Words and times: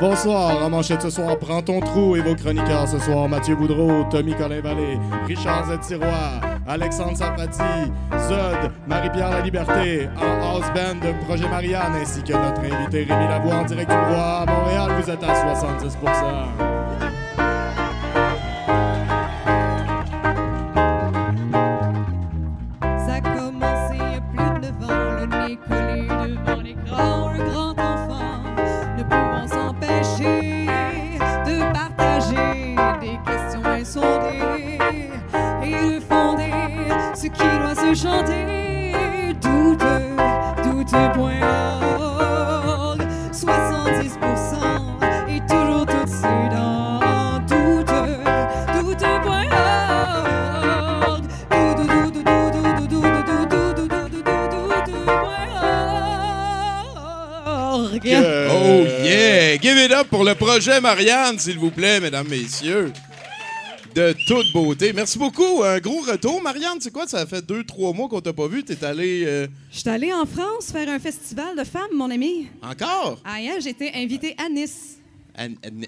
Bonsoir, 0.00 0.64
en 0.64 0.70
manchette 0.70 1.02
ce 1.02 1.10
soir, 1.10 1.36
prends 1.38 1.60
ton 1.60 1.80
trou 1.80 2.14
et 2.14 2.20
vos 2.20 2.36
chroniqueurs 2.36 2.86
ce 2.86 3.00
soir, 3.00 3.28
Mathieu 3.28 3.56
Boudreau, 3.56 4.04
Tommy 4.08 4.32
Colin 4.32 4.60
Vallée, 4.60 4.96
Richard 5.26 5.66
Z. 5.66 5.78
Sirois, 5.82 6.40
Alexandre 6.68 7.16
Sarfati, 7.16 7.90
Zod, 8.28 8.70
Marie-Pierre 8.86 9.30
La 9.30 9.40
Liberté, 9.40 10.08
en 10.16 10.54
house 10.54 10.66
band 10.72 11.04
de 11.04 11.24
Projet 11.24 11.48
Marianne, 11.48 11.94
ainsi 12.00 12.22
que 12.22 12.32
notre 12.32 12.60
invité 12.60 13.06
Rémi 13.10 13.28
Lavoie 13.28 13.56
en 13.56 13.64
direct 13.64 13.90
du 13.90 13.96
Bois 13.96 14.42
à 14.42 14.46
Montréal, 14.46 14.92
vous 15.02 15.10
êtes 15.10 15.22
à 15.24 15.54
70%. 15.54 16.77
Le 60.28 60.34
projet 60.34 60.78
Marianne, 60.80 61.38
s'il 61.38 61.58
vous 61.58 61.70
plaît, 61.70 62.00
mesdames, 62.00 62.28
messieurs. 62.28 62.92
De 63.94 64.14
toute 64.26 64.52
beauté. 64.52 64.92
Merci 64.92 65.18
beaucoup. 65.18 65.62
Un 65.64 65.78
gros 65.78 66.00
retour. 66.02 66.42
Marianne, 66.42 66.78
c'est 66.80 66.92
quoi? 66.92 67.08
Ça 67.08 67.26
fait 67.26 67.40
deux, 67.44 67.64
trois 67.64 67.94
mois 67.94 68.08
qu'on 68.08 68.20
t'a 68.20 68.34
pas 68.34 68.46
vu. 68.46 68.62
T'es 68.62 68.84
allé 68.84 69.24
euh, 69.26 69.46
Je 69.72 69.78
suis 69.78 69.88
allée 69.88 70.12
en 70.12 70.26
France 70.26 70.70
faire 70.70 70.88
un 70.90 70.98
festival 70.98 71.56
de 71.56 71.64
femmes, 71.64 71.94
mon 71.94 72.10
ami. 72.10 72.46
encore? 72.62 73.20
Ah, 73.24 73.40
hier, 73.40 73.54
j'étais 73.60 73.90
invitée 73.94 74.36
à 74.38 74.50
Nice. 74.50 74.98
An- 75.38 75.54
an- 75.64 75.82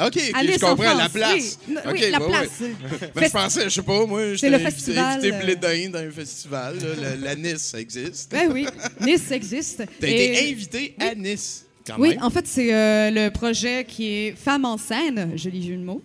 an- 0.00 0.06
OK, 0.08 0.18
je 0.18 0.64
en 0.64 0.70
comprends. 0.70 0.94
La 0.94 1.08
place. 1.08 1.58
Oui, 1.68 1.76
oui 1.92 2.10
la 2.10 2.18
place. 2.20 2.48
ouais. 2.60 2.74
Ben, 3.14 3.24
je 3.26 3.30
pensais, 3.30 3.64
je 3.64 3.68
sais 3.68 3.82
pas, 3.82 4.06
moi, 4.06 4.34
j'étais 4.34 4.48
invité- 4.48 4.64
festival, 4.64 5.18
invité 5.24 5.76
euh, 5.76 5.88
dans 5.90 5.98
un 6.00 6.10
festival. 6.10 6.76
là. 6.78 6.86
La, 7.00 7.16
la 7.16 7.34
Nice, 7.36 7.62
ça 7.62 7.80
existe. 7.80 8.32
Ben 8.32 8.50
oui, 8.52 8.66
Nice 9.00 9.30
existe. 9.30 9.84
T'as 10.00 10.08
été 10.08 10.50
invité 10.50 10.94
à 10.98 11.14
Nice, 11.14 11.64
quand 11.86 11.96
Oui, 11.98 12.10
même. 12.10 12.22
en 12.22 12.30
fait, 12.30 12.46
c'est 12.46 12.72
euh, 12.74 13.10
le 13.10 13.30
projet 13.30 13.84
qui 13.84 14.06
est 14.08 14.36
Femmes 14.36 14.64
en 14.64 14.78
scène, 14.78 15.32
joli 15.36 15.66
jeu 15.66 15.76
de 15.76 15.82
mots. 15.84 16.02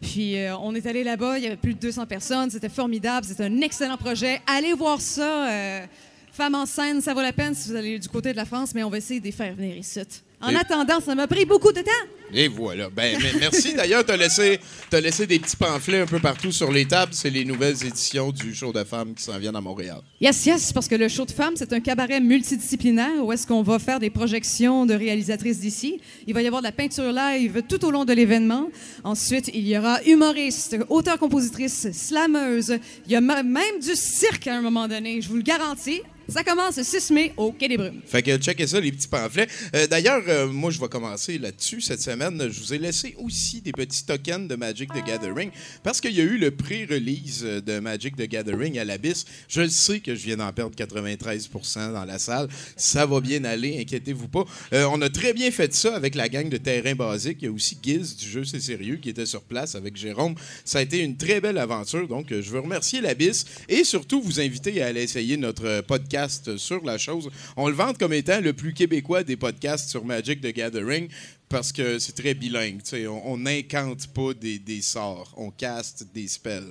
Puis 0.00 0.36
euh, 0.38 0.56
on 0.58 0.74
est 0.74 0.86
allé 0.86 1.02
là-bas, 1.04 1.38
il 1.38 1.44
y 1.44 1.46
avait 1.46 1.56
plus 1.56 1.74
de 1.74 1.78
200 1.80 2.06
personnes, 2.06 2.50
c'était 2.50 2.68
formidable, 2.68 3.26
c'était 3.26 3.44
un 3.44 3.60
excellent 3.60 3.96
projet. 3.96 4.40
Allez 4.46 4.72
voir 4.74 5.00
ça. 5.00 5.48
euh, 5.50 5.86
Femmes 6.32 6.56
en 6.56 6.66
scène, 6.66 7.00
ça 7.00 7.14
vaut 7.14 7.22
la 7.22 7.32
peine 7.32 7.54
si 7.54 7.68
vous 7.70 7.76
allez 7.76 7.96
du 8.00 8.08
côté 8.08 8.32
de 8.32 8.36
la 8.36 8.44
France, 8.44 8.74
mais 8.74 8.82
on 8.82 8.90
va 8.90 8.98
essayer 8.98 9.20
de 9.20 9.24
les 9.24 9.30
faire 9.30 9.54
venir 9.54 9.76
ici. 9.76 10.00
En 10.44 10.50
Et- 10.50 10.56
attendant, 10.56 11.00
ça 11.00 11.14
m'a 11.14 11.26
pris 11.26 11.44
beaucoup 11.44 11.72
de 11.72 11.80
temps. 11.80 11.90
Et 12.32 12.48
voilà. 12.48 12.90
Ben, 12.90 13.16
merci. 13.38 13.74
D'ailleurs, 13.74 14.04
t'as 14.04 14.16
laissé, 14.16 14.58
t'as 14.90 15.00
laissé 15.00 15.26
des 15.26 15.38
petits 15.38 15.56
pamphlets 15.56 16.00
un 16.00 16.06
peu 16.06 16.18
partout 16.18 16.50
sur 16.50 16.70
les 16.72 16.84
tables. 16.84 17.12
C'est 17.14 17.30
les 17.30 17.44
nouvelles 17.44 17.76
éditions 17.86 18.32
du 18.32 18.54
show 18.54 18.72
de 18.72 18.82
femmes 18.82 19.14
qui 19.14 19.22
s'en 19.22 19.38
viennent 19.38 19.54
à 19.54 19.60
Montréal. 19.60 20.00
Yes, 20.20 20.44
yes, 20.46 20.72
parce 20.72 20.88
que 20.88 20.96
le 20.96 21.08
show 21.08 21.24
de 21.24 21.30
femmes, 21.30 21.54
c'est 21.56 21.72
un 21.72 21.80
cabaret 21.80 22.18
multidisciplinaire 22.20 23.24
où 23.24 23.32
est-ce 23.32 23.46
qu'on 23.46 23.62
va 23.62 23.78
faire 23.78 24.00
des 24.00 24.10
projections 24.10 24.84
de 24.84 24.94
réalisatrices 24.94 25.60
d'ici. 25.60 26.00
Il 26.26 26.34
va 26.34 26.42
y 26.42 26.46
avoir 26.46 26.60
de 26.62 26.66
la 26.66 26.72
peinture 26.72 27.12
live 27.12 27.62
tout 27.68 27.84
au 27.84 27.90
long 27.90 28.04
de 28.04 28.12
l'événement. 28.12 28.68
Ensuite, 29.04 29.50
il 29.54 29.66
y 29.68 29.78
aura 29.78 30.02
humoristes, 30.02 30.76
auteurs-compositrices, 30.88 31.92
slameuses. 31.92 32.78
Il 33.06 33.12
y 33.12 33.16
a 33.16 33.20
même 33.20 33.78
du 33.80 33.94
cirque 33.94 34.46
à 34.48 34.56
un 34.56 34.60
moment 34.60 34.88
donné, 34.88 35.20
je 35.20 35.28
vous 35.28 35.36
le 35.36 35.42
garantis. 35.42 36.00
Ça 36.28 36.42
commence 36.42 36.76
le 36.76 36.84
6 36.84 37.10
mai 37.10 37.32
au 37.36 37.52
Quai 37.52 37.68
des 37.68 37.76
Brumes. 37.76 38.00
Fait 38.06 38.22
que 38.22 38.36
checkez 38.38 38.66
ça, 38.66 38.80
les 38.80 38.92
petits 38.92 39.08
pamphlets. 39.08 39.46
Euh, 39.74 39.86
D'ailleurs, 39.86 40.22
euh, 40.28 40.46
moi, 40.46 40.70
je 40.70 40.80
vais 40.80 40.88
commencer 40.88 41.38
là-dessus 41.38 41.80
cette 41.80 42.00
semaine. 42.00 42.48
Je 42.50 42.60
vous 42.60 42.72
ai 42.72 42.78
laissé 42.78 43.14
aussi 43.18 43.60
des 43.60 43.72
petits 43.72 44.04
tokens 44.04 44.48
de 44.48 44.56
Magic 44.56 44.90
the 44.92 45.04
Gathering 45.06 45.50
parce 45.82 46.00
qu'il 46.00 46.12
y 46.12 46.20
a 46.20 46.24
eu 46.24 46.38
le 46.38 46.50
pré-release 46.50 47.42
euh, 47.44 47.60
de 47.60 47.78
Magic 47.78 48.16
the 48.16 48.26
Gathering 48.26 48.78
à 48.78 48.84
l'Abysse. 48.84 49.26
Je 49.48 49.60
le 49.60 49.68
sais 49.68 50.00
que 50.00 50.14
je 50.14 50.24
viens 50.24 50.38
d'en 50.38 50.52
perdre 50.52 50.74
93 50.74 51.50
dans 51.92 52.04
la 52.04 52.18
salle. 52.18 52.48
Ça 52.76 53.04
va 53.04 53.20
bien 53.20 53.44
aller, 53.44 53.78
inquiétez-vous 53.80 54.28
pas. 54.28 54.44
On 54.72 55.00
a 55.02 55.10
très 55.10 55.32
bien 55.32 55.50
fait 55.50 55.72
ça 55.74 55.94
avec 55.94 56.14
la 56.14 56.28
gang 56.28 56.48
de 56.48 56.56
terrain 56.56 56.94
basique. 56.94 57.38
Il 57.42 57.44
y 57.46 57.48
a 57.48 57.52
aussi 57.52 57.76
Giz 57.82 58.16
du 58.16 58.28
jeu 58.28 58.44
C'est 58.44 58.60
sérieux 58.60 58.96
qui 58.96 59.10
était 59.10 59.26
sur 59.26 59.42
place 59.42 59.74
avec 59.74 59.96
Jérôme. 59.96 60.34
Ça 60.64 60.78
a 60.78 60.82
été 60.82 61.00
une 61.00 61.16
très 61.16 61.40
belle 61.40 61.58
aventure. 61.58 62.08
Donc, 62.08 62.26
je 62.30 62.50
veux 62.50 62.60
remercier 62.60 63.00
l'Abysse 63.00 63.44
et 63.68 63.84
surtout 63.84 64.22
vous 64.22 64.40
inviter 64.40 64.82
à 64.82 64.86
aller 64.86 65.02
essayer 65.02 65.36
notre 65.36 65.66
euh, 65.66 65.82
podcast 66.14 66.56
sur 66.58 66.84
la 66.84 66.96
chose. 66.96 67.28
On 67.56 67.68
le 67.68 67.74
vante 67.74 67.98
comme 67.98 68.12
étant 68.12 68.40
le 68.40 68.52
plus 68.52 68.72
québécois 68.72 69.24
des 69.24 69.36
podcasts 69.36 69.88
sur 69.90 70.04
Magic 70.04 70.40
the 70.40 70.54
Gathering 70.54 71.08
parce 71.48 71.72
que 71.72 71.98
c'est 71.98 72.12
très 72.12 72.34
bilingue. 72.34 72.80
On 73.24 73.36
n'incante 73.38 74.06
pas 74.08 74.32
des, 74.32 74.60
des 74.60 74.80
sorts, 74.80 75.32
on 75.36 75.50
caste 75.50 76.06
des 76.14 76.28
spells. 76.28 76.70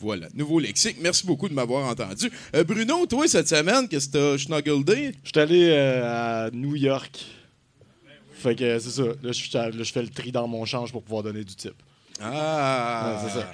Voilà, 0.00 0.26
nouveau 0.34 0.58
lexique. 0.58 0.96
Merci 1.00 1.24
beaucoup 1.24 1.48
de 1.48 1.54
m'avoir 1.54 1.88
entendu. 1.88 2.28
Euh, 2.56 2.64
Bruno, 2.64 3.06
toi, 3.06 3.28
cette 3.28 3.48
semaine, 3.48 3.86
qu'est-ce 3.88 4.08
que 4.08 4.34
t'as 4.34 4.38
snuggled? 4.38 5.14
Je 5.22 5.28
suis 5.30 5.38
allé 5.40 5.68
euh, 5.70 6.46
à 6.46 6.50
New 6.50 6.74
York. 6.74 7.24
Fait 8.34 8.56
que 8.56 8.80
c'est 8.80 8.90
ça. 8.90 9.04
Là, 9.22 9.30
je 9.30 9.78
là, 9.78 9.84
fais 9.84 10.02
le 10.02 10.08
tri 10.08 10.32
dans 10.32 10.48
mon 10.48 10.64
change 10.64 10.90
pour 10.90 11.04
pouvoir 11.04 11.22
donner 11.22 11.44
du 11.44 11.54
type. 11.54 11.80
Ah, 12.20 13.14
Ouais, 13.22 13.28
c'est 13.30 13.38
ça. 13.38 13.52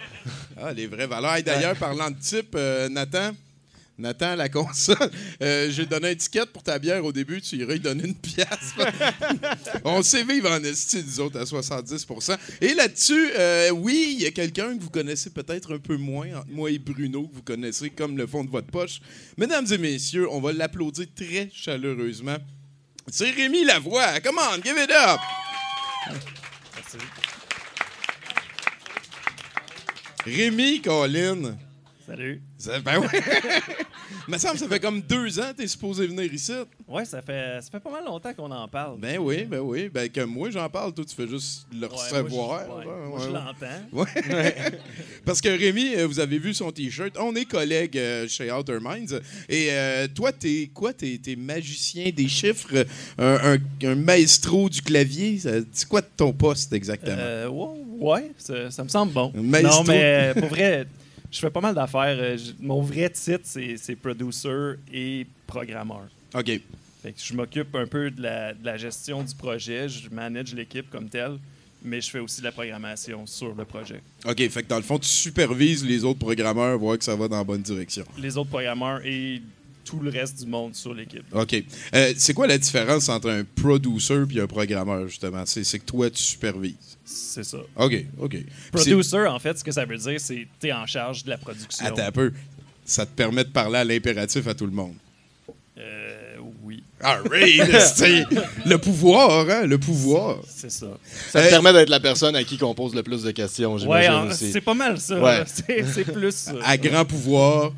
Ah, 0.57 0.73
les 0.73 0.87
vraies 0.87 1.07
valeurs. 1.07 1.37
Et 1.37 1.43
D'ailleurs, 1.43 1.77
parlant 1.77 2.11
de 2.11 2.19
type, 2.19 2.55
euh, 2.55 2.89
Nathan, 2.89 3.33
Nathan, 3.99 4.37
la 4.37 4.49
console, 4.49 4.97
euh, 5.43 5.71
j'ai 5.71 5.85
donné 5.85 6.11
un 6.11 6.15
ticket 6.15 6.47
pour 6.47 6.63
ta 6.63 6.79
bière 6.79 7.05
au 7.05 7.13
début, 7.13 7.41
tu 7.41 7.57
irais 7.57 7.75
lui 7.75 7.81
donner 7.81 8.05
une 8.05 8.15
pièce. 8.15 8.75
On 9.85 10.03
sait 10.03 10.23
vivre 10.23 10.51
en 10.51 10.63
esti, 10.63 11.03
nous 11.05 11.21
autres, 11.21 11.41
à 11.41 11.45
70% 11.45 12.39
Et 12.61 12.75
là-dessus, 12.75 13.31
euh, 13.37 13.71
oui, 13.71 14.15
il 14.17 14.23
y 14.23 14.27
a 14.27 14.31
quelqu'un 14.31 14.77
que 14.77 14.83
vous 14.83 14.91
connaissez 14.91 15.31
peut-être 15.31 15.75
un 15.75 15.79
peu 15.79 15.97
moins, 15.97 16.29
entre 16.37 16.49
moi 16.49 16.71
et 16.71 16.79
Bruno, 16.79 17.27
que 17.27 17.35
vous 17.35 17.43
connaissez 17.43 17.91
comme 17.91 18.17
le 18.17 18.29
fond 18.29 18.45
de 18.45 18.51
votre 18.51 18.69
poche. 18.69 19.01
Mesdames 19.37 19.67
et 19.69 19.79
messieurs, 19.79 20.31
on 20.31 20.41
va 20.41 20.53
l'applaudir 20.53 21.07
très 21.17 21.51
chaleureusement. 21.53 22.37
C'est 23.11 23.31
Rémi 23.31 23.65
Lavoie. 23.65 24.21
Come 24.21 24.39
on, 24.39 24.63
give 24.63 24.77
it 24.79 24.91
up! 24.93 25.19
Rémi 30.25 30.83
Colin. 30.83 31.59
Salut. 32.09 32.41
Ça, 32.57 32.81
ben. 32.81 33.03
Me 34.27 34.39
semble 34.39 34.55
que 34.55 34.61
ça 34.61 34.69
fait 34.69 34.81
comme 34.81 35.03
deux 35.03 35.39
ans 35.39 35.51
que 35.53 35.59
t'es 35.63 35.67
supposé 35.67 36.07
venir 36.07 36.33
ici. 36.33 36.53
Ouais, 36.87 37.05
ça 37.05 37.21
fait, 37.21 37.61
ça 37.61 37.71
fait 37.71 37.81
pas 37.81 37.91
mal 37.91 38.05
longtemps 38.07 38.33
qu'on 38.33 38.51
en 38.51 38.67
parle. 38.67 38.99
Ben 38.99 39.19
oui, 39.19 39.45
ben 39.45 39.61
oui. 39.61 39.91
Ben 39.93 40.09
que 40.09 40.23
moi 40.23 40.51
j'en 40.51 40.69
parle, 40.71 40.95
toi 40.95 41.05
tu 41.07 41.15
fais 41.15 41.29
juste 41.29 41.67
le 41.73 41.87
Ouais, 41.87 41.93
recevoir. 41.95 42.67
Moi, 42.67 42.81
je, 42.83 42.89
ouais, 42.89 42.95
Ouais, 42.95 43.09
moi, 43.09 43.21
je 43.21 43.27
ouais. 43.27 43.33
l'entends. 43.33 43.83
Ouais. 43.93 44.81
Parce 45.27 45.41
que 45.43 45.49
Rémi, 45.51 45.95
euh, 45.97 46.07
vous 46.07 46.19
avez 46.21 46.39
vu 46.39 46.55
son 46.55 46.73
t-shirt. 46.73 47.17
On 47.21 47.35
est 47.37 47.45
collègues 47.45 47.99
euh, 47.99 48.27
chez 48.29 48.51
Outer 48.51 48.79
Minds. 48.81 49.21
Et 49.49 49.69
euh, 49.71 50.09
toi, 50.15 50.33
t'es 50.33 50.71
quoi? 50.73 50.93
T'es 50.95 51.21
es 51.27 51.37
magicien 51.37 52.11
des 52.11 52.29
chiffres, 52.29 52.87
un, 53.19 53.55
un- 53.55 53.87
un 53.89 53.95
maestro 53.95 54.69
du 54.71 54.81
clavier. 54.81 55.39
Ça- 55.39 55.61
C'est 55.73 55.89
quoi 55.89 56.01
ton 56.03 56.33
poste 56.33 56.73
exactement? 56.73 57.17
Euh, 57.19 57.49
ouais, 57.49 58.31
ça, 58.39 58.71
ça 58.71 58.83
me 58.85 58.89
semble 58.89 59.13
bon. 59.13 59.31
Maestro. 59.35 59.85
Non, 59.85 59.85
mais 59.85 60.33
pour 60.39 60.49
vrai, 60.49 60.87
je 61.31 61.39
fais 61.39 61.51
pas 61.51 61.61
mal 61.61 61.75
d'affaires. 61.75 62.17
Euh, 62.19 62.37
je- 62.37 62.53
Mon 62.61 62.81
vrai 62.83 63.11
titre, 63.11 63.45
c'est 63.45 63.97
producer 63.97 64.75
et 64.93 65.27
programmeur. 65.47 66.09
OK. 66.35 66.47
Fait 67.03 67.13
que 67.13 67.21
je 67.23 67.33
m'occupe 67.35 67.75
un 67.75 67.87
peu 67.87 68.11
de 68.11 68.21
la, 68.23 68.53
de 68.55 68.65
la 68.65 68.77
gestion 68.77 69.23
du 69.23 69.35
projet, 69.35 69.89
je 69.89 70.09
manage 70.11 70.53
l'équipe 70.55 70.91
comme 70.91 71.09
telle, 71.09 71.39
mais 71.83 72.01
je 72.01 72.11
fais 72.11 72.19
aussi 72.19 72.41
de 72.41 72.45
la 72.47 72.53
programmation 72.53 73.25
sur 73.27 73.55
le 73.55 73.65
projet. 73.65 74.01
OK. 74.27 74.49
Fait 74.49 74.63
que 74.65 74.69
dans 74.69 74.77
le 74.79 74.83
fond, 74.83 74.99
tu 74.99 75.09
supervises 75.09 75.85
les 75.85 76.03
autres 76.05 76.19
programmeurs, 76.19 76.77
voir 76.79 76.99
que 76.99 77.05
ça 77.05 77.15
va 77.15 77.29
dans 77.29 77.37
la 77.39 77.45
bonne 77.45 77.63
direction. 77.63 78.05
Les 78.19 78.37
autres 78.37 78.51
programmeurs 78.51 79.01
et 79.05 79.41
tout 79.85 80.01
le 80.01 80.11
reste 80.11 80.41
du 80.43 80.47
monde 80.51 80.75
sur 80.75 80.93
l'équipe. 80.93 81.25
OK. 81.33 81.65
Euh, 81.95 82.13
c'est 82.17 82.35
quoi 82.35 82.47
la 82.47 82.59
différence 82.59 83.09
entre 83.09 83.31
un 83.31 83.45
producer 83.45 84.23
et 84.35 84.41
un 84.41 84.47
programmeur, 84.47 85.07
justement? 85.09 85.45
C'est 85.47 85.65
c'est 85.65 85.79
que 85.79 85.85
toi, 85.87 86.11
tu 86.11 86.21
supervises. 86.23 86.88
C'est 87.11 87.45
ça. 87.45 87.59
OK, 87.77 88.05
OK. 88.21 88.37
Producer, 88.73 89.27
en 89.27 89.39
fait, 89.39 89.59
ce 89.59 89.65
que 89.65 89.73
ça 89.73 89.85
veut 89.87 89.97
dire, 89.97 90.21
c'est 90.21 90.37
que 90.43 90.49
tu 90.61 90.67
es 90.69 90.73
en 90.73 90.87
charge 90.87 91.25
de 91.25 91.31
la 91.31 91.39
production. 91.39 91.87
Attends 91.87 92.07
un 92.07 92.13
peu. 92.13 92.33
Ça 92.85 93.07
te 93.07 93.11
permet 93.13 93.45
de 93.45 93.49
parler 93.51 93.79
à 93.79 93.85
l'impératif 93.85 94.47
à 94.47 94.55
tout 94.55 94.67
le 94.67 94.73
monde. 94.73 94.95
Euh, 95.79 96.37
oui, 96.65 96.83
All 97.01 97.23
right, 97.31 97.81
c'est 97.95 98.25
le 98.67 98.77
pouvoir, 98.79 99.49
hein? 99.49 99.65
Le 99.67 99.79
pouvoir. 99.79 100.39
c'est 100.49 100.71
ça. 100.71 100.89
Ça 101.31 101.41
te 101.41 101.45
Hey. 101.47 101.51
permet 101.51 101.73
d'être 101.73 101.89
la 101.89 102.01
personne 102.01 102.35
à 102.35 102.43
qui 102.45 102.59
qu'on 102.59 102.75
pose 102.75 102.95
le 102.95 103.03
plus 103.05 103.23
de 103.23 103.31
questions, 103.31 103.75
Ouais, 103.75 103.79
j'imagine 103.81 104.31
aussi. 104.33 104.51
c'est 104.53 104.61
pas 104.61 104.75
mal 104.75 104.99
ça. 104.99 105.21
Ouais. 105.21 105.45
c'est 105.95 106.05
plus 106.13 106.35
ça. 106.35 106.55
À 106.65 106.77
grand 106.77 107.05
pouvoir, 107.05 107.73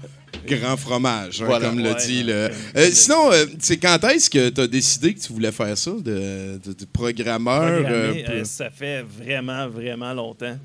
grand 0.46 0.76
fromage, 0.76 1.42
hein, 1.42 1.46
Voilà. 1.46 1.68
comme 1.68 1.78
le 1.80 1.90
Ouais, 1.92 2.06
dit 2.06 2.18
ouais. 2.18 2.22
le. 2.24 2.50
Euh, 2.80 2.90
sinon, 2.92 3.32
euh, 3.32 3.46
c'est 3.58 3.76
quand 3.76 4.02
est-ce 4.04 4.28
que 4.30 4.48
tu 4.48 4.60
as 4.60 4.66
décidé 4.66 5.14
que 5.14 5.20
tu 5.20 5.32
voulais 5.32 5.52
faire 5.52 5.76
ça, 5.76 5.90
de, 5.92 6.58
de- 6.64 6.72
de 6.72 6.84
programmeur? 6.92 7.62
Euh, 7.86 8.14
euh, 8.28 8.44
ça 8.44 8.70
fait 8.70 9.02
vraiment, 9.02 9.68
vraiment 9.68 10.12
longtemps. 10.14 10.56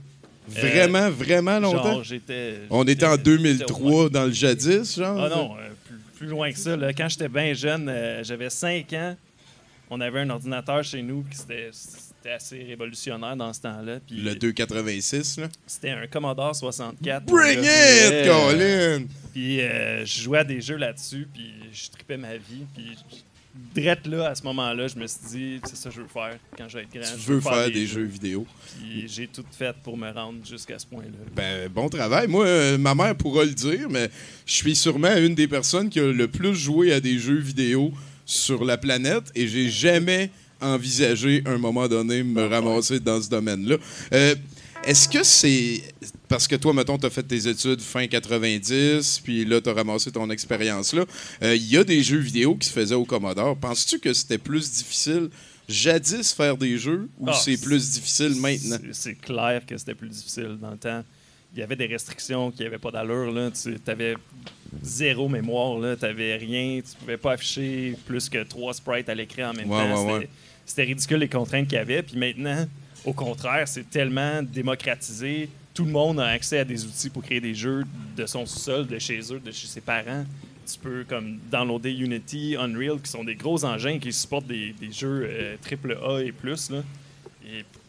vraiment, 0.48 1.10
vraiment 1.10 1.60
longtemps? 1.60 1.94
Genre, 1.94 2.04
j'étais. 2.04 2.56
On 2.70 2.84
était 2.86 3.06
en 3.06 3.12
j'étais- 3.12 3.24
2003 3.24 4.10
dans 4.10 4.26
le 4.26 4.32
jadis, 4.32 4.96
genre? 4.98 5.20
Ah 5.20 5.30
non, 5.30 5.52
euh, 5.56 5.70
plus, 5.88 5.98
plus 6.18 6.28
loin 6.28 6.52
que 6.52 6.58
ça. 6.60 6.76
là. 6.78 6.94
Quand 6.94 7.10
j'étais 7.10 7.30
bien 7.30 7.54
jeune, 7.54 7.88
euh, 7.90 8.24
j'avais 8.24 8.50
5 8.50 8.94
ans. 8.94 9.16
On 9.90 10.02
avait 10.02 10.22
un 10.22 10.30
ordinateur 10.32 10.84
chez 10.84 11.02
nous 11.04 11.24
qui 11.30 11.38
c'était 11.38 11.70
c'était 12.26 12.36
assez 12.36 12.64
révolutionnaire 12.64 13.36
dans 13.36 13.54
ce 13.54 13.62
temps-là. 13.62 14.00
Puis 14.06 14.18
Le 14.18 14.36
286, 14.36 15.38
là? 15.38 15.50
C'était 15.68 15.92
un 15.92 16.08
Commodore 16.08 16.56
64. 16.56 17.26
Bring 17.26 17.62
là. 17.62 18.24
it, 18.24 18.28
Colin! 18.28 19.06
Puis 19.32 19.62
euh, 19.62 20.04
je 20.06 20.22
jouais 20.22 20.40
à 20.40 20.44
des 20.44 20.60
jeux 20.60 20.78
là-dessus, 20.78 21.28
puis 21.32 21.54
je 21.72 21.90
tripais 21.92 22.18
ma 22.18 22.36
vie. 22.36 22.66
Puis 22.74 22.98
drette 23.76 24.08
là, 24.08 24.30
à 24.30 24.36
ce 24.36 24.42
moment-là, 24.44 24.88
je 24.88 24.98
me 24.98 25.06
suis 25.06 25.20
dit, 25.30 25.62
c'est 25.66 25.76
ça 25.76 25.90
que 25.90 25.96
je 25.96 26.02
veux 26.02 26.08
faire 26.08 26.38
quand 26.58 26.68
je 26.68 26.78
vais 26.78 26.84
être 26.84 26.94
grand. 26.94 27.16
Tu 27.16 27.22
je 27.22 27.34
veux 27.34 27.42
faire 27.42 27.70
des 27.70 27.86
jeux 27.86 28.04
vidéo. 28.06 28.48
Puis 28.80 29.08
j'ai 29.08 29.28
tout 29.28 29.46
fait 29.52 29.76
pour 29.84 29.96
me 29.96 30.10
rendre 30.12 30.44
jusqu'à 30.44 30.80
ce 30.80 30.88
point-là. 30.88 31.12
Ben, 31.36 31.70
bon 31.70 31.90
travail. 31.90 32.28
Moi, 32.28 32.46
euh, 32.48 32.78
ma 32.80 32.96
mère 32.96 33.16
pourra 33.16 33.44
le 33.44 33.54
dire, 33.54 33.88
mais 33.90 34.10
je 34.48 34.54
suis 34.54 34.76
sûrement 34.76 35.16
une 35.16 35.36
des 35.36 35.48
personnes 35.48 35.90
qui 35.90 36.00
a 36.00 36.12
le 36.12 36.28
plus 36.28 36.56
joué 36.56 36.92
à 36.92 37.00
des 37.00 37.20
jeux 37.20 37.38
vidéo 37.38 37.94
sur 38.26 38.66
la 38.66 38.78
planète 38.78 39.26
et 39.36 39.48
j'ai 39.48 39.70
jamais 39.70 40.32
envisagé 40.62 41.42
un 41.46 41.58
moment 41.58 41.88
donné 41.88 42.24
me 42.24 42.46
ramasser 42.46 43.00
dans 43.00 43.22
ce 43.22 43.30
domaine-là. 43.30 43.78
Euh, 44.14 44.36
Est-ce 44.84 45.10
que 45.10 45.24
c'est. 45.24 45.82
Parce 46.28 46.48
que 46.48 46.56
toi, 46.56 46.74
mettons, 46.74 46.98
tu 46.98 47.06
as 47.06 47.10
fait 47.10 47.24
tes 47.24 47.48
études 47.48 47.82
fin 47.82 48.06
90, 48.08 49.22
puis 49.24 49.46
là, 49.46 49.60
tu 49.62 49.70
as 49.70 49.74
ramassé 49.74 50.12
ton 50.12 50.30
expérience-là. 50.30 51.06
Euh, 51.44 51.56
Il 51.56 51.68
y 51.72 51.78
a 51.78 51.84
des 51.84 52.04
jeux 52.04 52.20
vidéo 52.20 52.56
qui 52.56 52.68
se 52.68 52.74
faisaient 52.74 52.96
au 52.96 53.06
Commodore. 53.06 53.58
Penses-tu 53.58 54.00
que 54.00 54.14
c'était 54.14 54.38
plus 54.38 54.72
difficile 54.72 55.30
jadis 55.68 56.32
faire 56.34 56.56
des 56.58 56.78
jeux 56.78 57.10
ou 57.20 57.26
Ah, 57.30 57.34
c'est 57.34 57.58
plus 57.60 57.92
difficile 57.94 58.36
maintenant? 58.40 58.78
C'est- 58.92 59.16
clair 59.16 59.64
que 59.66 59.76
c'était 59.78 59.96
plus 59.96 60.10
difficile 60.10 60.58
dans 60.62 60.72
le 60.72 60.78
temps. 60.78 61.04
Il 61.56 61.60
y 61.60 61.64
avait 61.64 61.76
des 61.76 61.88
restrictions 61.88 62.52
qui 62.52 62.62
n'avaient 62.64 62.78
pas 62.78 62.92
d'allure. 62.92 63.34
Tu 63.54 63.76
avais 63.88 64.16
zéro 64.84 65.28
mémoire. 65.30 65.80
Tu 65.98 66.06
n'avais 66.06 66.36
rien. 66.36 66.82
Tu 66.82 66.96
pouvais 67.00 67.18
pas 67.18 67.32
afficher 67.34 67.96
plus 68.06 68.30
que 68.30 68.44
trois 68.44 68.74
sprites 68.74 69.10
à 69.10 69.16
l'écran 69.16 69.50
en 69.50 69.54
même 69.54 69.72
Ouais, 69.72 69.90
temps. 69.94 70.14
ouais, 70.18 70.30
C'était- 70.66 70.84
ridicule 70.84 71.18
les 71.18 71.28
contraintes 71.30 71.68
qu'il 71.68 71.78
y 71.78 71.82
avait. 71.82 72.02
Puis 72.04 72.18
maintenant, 72.18 72.66
au 73.06 73.14
contraire, 73.14 73.68
c'est 73.68 73.90
tellement 73.90 74.42
démocratisé. 74.44 75.50
Tout 75.74 75.86
le 75.86 75.92
monde 75.92 76.20
a 76.20 76.28
accès 76.28 76.60
à 76.60 76.64
des 76.66 76.86
outils 76.86 77.10
pour 77.10 77.22
créer 77.24 77.42
des 77.42 77.54
jeux 77.54 77.84
de 78.16 78.26
son 78.26 78.46
sous-sol, 78.46 78.88
de 78.88 78.98
chez 79.00 79.20
eux, 79.34 79.40
de 79.40 79.52
chez 79.52 79.68
ses 79.68 79.82
parents. 79.82 80.26
Tu 80.72 80.80
peux 80.80 81.06
comme 81.08 81.38
downloader 81.52 81.92
Unity, 81.92 82.56
Unreal, 82.58 83.00
qui 83.00 83.12
sont 83.12 83.24
des 83.24 83.36
gros 83.36 83.64
engins 83.66 84.00
qui 84.00 84.12
supportent 84.12 84.48
des, 84.48 84.74
des 84.80 84.92
jeux 84.92 85.28
euh, 85.30 85.58
AAA 85.64 86.24
et 86.24 86.32
plus. 86.32 86.72
Là. 86.72 86.82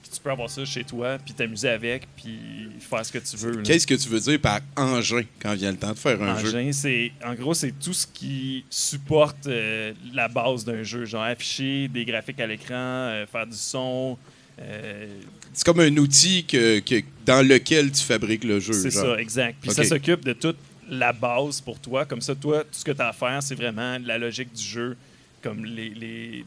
Puis 0.08 0.16
tu 0.16 0.22
peux 0.22 0.30
avoir 0.30 0.48
ça 0.48 0.64
chez 0.64 0.84
toi, 0.84 1.18
puis 1.24 1.34
t'amuser 1.34 1.68
avec, 1.68 2.06
puis 2.16 2.38
faire 2.80 3.04
ce 3.04 3.12
que 3.12 3.18
tu 3.18 3.36
veux. 3.36 3.62
Qu'est-ce 3.62 3.86
que 3.86 3.94
tu 3.94 4.08
veux 4.08 4.20
dire 4.20 4.40
par 4.40 4.60
engin 4.76 5.22
quand 5.40 5.54
vient 5.54 5.70
le 5.72 5.76
temps 5.78 5.92
de 5.92 5.98
faire 5.98 6.20
un 6.22 6.38
jeu? 6.38 6.48
Engin, 6.56 6.72
c'est 6.72 7.12
en 7.24 7.34
gros 7.34 7.54
c'est 7.54 7.72
tout 7.72 7.92
ce 7.92 8.06
qui 8.06 8.64
supporte 8.70 9.46
euh, 9.46 9.92
la 10.14 10.28
base 10.28 10.64
d'un 10.64 10.82
jeu, 10.82 11.04
genre 11.04 11.22
afficher 11.24 11.88
des 11.88 12.04
graphiques 12.04 12.40
à 12.40 12.46
l'écran, 12.46 12.74
euh, 12.74 13.26
faire 13.26 13.46
du 13.46 13.56
son. 13.56 14.16
euh, 14.60 15.06
C'est 15.52 15.64
comme 15.64 15.80
un 15.80 15.96
outil 15.96 16.44
que, 16.44 16.78
que- 16.80 17.02
dans 17.24 17.46
lequel 17.46 17.90
tu 17.90 18.02
fabriques 18.02 18.44
le 18.44 18.60
jeu. 18.60 18.72
c'est 18.74 18.90
ça, 18.90 19.16
exact. 19.18 19.58
Puis 19.60 19.70
ça 19.70 19.82
s'occupe 19.88 20.24
de 20.24 20.32
toute 20.32 20.58
la 20.88 21.12
base 21.12 21.60
pour 21.60 21.80
toi. 21.80 22.04
Comme 22.04 22.20
ça, 22.20 22.34
toi, 22.34 22.60
tout 22.62 22.68
ce 22.78 22.84
que 22.84 22.92
tu 22.92 23.00
as 23.02 23.08
à 23.08 23.12
faire, 23.12 23.42
c'est 23.42 23.54
vraiment 23.56 23.98
la 24.04 24.18
logique 24.18 24.52
du 24.52 24.62
jeu, 24.62 24.96
comme 25.42 25.64
les, 25.64 25.88
les- 25.90 26.44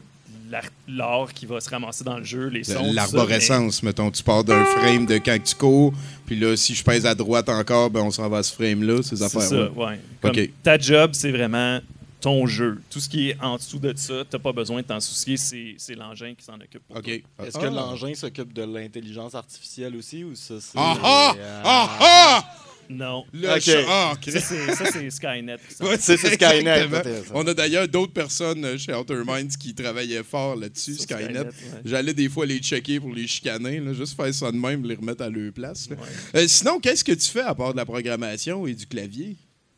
l'art- 0.50 1.32
qui 1.32 1.46
va 1.46 1.60
se 1.60 1.70
ramasser 1.70 2.02
dans 2.04 2.18
le 2.18 2.24
jeu, 2.24 2.46
les 2.48 2.64
sons. 2.64 2.92
L'arborescence, 2.92 3.82
mettons, 3.82 4.10
tu 4.10 4.22
pars 4.22 4.42
d'un 4.44 4.64
frame 4.64 5.06
de 5.06 5.14
quand 5.18 5.38
tu 5.42 5.54
cours, 5.54 5.92
puis 6.26 6.36
là, 6.36 6.56
si 6.56 6.74
je 6.74 6.82
pèse 6.84 7.06
à 7.06 7.14
droite 7.14 7.48
encore, 7.48 7.90
ben 7.90 8.00
on 8.00 8.10
s'en 8.10 8.28
va 8.28 8.38
à 8.38 8.42
ce 8.42 8.52
frame-là, 8.52 9.02
ces 9.02 9.16
C'est 9.16 9.22
affaires-là. 9.24 9.68
ça, 9.74 9.80
ouais. 9.80 10.00
Comme 10.20 10.30
Ok. 10.32 10.50
Ta 10.62 10.78
job, 10.78 11.10
c'est 11.14 11.30
vraiment 11.30 11.80
ton 12.20 12.46
jeu. 12.46 12.82
Tout 12.90 13.00
ce 13.00 13.08
qui 13.08 13.30
est 13.30 13.36
en 13.40 13.56
dessous 13.56 13.78
de 13.78 13.94
ça, 13.96 14.24
t'as 14.28 14.38
pas 14.38 14.52
besoin 14.52 14.82
de 14.82 14.86
t'en 14.86 15.00
soucier, 15.00 15.36
c'est 15.38 15.74
c'est 15.78 15.94
l'engin 15.94 16.34
qui 16.36 16.44
s'en 16.44 16.54
occupe. 16.56 16.82
pour. 16.86 16.98
Est-ce 16.98 17.22
Ah. 17.56 17.60
que 17.60 17.66
l'engin 17.66 18.14
s'occupe 18.14 18.52
de 18.52 18.62
l'intelligence 18.62 19.34
artificielle 19.34 19.96
aussi 19.96 20.24
ou 20.24 20.34
ça 20.34 20.54
c'est. 20.60 20.76
Ah 20.76 20.96
ah! 21.02 21.34
euh, 21.38 21.62
Ah 21.64 21.88
ah! 22.00 22.54
Non. 22.92 23.24
Le 23.32 23.48
Ok. 23.54 23.60
chat- 23.60 23.84
ah, 23.88 24.14
Ça, 24.20 24.40
c'est 24.40 24.72
ça, 24.74 24.84
c'est 24.92 25.10
Skynet. 25.10 25.56
Ouais, 25.80 25.96
C'est 25.98 26.16
Skynet. 26.16 26.56
exactement. 26.82 27.00
peut-être, 27.02 27.26
ça. 27.28 27.32
On 27.36 27.46
a 27.46 27.54
d'ailleurs 27.54 27.86
d'autres 27.86 28.12
personnes 28.12 28.76
chez 28.78 28.92
Outer 28.92 29.22
Minds 29.24 29.56
qui 29.58 29.72
travaillaient 29.74 30.24
fort 30.24 30.56
là-dessus, 30.56 30.94
Sur 30.94 31.02
Skynet. 31.04 31.24
Skynet, 31.26 31.38
ouais. 31.40 31.80
J'allais 31.84 32.14
des 32.14 32.28
fois 32.28 32.46
les 32.46 32.58
checker 32.58 32.98
pour 32.98 33.14
les 33.14 33.28
chicaner, 33.28 33.78
là, 33.78 33.92
juste 33.92 34.16
faire 34.16 34.34
ça 34.34 34.50
de 34.50 34.56
même, 34.56 34.84
les 34.84 34.96
remettre 34.96 35.22
à 35.22 35.28
leur 35.30 35.52
place. 35.52 35.88
là. 35.88 35.96
Euh, 36.34 36.46
sinon, 36.48 36.80
qu'est-ce 36.80 37.04
que 37.04 37.12
tu 37.12 37.28
fais 37.28 37.42
à 37.42 37.54
part 37.54 37.72
de 37.72 37.76
la 37.78 37.84
programmation 37.86 38.66
et 38.66 38.74
du 38.74 38.86
clavier? 38.86 39.36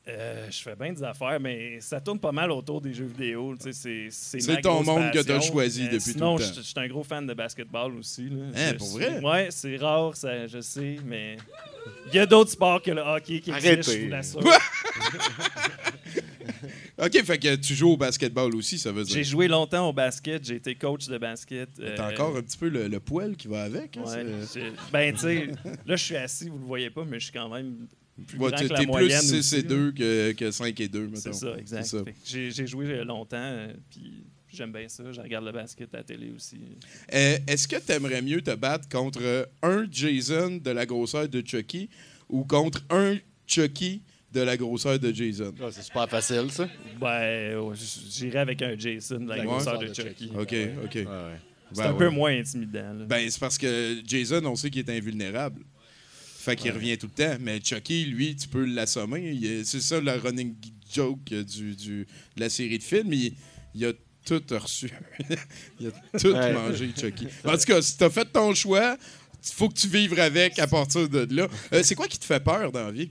Euh, 0.08 0.48
je 0.50 0.60
fais 0.62 0.74
bien 0.74 0.92
des 0.92 1.04
affaires, 1.04 1.38
mais 1.38 1.80
ça 1.80 2.00
tourne 2.00 2.18
pas 2.18 2.32
mal 2.32 2.50
autour 2.50 2.80
des 2.80 2.92
jeux 2.92 3.04
vidéo. 3.06 3.54
tu 3.56 3.72
sais, 3.72 3.72
C'est 3.72 4.06
c'est 4.10 4.40
C'est 4.40 4.54
ma 4.54 4.60
ton 4.60 4.74
grosse 4.82 4.86
monde 4.86 5.12
que 5.12 5.18
t'as 5.20 5.34
passion. 5.36 5.52
choisi 5.52 5.82
Euh, 5.82 5.84
depuis 5.92 5.98
tout 5.98 6.10
sinon, 6.12 6.36
le 6.38 6.42
temps. 6.42 6.50
je 6.50 6.60
je 6.60 6.60
suis 6.62 6.74
un 6.76 6.88
gros 6.88 7.04
fan 7.04 7.24
de 7.24 7.34
basketball 7.34 7.94
aussi. 7.96 8.22
Là. 8.28 8.46
Hein, 8.56 8.70
Je 8.72 8.78
pour 8.78 8.88
suis- 8.88 8.96
vrai? 9.04 9.20
Ouais, 9.20 9.46
c'est 9.50 9.76
rare, 9.76 10.16
ça, 10.16 10.48
je 10.48 10.60
sais, 10.60 10.96
mais 11.06 11.36
il 12.08 12.14
y 12.14 12.18
a 12.18 12.26
d'autres 12.26 12.50
sports 12.50 12.82
que 12.82 12.90
le 12.90 13.00
hockey 13.00 13.40
qui 13.40 13.50
existent, 13.50 13.68
Arrêtez. 13.70 13.92
je 14.00 14.04
vous 14.04 14.10
l'assure. 14.10 14.40
OK, 16.98 17.24
fait 17.24 17.38
que 17.38 17.56
tu 17.56 17.74
joues 17.74 17.90
au 17.92 17.96
basketball 17.96 18.54
aussi, 18.54 18.78
ça 18.78 18.92
veut 18.92 19.02
dire. 19.04 19.14
J'ai 19.14 19.24
joué 19.24 19.48
longtemps 19.48 19.88
au 19.88 19.92
basket, 19.92 20.44
j'ai 20.44 20.56
été 20.56 20.74
coach 20.74 21.08
de 21.08 21.18
basket. 21.18 21.68
T'as 21.74 22.08
euh, 22.08 22.12
encore 22.12 22.36
un 22.36 22.42
petit 22.42 22.58
peu 22.58 22.68
le, 22.68 22.86
le 22.88 23.00
poil 23.00 23.34
qui 23.36 23.48
va 23.48 23.62
avec. 23.64 23.96
hein, 23.96 24.02
ouais, 24.06 24.24
ben, 24.92 25.12
tu 25.14 25.20
sais, 25.20 25.46
là, 25.86 25.96
je 25.96 26.04
suis 26.04 26.16
assis, 26.16 26.48
vous 26.48 26.58
le 26.58 26.64
voyez 26.64 26.90
pas, 26.90 27.04
mais 27.04 27.18
je 27.18 27.24
suis 27.24 27.32
quand 27.32 27.48
même 27.48 27.88
plus 28.26 28.38
Ouais, 28.38 28.50
grand 28.50 28.58
que 28.60 28.72
la 28.72 28.78
t'es 28.78 28.84
plus 28.84 28.86
moyenne. 28.86 29.20
6 29.20 29.34
aussi, 29.38 29.54
et 29.56 29.62
là. 29.62 29.68
2 29.68 29.92
que, 29.92 30.32
que 30.32 30.50
5 30.50 30.80
et 30.80 30.88
2, 30.88 31.00
mettons. 31.06 31.16
C'est 31.16 31.32
ça, 31.32 31.54
exact. 31.58 31.94
J'ai 32.24 32.66
joué 32.66 33.02
longtemps, 33.04 33.36
euh, 33.40 33.72
puis 33.90 34.24
j'aime 34.52 34.72
bien 34.72 34.88
ça. 34.88 35.04
Je 35.12 35.20
regarde 35.20 35.44
le 35.44 35.52
basket 35.52 35.94
à 35.94 35.98
la 35.98 36.04
télé 36.04 36.30
aussi. 36.34 36.56
Euh, 37.12 37.38
Est-ce 37.46 37.66
que 37.68 37.76
tu 37.76 37.92
aimerais 37.92 38.22
mieux 38.22 38.40
te 38.42 38.54
battre 38.54 38.88
contre 38.88 39.48
un 39.62 39.86
Jason 39.90 40.56
de 40.62 40.70
la 40.70 40.86
grosseur 40.86 41.28
de 41.28 41.42
Chucky 41.46 41.88
ou 42.28 42.44
contre 42.44 42.84
un 42.90 43.16
Chucky 43.46 44.02
de 44.32 44.40
la 44.40 44.56
grosseur 44.56 44.98
de 44.98 45.12
Jason? 45.12 45.52
Ah, 45.60 45.68
c'est 45.70 45.82
super 45.82 46.08
facile, 46.08 46.50
ça. 46.50 46.68
Ben, 47.00 47.72
j'irais 48.10 48.38
avec 48.40 48.62
un 48.62 48.78
Jason 48.78 49.20
de 49.20 49.28
la 49.28 49.44
grosseur 49.44 49.78
de 49.78 49.88
de 49.88 49.94
Chucky. 49.94 50.28
Chucky. 50.28 50.30
OK. 50.34 50.40
OK. 50.84 50.94
Ouais, 50.94 51.04
ouais. 51.04 51.06
C'est 51.74 51.82
Ben 51.82 51.88
un 51.88 51.92
ouais. 51.92 51.98
peu 51.98 52.08
moins 52.10 52.38
intimidant. 52.38 52.92
là. 52.92 53.04
Ben, 53.06 53.30
c'est 53.30 53.40
parce 53.40 53.56
que 53.58 54.00
Jason, 54.06 54.44
on 54.44 54.56
sait 54.56 54.68
qu'il 54.70 54.86
est 54.88 54.96
invulnérable. 54.96 55.62
Fait 56.38 56.56
qu'il 56.56 56.72
revient 56.72 56.98
tout 56.98 57.06
le 57.06 57.12
temps. 57.24 57.36
Mais 57.40 57.60
Chucky, 57.62 58.04
lui, 58.04 58.34
tu 58.36 58.48
peux 58.48 58.64
l'assommer. 58.64 59.38
C'est 59.64 59.80
ça 59.80 60.00
le 60.00 60.10
running 60.12 60.54
joke 60.92 61.24
du, 61.32 61.74
du- 61.76 62.06
de 62.36 62.40
la 62.40 62.50
série 62.50 62.78
de 62.78 62.82
films. 62.82 63.12
Il, 63.12 63.34
il 63.74 63.86
a 63.86 63.92
tout 64.24 64.42
reçu. 64.50 64.90
il 65.80 65.88
a 65.88 66.18
tout 66.18 66.28
Ouais. 66.32 66.52
mangé, 66.52 66.90
Chucky. 66.98 67.28
En 67.44 67.52
tout 67.56 67.64
cas, 67.64 67.82
si 67.82 67.96
t'as 67.96 68.10
fait 68.10 68.24
ton 68.26 68.54
choix, 68.54 68.96
il 69.44 69.52
faut 69.54 69.68
que 69.68 69.74
tu 69.74 69.88
vives 69.88 70.18
avec 70.18 70.58
à 70.58 70.66
partir 70.66 71.08
de 71.08 71.26
là. 71.34 71.48
Euh, 71.72 71.82
c'est 71.82 71.94
quoi 71.94 72.06
qui 72.08 72.18
te 72.18 72.24
fait 72.24 72.40
peur 72.42 72.70
dans 72.72 72.84
la 72.86 72.92
vie? 72.92 73.10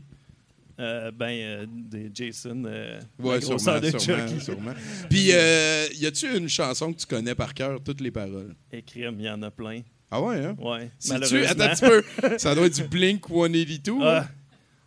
Euh, 0.80 1.12
ben, 1.12 1.30
euh, 1.30 1.65
des 1.70 2.10
Jason, 2.13 2.63
euh, 2.65 3.00
Ouais, 3.20 3.39
grosseur 3.39 3.60
sûrement, 3.60 3.80
de 3.91 4.00
sûrement, 4.00 4.27
Chucky. 4.27 4.44
sûrement. 4.44 4.74
Puis, 5.10 5.27
euh, 5.32 5.86
y 5.96 6.06
a-tu 6.08 6.36
une 6.36 6.50
chanson 6.50 6.91
que 6.91 7.00
tu 7.00 7.06
connais 7.06 7.36
par 7.36 7.53
cœur, 7.53 7.80
toutes 7.84 8.01
les 8.01 8.10
paroles? 8.10 8.56
Écrire, 8.72 9.13
il 9.15 9.22
y 9.25 9.30
en 9.30 9.41
a 9.44 9.51
plein. 9.51 9.82
Ah 10.10 10.22
ouais, 10.22 10.44
hein? 10.44 10.56
Ouais, 10.60 10.89
malheureusement. 11.08 11.48
Attends 11.50 11.63
un 11.63 11.70
petit 11.75 11.86
peu. 12.22 12.38
Ça 12.39 12.56
doit 12.56 12.65
être 12.65 12.75
du 12.75 12.84
Blink 12.84 13.27
182. 13.27 13.91
Ah, 14.01 14.27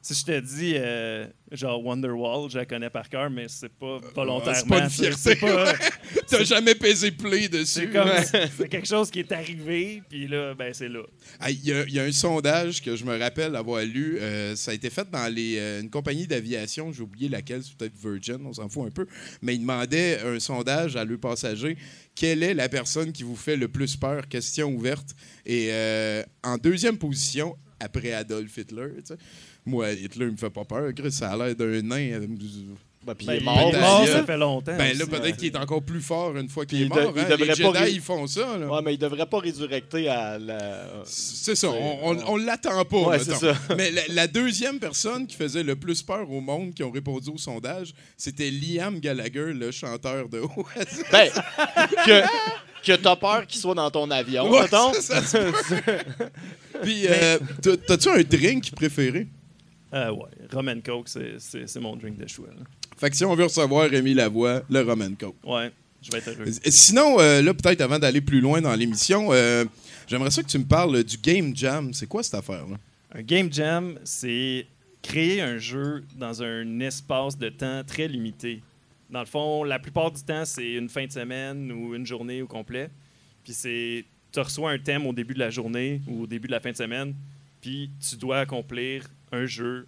Si 0.06 0.12
je 0.12 0.24
te 0.26 0.38
dis, 0.40 0.74
euh, 0.76 1.26
genre 1.50 1.82
Wonderwall, 1.82 2.50
je 2.50 2.58
la 2.58 2.66
connais 2.66 2.90
par 2.90 3.08
cœur, 3.08 3.30
mais 3.30 3.46
c'est 3.48 3.70
pas 3.72 3.98
volontairement. 4.14 4.52
c'est 4.54 4.68
pas 4.68 4.84
une 4.84 4.90
fierté, 4.90 5.38
T'as 6.28 6.44
jamais 6.44 6.74
pesé 6.74 7.10
play 7.10 7.48
dessus. 7.48 7.64
C'est 7.64 7.90
comme, 7.90 8.10
c'est 8.58 8.68
quelque 8.68 8.86
chose 8.86 9.10
qui 9.10 9.20
est 9.20 9.32
arrivé, 9.32 10.02
puis 10.08 10.26
là, 10.28 10.52
ben 10.54 10.74
c'est 10.74 10.90
là. 10.90 11.00
Ah, 11.40 11.50
Il 11.50 11.64
y, 11.64 11.72
a- 11.72 11.84
il 11.84 11.94
y 11.94 11.98
a 11.98 12.02
un 12.02 12.12
sondage 12.12 12.82
que 12.82 12.96
je 12.96 13.04
me 13.06 13.18
rappelle 13.18 13.56
avoir 13.56 13.82
lu. 13.82 14.18
euh, 14.20 14.54
ça 14.56 14.72
a 14.72 14.74
été 14.74 14.90
fait 14.90 15.08
dans 15.10 15.32
les, 15.32 15.56
euh, 15.58 15.80
une 15.80 15.88
compagnie 15.88 16.26
d'aviation. 16.26 16.92
J'ai 16.92 17.02
oublié 17.02 17.30
laquelle, 17.30 17.62
c'est 17.62 17.74
peut-être 17.74 17.96
Virgin, 17.96 18.44
on 18.44 18.52
s'en 18.52 18.68
fout 18.68 18.86
un 18.86 18.90
peu. 18.90 19.06
Mais 19.40 19.54
il 19.54 19.60
demandait 19.60 20.20
un 20.20 20.38
sondage 20.38 20.96
à 20.96 21.04
leurs 21.06 21.18
passagers. 21.18 21.78
Quelle 22.14 22.42
est 22.42 22.52
la 22.52 22.68
personne 22.68 23.10
qui 23.10 23.22
vous 23.22 23.36
fait 23.36 23.56
le 23.56 23.68
plus 23.68 23.96
peur? 23.96 24.28
Question 24.28 24.68
ouverte. 24.68 25.14
Et 25.46 25.68
euh, 25.70 26.22
en 26.42 26.58
deuxième 26.58 26.98
position, 26.98 27.56
après 27.80 28.12
Adolf 28.12 28.56
Hitler, 28.56 28.88
tu 28.98 29.02
sais, 29.06 29.14
moi, 29.66 29.90
Hitler, 29.92 30.26
il 30.26 30.32
me 30.32 30.36
fait 30.36 30.50
pas 30.50 30.64
peur. 30.64 30.92
Chris, 30.94 31.12
ça 31.12 31.30
a 31.32 31.36
l'air 31.36 31.54
d'un 31.56 31.82
nain. 31.82 32.12
euh, 32.12 32.26
Ben, 33.06 33.14
puis 33.14 33.26
Ben, 33.26 33.34
il 33.34 33.36
est 33.36 33.38
il 33.40 33.44
mort. 33.44 33.74
est 33.74 33.80
mort, 33.80 34.02
aussi. 34.02 34.12
ça 34.12 34.24
fait 34.24 34.36
longtemps. 34.38 34.76
Ben 34.78 34.96
là, 34.96 35.04
peut-être 35.06 35.36
qu'il 35.36 35.48
est 35.48 35.56
encore 35.58 35.82
plus 35.82 36.00
fort 36.00 36.34
une 36.38 36.48
fois 36.48 36.64
qu'il 36.64 36.80
est 36.80 36.84
de- 36.84 36.88
mort. 36.88 37.12
il 37.14 37.20
hein. 37.20 37.24
devrait 37.28 37.54
Les 37.54 37.62
pas 37.62 37.72
Jedi, 37.72 37.78
ré- 37.78 37.90
ils 37.92 38.00
font 38.00 38.26
ça. 38.26 38.56
là. 38.56 38.66
Ouais, 38.66 38.80
mais 38.82 38.94
il 38.94 38.98
devrait 38.98 39.26
pas 39.26 39.38
résurrecter 39.40 40.08
à 40.08 40.38
la. 40.38 40.86
C'est 41.04 41.54
ça, 41.54 41.68
on, 41.68 41.98
on, 42.02 42.18
on 42.32 42.36
l'attend 42.38 42.82
pas. 42.86 42.96
Ouais, 43.08 43.18
ça. 43.18 43.54
Mais 43.76 43.90
la, 43.90 44.02
la 44.08 44.26
deuxième 44.26 44.78
personne 44.78 45.26
qui 45.26 45.36
faisait 45.36 45.62
le 45.62 45.76
plus 45.76 46.02
peur 46.02 46.30
au 46.30 46.40
monde 46.40 46.72
qui 46.72 46.82
ont 46.82 46.90
répondu 46.90 47.28
au 47.30 47.36
sondage, 47.36 47.92
c'était 48.16 48.50
Liam 48.50 48.98
Gallagher, 49.00 49.52
le 49.52 49.70
chanteur 49.70 50.28
de 50.30 50.38
Oasis. 50.40 51.04
Ben, 51.12 51.28
que, 52.06 52.22
que 52.86 52.96
t'as 52.96 53.16
peur 53.16 53.46
qu'il 53.46 53.60
soit 53.60 53.74
dans 53.74 53.90
ton 53.90 54.10
avion, 54.10 54.50
Ouais, 54.50 54.62
mettons. 54.62 54.94
ça, 54.94 55.20
ça. 55.22 55.40
Puis, 56.82 57.06
euh, 57.06 57.38
t'as- 57.62 57.76
t'as-tu 57.76 58.08
un 58.08 58.22
drink 58.22 58.70
préféré? 58.74 59.26
Euh, 59.94 60.10
ouais, 60.10 60.28
Rum 60.52 60.68
and 60.68 60.80
Coke, 60.84 61.08
c'est- 61.08 61.78
mon 61.80 61.94
drink 61.96 62.18
de 62.18 62.26
choix. 62.26 62.48
là. 62.48 62.64
Fait 62.96 63.10
que 63.10 63.16
si 63.16 63.24
on 63.24 63.34
veut 63.34 63.44
recevoir 63.44 63.88
Rémi 63.88 64.12
Lavoie, 64.14 64.62
le 64.68 64.80
Roman 64.82 65.10
Coke. 65.18 65.36
Ouais, 65.44 65.70
je 66.02 66.10
vais 66.10 66.18
être 66.18 66.28
heureux. 66.30 66.50
Sinon, 66.68 67.20
euh, 67.20 67.42
là, 67.42 67.54
peut-être 67.54 67.80
avant 67.80 67.98
d'aller 67.98 68.20
plus 68.20 68.40
loin 68.40 68.60
dans 68.60 68.74
l'émission, 68.74 69.28
euh, 69.32 69.64
j'aimerais 70.08 70.30
ça 70.30 70.42
que 70.42 70.48
tu 70.48 70.58
me 70.58 70.64
parles 70.64 71.02
du 71.04 71.16
Game 71.18 71.54
Jam. 71.56 71.92
C'est 71.94 72.06
quoi 72.06 72.22
cette 72.22 72.34
affaire-là? 72.34 72.76
Un 73.16 73.22
game 73.22 73.52
jam, 73.52 73.96
c'est 74.02 74.66
créer 75.00 75.40
un 75.40 75.58
jeu 75.58 76.02
dans 76.16 76.42
un 76.42 76.80
espace 76.80 77.38
de 77.38 77.48
temps 77.48 77.82
très 77.86 78.08
limité. 78.08 78.60
Dans 79.10 79.20
le 79.20 79.26
fond, 79.26 79.62
la 79.62 79.78
plupart 79.78 80.10
du 80.10 80.20
temps, 80.22 80.44
c'est 80.44 80.72
une 80.72 80.88
fin 80.88 81.06
de 81.06 81.12
semaine 81.12 81.70
ou 81.70 81.94
une 81.94 82.04
journée 82.06 82.42
au 82.42 82.48
complet. 82.48 82.90
Puis 83.44 83.52
c'est, 83.52 84.04
tu 84.32 84.40
reçois 84.40 84.72
un 84.72 84.78
thème 84.78 85.06
au 85.06 85.12
début 85.12 85.34
de 85.34 85.38
la 85.38 85.50
journée 85.50 86.00
ou 86.08 86.22
au 86.22 86.26
début 86.26 86.48
de 86.48 86.52
la 86.52 86.58
fin 86.58 86.72
de 86.72 86.76
semaine, 86.76 87.14
puis 87.60 87.88
tu 88.00 88.16
dois 88.16 88.40
accomplir 88.40 89.04
un 89.34 89.46
jeu 89.46 89.86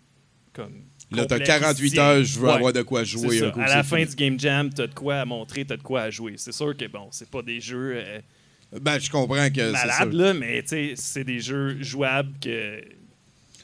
comme. 0.52 0.72
Là, 1.12 1.24
t'as 1.24 1.36
complet, 1.38 1.46
48 1.46 1.90
qui 1.92 1.98
heures, 2.00 2.24
je 2.24 2.38
veux 2.40 2.46
Ouais. 2.48 2.52
avoir 2.54 2.72
de 2.72 2.82
quoi 2.82 3.04
jouer. 3.04 3.38
ça. 3.38 3.46
un 3.46 3.50
coup, 3.52 3.60
À 3.60 3.68
la 3.68 3.82
fin 3.84 3.98
fini. 3.98 4.08
du 4.10 4.16
game 4.16 4.40
jam, 4.40 4.70
t'as 4.74 4.88
de 4.88 4.94
quoi 4.94 5.16
à 5.20 5.24
montrer, 5.24 5.64
t'as 5.64 5.76
de 5.76 5.82
quoi 5.82 6.02
à 6.02 6.10
jouer. 6.10 6.34
C'est 6.36 6.52
sûr 6.52 6.76
que 6.76 6.86
bon, 6.86 7.08
c'est 7.12 7.30
pas 7.30 7.42
des 7.42 7.60
jeux 7.60 7.92
euh, 7.96 8.20
Ben, 8.80 8.98
je 8.98 9.08
comprends 9.08 9.48
que 9.48 9.72
là, 10.12 10.34
mais 10.34 10.62
tu 10.62 10.68
sais, 10.68 10.92
c'est 10.96 11.22
des 11.24 11.38
jeux 11.38 11.80
jouables 11.80 12.32
que 12.40 12.80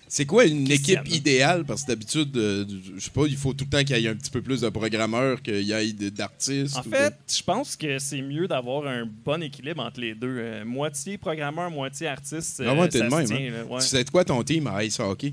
C'est 0.07 0.27
quoi 0.27 0.45
une 0.45 0.71
équipe 0.71 1.01
idéale? 1.09 1.65
Parce 1.65 1.83
que 1.83 1.89
d'habitude, 1.89 2.37
euh, 2.37 2.65
je 2.97 3.01
sais 3.01 3.11
pas, 3.11 3.25
il 3.27 3.37
faut 3.37 3.55
tout 3.55 3.65
le 3.65 3.71
temps 3.71 3.83
qu'il 3.83 3.97
y 3.99 4.07
ait 4.07 4.09
un 4.11 4.15
petit 4.15 4.31
peu 4.31 4.43
plus 4.43 4.61
de 4.61 4.69
programmeurs, 4.69 5.41
qu'il 5.43 5.63
y 5.63 5.73
ait 5.73 5.93
d'artistes. 6.11 6.77
En 6.77 6.83
fait, 6.85 7.15
je 7.35 7.43
pense 7.43 7.75
que 7.77 7.99
c'est 7.99 8.21
mieux 8.23 8.47
d'avoir 8.47 8.87
un 8.87 9.05
bon 9.07 9.43
équilibre 9.43 9.83
entre 9.83 10.01
les 10.01 10.15
deux. 10.15 10.37
Euh, 10.39 10.65
moitié 10.67 11.17
programmeur, 11.19 11.71
moitié 11.71 12.07
artiste. 12.09 12.63
Ah 12.65 12.73
ouais, 12.75 12.83
euh, 12.83 12.89
t'es 12.89 12.99
de 13.01 13.05
même, 13.09 13.25
tient, 13.25 13.37
hein? 13.37 13.51
là, 13.51 13.65
ouais. 13.65 14.05
de- 14.05 14.11
quoi 14.11 14.25
ton 14.25 14.43
team 14.45 14.67
à 14.69 14.85
Ice 14.85 15.01
Hockey? 15.01 15.33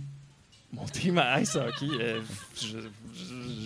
Mon 0.74 0.86
team 0.86 1.18
à 1.18 1.42
ice 1.42 1.56
hockey, 1.56 1.88
euh, 2.00 2.20
je, 2.62 2.68
je- 2.68 2.74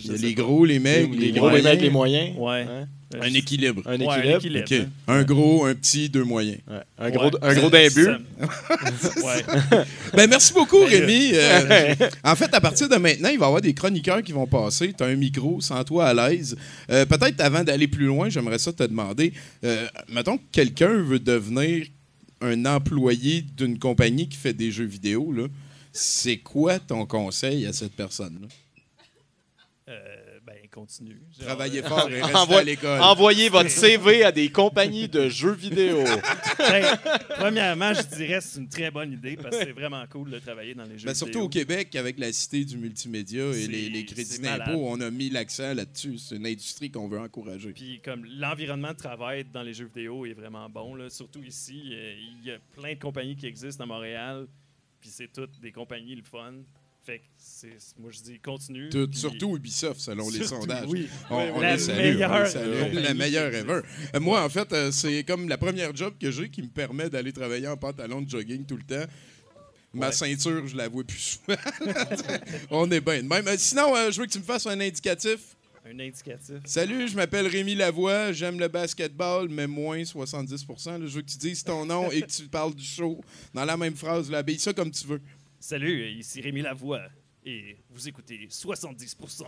Il 0.04 0.10
y 0.10 0.14
a 0.14 0.16
sais 0.16 0.22
les 0.26 0.34
pas. 0.34 0.42
gros, 0.42 0.64
les 0.64 0.78
mecs, 0.78 1.10
les 1.12 1.18
les 1.26 1.32
gros, 1.32 1.46
les 1.50 1.60
moyens. 1.60 1.64
mecs, 1.74 1.80
les 1.82 1.90
moyens. 1.90 2.36
Ouais. 2.38 2.62
Hein? 2.68 2.88
Euh, 3.14 3.20
Un 3.22 3.34
équilibre. 3.34 3.82
Un 3.86 4.00
ouais, 4.00 4.34
équilibre. 4.36 4.64
OK. 4.64 4.72
hein. 4.72 4.88
Un 5.06 5.22
gros, 5.22 5.66
un 5.66 5.74
petit, 5.74 6.08
deux 6.08 6.24
moyens. 6.24 6.58
Ouais. 6.68 6.76
Un, 6.98 7.04
Ouais. 7.04 7.12
gros, 7.12 7.30
un 7.42 7.54
Ça- 7.54 7.60
gros 7.60 7.70
d'un 7.70 7.88
but. 7.88 8.04
ça- 8.04 9.08
ouais. 9.24 9.84
Ben, 10.14 10.28
merci 10.28 10.52
beaucoup, 10.54 10.80
Ben, 10.80 10.88
Rémi. 10.88 11.30
Euh, 11.34 11.94
en 12.24 12.34
fait, 12.34 12.52
à 12.54 12.60
partir 12.60 12.88
de 12.88 12.96
maintenant, 12.96 13.28
il 13.28 13.38
va 13.38 13.44
y 13.44 13.48
avoir 13.48 13.60
des 13.60 13.74
chroniqueurs 13.74 14.22
qui 14.22 14.32
vont 14.32 14.46
passer. 14.46 14.92
Tu 14.96 15.04
as 15.04 15.06
un 15.06 15.14
micro, 15.16 15.60
sens-toi 15.60 16.06
à 16.06 16.14
l'aise. 16.14 16.56
Euh, 16.90 17.04
Peut-être 17.06 17.40
avant 17.40 17.62
d'aller 17.62 17.86
plus 17.86 18.06
loin, 18.06 18.30
j'aimerais 18.30 18.58
ça 18.58 18.72
te 18.72 18.82
demander 18.82 19.32
euh, 19.64 19.86
mettons 20.08 20.38
que 20.38 20.42
quelqu'un 20.50 20.94
veut 21.02 21.20
devenir 21.20 21.86
un 22.40 22.64
employé 22.66 23.42
d'une 23.56 23.78
compagnie 23.78 24.28
qui 24.28 24.36
fait 24.38 24.52
des 24.54 24.70
jeux 24.72 24.84
vidéo. 24.86 25.32
là. 25.32 25.44
C'est 25.96 26.38
quoi 26.38 26.80
ton 26.80 27.06
conseil 27.06 27.66
à 27.66 27.72
cette 27.72 27.92
personne-là? 27.94 28.48
Euh, 29.86 30.38
ben, 30.44 30.56
continue. 30.72 31.20
Genre, 31.38 31.60
euh, 31.60 31.82
fort 31.84 32.10
et 32.10 32.20
rester 32.20 32.36
Envoie- 32.36 32.58
à 32.58 32.64
l'école. 32.64 33.00
Envoyez 33.00 33.48
votre 33.48 33.70
CV 33.70 34.24
à 34.24 34.32
des 34.32 34.48
compagnies 34.50 35.06
de 35.08 35.28
jeux 35.28 35.52
vidéo. 35.52 36.02
ben, 36.58 36.98
premièrement, 37.36 37.94
je 37.94 38.02
dirais 38.16 38.38
que 38.38 38.44
c'est 38.44 38.58
une 38.58 38.68
très 38.68 38.90
bonne 38.90 39.12
idée 39.12 39.36
parce 39.36 39.56
que 39.56 39.64
c'est 39.66 39.72
vraiment 39.72 40.04
cool 40.10 40.30
de 40.32 40.38
travailler 40.40 40.74
dans 40.74 40.82
les 40.82 40.98
jeux 40.98 41.06
Ben, 41.06 41.14
surtout 41.14 41.32
vidéo. 41.32 41.44
au 41.44 41.48
Québec, 41.48 41.94
avec 41.94 42.18
la 42.18 42.32
cité 42.32 42.64
du 42.64 42.76
multimédia 42.76 43.44
et 43.52 43.68
les, 43.68 43.88
les 43.88 44.04
crédits 44.04 44.40
d'impôt, 44.40 44.84
on 44.88 45.00
a 45.00 45.10
mis 45.12 45.30
l'accent 45.30 45.74
là-dessus. 45.74 46.18
C'est 46.18 46.36
une 46.36 46.46
industrie 46.46 46.90
qu'on 46.90 47.06
veut 47.06 47.20
encourager. 47.20 47.70
Puis 47.72 48.00
comme 48.04 48.24
l'environnement 48.24 48.92
de 48.92 48.98
travail 48.98 49.44
dans 49.52 49.62
les 49.62 49.74
jeux 49.74 49.90
vidéo 49.94 50.26
est 50.26 50.32
vraiment 50.34 50.68
bon, 50.68 50.96
là. 50.96 51.08
surtout 51.08 51.42
ici, 51.44 51.90
euh, 51.92 52.14
il 52.42 52.48
y 52.48 52.50
a 52.50 52.56
plein 52.74 52.94
de 52.94 52.98
compagnies 52.98 53.36
qui 53.36 53.46
existent 53.46 53.84
à 53.84 53.86
Montréal, 53.86 54.48
puis 55.04 55.12
c'est 55.14 55.30
toutes 55.30 55.60
des 55.60 55.70
compagnies 55.70 56.14
le 56.14 56.22
fun. 56.22 56.54
Fait 57.04 57.18
que 57.18 57.24
c'est, 57.36 57.76
moi 57.98 58.10
je 58.10 58.22
dis 58.22 58.38
continue. 58.40 58.88
Tout- 58.88 59.06
puis- 59.06 59.18
surtout 59.20 59.54
Ubisoft, 59.54 60.00
selon 60.00 60.30
les 60.30 60.42
sondages. 60.46 60.86
oui. 60.88 61.06
On, 61.28 61.34
on 61.36 61.60
La 61.60 61.74
les 61.74 61.78
salue, 61.78 61.98
meilleure, 61.98 62.30
on 62.32 62.38
les 62.44 62.48
salue. 62.48 62.70
euh, 62.96 63.00
la 63.02 63.12
meilleure 63.12 63.54
ever. 63.54 63.80
Euh, 64.14 64.20
Moi, 64.20 64.42
en 64.42 64.48
fait, 64.48 64.72
euh, 64.72 64.90
c'est 64.90 65.22
comme 65.24 65.46
la 65.46 65.58
première 65.58 65.94
job 65.94 66.14
que 66.18 66.30
j'ai 66.30 66.48
qui 66.48 66.62
me 66.62 66.68
permet 66.68 67.10
d'aller 67.10 67.34
travailler 67.34 67.68
en 67.68 67.76
pantalon 67.76 68.22
de 68.22 68.30
jogging 68.30 68.64
tout 68.64 68.78
le 68.78 68.84
temps. 68.84 69.04
Ma 69.92 70.06
Ouais. 70.06 70.12
ceinture, 70.12 70.66
je 70.66 70.74
la 70.76 70.88
vois 70.88 71.04
plus 71.04 71.18
souvent. 71.44 71.58
on 72.70 72.90
est 72.90 73.02
bien 73.02 73.22
de 73.22 73.28
même. 73.28 73.44
Sinon, 73.58 73.94
euh, 73.94 74.10
je 74.10 74.20
veux 74.20 74.26
que 74.26 74.32
tu 74.32 74.38
me 74.38 74.44
fasses 74.44 74.66
un 74.66 74.80
indicatif. 74.80 75.40
Un 75.86 75.98
indicatif. 76.00 76.56
Salut, 76.64 77.08
je 77.08 77.14
m'appelle 77.16 77.46
Rémi 77.46 77.74
Lavoie, 77.74 78.32
j'aime 78.32 78.58
le 78.58 78.68
basketball, 78.68 79.48
mais 79.50 79.66
moins 79.66 80.02
70 80.04 80.66
là. 80.86 80.98
Je 81.00 81.06
veux 81.06 81.20
que 81.22 81.30
tu 81.30 81.36
dises 81.36 81.62
ton 81.62 81.84
nom 81.84 82.10
et 82.10 82.22
que 82.22 82.26
tu 82.26 82.44
parles 82.48 82.74
du 82.74 82.84
show 82.84 83.20
dans 83.52 83.64
la 83.66 83.76
même 83.76 83.94
phrase. 83.94 84.30
Là, 84.30 84.38
habille 84.38 84.58
ça 84.58 84.72
comme 84.72 84.90
tu 84.90 85.06
veux. 85.06 85.20
Salut, 85.60 86.08
ici 86.12 86.40
Rémi 86.40 86.62
Lavoie, 86.62 87.02
et 87.44 87.76
vous 87.90 88.08
écoutez 88.08 88.48
70%. 88.50 89.44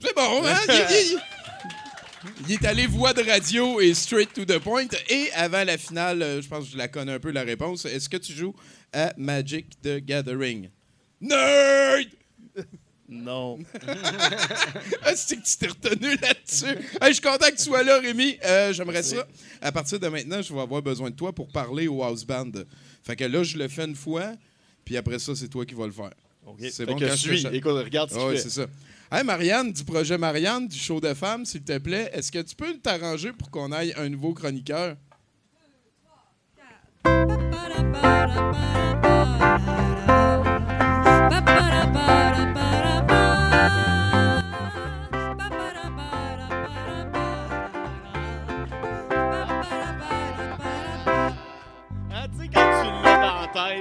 C'est 0.00 0.14
bon, 0.14 0.44
hein? 0.44 0.56
Il, 0.68 1.12
il- 1.12 1.18
il 2.46 2.52
est 2.52 2.64
allé 2.64 2.86
voix 2.86 3.12
de 3.12 3.20
radio 3.22 3.82
et 3.82 3.92
straight 3.92 4.32
to 4.32 4.46
the 4.46 4.58
point. 4.58 4.86
Et 5.10 5.30
avant 5.34 5.62
la 5.62 5.76
finale, 5.76 6.22
euh, 6.22 6.40
je 6.40 6.48
pense 6.48 6.64
que 6.64 6.70
je 6.72 6.76
la 6.78 6.88
connais 6.88 7.12
un 7.12 7.20
peu 7.20 7.30
la 7.30 7.42
réponse. 7.42 7.84
Est-ce 7.84 8.08
que 8.08 8.16
tu 8.16 8.32
joues 8.32 8.54
à 8.94 9.12
Magic 9.18 9.78
the 9.82 9.98
Gathering? 9.98 10.70
Nerd! 11.20 12.08
Non. 13.08 13.58
Ah, 15.06 15.14
c'est 15.14 15.36
que 15.36 15.42
tu 15.44 15.56
t'es 15.58 15.66
retenu 15.66 16.16
là-dessus. 16.16 16.64
Hey, 17.00 17.08
je 17.08 17.12
suis 17.14 17.20
content 17.22 17.46
que 17.50 17.56
tu 17.56 17.62
sois 17.64 17.82
là, 17.82 17.98
Rémi. 18.00 18.38
Euh, 18.44 18.72
J'aimerais 18.72 19.02
ça. 19.02 19.26
À 19.60 19.70
partir 19.70 20.00
de 20.00 20.08
maintenant, 20.08 20.40
je 20.40 20.52
vais 20.54 20.60
avoir 20.60 20.80
besoin 20.80 21.10
de 21.10 21.14
toi 21.14 21.32
pour 21.32 21.48
parler 21.48 21.86
au 21.88 22.02
house 22.02 22.24
band. 22.24 22.50
Fait 23.02 23.14
que 23.16 23.24
là, 23.24 23.42
je 23.42 23.58
le 23.58 23.68
fais 23.68 23.84
une 23.84 23.94
fois, 23.94 24.32
puis 24.84 24.96
après 24.96 25.18
ça, 25.18 25.34
c'est 25.34 25.48
toi 25.48 25.66
qui 25.66 25.74
vas 25.74 25.84
le 25.86 25.92
faire. 25.92 26.12
OK. 26.46 26.58
C'est 26.72 26.86
bon 26.86 26.96
que 26.96 27.04
quand 27.04 27.10
je 27.10 27.16
suis. 27.16 27.42
te- 27.42 27.48
Écoute, 27.54 27.72
regarde 27.84 28.10
ce 28.10 28.16
ouais, 28.16 28.36
fait. 28.36 28.42
c'est 28.42 28.50
ça. 28.50 28.66
Hey 29.12 29.22
Marianne, 29.22 29.70
du 29.72 29.84
projet 29.84 30.16
Marianne, 30.16 30.66
du 30.66 30.78
show 30.78 30.98
de 31.00 31.12
femmes, 31.14 31.44
s'il 31.44 31.62
te 31.62 31.76
plaît, 31.78 32.10
est-ce 32.14 32.32
que 32.32 32.40
tu 32.40 32.54
peux 32.56 32.74
t'arranger 32.78 33.32
pour 33.32 33.50
qu'on 33.50 33.70
aille 33.70 33.92
un 33.98 34.08
nouveau 34.08 34.32
chroniqueur? 34.32 34.96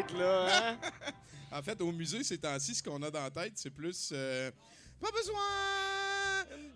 Tête, 0.02 0.18
là, 0.18 0.70
hein? 0.72 0.78
En 1.52 1.62
fait, 1.62 1.80
au 1.82 1.92
musée, 1.92 2.24
ces 2.24 2.40
temps-ci, 2.40 2.74
ce 2.74 2.82
qu'on 2.82 3.02
a 3.04 3.12
dans 3.12 3.22
la 3.24 3.30
tête, 3.30 3.54
c'est 3.56 3.70
plus. 3.70 4.10
euh, 4.12 4.50
pas 5.00 5.12
besoin 5.12 5.36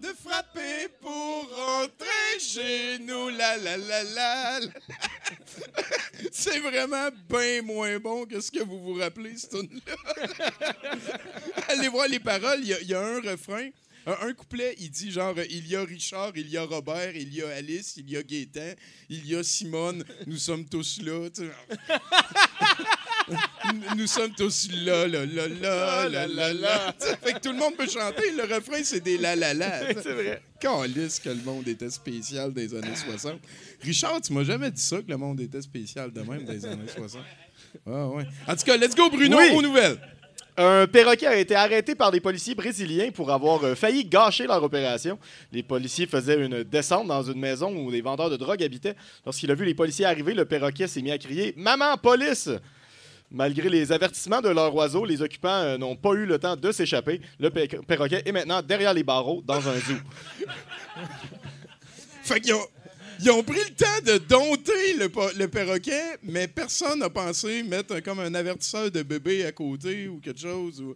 de 0.01 0.07
frapper 0.23 0.87
pour 1.01 1.49
rentrer 1.55 2.39
chez 2.39 2.99
nous. 2.99 3.29
La 3.29 3.57
la 3.57 3.75
la 3.77 4.03
la. 4.03 4.59
la. 4.59 4.67
c'est 6.31 6.59
vraiment 6.59 7.09
bien 7.27 7.63
moins 7.63 7.97
bon 7.97 8.25
que 8.27 8.39
ce 8.39 8.51
que 8.51 8.61
vous 8.63 8.79
vous 8.83 8.93
rappelez, 8.99 9.35
ce 9.37 9.47
tune-là. 9.47 9.95
Allez 11.69 11.87
voir 11.87 12.07
les 12.07 12.19
paroles. 12.19 12.59
Il 12.61 12.67
y 12.67 12.73
a- 12.75 12.79
il 12.81 12.87
y, 12.87 12.93
a 12.93 13.01
un 13.01 13.19
refrain. 13.21 13.69
Un, 14.05 14.27
un 14.27 14.33
couplet, 14.33 14.75
il 14.77 14.91
dit 14.91 15.11
genre 15.11 15.35
il 15.49 15.67
y 15.67 15.75
a 15.75 15.83
Richard, 15.83 16.31
il 16.35 16.49
y 16.49 16.55
a 16.57 16.63
Robert, 16.63 17.15
il 17.15 17.33
y 17.33 17.41
a 17.41 17.49
Alice, 17.55 17.95
il 17.97 18.09
y 18.09 18.15
a 18.15 18.21
Gaétan, 18.23 18.73
il 19.09 19.25
y 19.27 19.35
a 19.35 19.43
Simone, 19.43 20.05
nous 20.27 20.37
sommes 20.37 20.65
tous 20.69 21.01
là. 21.01 21.27
Nous 23.97 24.07
sommes 24.07 24.31
tous 24.31 24.69
là, 24.85 25.07
là, 25.07 25.25
là, 25.25 25.47
là, 25.47 26.09
là, 26.09 26.27
là, 26.27 26.53
là. 26.53 26.95
fait 27.23 27.33
que 27.33 27.39
tout 27.39 27.51
le 27.51 27.57
monde 27.57 27.75
peut 27.75 27.87
chanter. 27.87 28.31
Le 28.31 28.43
refrain, 28.43 28.81
c'est 28.83 29.01
des 29.01 29.17
la, 29.17 29.35
la, 29.35 29.53
la. 29.53 29.93
C'est 30.01 30.13
vrai. 30.13 30.41
Calisse 30.59 31.19
que 31.19 31.29
le 31.29 31.43
monde 31.43 31.67
était 31.67 31.89
spécial 31.89 32.53
des 32.53 32.73
années 32.73 32.95
60. 32.95 33.39
Richard, 33.81 34.21
tu 34.21 34.33
m'as 34.33 34.43
jamais 34.43 34.71
dit 34.71 34.81
ça, 34.81 34.97
que 34.97 35.09
le 35.09 35.17
monde 35.17 35.39
était 35.41 35.61
spécial 35.61 36.11
de 36.11 36.21
même 36.21 36.45
des 36.45 36.65
années 36.65 36.87
60. 36.87 37.21
Ah 37.85 38.07
ouais. 38.07 38.25
En 38.47 38.55
tout 38.55 38.63
cas, 38.65 38.77
let's 38.77 38.95
go, 38.95 39.09
Bruno, 39.09 39.37
Oui. 39.37 39.49
aux 39.53 39.61
nouvelles. 39.61 39.97
Un 40.59 40.87
perroquet 40.87 41.27
a 41.27 41.35
été 41.35 41.53
arrêté 41.53 41.93
par 41.93 42.09
des 42.11 42.19
policiers 42.19 42.55
brésiliens 42.55 43.11
pour 43.11 43.29
avoir 43.31 43.63
euh, 43.63 43.75
failli 43.75 44.03
gâcher 44.03 44.47
leur 44.47 44.63
opération. 44.63 45.19
Les 45.51 45.61
policiers 45.61 46.07
faisaient 46.07 46.43
une 46.43 46.63
descente 46.63 47.07
dans 47.07 47.21
une 47.21 47.39
maison 47.39 47.71
où 47.75 47.91
des 47.91 48.01
vendeurs 48.01 48.31
de 48.31 48.37
drogue 48.37 48.63
habitaient. 48.63 48.95
Lorsqu'il 49.23 49.51
a 49.51 49.53
vu 49.53 49.65
les 49.65 49.75
policiers 49.75 50.05
arriver, 50.05 50.33
le 50.33 50.45
perroquet 50.45 50.87
s'est 50.87 51.03
mis 51.03 51.11
à 51.11 51.19
crier 51.19 51.53
Maman, 51.57 51.95
police 51.97 52.49
Malgré 53.29 53.69
les 53.69 53.91
avertissements 53.91 54.41
de 54.41 54.49
leur 54.49 54.73
oiseau, 54.73 55.03
les 55.05 55.21
occupants 55.21 55.49
euh, 55.49 55.77
n'ont 55.77 55.95
pas 55.97 56.13
eu 56.13 56.25
le 56.25 56.39
temps 56.39 56.55
de 56.55 56.71
s'échapper. 56.71 57.19
Le 57.39 57.49
pe- 57.49 57.67
perroquet 57.85 58.21
est 58.25 58.31
maintenant 58.31 58.61
derrière 58.61 58.93
les 58.93 59.03
barreaux 59.03 59.41
dans 59.45 59.67
un 59.67 59.77
zoo. 59.79 59.95
Fait 62.23 62.39
qu'ils 62.41 62.53
ont, 62.53 62.65
ils 63.19 63.29
ont 63.31 63.43
pris 63.43 63.59
le 63.59 63.75
temps 63.75 64.01
de 64.13 64.17
dompter 64.17 64.93
le, 64.97 65.09
le 65.39 65.47
perroquet, 65.47 66.17
mais 66.23 66.47
personne 66.47 66.99
n'a 66.99 67.09
pensé 67.09 67.63
mettre 67.63 67.95
un- 67.95 68.01
comme 68.01 68.19
un 68.19 68.33
avertisseur 68.33 68.91
de 68.91 69.01
bébé 69.03 69.45
à 69.45 69.51
côté 69.51 70.07
ou 70.07 70.19
quelque 70.19 70.39
chose. 70.39 70.81
ou- 70.81 70.95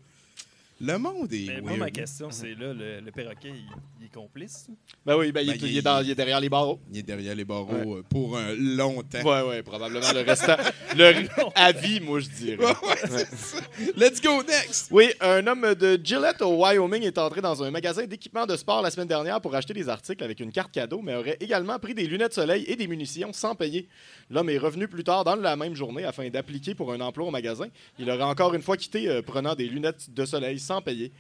Le 0.80 0.98
monde 0.98 1.32
est. 1.34 1.48
Mais 1.48 1.62
moi, 1.62 1.78
ma 1.78 1.92
question, 1.92 2.30
c'est 2.32 2.54
là, 2.56 2.74
le, 2.74 3.00
le 3.02 3.12
perroquet, 3.12 3.50
il, 3.50 3.68
il 4.02 4.06
est 4.06 4.10
complice? 4.14 4.68
Ben 5.06 5.16
oui, 5.16 5.32
ben, 5.32 5.42
il, 5.42 5.48
Ben, 5.48 5.54
est- 5.54 5.58
il- 5.60 5.72
il 5.74 5.78
est 5.78 5.82
dans- 5.84 6.02
il 6.02 6.10
est 6.10 6.16
derrière 6.16 6.40
les 6.40 6.50
barreaux. 6.50 6.80
Il 6.92 6.98
est 6.98 7.04
derrière 7.04 7.36
les 7.36 7.46
barreaux 7.46 7.98
euh, 7.98 8.04
pour 8.10 8.36
un 8.38 8.54
long 8.56 9.04
temps. 9.04 9.22
Ouais, 9.24 9.48
ouais, 9.48 9.62
probablement 9.64 10.12
le 10.12 10.22
restant. 10.22 10.56
le 10.96 11.14
à 11.56 11.72
vie, 11.72 12.00
moi, 12.00 12.20
je 12.20 12.30
dirais. 12.30 12.58
Ouais, 12.66 12.72
ouais, 12.72 12.96
c'est 13.28 13.36
ça. 13.36 13.58
Let's 13.96 14.20
go 14.22 14.42
next! 14.44 14.88
Oui, 14.92 15.12
un 15.22 15.46
homme 15.46 15.76
de 15.76 16.00
Gillette 16.04 16.42
au 16.42 16.56
Wyoming 16.64 17.04
est 17.04 17.18
entré 17.20 17.42
dans 17.42 17.62
un 17.64 17.70
magasin 17.70 18.06
d'équipement 18.06 18.46
de 18.48 18.56
sport 18.56 18.82
la 18.82 18.90
semaine 18.90 19.08
dernière 19.08 19.40
pour 19.40 19.54
acheter 19.54 19.74
des 19.74 19.88
articles 19.88 20.24
avec 20.24 20.40
une 20.40 20.52
carte 20.52 20.72
cadeau, 20.72 21.02
mais 21.04 21.14
aurait 21.16 21.38
également 21.40 21.78
pris 21.78 21.94
des 21.94 22.08
lunettes 22.08 22.34
soleil 22.34 22.64
et 22.68 22.76
des 22.76 22.88
munitions 22.88 23.32
sans 23.34 23.54
payer. 23.54 23.88
L'homme 24.32 24.50
est 24.50 24.58
revenu 24.58 24.88
plus 24.88 25.04
tard 25.04 25.24
dans 25.24 25.36
la 25.36 25.56
même 25.56 25.76
journée 25.76 26.06
afin 26.06 26.28
d'appliquer 26.30 26.74
pour 26.74 26.92
un 26.92 27.02
emploi 27.02 27.28
au 27.28 27.32
magasin. 27.32 27.68
Il 28.00 28.10
aurait 28.10 28.24
encore 28.24 28.54
une 28.56 28.62
fois 28.64 28.78
quitté 28.78 29.08
euh, 29.08 29.22
prenant 29.22 29.54
des 29.54 29.68
lunettes 29.68 30.12
de 30.14 30.26
soleil 30.26 30.58
sans 30.60 30.82
payer. 30.82 31.12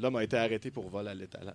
L'homme 0.00 0.16
a 0.16 0.22
été 0.24 0.36
arrêté 0.36 0.70
pour 0.70 0.88
vol 0.88 1.08
à 1.08 1.14
l'étalage. 1.14 1.54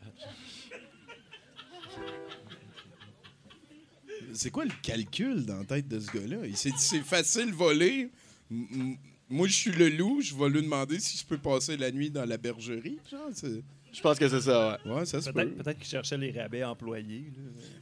C'est 4.34 4.50
quoi 4.52 4.66
le 4.66 4.72
calcul 4.82 5.46
dans 5.46 5.58
la 5.60 5.66
tête 5.66 5.88
de 5.88 6.00
ce 6.00 6.12
gars-là? 6.12 6.38
Il 6.46 6.58
s'est 6.58 6.70
dit 6.72 6.76
c'est 6.80 7.02
facile 7.02 7.52
voler. 7.54 8.10
M- 8.52 8.96
Moi, 9.30 9.48
je 9.48 9.54
suis 9.54 9.72
le 9.72 9.90
loup, 9.90 10.22
je 10.22 10.36
vais 10.36 10.50
lui 10.50 10.62
demander 10.62 11.00
si 11.00 11.18
je 11.18 11.26
peux 11.26 11.38
passer 11.38 11.76
la 11.78 11.90
nuit 11.92 12.10
dans 12.12 12.26
la 12.26 12.38
bergerie. 12.38 13.00
Genre, 13.10 13.30
c'est- 13.34 13.64
Je 13.92 14.02
pense 14.02 14.18
que 14.20 14.28
c'est 14.28 14.42
ça, 14.42 14.80
ouais. 14.86 14.92
ouais, 14.92 15.06
ça 15.06 15.22
se 15.22 15.30
peut. 15.30 15.46
Peut-être 15.46 15.64
peut 15.64 15.74
qu'il 15.74 15.86
cherchait 15.88 16.18
les 16.18 16.32
rabais 16.32 16.64
employés. 16.64 17.26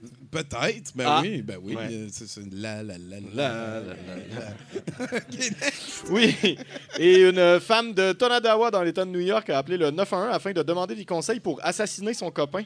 là. 0.01 0.09
Peut-être, 0.29 0.91
ben 0.95 1.05
Ah. 1.07 1.19
oui, 1.23 1.41
ben 1.41 1.57
oui. 1.61 1.75
Ouais. 1.75 1.87
euh, 1.91 2.07
C'est 2.11 2.27
c'est 2.27 2.53
la 2.53 2.83
la 2.83 2.97
la 2.97 3.19
La, 3.33 3.81
la. 3.81 3.81
la. 3.81 5.09
Oui, 6.09 6.35
et 6.99 7.21
une 7.29 7.59
femme 7.59 7.93
de 7.93 8.11
Tonadawa 8.13 8.71
dans 8.71 8.83
l'État 8.83 9.05
de 9.05 9.09
New 9.11 9.19
York 9.19 9.49
a 9.49 9.57
appelé 9.57 9.77
le 9.77 9.89
911 9.91 10.33
afin 10.33 10.51
de 10.51 10.61
demander 10.63 10.95
des 10.95 11.05
conseils 11.05 11.39
pour 11.39 11.59
assassiner 11.65 12.13
son 12.13 12.29
copain. 12.31 12.63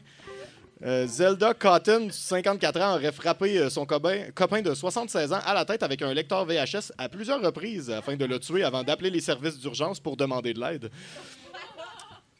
Euh, 0.84 1.08
Zelda 1.08 1.54
Cotton, 1.54 2.10
54 2.12 2.82
ans, 2.82 2.96
aurait 2.96 3.12
frappé 3.14 3.58
euh, 3.58 3.70
son 3.70 3.86
copain, 3.86 4.62
de 4.62 4.74
76 4.74 5.32
ans 5.32 5.40
à 5.46 5.54
la 5.54 5.64
tête 5.64 5.84
avec 5.84 6.02
un 6.02 6.14
lecteur 6.14 6.46
VHS 6.46 6.92
à 6.98 7.08
plusieurs 7.08 7.42
reprises 7.42 7.90
afin 7.90 8.16
de 8.18 8.26
le 8.26 8.40
tuer 8.40 8.64
avant 8.64 8.84
d'appeler 8.84 9.10
les 9.10 9.22
services 9.22 9.58
d'urgence 9.58 10.00
pour 10.02 10.18
demander 10.18 10.54
de 10.54 10.60
l'aide. 10.60 10.92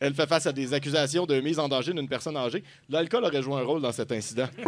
Elle 0.02 0.14
fait 0.14 0.28
face 0.28 0.46
à 0.46 0.52
des 0.52 0.74
accusations 0.74 1.26
de 1.26 1.40
mise 1.40 1.58
en 1.60 1.70
danger 1.70 1.94
d'une 1.94 2.10
personne 2.10 2.36
âgée. 2.36 2.62
L'alcool 2.90 3.24
aurait 3.24 3.42
joué 3.42 3.56
un 3.56 3.64
rôle 3.64 3.82
dans 3.82 3.94
cet 3.94 4.12
incident. 4.12 4.50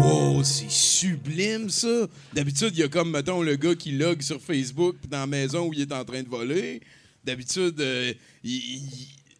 Wow, 0.00 0.44
c'est 0.44 0.70
sublime 0.70 1.68
ça. 1.70 2.06
D'habitude, 2.32 2.70
il 2.74 2.80
y 2.80 2.82
a 2.82 2.88
comme, 2.88 3.10
mettons, 3.10 3.42
le 3.42 3.56
gars 3.56 3.74
qui 3.74 3.90
log 3.92 4.20
sur 4.22 4.40
Facebook 4.40 4.96
dans 5.08 5.18
la 5.20 5.26
maison 5.26 5.66
où 5.66 5.72
il 5.72 5.80
est 5.80 5.92
en 5.92 6.04
train 6.04 6.22
de 6.22 6.28
voler. 6.28 6.80
D'habitude, 7.24 7.80
euh, 7.80 8.12
il- 8.44 8.82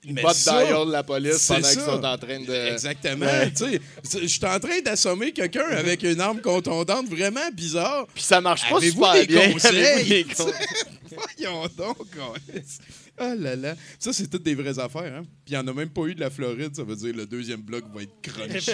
de 0.05 0.21
ça, 0.33 0.64
dial 0.64 0.88
la 0.88 1.02
police 1.02 1.38
c'est 1.38 1.55
pendant 1.55 1.69
qu'ils 1.69 1.81
sont 1.81 2.05
en 2.05 2.19
train 2.19 2.40
de... 2.40 2.73
Exactement. 2.73 3.26
Ouais. 3.26 3.50
Tu 3.50 3.57
sais, 3.64 3.81
c'est- 4.02 4.21
je 4.23 4.26
suis 4.26 4.45
en 4.47 4.59
train 4.61 4.81
d'assommer 4.85 5.33
quelqu'un 5.33 5.67
avec 5.71 6.02
une 6.05 6.21
arme 6.21 6.40
contondante 6.40 7.09
vraiment 7.09 7.51
bizarre. 7.53 8.07
Puis 8.14 8.22
ça 8.22 8.40
marche 8.40 8.68
pas 8.68 8.81
super 8.81 9.12
des 9.14 9.27
bien. 9.27 9.53
conseils? 9.53 10.27
Voyons 11.38 11.66
donc. 11.77 12.07
Oh 13.20 13.35
là 13.37 13.57
là. 13.57 13.75
Ça, 13.99 14.12
c'est 14.12 14.29
toutes 14.31 14.44
des 14.44 14.55
vraies 14.55 14.79
affaires. 14.79 15.12
Hein? 15.12 15.25
Puis 15.44 15.53
il 15.53 15.53
n'y 15.55 15.59
en 15.59 15.66
a 15.66 15.72
même 15.72 15.88
pas 15.90 16.03
eu 16.03 16.14
de 16.14 16.20
la 16.20 16.31
Floride. 16.31 16.77
Ça 16.77 16.85
veut 16.85 16.94
dire 16.94 17.14
le 17.16 17.27
deuxième 17.27 17.61
bloc 17.61 17.83
va 17.92 18.03
être 18.03 18.55
esti. 18.55 18.70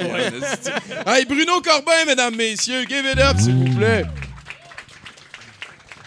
hey, 1.07 1.25
Bruno 1.25 1.61
Corbin, 1.63 2.05
mesdames, 2.07 2.37
messieurs. 2.37 2.85
Give 2.87 3.07
it 3.11 3.19
up, 3.19 3.39
s'il 3.39 3.55
vous 3.55 3.75
plaît. 3.77 4.05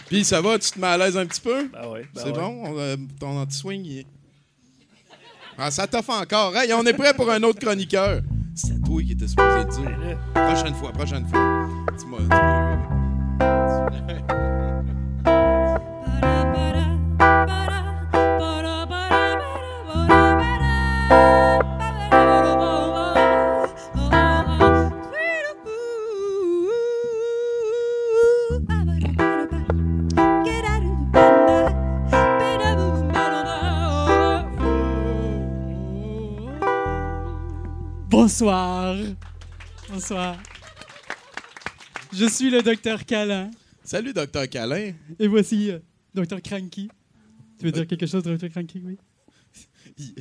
Puis 0.06 0.24
ça 0.24 0.40
va, 0.40 0.58
tu 0.58 0.70
te 0.70 0.78
mets 0.78 0.86
à 0.86 0.96
l'aise 0.96 1.16
un 1.16 1.26
petit 1.26 1.40
peu? 1.40 1.68
Ben 1.68 1.86
ouais, 1.88 2.06
ben 2.14 2.22
c'est 2.22 2.24
ouais. 2.26 2.32
bon? 2.32 2.62
On, 2.64 2.78
euh, 2.78 2.96
ton 3.20 3.36
anti-swing, 3.38 3.84
il 3.84 3.98
est... 3.98 4.06
Ah, 5.60 5.72
ça 5.72 5.88
t'offre 5.88 6.10
encore. 6.10 6.56
Hey, 6.56 6.72
on 6.72 6.84
est 6.84 6.92
prêt 6.92 7.12
pour 7.14 7.28
un 7.32 7.42
autre 7.42 7.58
chroniqueur. 7.58 8.20
C'est 8.54 8.80
toi 8.84 9.02
qui 9.02 9.10
étais 9.10 9.26
supposé 9.26 9.64
dire. 9.64 9.90
Prochaine 10.32 10.74
fois, 10.74 10.92
prochaine 10.92 11.26
fois. 11.26 11.66
Dis-moi, 11.98 12.20
dis-moi. 12.20 12.78
Bonsoir. 38.40 38.94
Bonsoir. 39.90 40.36
Je 42.12 42.24
suis 42.26 42.50
le 42.50 42.62
docteur 42.62 43.04
Calin 43.04 43.50
Salut, 43.82 44.12
docteur 44.12 44.48
Calin. 44.48 44.92
et 45.18 45.26
voici 45.26 45.72
euh, 45.72 45.80
docteur 46.14 46.40
Cranky. 46.40 46.88
Tu 47.58 47.64
veux 47.64 47.72
dire 47.72 47.84
quelque 47.88 48.06
chose, 48.06 48.22
docteur 48.22 48.48
Cranky, 48.50 48.80
oui? 48.84 48.96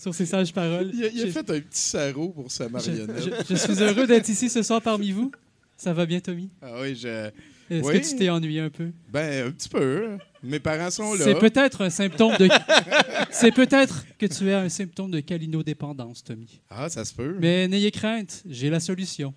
Sur 0.00 0.14
ces 0.14 0.26
sages 0.26 0.52
paroles. 0.52 0.92
il 0.94 1.02
a, 1.04 1.08
il 1.08 1.22
a 1.22 1.26
je, 1.26 1.30
fait 1.32 1.40
un 1.50 1.60
petit 1.60 1.64
sarrau 1.72 2.28
pour 2.28 2.48
sa 2.48 2.66
je- 2.68 2.70
marionnette. 2.70 3.20
je- 3.20 3.52
je 3.52 3.56
suis 3.56 3.82
heureux 3.82 4.06
d'être 4.06 4.28
ici 4.28 4.48
ce 4.48 4.62
soir 4.62 4.80
parmi 4.80 5.10
vous. 5.10 5.32
Ça 5.76 5.92
va 5.92 6.06
bien, 6.06 6.20
Tommy? 6.20 6.48
Ah 6.62 6.80
oui, 6.80 6.94
je... 6.94 7.28
Est-ce 7.70 7.86
Oui. 7.86 8.00
que 8.00 8.06
tu 8.06 8.16
t'es 8.16 8.28
ennuyé 8.28 8.60
un 8.60 8.70
peu? 8.70 8.90
Ben, 9.10 9.48
un 9.48 9.50
petit 9.50 9.68
peu. 9.68 10.18
Mes 10.42 10.60
parents 10.60 10.90
sont 10.90 11.14
là. 11.14 11.24
C'est 11.24 11.38
peut-être 11.38 11.82
un 11.82 11.90
symptôme 11.90 12.36
de. 12.36 12.48
C'est 13.30 13.52
peut-être 13.52 14.04
que 14.18 14.26
tu 14.26 14.50
as 14.52 14.60
un 14.60 14.68
symptôme 14.68 15.10
de 15.10 15.20
calinodépendance, 15.20 16.22
Tommy. 16.22 16.60
Ah, 16.70 16.88
ça 16.88 17.04
se 17.04 17.14
peut. 17.14 17.36
Mais 17.40 17.66
n'ayez 17.66 17.90
crainte, 17.90 18.42
j'ai 18.48 18.68
la 18.70 18.80
solution. 18.80 19.32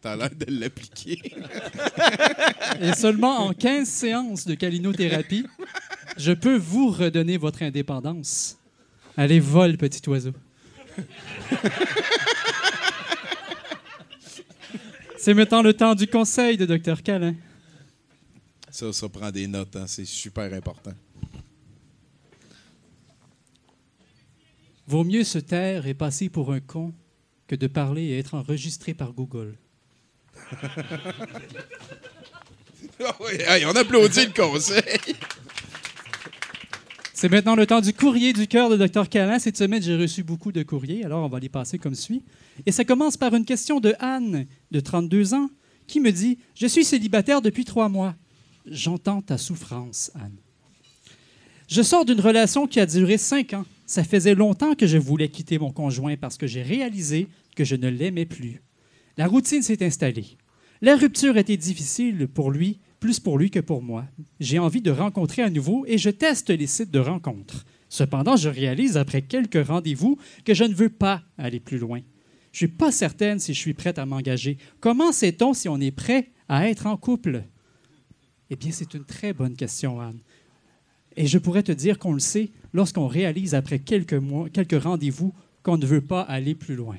T'as 0.00 0.16
l'air 0.16 0.30
de 0.34 0.46
l'appliquer. 0.48 1.20
Et 2.80 2.92
seulement 2.94 3.38
en 3.46 3.52
15 3.52 3.86
séances 3.86 4.46
de 4.46 4.54
calinothérapie, 4.54 5.46
je 6.16 6.32
peux 6.32 6.56
vous 6.56 6.90
redonner 6.90 7.36
votre 7.36 7.62
indépendance. 7.62 8.58
Allez, 9.16 9.38
vole, 9.40 9.76
petit 9.76 10.08
oiseau. 10.08 10.32
C'est 15.22 15.34
maintenant 15.34 15.62
le 15.62 15.72
temps 15.72 15.94
du 15.94 16.08
conseil 16.08 16.56
de 16.56 16.66
Dr. 16.66 17.00
Calin. 17.00 17.36
Ça, 18.68 18.92
ça 18.92 19.08
prend 19.08 19.30
des 19.30 19.46
notes. 19.46 19.76
hein. 19.76 19.86
C'est 19.86 20.04
super 20.04 20.52
important. 20.52 20.90
Vaut 24.88 25.04
mieux 25.04 25.22
se 25.22 25.38
taire 25.38 25.86
et 25.86 25.94
passer 25.94 26.28
pour 26.28 26.52
un 26.52 26.58
con 26.58 26.92
que 27.46 27.54
de 27.54 27.68
parler 27.68 28.02
et 28.02 28.18
être 28.18 28.34
enregistré 28.34 28.94
par 28.94 29.12
Google. 29.12 29.56
Ah 33.04 33.16
oui, 33.20 33.64
on 33.66 33.74
applaudit 33.74 34.26
le 34.26 34.32
conseil. 34.32 35.16
C'est 37.22 37.28
maintenant 37.28 37.54
le 37.54 37.68
temps 37.68 37.80
du 37.80 37.92
courrier 37.92 38.32
du 38.32 38.48
cœur 38.48 38.68
de 38.68 38.76
Dr. 38.76 39.08
Calin. 39.08 39.38
Cette 39.38 39.56
semaine, 39.56 39.80
j'ai 39.80 39.94
reçu 39.94 40.24
beaucoup 40.24 40.50
de 40.50 40.64
courriers, 40.64 41.04
alors 41.04 41.24
on 41.24 41.28
va 41.28 41.38
les 41.38 41.48
passer 41.48 41.78
comme 41.78 41.94
suit. 41.94 42.24
Et 42.66 42.72
ça 42.72 42.84
commence 42.84 43.16
par 43.16 43.32
une 43.32 43.44
question 43.44 43.78
de 43.78 43.94
Anne, 44.00 44.46
de 44.72 44.80
32 44.80 45.32
ans, 45.34 45.48
qui 45.86 46.00
me 46.00 46.10
dit 46.10 46.38
Je 46.56 46.66
suis 46.66 46.82
célibataire 46.82 47.40
depuis 47.40 47.64
trois 47.64 47.88
mois. 47.88 48.16
J'entends 48.66 49.22
ta 49.22 49.38
souffrance, 49.38 50.10
Anne. 50.16 50.34
Je 51.68 51.82
sors 51.82 52.04
d'une 52.04 52.20
relation 52.20 52.66
qui 52.66 52.80
a 52.80 52.86
duré 52.86 53.18
cinq 53.18 53.54
ans. 53.54 53.66
Ça 53.86 54.02
faisait 54.02 54.34
longtemps 54.34 54.74
que 54.74 54.88
je 54.88 54.98
voulais 54.98 55.28
quitter 55.28 55.60
mon 55.60 55.70
conjoint 55.70 56.16
parce 56.16 56.36
que 56.36 56.48
j'ai 56.48 56.62
réalisé 56.62 57.28
que 57.54 57.62
je 57.62 57.76
ne 57.76 57.86
l'aimais 57.88 58.26
plus. 58.26 58.62
La 59.16 59.28
routine 59.28 59.62
s'est 59.62 59.86
installée. 59.86 60.38
La 60.80 60.96
rupture 60.96 61.36
était 61.36 61.56
difficile 61.56 62.26
pour 62.26 62.50
lui 62.50 62.80
plus 63.02 63.18
pour 63.18 63.36
lui 63.36 63.50
que 63.50 63.58
pour 63.58 63.82
moi. 63.82 64.06
J'ai 64.38 64.60
envie 64.60 64.80
de 64.80 64.92
rencontrer 64.92 65.42
à 65.42 65.50
nouveau 65.50 65.84
et 65.88 65.98
je 65.98 66.08
teste 66.08 66.50
les 66.50 66.68
sites 66.68 66.92
de 66.92 67.00
rencontres. 67.00 67.64
Cependant, 67.88 68.36
je 68.36 68.48
réalise 68.48 68.96
après 68.96 69.22
quelques 69.22 69.66
rendez-vous 69.66 70.18
que 70.44 70.54
je 70.54 70.62
ne 70.62 70.72
veux 70.72 70.88
pas 70.88 71.24
aller 71.36 71.58
plus 71.58 71.78
loin. 71.78 71.98
Je 72.52 72.64
ne 72.64 72.68
suis 72.68 72.76
pas 72.76 72.92
certaine 72.92 73.40
si 73.40 73.54
je 73.54 73.58
suis 73.58 73.74
prête 73.74 73.98
à 73.98 74.06
m'engager. 74.06 74.56
Comment 74.78 75.10
sait-on 75.10 75.52
si 75.52 75.68
on 75.68 75.80
est 75.80 75.90
prêt 75.90 76.30
à 76.48 76.68
être 76.68 76.86
en 76.86 76.96
couple? 76.96 77.42
Eh 78.50 78.54
bien, 78.54 78.70
c'est 78.70 78.94
une 78.94 79.04
très 79.04 79.32
bonne 79.32 79.56
question, 79.56 80.00
Anne. 80.00 80.20
Et 81.16 81.26
je 81.26 81.38
pourrais 81.38 81.64
te 81.64 81.72
dire 81.72 81.98
qu'on 81.98 82.12
le 82.12 82.20
sait 82.20 82.52
lorsqu'on 82.72 83.08
réalise 83.08 83.56
après 83.56 83.80
quelques 83.80 84.14
mois, 84.14 84.48
quelques 84.48 84.80
rendez-vous 84.80 85.34
qu'on 85.64 85.76
ne 85.76 85.86
veut 85.86 86.02
pas 86.02 86.20
aller 86.20 86.54
plus 86.54 86.76
loin. 86.76 86.98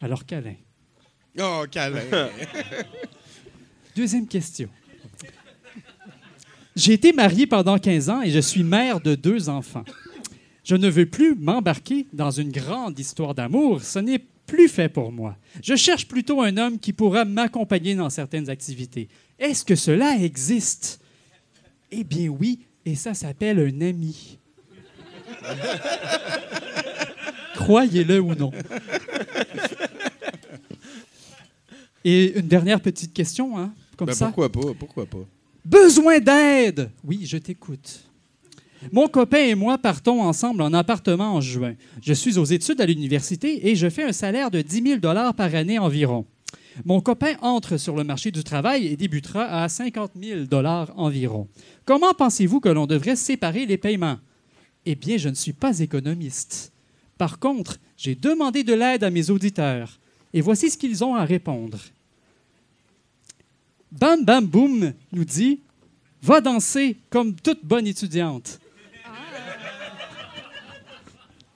Alors, 0.00 0.26
câlin. 0.26 0.56
Oh, 1.38 1.64
câlin. 1.70 2.02
Deuxième 3.96 4.26
question. 4.26 4.68
J'ai 6.76 6.92
été 6.92 7.14
mariée 7.14 7.46
pendant 7.46 7.78
15 7.78 8.10
ans 8.10 8.20
et 8.20 8.30
je 8.30 8.40
suis 8.40 8.62
mère 8.62 9.00
de 9.00 9.14
deux 9.14 9.48
enfants. 9.48 9.84
Je 10.64 10.76
ne 10.76 10.90
veux 10.90 11.06
plus 11.06 11.34
m'embarquer 11.34 12.06
dans 12.12 12.30
une 12.30 12.52
grande 12.52 12.98
histoire 12.98 13.34
d'amour. 13.34 13.82
Ce 13.82 13.98
n'est 13.98 14.18
plus 14.18 14.68
fait 14.68 14.90
pour 14.90 15.12
moi. 15.12 15.38
Je 15.62 15.76
cherche 15.76 16.06
plutôt 16.06 16.42
un 16.42 16.58
homme 16.58 16.78
qui 16.78 16.92
pourra 16.92 17.24
m'accompagner 17.24 17.94
dans 17.94 18.10
certaines 18.10 18.50
activités. 18.50 19.08
Est-ce 19.38 19.64
que 19.64 19.74
cela 19.74 20.18
existe? 20.18 21.00
Eh 21.90 22.04
bien 22.04 22.28
oui, 22.28 22.66
et 22.84 22.96
ça 22.96 23.14
s'appelle 23.14 23.60
un 23.60 23.80
ami. 23.80 24.38
Croyez-le 27.54 28.20
ou 28.20 28.34
non. 28.34 28.52
Et 32.04 32.38
une 32.38 32.46
dernière 32.46 32.80
petite 32.82 33.14
question, 33.14 33.58
hein, 33.58 33.72
comme 33.96 34.08
Ben, 34.08 34.14
ça. 34.14 34.26
pourquoi 34.26 34.50
pas? 34.50 34.74
Pourquoi 34.78 35.06
pas? 35.06 35.24
Besoin 35.64 36.20
d'aide! 36.20 36.90
Oui, 37.04 37.20
je 37.24 37.38
t'écoute. 37.38 38.00
Mon 38.92 39.08
copain 39.08 39.38
et 39.44 39.54
moi 39.54 39.78
partons 39.78 40.22
ensemble 40.22 40.62
en 40.62 40.72
appartement 40.72 41.34
en 41.34 41.40
juin. 41.40 41.74
Je 42.02 42.12
suis 42.12 42.38
aux 42.38 42.44
études 42.44 42.80
à 42.80 42.86
l'université 42.86 43.68
et 43.68 43.74
je 43.74 43.88
fais 43.88 44.04
un 44.04 44.12
salaire 44.12 44.50
de 44.50 44.60
10 44.62 45.00
000 45.00 45.00
par 45.00 45.54
année 45.54 45.78
environ. 45.78 46.24
Mon 46.84 47.00
copain 47.00 47.36
entre 47.40 47.78
sur 47.78 47.96
le 47.96 48.04
marché 48.04 48.30
du 48.30 48.44
travail 48.44 48.86
et 48.86 48.96
débutera 48.96 49.44
à 49.62 49.68
50 49.68 50.12
000 50.22 50.44
environ. 50.96 51.48
Comment 51.86 52.12
pensez-vous 52.12 52.60
que 52.60 52.68
l'on 52.68 52.86
devrait 52.86 53.16
séparer 53.16 53.64
les 53.64 53.78
paiements? 53.78 54.18
Eh 54.84 54.94
bien, 54.94 55.16
je 55.16 55.30
ne 55.30 55.34
suis 55.34 55.54
pas 55.54 55.78
économiste. 55.78 56.72
Par 57.18 57.38
contre, 57.38 57.78
j'ai 57.96 58.14
demandé 58.14 58.62
de 58.62 58.74
l'aide 58.74 59.04
à 59.04 59.10
mes 59.10 59.30
auditeurs 59.30 59.98
et 60.34 60.42
voici 60.42 60.70
ce 60.70 60.76
qu'ils 60.76 61.02
ont 61.02 61.14
à 61.14 61.24
répondre. 61.24 61.78
Bam 63.92 64.24
Bam 64.24 64.46
Boom 64.46 64.92
nous 65.12 65.24
dit 65.24 65.60
Va 66.22 66.40
danser 66.40 66.96
comme 67.10 67.34
toute 67.34 67.64
bonne 67.64 67.86
étudiante. 67.86 68.58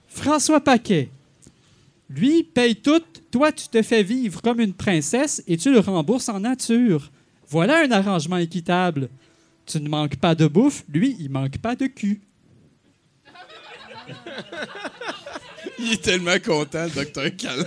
François 0.09 0.61
Paquet. 0.61 1.09
Lui 2.09 2.45
paye 2.45 2.77
tout, 2.77 3.03
toi 3.31 3.53
tu 3.53 3.69
te 3.69 3.83
fais 3.83 4.03
vivre 4.03 4.43
comme 4.43 4.61
une 4.61 4.75
princesse 4.75 5.43
et 5.47 5.57
tu 5.57 5.73
le 5.73 5.79
rembourses 5.79 6.29
en 6.29 6.41
nature. 6.41 7.11
Voilà 7.49 7.81
un 7.81 7.91
arrangement 7.91 8.37
équitable. 8.37 9.09
Tu 9.67 9.81
ne 9.81 9.89
manques 9.89 10.17
pas 10.17 10.35
de 10.35 10.47
bouffe, 10.47 10.85
lui, 10.93 11.17
il 11.19 11.31
manque 11.31 11.59
pas 11.59 11.77
de 11.77 11.87
cul. 11.87 12.21
Il 15.79 15.93
est 15.93 16.03
tellement 16.03 16.39
content, 16.45 16.85
le 16.85 16.91
docteur 16.91 17.31
Câlin. 17.37 17.65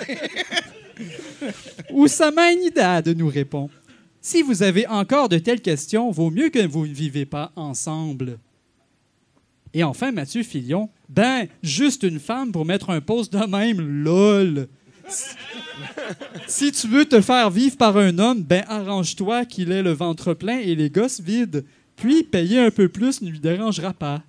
Oussama 1.90 2.52
Inidad 2.52 3.08
nous 3.10 3.30
répond 3.30 3.70
Si 4.26 4.42
vous 4.42 4.64
avez 4.64 4.88
encore 4.88 5.28
de 5.28 5.38
telles 5.38 5.62
questions, 5.62 6.10
vaut 6.10 6.30
mieux 6.30 6.48
que 6.48 6.66
vous 6.66 6.88
ne 6.88 6.94
vivez 6.94 7.26
pas 7.26 7.52
ensemble. 7.58 8.40
Et 9.74 9.84
enfin, 9.84 10.14
Mathieu 10.14 10.44
Filion 10.44 10.90
Ben, 11.10 11.48
juste 11.62 12.04
une 12.04 12.22
femme 12.22 12.54
pour 12.54 12.64
mettre 12.64 12.90
un 12.90 13.02
poste 13.02 13.34
de 13.34 13.46
même, 13.46 13.82
lol. 13.82 14.70
Si 16.48 16.72
tu 16.72 16.88
veux 16.88 17.04
te 17.04 17.20
faire 17.20 17.50
vivre 17.50 17.76
par 17.76 17.98
un 17.98 18.18
homme, 18.18 18.44
ben 18.44 18.64
arrange-toi 18.70 19.44
qu'il 19.44 19.74
ait 19.74 19.84
le 19.84 19.92
ventre 19.92 20.34
plein 20.34 20.60
et 20.60 20.74
les 20.74 20.90
gosses 20.90 21.20
vides. 21.20 21.66
Puis 21.98 22.24
payer 22.24 22.60
un 22.60 22.72
peu 22.72 22.88
plus 22.88 23.22
ne 23.22 23.30
lui 23.30 23.42
dérangera 23.42 23.92
pas. 23.92 24.24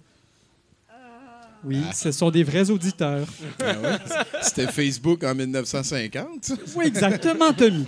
Oui, 1.65 1.81
ce 1.95 2.13
sont 2.13 2.31
des 2.31 2.43
vrais 2.43 2.71
auditeurs. 2.71 3.27
Ah? 3.61 3.99
C'était 4.43 4.67
Facebook 4.67 5.25
en 5.25 5.35
1950. 5.35 6.45
ça? 6.45 6.55
Oui, 6.77 6.87
exactement, 6.87 7.53
Tommy. 7.53 7.87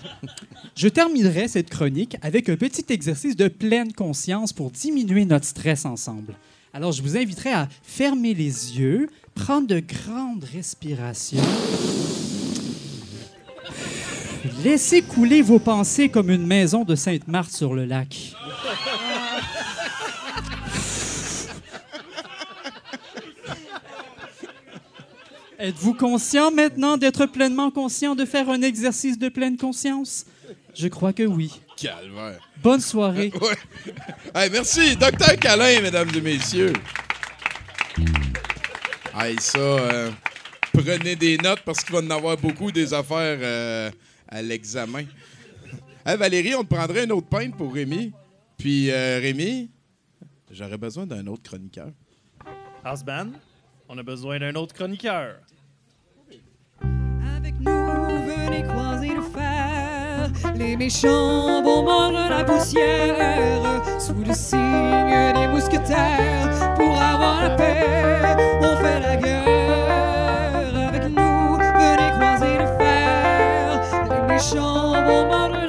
Je 0.75 0.89
terminerai 0.89 1.49
cette 1.49 1.71
chronique 1.71 2.17
avec 2.23 2.49
un 2.49 2.57
petit 2.57 2.85
exercice 2.89 3.37
de 3.37 3.49
pleine 3.49 3.93
conscience 3.93 4.53
pour 4.53 4.71
diminuer 4.71 5.25
notre 5.25 5.47
stress 5.47 5.85
ensemble. 5.85 6.35
Alors, 6.73 6.93
je 6.93 7.03
vous 7.03 7.17
inviterai 7.17 7.53
à 7.53 7.69
fermer 7.83 8.35
les 8.35 8.79
yeux, 8.79 9.09
prendre 9.35 9.67
de 9.67 9.81
grandes 9.81 10.45
respirations. 10.45 11.43
Laissez 14.63 15.03
couler 15.03 15.43
vos 15.43 15.59
pensées 15.59 16.09
comme 16.09 16.31
une 16.31 16.47
maison 16.47 16.85
de 16.85 16.95
Sainte-Marthe 16.95 17.53
sur 17.53 17.75
le 17.75 17.85
lac. 17.85 18.35
Êtes-vous 25.59 25.95
conscient 25.95 26.51
maintenant 26.51 26.99
d'être 26.99 27.25
pleinement 27.27 27.71
conscient 27.71 28.15
de 28.15 28.27
faire 28.27 28.51
un 28.51 28.61
exercice 28.61 29.19
de 29.19 29.31
pleine 29.31 29.57
conscience? 29.57 30.27
Je 30.75 30.89
crois 30.89 31.15
que 31.15 31.23
oui. 31.23 31.61
Calvaire. 31.77 32.39
Bonne 32.63 32.81
soirée. 32.81 33.33
Ouais. 33.41 33.57
Hey, 34.35 34.51
merci, 34.51 34.97
docteur 34.97 35.37
Câlin, 35.37 35.81
mesdames 35.81 36.11
et 36.15 36.21
messieurs. 36.21 36.75
Hey, 39.19 39.37
ça, 39.41 39.59
euh, 39.59 40.11
prenez 40.73 41.17
des 41.17 41.39
notes 41.39 41.63
parce 41.65 41.83
qu'il 41.83 41.95
va 41.95 42.03
en 42.03 42.11
avoir 42.11 42.37
beaucoup 42.37 42.71
des 42.71 42.93
affaires 42.93 43.39
euh, 43.41 43.91
à 44.29 44.43
l'examen. 44.43 45.05
Hey, 46.05 46.19
Valérie, 46.19 46.55
on 46.55 46.65
te 46.65 46.75
prendrait 46.75 47.05
une 47.05 47.13
autre 47.13 47.29
pinte 47.29 47.57
pour 47.57 47.73
Rémi. 47.73 48.13
Puis, 48.59 48.91
euh, 48.91 49.19
Rémi, 49.21 49.71
j'aurais 50.51 50.79
besoin 50.79 51.07
d'un 51.07 51.27
autre 51.27 51.43
chroniqueur. 51.45 51.93
Band, 53.05 53.33
on 53.89 53.97
a 53.99 54.03
besoin 54.03 54.39
d'un 54.39 54.55
autre 54.55 54.75
chroniqueur. 54.75 55.37
Les 60.55 60.77
méchants 60.77 61.63
vont 61.63 61.83
mordre 61.83 62.29
la 62.31 62.45
poussière. 62.45 63.83
Sous 63.99 64.15
le 64.27 64.33
signe 64.35 65.33
des 65.35 65.49
mousquetaires. 65.49 66.75
Pour 66.77 67.01
avoir 67.01 67.43
la 67.43 67.51
paix, 67.51 68.37
on 68.61 68.77
fait 68.77 69.01
la 69.01 69.17
guerre. 69.17 70.89
Avec 70.89 71.05
nous, 71.05 71.57
venez 71.57 72.11
croiser 72.19 72.59
le 72.59 72.67
fer. 72.79 73.81
Les 74.11 74.35
méchants 74.35 74.93
vont 75.07 75.27
mordre 75.27 75.66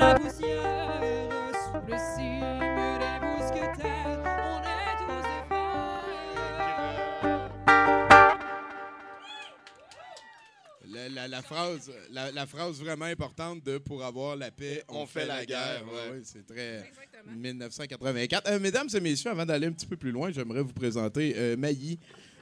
La, 11.09 11.21
la- 11.21 11.27
la 11.27 11.41
phrase, 11.41 11.91
la, 12.11 12.31
la 12.31 12.45
phrase 12.45 12.79
vraiment 12.79 13.05
importante 13.05 13.63
de 13.63 13.77
pour 13.77 14.03
avoir 14.03 14.35
la 14.35 14.51
paix, 14.51 14.83
on, 14.89 15.05
fait, 15.05 15.25
la, 15.25 15.45
guerre. 15.45 15.83
Ouais, 15.85 16.11
ouais, 16.17 16.21
c'est 16.23 16.45
très 16.45 16.91
1984. 17.35 18.47
Euh, 18.49 18.59
mesdames 18.59 18.87
et 18.93 18.99
messieurs, 18.99 19.31
avant 19.31 19.45
d'aller 19.45 19.67
un 19.67 19.71
petit 19.71 19.85
peu 19.85 19.97
plus 19.97 20.11
loin, 20.11 20.31
j'aimerais 20.31 20.61
vous 20.61 20.73
présenter 20.73 21.33
euh, 21.35 21.55
Mailly. 21.57 21.99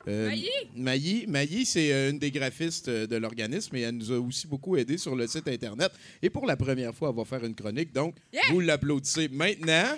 Euh, 0.08 0.32
Mailly? 0.76 1.26
Mailly, 1.28 1.66
c'est 1.66 1.92
euh, 1.92 2.12
une 2.12 2.20
des 2.20 2.30
graphistes 2.32 2.88
euh, 2.90 3.08
de 3.08 3.16
l'organisme 3.16 3.76
et 3.76 3.82
elle 3.82 3.98
nous 3.98 4.12
a 4.12 4.20
aussi 4.20 4.46
beaucoup 4.48 4.78
aidé 4.78 4.98
sur 5.00 5.16
le 5.16 5.26
site 5.26 5.48
Internet. 5.48 5.92
Et 6.22 6.30
pour 6.30 6.46
la 6.46 6.56
première 6.56 6.94
fois, 6.94 7.10
elle 7.10 7.16
va 7.16 7.26
faire 7.26 7.44
une 7.44 7.56
chronique. 7.56 7.92
Donc, 7.92 8.16
Yeah! 8.32 8.42
vous 8.52 8.60
l'applaudissez 8.60 9.28
maintenant. 9.30 9.98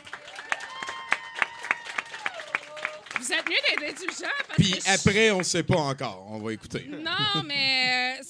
Vous 3.19 3.33
êtes 3.33 3.49
mieux 3.49 3.55
d'être 3.81 3.83
indulgent 4.01 4.31
Puis 4.55 4.71
que 4.71 4.77
je- 4.85 4.89
après, 4.93 5.31
on 5.31 5.39
ne 5.39 5.43
sait 5.43 5.63
pas 5.63 5.75
encore. 5.75 6.25
On 6.29 6.39
va 6.39 6.53
écouter. 6.53 6.87
Non, 6.89 7.43
mais 7.45 7.76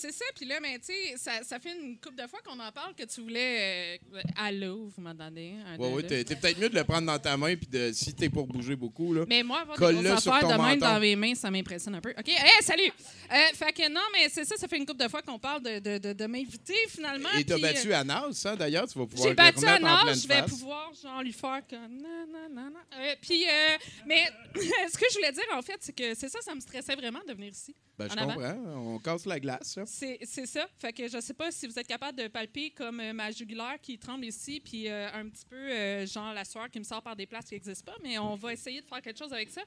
c'est 0.07 0.17
ça. 0.19 0.25
Puis 0.35 0.45
là, 0.45 0.59
mais 0.61 0.79
tu 0.79 0.85
sais, 0.85 1.17
ça, 1.17 1.43
ça 1.43 1.59
fait 1.59 1.75
une 1.79 1.97
couple 1.99 2.15
de 2.15 2.27
fois 2.27 2.39
qu'on 2.45 2.59
en 2.59 2.71
parle 2.71 2.93
que 2.95 3.03
tu 3.03 3.21
voulais. 3.21 3.99
euh, 4.13 4.21
allô, 4.37 4.91
vous 4.95 5.01
m'entendez? 5.01 5.53
Ouais, 5.77 6.01
deux. 6.03 6.23
t'es 6.23 6.35
peut-être 6.35 6.59
mieux 6.59 6.69
de 6.69 6.75
le 6.75 6.83
prendre 6.83 7.07
dans 7.07 7.19
ta 7.19 7.35
main 7.37 7.55
puis 7.55 7.67
de 7.67 7.91
si 7.93 8.13
t'es 8.13 8.29
pour 8.29 8.47
bouger 8.47 8.75
beaucoup 8.75 9.13
là. 9.13 9.25
Mais 9.27 9.43
moi, 9.43 9.61
avoir 9.61 9.77
des 9.77 10.01
grosses 10.01 10.27
affaires 10.27 10.47
de 10.47 10.61
même 10.61 10.79
dans 10.79 10.99
mes 10.99 11.15
mains, 11.15 11.35
ça 11.35 11.51
m'impressionne 11.51 11.95
un 11.95 12.01
peu. 12.01 12.11
OK? 12.11 12.27
Hey, 12.27 12.61
salut! 12.63 12.91
Euh, 13.31 13.35
fait 13.53 13.73
que 13.73 13.89
non, 13.91 14.01
mais 14.13 14.29
c'est 14.29 14.45
ça, 14.45 14.55
ça 14.57 14.67
fait 14.67 14.77
une 14.77 14.85
couple 14.85 15.03
de 15.03 15.09
fois 15.09 15.21
qu'on 15.21 15.39
parle 15.39 15.61
de, 15.63 15.79
de, 15.79 15.97
de, 15.97 16.13
de 16.13 16.25
m'inviter 16.25 16.75
finalement. 16.89 17.29
Et 17.37 17.43
t'as 17.43 17.57
battu 17.59 17.91
euh, 17.91 17.99
à 17.99 18.03
Nas, 18.03 18.31
ça 18.33 18.55
d'ailleurs, 18.55 18.87
tu 18.87 18.97
vas 18.97 19.05
pouvoir 19.05 19.27
J'ai 19.29 19.35
battu 19.35 19.65
à 19.65 19.79
nage, 19.79 20.21
je 20.21 20.27
vais 20.27 20.43
pouvoir 20.43 20.91
genre 21.01 21.21
lui 21.23 21.33
faire 21.33 21.61
comme 21.69 21.97
non 21.97 22.25
non 22.31 22.49
non 22.49 22.69
non. 22.71 23.13
Puis 23.21 23.45
euh, 23.45 23.77
mais 24.05 24.25
ce 24.55 24.97
que 24.97 25.05
je 25.09 25.15
voulais 25.15 25.31
dire 25.31 25.43
en 25.53 25.61
fait, 25.61 25.77
c'est 25.79 25.95
que 25.95 26.15
c'est 26.15 26.29
ça, 26.29 26.39
ça 26.41 26.53
me 26.55 26.59
stressait 26.59 26.95
vraiment 26.95 27.19
de 27.27 27.33
venir 27.33 27.51
ici. 27.51 27.75
Ben, 27.97 28.07
je 28.11 28.17
avant. 28.17 28.33
comprends. 28.33 28.55
On 28.75 28.99
casse 28.99 29.25
la 29.25 29.39
glace. 29.39 29.79
C'est 30.23 30.45
ça. 30.45 30.67
Fait 30.77 30.93
que 30.93 31.07
je 31.07 31.19
sais 31.19 31.33
pas 31.33 31.51
si 31.51 31.67
vous 31.67 31.77
êtes 31.77 31.87
capable 31.87 32.17
de 32.17 32.27
palper 32.27 32.71
comme 32.71 32.99
euh, 32.99 33.13
ma 33.13 33.31
jugulaire 33.31 33.77
qui 33.81 33.97
tremble 33.97 34.25
ici, 34.25 34.61
puis 34.63 34.87
euh, 34.87 35.09
un 35.13 35.27
petit 35.29 35.45
peu 35.45 35.55
euh, 35.55 36.05
genre 36.05 36.33
la 36.33 36.45
sueur 36.45 36.69
qui 36.69 36.79
me 36.79 36.83
sort 36.83 37.01
par 37.01 37.15
des 37.15 37.25
places 37.25 37.45
qui 37.45 37.55
n'existent 37.55 37.91
pas, 37.91 37.97
mais 38.03 38.17
on 38.19 38.35
va 38.35 38.53
essayer 38.53 38.81
de 38.81 38.85
faire 38.85 39.01
quelque 39.01 39.17
chose 39.17 39.33
avec 39.33 39.49
ça. 39.49 39.61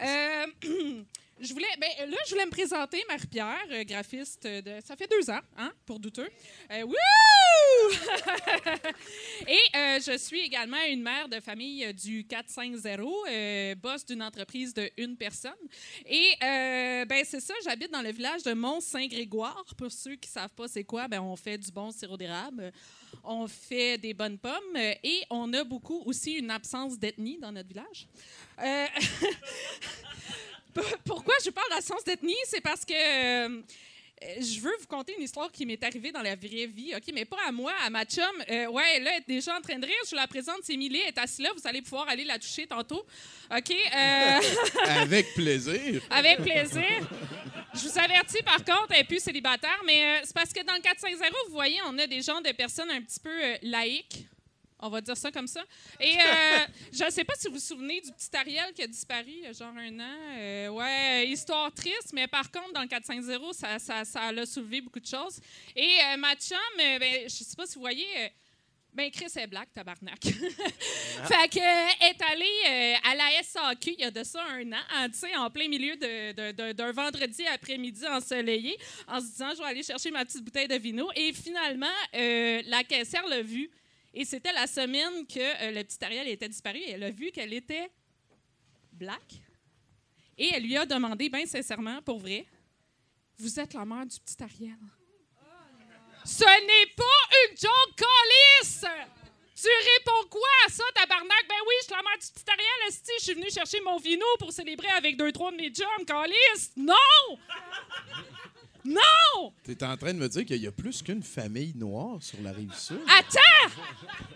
Euh, 0.00 0.46
je 1.40 1.52
voulais, 1.52 1.66
ben, 1.80 2.10
là, 2.10 2.16
je 2.26 2.30
voulais 2.30 2.46
me 2.46 2.50
présenter, 2.50 3.02
Marie-Pierre, 3.08 3.66
euh, 3.70 3.84
graphiste 3.84 4.46
de. 4.46 4.80
Ça 4.84 4.96
fait 4.96 5.10
deux 5.10 5.30
ans, 5.30 5.40
hein, 5.56 5.72
pour 5.86 5.98
douteux. 5.98 6.28
Euh! 6.70 6.84
Et 9.46 9.76
euh, 9.76 10.00
je 10.00 10.18
suis 10.18 10.40
également 10.40 10.82
une 10.88 11.02
mère 11.02 11.28
de 11.28 11.40
famille 11.40 11.92
du 11.94 12.26
450, 12.26 13.08
euh, 13.28 13.74
boss 13.74 14.04
d'une 14.04 14.22
entreprise 14.22 14.74
de 14.74 14.90
une 14.96 15.16
personne. 15.16 15.52
Et 16.06 16.34
ben 16.40 17.24
c'est 17.24 17.40
ça, 17.40 17.54
j'habite 17.64 17.90
dans 17.90 18.02
le 18.02 18.12
village 18.12 18.42
de 18.42 18.52
Mont-Saint-Grégoire. 18.52 19.64
Pour 19.76 19.90
ceux 19.90 20.16
qui 20.16 20.28
savent 20.28 20.54
pas 20.54 20.68
c'est 20.68 20.84
quoi, 20.84 21.08
ben 21.08 21.20
on 21.20 21.36
fait 21.36 21.58
du 21.58 21.70
bon 21.70 21.90
sirop 21.90 22.16
d'érable, 22.16 22.72
on 23.24 23.46
fait 23.46 23.98
des 23.98 24.14
bonnes 24.14 24.38
pommes 24.38 24.76
euh, 24.76 24.94
et 25.02 25.22
on 25.30 25.52
a 25.52 25.64
beaucoup 25.64 26.02
aussi 26.06 26.32
une 26.34 26.50
absence 26.50 26.98
d'ethnie 26.98 27.38
dans 27.38 27.52
notre 27.52 27.68
village. 27.68 28.06
Euh, 28.62 28.86
Pourquoi 31.04 31.34
je 31.44 31.50
parle 31.50 31.68
d'absence 31.70 32.04
d'ethnie? 32.04 32.36
C'est 32.44 32.60
parce 32.60 32.84
que 32.84 32.92
euh, 32.94 33.62
je 34.38 34.60
veux 34.60 34.72
vous 34.80 34.86
conter 34.86 35.14
une 35.16 35.24
histoire 35.24 35.50
qui 35.50 35.64
m'est 35.64 35.82
arrivée 35.82 36.12
dans 36.12 36.20
la 36.20 36.36
vraie 36.36 36.66
vie, 36.66 36.92
OK? 36.94 37.10
Mais 37.14 37.24
pas 37.24 37.38
à 37.48 37.52
moi, 37.52 37.72
à 37.84 37.90
ma 37.90 38.04
chum. 38.04 38.24
Euh, 38.50 38.66
ouais, 38.66 39.00
là, 39.00 39.12
elle 39.14 39.22
est 39.22 39.28
déjà 39.28 39.56
en 39.56 39.60
train 39.60 39.78
de 39.78 39.86
rire. 39.86 39.94
Je 40.04 40.10
vous 40.10 40.16
la 40.16 40.26
présente, 40.26 40.58
c'est 40.62 40.74
Émilie. 40.74 41.00
Elle 41.00 41.08
est 41.08 41.18
assise 41.18 41.40
là. 41.40 41.50
Vous 41.56 41.66
allez 41.66 41.80
pouvoir 41.80 42.08
aller 42.08 42.24
la 42.24 42.38
toucher 42.38 42.66
tantôt. 42.66 43.04
OK? 43.50 43.70
Euh, 43.70 44.40
Avec 44.88 45.34
plaisir. 45.34 46.02
avec 46.10 46.42
plaisir. 46.42 47.08
Je 47.74 47.80
vous 47.88 47.98
avertis, 47.98 48.42
par 48.42 48.64
contre, 48.64 48.88
elle 48.90 48.98
n'est 48.98 49.04
plus 49.04 49.20
célibataire, 49.22 49.80
mais 49.86 50.04
euh, 50.04 50.20
c'est 50.24 50.34
parce 50.34 50.52
que 50.52 50.64
dans 50.64 50.74
le 50.74 50.80
450, 50.80 51.32
vous 51.48 51.54
voyez, 51.54 51.80
on 51.86 51.96
a 51.98 52.06
des 52.06 52.20
gens 52.20 52.40
de 52.40 52.50
personnes 52.52 52.90
un 52.90 53.00
petit 53.00 53.20
peu 53.20 53.30
euh, 53.30 53.56
laïques. 53.62 54.26
On 54.82 54.88
va 54.88 55.00
dire 55.00 55.16
ça 55.16 55.30
comme 55.30 55.46
ça. 55.46 55.62
Et 55.98 56.16
euh, 56.16 56.66
je 56.92 57.04
ne 57.04 57.10
sais 57.10 57.24
pas 57.24 57.34
si 57.36 57.48
vous 57.48 57.54
vous 57.54 57.60
souvenez 57.60 58.00
du 58.00 58.10
petit 58.12 58.34
Ariel 58.34 58.72
qui 58.74 58.82
a 58.82 58.86
disparu 58.86 59.28
il 59.28 59.40
y 59.40 59.46
a 59.46 59.52
genre 59.52 59.74
un 59.76 60.00
an. 60.00 60.16
Euh, 60.38 60.68
ouais, 60.68 61.28
histoire 61.28 61.72
triste, 61.72 62.12
mais 62.12 62.26
par 62.26 62.50
contre, 62.50 62.72
dans 62.72 62.82
le 62.82 62.88
450, 62.88 63.54
ça, 63.54 63.78
ça, 63.78 64.04
ça 64.04 64.22
a 64.28 64.46
soulevé 64.46 64.80
beaucoup 64.80 65.00
de 65.00 65.06
choses. 65.06 65.38
Et 65.76 65.98
euh, 66.04 66.16
ma 66.16 66.34
chum, 66.34 66.58
euh, 66.78 66.98
ben, 66.98 67.14
je 67.20 67.24
ne 67.24 67.28
sais 67.28 67.56
pas 67.56 67.66
si 67.66 67.74
vous 67.74 67.80
voyez, 67.80 68.06
ben 68.92 69.10
Chris 69.10 69.30
est 69.36 69.46
black, 69.46 69.72
tabarnak. 69.74 70.22
fait 70.24 71.48
que, 71.50 72.08
est 72.08 72.22
allée 72.32 72.98
à 73.04 73.14
la 73.14 73.42
SAQ 73.42 73.94
il 73.98 74.00
y 74.00 74.04
a 74.04 74.10
de 74.10 74.24
ça 74.24 74.42
un 74.44 74.72
an, 74.72 74.82
hein, 74.94 75.08
tu 75.10 75.18
sais, 75.18 75.36
en 75.36 75.50
plein 75.50 75.68
milieu 75.68 75.96
d'un 75.96 76.92
vendredi 76.92 77.46
après-midi 77.46 78.06
ensoleillé, 78.06 78.76
en 79.06 79.20
se 79.20 79.26
disant, 79.26 79.50
je 79.52 79.58
vais 79.58 79.68
aller 79.68 79.82
chercher 79.82 80.10
ma 80.10 80.24
petite 80.24 80.42
bouteille 80.42 80.68
de 80.68 80.76
vino. 80.76 81.08
Et 81.14 81.32
finalement, 81.32 81.86
la 82.12 82.82
caissière 82.84 83.26
l'a 83.26 83.42
vu. 83.42 83.70
Et 84.12 84.24
c'était 84.24 84.52
la 84.52 84.66
semaine 84.66 85.26
que 85.26 85.38
euh, 85.38 85.70
le 85.70 85.84
petit 85.84 86.04
Ariel 86.04 86.28
était 86.28 86.48
disparu. 86.48 86.78
Et 86.78 86.90
elle 86.90 87.04
a 87.04 87.10
vu 87.10 87.30
qu'elle 87.30 87.52
était 87.52 87.90
black. 88.92 89.40
Et 90.36 90.50
elle 90.54 90.62
lui 90.62 90.76
a 90.76 90.86
demandé, 90.86 91.28
bien 91.28 91.46
sincèrement, 91.46 92.02
pour 92.02 92.18
vrai, 92.18 92.46
vous 93.38 93.60
êtes 93.60 93.74
la 93.74 93.84
mère 93.84 94.06
du 94.06 94.18
petit 94.20 94.42
Ariel. 94.42 94.78
Ce 96.24 96.44
n'est 96.44 96.92
pas 96.94 97.48
une 97.48 97.56
joke, 97.56 97.96
Calice! 97.96 98.84
Tu 99.54 99.68
réponds 99.68 100.28
quoi 100.30 100.48
à 100.66 100.70
ça, 100.70 100.84
tabarnak? 100.94 101.46
Ben 101.48 101.56
oui, 101.66 101.74
je 101.80 101.84
suis 101.84 101.94
la 101.94 102.02
mère 102.02 102.18
du 102.18 102.26
petit 102.32 102.50
Ariel, 102.50 102.88
esti. 102.88 103.12
Je 103.18 103.24
suis 103.24 103.34
venue 103.34 103.50
chercher 103.50 103.80
mon 103.82 103.98
vino 103.98 104.24
pour 104.38 104.52
célébrer 104.52 104.88
avec 104.88 105.16
deux, 105.16 105.32
trois 105.32 105.50
de 105.52 105.56
mes 105.56 105.70
chums, 105.70 106.06
Calice! 106.06 106.72
Non! 106.76 106.94
Non! 108.84 109.52
T'es 109.64 109.82
en 109.84 109.96
train 109.96 110.12
de 110.12 110.18
me 110.18 110.28
dire 110.28 110.44
qu'il 110.44 110.56
y 110.62 110.66
a 110.66 110.72
plus 110.72 111.02
qu'une 111.02 111.22
famille 111.22 111.72
noire 111.76 112.22
sur 112.22 112.40
la 112.42 112.52
rive 112.52 112.74
sud? 112.74 113.00
Attends! 113.08 113.74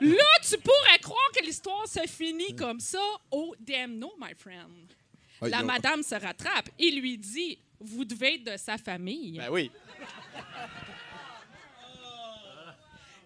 Là, 0.01 0.25
tu 0.43 0.57
pourrais 0.59 0.99
croire 1.03 1.31
que 1.37 1.45
l'histoire 1.45 1.87
se 1.89 2.01
finit 2.09 2.55
comme 2.55 2.81
ça. 2.81 3.03
Oh, 3.31 3.55
damn 3.61 3.99
no, 3.99 4.13
my 4.21 4.35
friend. 4.37 4.93
Ah, 5.41 5.49
La 5.49 5.63
madame 5.63 6.03
se 6.03 6.15
rattrape 6.15 6.71
et 6.79 6.91
lui 6.93 7.19
dit 7.19 7.59
Vous 7.81 8.05
devez 8.05 8.35
être 8.37 8.53
de 8.53 8.57
sa 8.57 8.79
famille. 8.79 9.39
Ben 9.39 9.51
oui. 9.51 9.71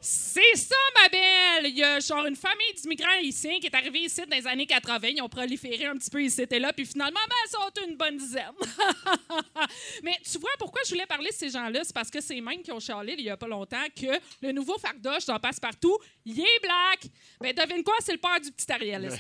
C'est 0.01 0.55
ça, 0.55 0.77
ma 0.95 1.09
belle! 1.09 1.67
Il 1.67 1.77
y 1.77 1.83
a 1.83 1.99
genre 1.99 2.25
une 2.27 2.37
famille 2.37 2.73
d'immigrants 2.77 3.11
haïtiens 3.19 3.59
qui 3.59 3.67
est 3.67 3.75
arrivée 3.75 4.01
ici 4.01 4.23
dans 4.27 4.37
les 4.37 4.47
années 4.47 4.67
80. 4.67 5.09
Ils 5.09 5.23
ont 5.23 5.29
proliféré 5.29 5.87
un 5.87 5.97
petit 5.97 6.11
peu 6.11 6.23
ici 6.23 6.47
et 6.49 6.59
là, 6.61 6.73
puis 6.73 6.87
finalement, 6.87 7.19
ben, 7.29 7.35
ils 7.47 7.51
sont 7.51 7.71
une 7.89 7.97
bonne 7.97 8.17
dizaine. 8.17 8.53
Mais 10.05 10.17
tu 10.31 10.39
vois, 10.39 10.51
pourquoi 10.59 10.83
je 10.85 10.91
voulais 10.91 11.07
parler 11.07 11.31
de 11.31 11.35
ces 11.35 11.51
gens-là? 11.51 11.81
C'est 11.83 11.95
parce 11.95 12.11
que 12.11 12.21
c'est 12.21 12.41
même 12.41 12.63
qui 12.63 12.71
ont 12.71 12.79
charlé 12.79 13.17
il 13.19 13.25
y 13.25 13.31
a 13.31 13.37
pas 13.37 13.49
longtemps 13.49 13.87
que 13.95 14.21
le 14.41 14.53
nouveau 14.53 14.79
Fardoche 14.79 15.27
dans 15.27 15.41
Passe-Partout, 15.41 15.99
il 16.25 16.39
est 16.39 16.61
black. 16.63 17.11
Ben, 17.41 17.53
devine 17.53 17.83
quoi? 17.83 17.97
C'est 18.01 18.13
le 18.13 18.19
père 18.19 18.41
du 18.41 18.53
petit 18.53 18.71
Ariel. 18.71 19.11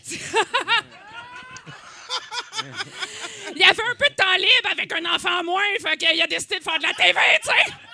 il 3.56 3.62
avait 3.62 3.82
un 3.82 3.94
peu 3.96 4.08
de 4.10 4.14
temps 4.14 4.36
libre 4.36 4.70
avec 4.70 4.92
un 4.92 5.04
enfant 5.12 5.40
en 5.40 5.44
moins, 5.44 5.62
fait 5.80 5.96
qu'il 5.96 6.22
a 6.22 6.26
décidé 6.28 6.58
de 6.58 6.64
faire 6.64 6.78
de 6.78 6.84
la 6.84 6.94
TV, 6.94 7.18
tu 7.42 7.48
sais! 7.48 7.88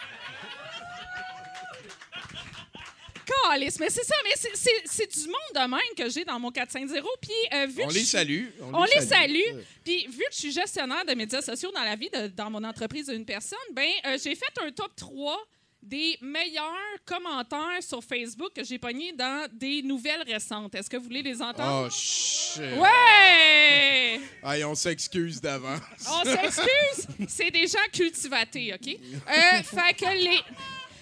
Calice, 3.24 3.78
mais 3.80 3.90
c'est 3.90 4.04
ça, 4.04 4.14
mais 4.24 4.30
c'est- 4.36 5.12
du 5.14 5.26
monde 5.28 5.54
de 5.54 5.60
même 5.70 5.80
que 5.96 6.10
j'ai 6.10 6.24
dans 6.24 6.38
mon 6.38 6.50
450. 6.50 7.06
Puis, 7.20 7.30
euh, 7.52 7.66
vu 7.66 7.82
On 7.84 7.88
que 7.88 7.94
les 7.94 8.00
je- 8.00 8.06
salue. 8.06 8.46
On 8.72 8.84
les 8.84 9.00
salue. 9.00 9.60
Puis, 9.84 10.06
vu 10.06 10.18
que 10.18 10.32
je 10.32 10.38
suis 10.38 10.52
gestionnaire 10.52 11.04
de 11.04 11.14
médias 11.14 11.42
sociaux 11.42 11.70
dans 11.74 11.82
la 11.82 11.96
vie, 11.96 12.10
de- 12.10 12.28
dans 12.28 12.50
mon 12.50 12.62
entreprise 12.64 13.06
d'une 13.06 13.24
personne, 13.24 13.58
ben 13.72 13.88
euh, 14.06 14.18
j'ai 14.22 14.34
fait 14.34 14.52
un 14.64 14.70
top 14.72 14.94
3 14.96 15.38
des 15.82 16.16
meilleurs 16.22 16.72
commentaires 17.04 17.82
sur 17.82 18.02
Facebook 18.02 18.54
que 18.54 18.64
j'ai 18.64 18.78
pognés 18.78 19.12
dans 19.12 19.46
des 19.52 19.82
nouvelles 19.82 20.22
récentes. 20.22 20.74
Est-ce 20.74 20.88
que 20.88 20.96
vous 20.96 21.04
voulez 21.04 21.22
les 21.22 21.42
entendre? 21.42 21.86
Oh, 21.86 21.90
shit. 21.94 22.62
Ouais! 22.78 24.20
Hey, 24.42 24.64
on 24.64 24.74
s'excuse 24.74 25.40
d'avance. 25.42 25.80
On 26.08 26.24
s'excuse, 26.24 27.06
c'est 27.28 27.50
des 27.50 27.66
gens 27.66 27.78
cultivatés, 27.92 28.72
OK? 28.74 28.88
Euh, 28.96 29.62
fait 29.62 29.94
que 29.94 30.10
les. 30.24 30.40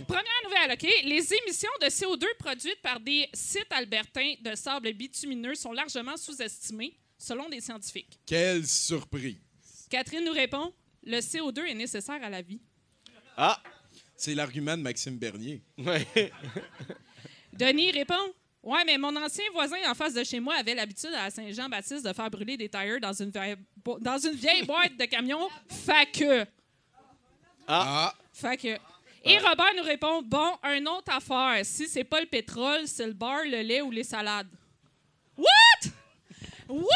Première 0.06 0.24
nouvelle, 0.44 0.72
OK? 0.72 0.82
Les 1.04 1.34
émissions 1.34 1.70
de 1.80 1.86
CO2 1.86 2.24
produites 2.38 2.80
par 2.82 2.98
des 3.00 3.28
sites 3.32 3.70
albertains 3.70 4.34
de 4.40 4.54
sable 4.54 4.92
bitumineux 4.92 5.54
sont 5.54 5.72
largement 5.72 6.16
sous-estimées, 6.16 6.98
selon 7.18 7.48
des 7.48 7.60
scientifiques. 7.60 8.18
Quelle 8.26 8.66
surprise. 8.66 9.38
Catherine 9.90 10.24
nous 10.24 10.32
répond 10.32 10.72
le 11.04 11.18
CO2 11.18 11.66
est 11.66 11.74
nécessaire 11.74 12.22
à 12.22 12.30
la 12.30 12.42
vie. 12.42 12.60
Ah! 13.36 13.60
C'est 14.16 14.34
l'argument 14.36 14.76
de 14.76 14.82
Maxime 14.82 15.18
Bernier. 15.18 15.60
Ouais. 15.78 16.06
Denis 17.52 17.90
répond 17.90 18.14
Ouais, 18.62 18.84
mais 18.86 18.96
mon 18.96 19.14
ancien 19.16 19.42
voisin 19.52 19.78
en 19.90 19.94
face 19.94 20.14
de 20.14 20.22
chez 20.22 20.38
moi 20.38 20.54
avait 20.54 20.76
l'habitude 20.76 21.10
à 21.18 21.28
Saint-Jean-Baptiste 21.30 22.06
de 22.06 22.12
faire 22.12 22.30
brûler 22.30 22.56
des 22.56 22.68
tires 22.68 23.00
dans 23.00 23.12
une 23.12 23.30
vieille, 23.30 23.56
bo- 23.84 23.98
dans 23.98 24.18
une 24.18 24.36
vieille 24.36 24.62
boîte 24.64 24.96
de 24.96 25.04
camion. 25.06 25.48
Fait 25.68 26.08
que. 26.12 26.46
Ah, 27.66 28.14
Fait 28.32 28.56
que. 28.56 28.78
Et 29.24 29.38
Robert 29.38 29.72
nous 29.76 29.82
répond 29.84 30.22
Bon, 30.22 30.52
un 30.62 30.84
autre 30.86 31.12
affaire. 31.14 31.64
Si 31.64 31.86
c'est 31.88 32.04
pas 32.04 32.20
le 32.20 32.26
pétrole, 32.26 32.82
c'est 32.86 33.06
le 33.06 33.12
beurre, 33.12 33.44
le 33.44 33.62
lait 33.62 33.80
ou 33.80 33.90
les 33.90 34.04
salades. 34.04 34.48
What? 35.36 35.46
What? 36.68 36.88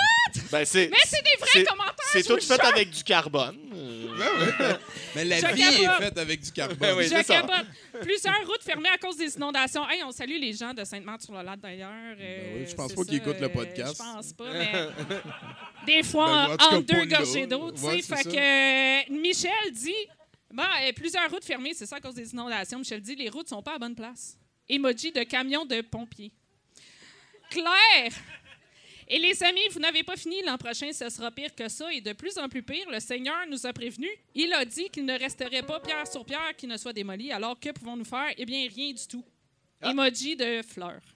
Ben, 0.50 0.64
c'est. 0.64 0.88
Mais 0.90 0.96
c'est 1.06 1.22
des 1.22 1.36
vrais 1.38 1.64
commentaires. 1.64 1.94
C'est 2.12 2.22
tout 2.22 2.36
fait 2.40 2.54
jure. 2.54 2.64
avec 2.66 2.90
du 2.90 3.02
carbone. 3.04 3.56
Euh, 3.74 4.06
ben. 4.58 4.78
Mais 5.14 5.24
la 5.24 5.38
Je 5.40 5.46
vie 5.54 5.60
capote. 5.62 5.80
est 6.00 6.04
faite 6.04 6.18
avec 6.18 6.40
du 6.40 6.52
carbone. 6.52 6.76
Ben 6.78 6.96
oui. 6.96 7.04
Je 7.08 7.22
capote. 7.26 7.66
Plusieurs 8.00 8.46
routes 8.46 8.62
fermées 8.62 8.88
à 8.88 8.96
cause 8.98 9.16
des 9.16 9.34
inondations. 9.36 9.86
Hey, 9.88 10.02
on 10.04 10.12
salue 10.12 10.38
les 10.40 10.52
gens 10.54 10.72
de 10.72 10.82
Sainte-Marthe-sur-le-Lac 10.84 11.60
d'ailleurs. 11.60 11.90
Euh, 11.92 12.14
Ben 12.54 12.60
oui, 12.62 12.66
je 12.70 12.74
pense 12.74 12.92
pas 12.94 13.04
qu'ils 13.04 13.16
écoutent 13.16 13.40
le 13.40 13.46
euh, 13.46 13.48
podcast. 13.50 13.94
Je 13.98 14.02
pense 14.02 14.32
pas, 14.32 14.50
mais 14.52 14.72
des 15.86 16.02
fois 16.02 16.46
Ben, 16.48 16.56
en- 16.64 16.76
entre 16.76 16.80
deux 16.94 17.04
gorgées 17.06 17.46
d'eau. 17.46 17.70
tu 17.72 17.78
sais. 17.80 17.86
Ouais, 17.86 18.02
c'est 18.02 18.16
fait 18.16 18.22
ça. 18.22 18.30
que 18.30 19.10
euh, 19.10 19.20
Michel 19.20 19.72
dit 19.72 19.94
bon, 20.56 20.62
euh, 20.62 20.92
plusieurs 20.92 21.30
routes 21.30 21.44
fermées, 21.44 21.74
c'est 21.74 21.86
ça 21.86 21.96
à 21.96 22.00
cause 22.00 22.14
des 22.14 22.32
inondations. 22.32 22.78
Michel 22.78 23.00
dit 23.00 23.14
les 23.14 23.28
routes 23.28 23.48
sont 23.48 23.62
pas 23.62 23.74
à 23.74 23.78
bonne 23.78 23.94
place. 23.94 24.36
Emoji 24.68 25.12
de 25.12 25.22
camion 25.22 25.64
de 25.64 25.80
pompiers. 25.82 26.32
Claire. 27.50 28.12
Et 29.08 29.18
les 29.20 29.40
amis, 29.44 29.60
vous 29.70 29.78
n'avez 29.78 30.02
pas 30.02 30.16
fini. 30.16 30.42
L'an 30.42 30.58
prochain, 30.58 30.92
ce 30.92 31.08
sera 31.08 31.30
pire 31.30 31.54
que 31.54 31.68
ça 31.68 31.92
et 31.92 32.00
de 32.00 32.12
plus 32.12 32.36
en 32.38 32.48
plus 32.48 32.62
pire. 32.62 32.90
Le 32.90 32.98
Seigneur 32.98 33.46
nous 33.48 33.64
a 33.64 33.72
prévenus. 33.72 34.10
Il 34.34 34.52
a 34.52 34.64
dit 34.64 34.88
qu'il 34.90 35.04
ne 35.04 35.16
resterait 35.16 35.62
pas 35.62 35.78
pierre 35.78 36.08
sur 36.08 36.24
pierre 36.24 36.56
qui 36.56 36.66
ne 36.66 36.76
soit 36.76 36.92
démoli. 36.92 37.30
Alors, 37.30 37.60
que 37.60 37.70
pouvons-nous 37.70 38.04
faire? 38.04 38.32
Eh 38.36 38.44
bien, 38.44 38.68
rien 38.68 38.92
du 38.92 39.06
tout. 39.06 39.24
Emoji 39.80 40.34
de 40.34 40.62
fleurs. 40.62 41.15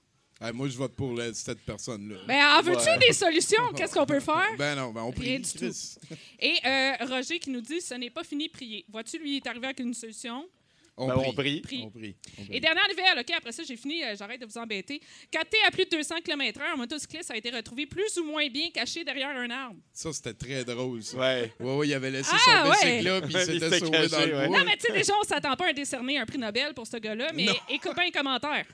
Moi, 0.55 0.69
je 0.69 0.77
vote 0.77 0.95
pour 0.97 1.13
la- 1.15 1.35
cette 1.35 1.61
personne-là. 1.61 2.17
Ben, 2.27 2.59
en 2.59 2.63
veux-tu 2.63 2.89
Ouais. 2.89 2.99
des 3.07 3.13
solutions? 3.13 3.73
Qu'est-ce 3.77 3.93
qu'on 3.95 4.07
peut 4.07 4.21
faire? 4.21 4.49
Ben 4.57 4.75
non, 4.75 4.91
ben 4.91 5.03
on 5.03 5.11
Rien 5.11 5.39
prie. 5.39 5.39
du 5.41 5.51
Chris. 5.59 5.97
Et 6.41 6.55
euh, 6.65 6.93
Roger 7.09 7.39
qui 7.39 7.51
nous 7.51 7.61
dit 7.61 7.81
ce 7.81 7.95
n'est 7.95 8.09
pas 8.11 8.25
fini, 8.25 8.49
prier. 8.49 8.85
Vois-tu, 8.89 9.19
lui, 9.19 9.33
il 9.33 9.37
est 9.37 9.47
arrivé 9.47 9.67
avec 9.67 9.81
une 9.81 9.93
solution? 9.93 10.49
On 10.97 11.09
Ben, 11.09 11.15
prie. 11.15 11.27
on 11.29 11.33
prie. 11.33 11.61
Prie. 11.61 11.83
On 11.87 11.91
prie. 11.91 12.15
On 12.39 12.45
prie. 12.45 12.57
Et 12.57 12.61
dernière 12.61 12.87
nouvelle, 12.89 13.19
OK, 13.21 13.31
après 13.37 13.53
ça, 13.53 13.63
j'ai 13.63 13.77
fini, 13.77 14.03
euh, 14.03 14.15
j'arrête 14.19 14.41
de 14.41 14.47
vous 14.47 14.59
embêter. 14.59 15.01
Capté 15.31 15.57
à 15.67 15.71
plus 15.71 15.85
de 15.87 15.91
200 15.91 16.17
km/h, 16.25 16.63
un 16.73 16.77
motocycliste 16.77 17.31
a 17.31 17.37
été 17.37 17.51
retrouvé 17.51 17.87
plus 17.87 18.17
ou 18.19 18.25
moins 18.25 18.47
bien 18.49 18.69
caché 18.71 19.03
derrière 19.05 19.31
un 19.31 19.49
arbre. 19.51 19.77
Ça, 19.93 20.13
c'était 20.13 20.35
très 20.35 20.65
drôle, 20.65 21.03
ça. 21.03 21.17
Ouais. 21.19 21.53
Ouais, 21.61 21.77
ouais, 21.77 21.89
il 21.89 21.95
avait 21.95 22.11
laissé 22.11 22.31
Ah, 22.35 22.39
son 22.65 22.71
ouais. 22.71 22.77
bicycle 22.93 23.05
là, 23.05 23.21
puis 23.23 23.35
il 23.35 23.41
s'était 23.41 23.79
sauvé 23.79 23.91
caché, 23.93 24.09
dans 24.09 24.27
le 24.27 24.37
ouais. 24.39 24.49
bois. 24.49 24.59
Non, 24.59 24.65
mais 24.65 24.77
tu 24.77 24.87
sais, 24.87 24.93
déjà, 24.93 25.13
on 25.19 25.25
s'attend 25.25 25.55
pas 25.57 25.69
à 25.69 25.73
décerner 25.73 26.19
un 26.19 26.27
prix 26.27 26.39
Nobel 26.39 26.75
pour 26.75 26.87
ce 26.87 26.97
gars-là, 26.99 27.31
mais 27.35 27.45
Non. 27.47 27.55
écoute 27.71 27.95
bien 27.95 28.07
un 28.07 28.11
commentaire. 28.11 28.67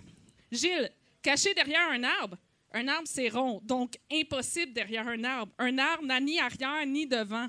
Gilles, 0.50 0.90
caché 1.26 1.52
derrière 1.54 1.88
un 1.90 2.04
arbre, 2.04 2.36
un 2.72 2.86
arbre, 2.86 3.06
c'est 3.06 3.28
rond, 3.28 3.60
donc 3.64 3.94
impossible 4.12 4.72
derrière 4.72 5.06
un 5.08 5.22
arbre. 5.24 5.52
Un 5.58 5.76
arbre 5.78 6.04
n'a 6.04 6.20
ni 6.20 6.38
arrière 6.38 6.86
ni 6.86 7.06
devant. 7.06 7.48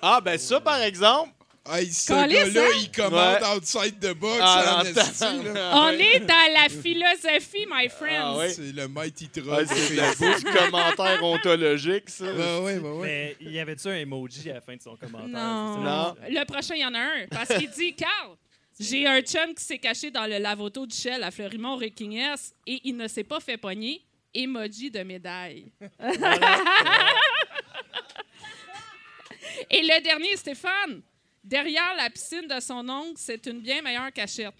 Ah, 0.00 0.20
ben 0.20 0.38
ça, 0.38 0.60
par 0.60 0.80
exemple. 0.82 1.30
Hey, 1.66 1.90
ce 1.90 2.12
gars-là, 2.12 2.62
hein? 2.62 2.68
il 2.78 2.90
commande 2.92 3.38
Ouais. 3.40 3.56
outside 3.56 3.98
the 3.98 4.12
box 4.12 4.38
Ah, 4.42 4.80
en 4.80 4.84
non, 4.84 4.90
esti, 4.90 5.24
attends. 5.24 5.42
là. 5.42 5.70
On 5.74 5.88
est 5.92 6.20
dans 6.20 6.52
la 6.52 6.68
philosophie, 6.68 7.66
my 7.70 7.88
friends. 7.88 8.34
Ah, 8.34 8.36
ouais. 8.36 8.50
C'est 8.50 8.70
le 8.72 8.86
Mighty 8.86 9.28
Troll. 9.30 9.66
C'est 9.66 9.74
Facebook. 9.96 10.38
du 10.40 10.44
commentaire 10.58 11.24
ontologique, 11.24 12.10
ça. 12.10 12.26
Ben 12.34 12.60
ouais, 12.60 12.78
ben 12.78 12.92
ouais. 12.92 13.06
Mais 13.06 13.36
il 13.40 13.52
y 13.52 13.58
avait-tu 13.60 13.88
un 13.88 13.94
emoji 13.96 14.50
à 14.50 14.54
la 14.54 14.60
fin 14.60 14.76
de 14.76 14.82
son 14.82 14.94
commentaire? 14.96 15.28
Non. 15.28 15.78
Non. 15.78 16.14
Le 16.28 16.44
prochain, 16.44 16.74
il 16.74 16.82
y 16.82 16.84
en 16.84 16.92
a 16.92 16.98
un. 17.00 17.26
Parce 17.30 17.54
qu'il 17.56 17.70
dit 17.70 17.94
Carl, 17.94 18.36
j'ai 18.78 19.06
un 19.06 19.20
chum 19.20 19.54
qui 19.54 19.62
s'est 19.62 19.78
caché 19.78 20.10
dans 20.10 20.26
le 20.26 20.38
lave-auto 20.38 20.86
du 20.86 20.96
Shell 20.96 21.22
à 21.22 21.30
Fleurimont, 21.30 21.76
Requignes, 21.76 22.34
et 22.66 22.80
il 22.84 22.96
ne 22.96 23.06
s'est 23.08 23.24
pas 23.24 23.40
fait 23.40 23.56
pogner. 23.56 24.02
Emoji 24.36 24.90
de 24.90 25.00
médaille. 25.04 25.70
et 29.70 29.82
le 29.82 30.02
dernier, 30.02 30.36
Stéphane. 30.36 31.02
Derrière 31.44 31.94
la 31.96 32.10
piscine 32.10 32.48
de 32.48 32.58
son 32.58 32.88
oncle, 32.88 33.14
c'est 33.16 33.46
une 33.46 33.60
bien 33.60 33.80
meilleure 33.80 34.12
cachette. 34.12 34.54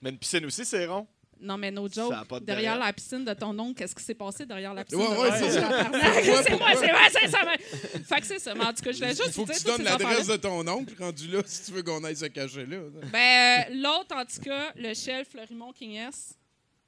Mais 0.00 0.10
une 0.10 0.18
piscine 0.18 0.44
aussi, 0.44 0.64
c'est 0.64 0.86
rond. 0.86 1.08
Non, 1.42 1.58
mais 1.58 1.70
no 1.70 1.88
joke. 1.88 2.10
Derrière 2.12 2.40
derrière. 2.40 2.78
la 2.78 2.92
piscine 2.92 3.24
de 3.24 3.34
ton 3.34 3.58
oncle, 3.58 3.74
qu'est-ce 3.74 3.94
qui 3.94 4.04
s'est 4.04 4.14
passé 4.14 4.46
derrière 4.46 4.72
la 4.72 4.84
piscine 4.84 5.00
Ouais, 5.00 5.18
ouais, 5.18 5.30
c'est 5.38 5.50
ça. 5.50 5.68
C'est 6.44 6.58
moi, 6.58 6.68
c'est 6.74 6.92
moi, 6.92 7.00
c'est 7.10 7.28
ça. 7.28 7.38
Fait 8.08 8.20
que 8.20 8.26
c'est 8.26 8.38
ça. 8.38 8.54
Mais 8.54 8.64
en 8.64 8.72
tout 8.72 8.82
cas, 8.82 8.92
je 8.92 8.98
voulais 8.98 9.08
juste 9.08 9.26
Il 9.26 9.32
faut 9.32 9.44
que 9.46 9.56
tu 9.56 9.64
donnes 9.64 9.82
l'adresse 9.82 10.26
de 10.26 10.36
ton 10.36 10.66
oncle 10.68 10.94
rendu 10.98 11.28
là 11.28 11.40
si 11.44 11.64
tu 11.64 11.72
veux 11.72 11.82
qu'on 11.82 12.02
aille 12.04 12.16
se 12.16 12.26
cacher 12.26 12.66
là. 12.66 12.78
Ben, 13.12 13.18
euh, 13.70 13.74
l'autre, 13.74 14.14
en 14.14 14.24
tout 14.24 14.40
cas, 14.42 14.72
le 14.76 14.94
Shell 14.94 15.24
Fleurimont 15.24 15.72
King 15.72 15.96
S, 15.96 16.34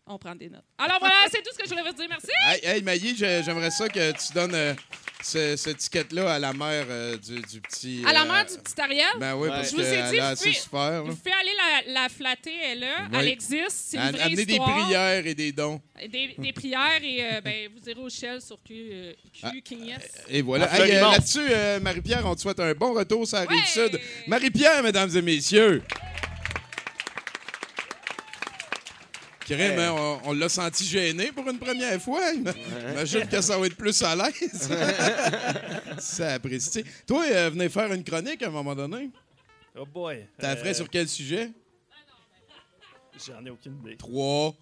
on 0.07 0.19
prend 0.19 0.35
des 0.35 0.49
notes. 0.51 0.64
Alors 0.79 0.99
voilà, 1.01 1.14
c'est 1.31 1.38
tout 1.43 1.51
ce 1.53 1.59
que 1.59 1.64
je 1.64 1.71
voulais 1.71 1.83
vous 1.88 1.97
dire. 1.97 2.07
Merci. 2.09 2.29
Hey, 2.47 2.61
hey 2.77 2.83
Maï, 2.83 3.14
j'ai- 3.17 3.43
j'aimerais 3.43 3.71
ça 3.71 3.88
que 3.88 4.11
tu 4.12 4.33
donnes 4.35 4.55
euh, 4.55 4.75
ce- 5.23 5.57
cette 5.57 5.77
étiquette-là 5.77 6.35
à 6.35 6.38
la 6.38 6.53
mère 6.53 6.85
euh, 6.90 7.17
du, 7.17 7.40
du 7.40 7.61
petit. 7.62 8.03
À 8.07 8.12
la 8.12 8.23
euh, 8.23 8.25
mère 8.27 8.45
du 8.45 8.59
petit 8.59 8.79
Ariel, 8.81 9.07
Ben 9.19 9.35
oui, 9.35 9.49
Ouais. 9.49 9.55
parce 9.57 9.71
Je 9.71 9.77
vous 9.77 9.83
ai 9.83 10.03
dit, 10.11 10.19
vous 10.19 10.37
pouvez- 10.37 10.53
souffert. 10.55 10.90
là. 10.90 11.01
vous 11.01 11.17
pouvez 11.17 11.33
aller 11.33 11.53
la, 11.87 11.93
la 12.03 12.09
flatter, 12.11 12.53
elle 12.64 12.79
est 12.79 12.81
là. 12.87 13.09
Ouais. 13.12 13.19
Elle 13.21 13.29
existe. 13.29 13.71
C'est 13.71 13.97
une 13.97 14.11
vraie 14.11 14.21
Amener 14.23 14.45
des 14.47 14.59
prières 14.59 15.27
et 15.27 15.35
des 15.35 15.53
dons. 15.53 15.81
Des, 16.11 16.35
des 16.37 16.53
prières 16.53 17.03
et 17.03 17.25
euh, 17.37 17.40
ben, 17.40 17.69
vous 17.75 17.88
irez 17.88 18.01
au 18.01 18.11
Shell 18.11 18.43
sur 18.43 18.59
Q, 18.62 18.75
euh, 18.75 19.12
Q 19.33 19.40
Ah. 19.43 19.51
Et 20.29 20.43
voilà. 20.43 20.71
Hey, 20.75 20.97
euh. 20.97 21.01
Là-dessus, 21.12 21.38
euh, 21.49 21.81
Marie-Pierre, 21.81 22.27
on 22.27 22.35
te 22.35 22.40
souhaite 22.43 22.61
un 22.61 22.73
bon 22.75 22.93
retour 22.93 23.27
sur 23.27 23.38
la 23.38 23.47
Ouais. 23.47 23.57
sud. 23.67 23.99
Marie-Pierre, 24.27 24.83
mesdames 24.83 25.17
et 25.17 25.23
messieurs. 25.23 25.83
Crème, 29.45 29.79
hein, 29.79 29.93
on, 30.25 30.31
on 30.31 30.33
l'a 30.33 30.49
senti 30.49 30.85
gêné 30.85 31.31
pour 31.33 31.49
une 31.49 31.59
première 31.59 32.01
fois. 32.01 32.21
Imagine 32.33 33.27
que 33.29 33.41
ça 33.41 33.59
va 33.59 33.67
être 33.67 33.77
plus 33.77 34.03
à 34.03 34.17
l'aise. 34.17 34.71
ça 35.99 36.35
apprécie. 36.35 36.85
Toi, 37.07 37.25
euh, 37.31 37.51
venez 37.51 37.69
faire 37.69 37.93
une 37.93 38.03
chronique 38.05 38.43
à 38.43 38.47
un 38.49 38.51
moment 38.51 38.75
donné. 38.75 39.11
Oh 39.77 39.85
boy. 39.87 40.27
T'as 40.39 40.53
Euh, 40.53 40.57
ferais 40.57 40.75
sur 40.75 40.89
quel 40.89 41.09
sujet? 41.09 41.51
J'en 43.27 43.45
ai 43.45 43.51
aucune 43.51 43.79
idée. 43.85 43.97
3, 43.97 44.55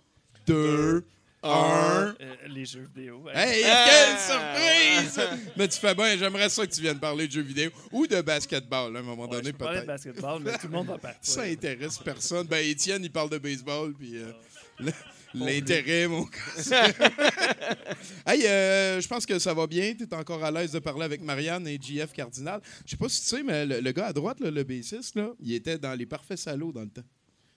2, 0.47 1.05
1. 1.45 1.49
Euh, 1.49 2.13
les 2.49 2.65
jeux 2.65 2.89
vidéo. 2.95 3.19
ouais. 3.25 3.33
Hey, 3.35 3.65
quelle 3.65 4.19
surprise! 4.19 5.29
Mais 5.57 5.67
tu 5.69 5.79
fais 5.81 5.95
bien, 5.95 6.17
j'aimerais 6.17 6.49
ça 6.49 6.67
que 6.67 6.73
tu 6.73 6.81
viennes 6.83 6.99
parler 7.01 7.27
de 7.27 7.33
jeux 7.33 7.43
vidéo 7.43 7.71
ou 7.91 8.07
de 8.07 8.21
basketball 8.21 8.95
à 8.95 9.01
un 9.01 9.03
moment 9.03 9.25
Ouais, 9.25 9.29
donné, 9.31 9.47
je 9.47 9.51
peux 9.53 9.59
parler 9.65 9.81
de 9.81 9.87
peut-être. 9.87 10.05
basketball, 10.05 10.43
mais 10.43 10.53
tout 10.59 10.67
le 10.69 10.73
monde 10.73 10.87
va 10.87 10.99
partir. 10.99 11.33
Ça 11.35 11.43
intéresse 11.43 11.99
personne. 11.99 12.47
Ben, 12.47 12.65
Étienne, 12.65 13.03
il 13.03 13.11
parle 13.11 13.31
de 13.31 13.39
baseball, 13.39 13.93
puis 13.95 14.17
euh, 14.19 14.27
le- 14.27 14.35
l'intérêt, 15.35 16.09
mon 16.09 16.23
gars. 16.23 16.89
hey, 18.27 18.47
euh, 18.47 19.01
je 19.01 19.09
pense 19.09 19.27
que 19.27 19.39
ça 19.39 19.55
va 19.55 19.67
bien. 19.67 19.95
Tu 19.95 20.05
es 20.05 20.15
encore 20.15 20.43
à 20.45 20.51
l'aise 20.51 20.73
de 20.73 20.79
parler 20.79 21.05
avec 21.05 21.23
Marianne 21.23 21.67
et 21.67 21.79
JF 21.81 22.13
Cardinal. 22.13 22.61
Je 22.85 22.91
sais 22.91 22.97
pas 22.97 23.09
si 23.09 23.21
tu 23.23 23.27
sais, 23.27 23.43
mais 23.43 23.65
le, 23.67 23.81
le 23.81 23.93
gars 23.93 24.07
à 24.07 24.13
droite, 24.13 24.41
là, 24.41 24.51
le 24.51 24.65
bassiste, 24.65 25.15
là, 25.17 25.33
il 25.41 25.53
était 25.53 25.79
dans 25.79 25.95
les 25.95 26.07
Parfaits 26.07 26.39
Salauds 26.39 26.73
dans 26.73 26.83
le 26.83 26.91
temps. 26.91 27.05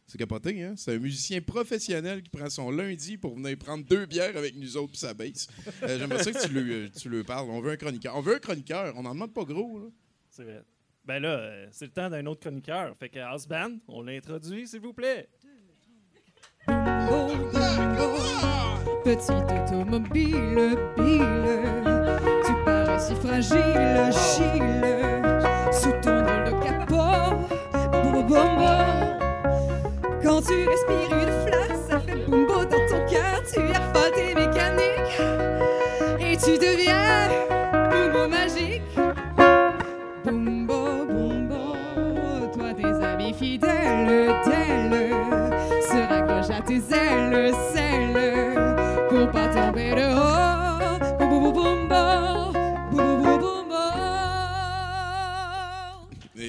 C'est 0.08 0.20
capoté, 0.20 0.64
hein? 0.64 0.76
C'est 0.78 0.94
un 0.94 1.00
musicien 1.00 1.42
professionnel 1.42 2.22
qui 2.22 2.30
prend 2.30 2.50
son 2.50 2.70
lundi 2.70 3.18
pour 3.18 3.36
venir 3.36 3.58
prendre 3.58 3.84
deux 3.84 4.06
bières 4.06 4.38
avec 4.38 4.56
nous 4.56 4.78
autres 4.78 4.92
puis 4.92 5.00
sa 5.00 5.16
baisse. 5.16 5.48
Euh, 5.82 5.98
J'aimerais 5.98 6.24
ça 6.24 6.32
que 6.32 6.46
tu 6.46 6.54
lui, 6.54 6.74
euh, 6.74 6.90
tu 6.90 7.10
lui 7.10 7.24
parles. 7.24 7.50
On 7.50 7.60
veut 7.60 7.72
un 7.72 7.78
chroniqueur. 7.78 8.16
On 8.16 8.22
veut 8.22 8.36
un 8.36 8.40
chroniqueur. 8.40 8.94
On 8.96 9.02
n'en 9.02 9.14
demande 9.16 9.34
pas 9.34 9.44
gros, 9.44 9.80
là. 9.80 9.88
C'est 10.30 10.44
vrai. 10.44 10.62
Ben 11.06 11.20
là, 11.20 11.30
euh, 11.30 11.68
c'est 11.72 11.86
le 11.86 11.92
temps 11.92 12.10
d'un 12.10 12.26
autre 12.28 12.42
chroniqueur. 12.42 12.96
Fait 12.98 13.10
que 13.10 13.20
House 13.20 13.48
Band, 13.48 13.78
on 13.88 14.04
l'introduit, 14.04 14.68
s'il 14.68 14.82
vous 14.82 14.94
plaît. 14.94 15.28
Petite 19.04 19.52
automobile, 19.52 20.78
bile, 20.98 21.62
tu 22.44 22.54
parais 22.66 23.00
si 23.00 23.14
fragile, 23.16 24.12
chile, 24.12 24.82
sous 25.72 25.92
ton 26.02 26.24
drôle 26.24 26.46
de 26.46 26.52
capot, 26.64 27.36
boum 27.92 28.26
boum 28.26 28.50
boum. 28.56 28.90
Quand 30.24 30.42
tu 30.42 30.68
respires 30.68 31.05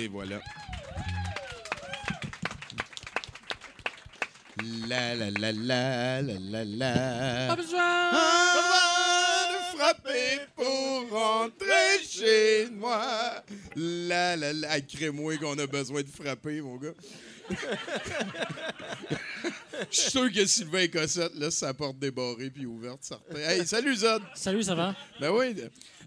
Et 0.06 0.08
voilà. 0.08 0.40
La 4.86 5.16
la 5.16 5.30
la 5.30 5.50
la 5.50 6.22
la 6.22 6.38
la 6.38 6.64
la. 6.64 7.48
Pas 7.48 7.56
besoin. 7.56 8.10
Pas 8.12 8.62
besoin 8.62 9.50
de 9.50 9.76
frapper 9.76 10.38
pour 10.54 11.10
rentrer 11.10 12.04
chez 12.08 12.68
moi. 12.70 13.42
La 13.74 14.36
la 14.36 14.52
la. 14.52 14.68
Ah, 14.70 14.80
crée-moi 14.80 15.38
qu'on 15.38 15.58
a 15.58 15.66
besoin 15.66 16.02
de 16.02 16.08
frapper, 16.08 16.60
mon 16.60 16.76
gars. 16.76 16.94
Je 19.90 19.96
suis 19.96 20.10
sûr 20.12 20.32
que 20.32 20.46
Sylvain 20.46 20.86
Cossette 20.86 21.34
laisse 21.34 21.56
sa 21.56 21.74
porte 21.74 21.98
débarrée 21.98 22.50
puis 22.50 22.64
ouverte, 22.64 23.02
certain. 23.02 23.38
Hey, 23.38 23.66
salut 23.66 23.96
Zod! 23.96 24.22
Salut, 24.36 24.62
ça 24.62 24.76
va? 24.76 24.94
Ben 25.20 25.30
oui, 25.32 25.52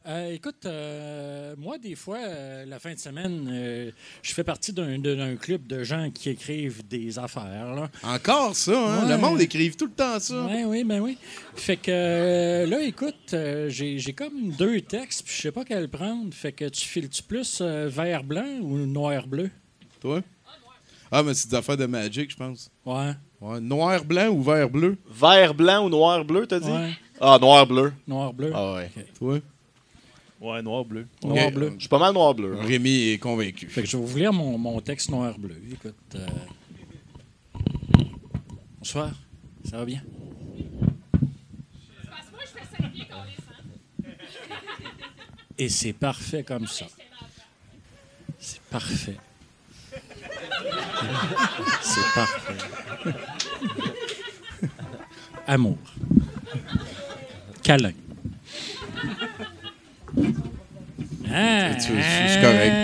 Euh, 0.08 0.34
écoute, 0.34 0.66
euh, 0.66 1.56
moi, 1.58 1.78
des 1.78 1.96
fois, 1.96 2.18
euh, 2.20 2.66
la 2.66 2.80
fin 2.80 2.94
de 2.94 3.00
semaine, 3.00 3.48
euh, 3.52 3.92
je 4.22 4.34
fais 4.34 4.44
partie 4.44 4.72
d'un 4.74 4.98
d'un 4.98 5.36
club 5.36 5.68
de 5.68 5.84
gens 5.84 6.10
qui 6.10 6.30
écrivent 6.30 6.88
des 6.88 7.20
affaires. 7.20 7.76
Là. 7.76 7.90
encore 8.04 8.56
ça, 8.56 8.72
hein? 8.72 9.04
Ouais. 9.06 9.10
Le 9.12 9.18
monde 9.18 9.42
écrive 9.42 9.76
tout 9.76 9.86
le 9.86 9.92
temps 9.92 10.20
ça. 10.20 10.46
Oui, 10.50 10.64
oui, 10.66 10.84
ben 10.84 11.00
oui. 11.02 11.18
Fait 11.56 11.76
que 11.78 11.92
euh, 11.92 12.66
là, 12.66 12.82
écoute, 12.84 13.34
euh, 13.34 13.70
j'ai 13.70 14.00
j'ai 14.00 14.14
comme 14.14 14.52
deux 14.52 14.82
textes, 14.82 15.24
puis 15.26 15.36
je 15.36 15.42
sais 15.42 15.52
pas 15.52 15.66
quel 15.66 15.90
prendre. 15.90 16.34
Fait 16.34 16.54
que 16.54 16.66
tu 16.70 16.88
files-tu 16.88 17.22
plus 17.24 17.60
euh, 17.62 17.88
vert 17.90 18.24
blanc 18.24 18.48
ou 18.62 18.78
noir 18.78 19.28
bleu? 19.28 19.50
Toi? 20.00 20.22
Ah, 21.12 21.24
mais 21.24 21.34
c'est 21.34 21.50
des 21.50 21.56
affaires 21.56 21.76
de 21.78 21.88
Magic, 21.88 22.30
je 22.32 22.36
pense. 22.38 22.70
Ouais, 22.86 23.14
Ouais, 23.42 23.60
noir, 23.60 24.04
blanc 24.06 24.28
ou 24.30 24.44
vert, 24.44 24.70
bleu? 24.70 24.98
Vert 25.10 25.54
blanc 25.56 25.86
ou 25.86 25.90
noir 25.90 26.24
bleu, 26.24 26.46
t'as 26.46 26.60
dit? 26.60 26.70
ouais, 26.70 26.92
Ah, 27.20 27.38
noir 27.42 27.66
bleu. 27.66 27.92
noir 28.08 28.32
bleu. 28.34 28.52
Ah 28.54 28.76
ouais. 28.76 28.92
Toi? 29.18 29.40
Ouais, 30.42 30.62
noir, 30.62 30.86
bleu. 30.86 31.06
Noir 31.24 31.48
Ok. 31.48 31.54
bleu. 31.54 31.72
Je 31.76 31.80
suis 31.82 31.90
pas 31.90 32.00
mal 32.00 32.14
noir 32.14 32.34
bleu. 32.34 32.56
hein. 32.58 32.64
Rémi 32.66 33.10
est 33.10 33.18
convaincu. 33.20 33.68
Fait 33.68 33.82
que 33.84 33.88
je 33.90 33.98
vais 33.98 34.06
vous 34.06 34.18
lire 34.18 34.32
mon, 34.32 34.58
mon 34.58 34.80
texte 34.80 35.10
noir 35.10 35.38
bleu. 35.38 35.62
Écoute. 35.72 35.96
euh, 36.16 36.26
Bonsoir, 38.78 39.12
ça 39.70 39.78
va 39.78 39.86
bien? 39.86 40.02
Parce 42.10 42.26
que 42.28 42.32
moi, 42.32 42.42
je 42.46 42.48
fais 42.60 42.82
5 42.82 42.92
pieds 42.94 43.06
qu'on 43.06 43.24
les 43.26 43.36
sent. 43.36 44.16
Et 45.58 45.68
c'est 45.68 45.92
parfait 45.94 46.44
comme 46.44 46.68
ça. 46.68 46.86
C'est 48.40 48.62
parfait. 48.62 49.18
C'est 51.82 52.14
parfait. 52.16 52.54
Amour. 55.48 55.78
Câlin. 57.62 57.92
Ah, 61.32 61.78
c'est 61.80 62.42
correct. 62.42 62.76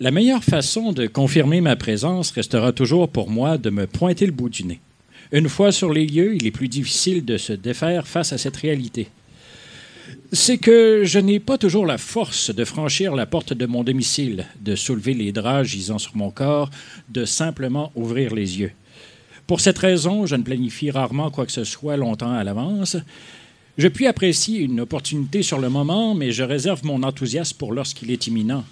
La 0.00 0.12
meilleure 0.12 0.44
façon 0.44 0.92
de 0.92 1.08
confirmer 1.08 1.60
ma 1.60 1.74
présence 1.74 2.30
restera 2.30 2.72
toujours 2.72 3.08
pour 3.08 3.30
moi 3.30 3.58
de 3.58 3.68
me 3.68 3.86
pointer 3.86 4.26
le 4.26 4.32
bout 4.32 4.48
du 4.48 4.64
nez. 4.64 4.80
Une 5.32 5.48
fois 5.48 5.72
sur 5.72 5.92
les 5.92 6.06
lieux, 6.06 6.36
il 6.36 6.46
est 6.46 6.52
plus 6.52 6.68
difficile 6.68 7.24
de 7.24 7.36
se 7.36 7.52
défaire 7.52 8.06
face 8.06 8.32
à 8.32 8.38
cette 8.38 8.56
réalité. 8.56 9.08
C'est 10.32 10.58
que 10.58 11.02
je 11.04 11.18
n'ai 11.18 11.40
pas 11.40 11.58
toujours 11.58 11.84
la 11.84 11.98
force 11.98 12.54
de 12.54 12.64
franchir 12.64 13.16
la 13.16 13.26
porte 13.26 13.52
de 13.52 13.66
mon 13.66 13.82
domicile, 13.82 14.46
de 14.60 14.76
soulever 14.76 15.14
les 15.14 15.32
draps 15.32 15.68
gisant 15.68 15.98
sur 15.98 16.16
mon 16.16 16.30
corps, 16.30 16.70
de 17.08 17.24
simplement 17.24 17.90
ouvrir 17.94 18.34
les 18.34 18.60
yeux. 18.60 18.72
Pour 19.48 19.60
cette 19.60 19.78
raison, 19.78 20.26
je 20.26 20.36
ne 20.36 20.42
planifie 20.42 20.90
rarement 20.90 21.30
quoi 21.30 21.46
que 21.46 21.52
ce 21.52 21.64
soit 21.64 21.96
longtemps 21.96 22.34
à 22.34 22.44
l'avance. 22.44 22.98
Je 23.78 23.88
puis 23.88 24.06
apprécier 24.06 24.60
une 24.60 24.78
opportunité 24.78 25.42
sur 25.42 25.58
le 25.58 25.70
moment, 25.70 26.14
mais 26.14 26.32
je 26.32 26.42
réserve 26.42 26.84
mon 26.84 27.02
enthousiasme 27.02 27.56
pour 27.56 27.72
lorsqu'il 27.72 28.10
est 28.10 28.26
imminent. 28.26 28.62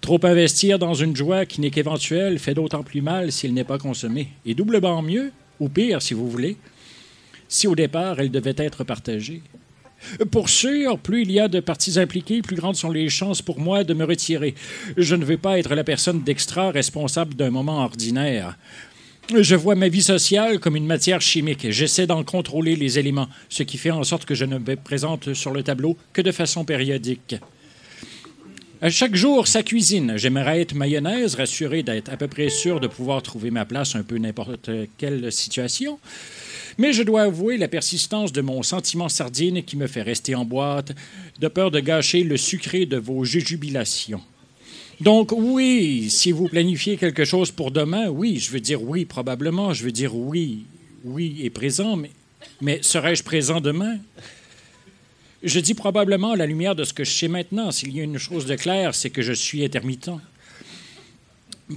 Trop 0.00 0.18
investir 0.24 0.80
dans 0.80 0.94
une 0.94 1.14
joie 1.14 1.46
qui 1.46 1.60
n'est 1.60 1.70
qu'éventuelle 1.70 2.40
fait 2.40 2.52
d'autant 2.52 2.82
plus 2.82 3.00
mal 3.00 3.30
s'il 3.30 3.54
n'est 3.54 3.62
pas 3.62 3.78
consommé, 3.78 4.30
et 4.44 4.54
doublement 4.54 5.02
mieux, 5.02 5.30
ou 5.60 5.68
pire 5.68 6.02
si 6.02 6.14
vous 6.14 6.28
voulez, 6.28 6.56
si 7.46 7.68
au 7.68 7.76
départ 7.76 8.18
elle 8.18 8.32
devait 8.32 8.56
être 8.56 8.82
partagée. 8.82 9.40
Pour 10.32 10.48
sûr, 10.48 10.98
plus 10.98 11.22
il 11.22 11.30
y 11.30 11.38
a 11.38 11.46
de 11.46 11.60
parties 11.60 12.00
impliquées, 12.00 12.42
plus 12.42 12.56
grandes 12.56 12.74
sont 12.74 12.90
les 12.90 13.08
chances 13.08 13.40
pour 13.40 13.60
moi 13.60 13.84
de 13.84 13.94
me 13.94 14.04
retirer. 14.04 14.56
Je 14.96 15.14
ne 15.14 15.24
veux 15.24 15.38
pas 15.38 15.60
être 15.60 15.76
la 15.76 15.84
personne 15.84 16.24
d'extra 16.24 16.72
responsable 16.72 17.34
d'un 17.34 17.50
moment 17.50 17.84
ordinaire. 17.84 18.56
Je 19.34 19.56
vois 19.56 19.74
ma 19.74 19.88
vie 19.88 20.04
sociale 20.04 20.60
comme 20.60 20.76
une 20.76 20.86
matière 20.86 21.20
chimique. 21.20 21.70
J'essaie 21.70 22.06
d'en 22.06 22.22
contrôler 22.22 22.76
les 22.76 23.00
éléments, 23.00 23.28
ce 23.48 23.64
qui 23.64 23.76
fait 23.76 23.90
en 23.90 24.04
sorte 24.04 24.24
que 24.24 24.36
je 24.36 24.44
ne 24.44 24.58
me 24.58 24.76
présente 24.76 25.34
sur 25.34 25.50
le 25.50 25.64
tableau 25.64 25.96
que 26.12 26.22
de 26.22 26.30
façon 26.30 26.64
périodique. 26.64 27.34
À 28.80 28.88
chaque 28.88 29.16
jour, 29.16 29.48
sa 29.48 29.64
cuisine. 29.64 30.16
J'aimerais 30.16 30.60
être 30.60 30.76
mayonnaise, 30.76 31.34
rassuré 31.34 31.82
d'être 31.82 32.12
à 32.12 32.16
peu 32.16 32.28
près 32.28 32.50
sûr 32.50 32.78
de 32.78 32.86
pouvoir 32.86 33.20
trouver 33.20 33.50
ma 33.50 33.64
place 33.64 33.96
un 33.96 34.04
peu 34.04 34.16
n'importe 34.16 34.70
quelle 34.96 35.32
situation. 35.32 35.98
Mais 36.78 36.92
je 36.92 37.02
dois 37.02 37.22
avouer 37.22 37.56
la 37.56 37.68
persistance 37.68 38.32
de 38.32 38.42
mon 38.42 38.62
sentiment 38.62 39.08
sardine 39.08 39.64
qui 39.64 39.76
me 39.76 39.88
fait 39.88 40.02
rester 40.02 40.36
en 40.36 40.44
boîte, 40.44 40.92
de 41.40 41.48
peur 41.48 41.72
de 41.72 41.80
gâcher 41.80 42.22
le 42.22 42.36
sucré 42.36 42.86
de 42.86 42.96
vos 42.96 43.24
jubilations. 43.24 44.22
Donc 45.00 45.32
oui, 45.32 46.08
si 46.10 46.32
vous 46.32 46.48
planifiez 46.48 46.96
quelque 46.96 47.24
chose 47.24 47.50
pour 47.50 47.70
demain, 47.70 48.08
oui, 48.08 48.38
je 48.38 48.50
veux 48.50 48.60
dire 48.60 48.82
oui, 48.82 49.04
probablement, 49.04 49.74
je 49.74 49.84
veux 49.84 49.92
dire 49.92 50.16
oui, 50.16 50.64
oui 51.04 51.36
et 51.42 51.50
présent, 51.50 51.96
mais, 51.96 52.10
mais 52.62 52.78
serais-je 52.82 53.22
présent 53.22 53.60
demain? 53.60 53.98
Je 55.42 55.60
dis 55.60 55.74
probablement 55.74 56.32
à 56.32 56.36
la 56.36 56.46
lumière 56.46 56.74
de 56.74 56.84
ce 56.84 56.94
que 56.94 57.04
je 57.04 57.10
sais 57.10 57.28
maintenant. 57.28 57.70
S'il 57.70 57.94
y 57.94 58.00
a 58.00 58.04
une 58.04 58.18
chose 58.18 58.46
de 58.46 58.56
claire, 58.56 58.94
c'est 58.94 59.10
que 59.10 59.20
je 59.20 59.34
suis 59.34 59.62
intermittent. 59.64 60.10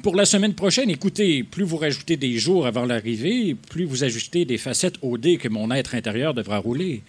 Pour 0.01 0.15
la 0.15 0.25
semaine 0.25 0.53
prochaine, 0.53 0.89
écoutez, 0.89 1.43
plus 1.43 1.63
vous 1.63 1.77
rajoutez 1.77 2.15
des 2.15 2.37
jours 2.37 2.67
avant 2.67 2.85
l'arrivée, 2.85 3.55
plus 3.69 3.85
vous 3.85 4.03
ajoutez 4.03 4.45
des 4.45 4.57
facettes 4.57 4.95
au 5.01 5.17
dé 5.17 5.37
que 5.37 5.49
mon 5.49 5.71
être 5.71 5.95
intérieur 5.95 6.33
devra 6.33 6.59
rouler. 6.59 7.01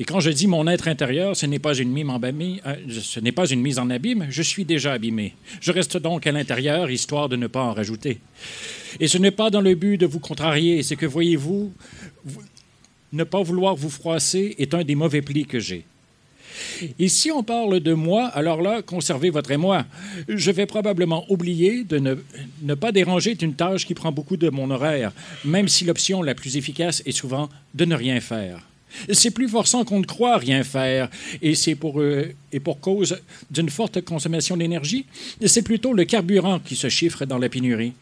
Et 0.00 0.04
quand 0.04 0.20
je 0.20 0.30
dis 0.30 0.46
mon 0.46 0.66
être 0.68 0.86
intérieur, 0.86 1.34
ce 1.36 1.44
n'est 1.46 1.58
pas 1.58 1.74
une 1.74 1.90
mise 1.90 2.08
en 2.08 2.22
abîme, 2.22 2.58
euh, 2.66 2.74
ce 3.00 3.18
n'est 3.18 3.32
pas 3.32 3.46
une 3.48 3.60
mise 3.60 3.78
en 3.80 3.90
abîme, 3.90 4.26
je 4.30 4.42
suis 4.42 4.64
déjà 4.64 4.92
abîmé. 4.92 5.34
Je 5.60 5.72
reste 5.72 5.96
donc 5.96 6.26
à 6.26 6.32
l'intérieur, 6.32 6.88
histoire 6.90 7.28
de 7.28 7.34
ne 7.36 7.48
pas 7.48 7.62
en 7.62 7.72
rajouter. 7.72 8.20
Et 9.00 9.08
ce 9.08 9.18
n'est 9.18 9.32
pas 9.32 9.50
dans 9.50 9.60
le 9.60 9.74
but 9.74 9.96
de 9.98 10.06
vous 10.06 10.20
contrarier, 10.20 10.82
c'est 10.84 10.94
que, 10.96 11.06
voyez-vous, 11.06 11.72
vous- 12.24 12.42
ne 13.12 13.24
pas 13.24 13.42
vouloir 13.42 13.74
vous 13.74 13.90
froisser 13.90 14.54
est 14.58 14.72
un 14.74 14.84
des 14.84 14.94
mauvais 14.94 15.22
plis 15.22 15.46
que 15.46 15.58
j'ai. 15.58 15.84
Et 16.98 17.08
si 17.08 17.30
on 17.30 17.42
parle 17.42 17.80
de 17.80 17.92
moi, 17.92 18.26
alors 18.26 18.60
là, 18.62 18.82
conservez 18.82 19.30
votre 19.30 19.50
émoi. 19.50 19.84
Je 20.28 20.50
vais 20.50 20.66
probablement 20.66 21.24
oublier 21.28 21.84
de 21.84 22.16
ne, 22.62 22.74
pas 22.74 22.92
déranger 22.92 23.36
une 23.40 23.54
tâche 23.54 23.86
qui 23.86 23.94
prend 23.94 24.12
beaucoup 24.12 24.36
de 24.36 24.50
mon 24.50 24.70
horaire, 24.70 25.12
même 25.44 25.68
si 25.68 25.84
l'option 25.84 26.22
la 26.22 26.34
plus 26.34 26.56
efficace 26.56 27.02
est 27.06 27.12
souvent 27.12 27.48
de 27.74 27.84
ne 27.84 27.94
rien 27.94 28.20
faire. 28.20 28.67
C'est 29.12 29.30
plus 29.30 29.48
forçant 29.48 29.84
qu'on 29.84 30.00
ne 30.00 30.04
croit 30.06 30.38
rien 30.38 30.64
faire, 30.64 31.08
et 31.42 31.54
c'est 31.54 31.74
pour, 31.74 32.00
euh, 32.00 32.32
pour 32.64 32.80
cause 32.80 33.18
d'une 33.50 33.70
forte 33.70 34.00
consommation 34.02 34.56
d'énergie. 34.56 35.06
C'est 35.44 35.62
plutôt 35.62 35.92
le 35.92 36.04
carburant 36.04 36.58
qui 36.58 36.76
se 36.76 36.88
chiffre 36.88 37.24
dans 37.24 37.38
la 37.38 37.48
pénurie. 37.48 37.92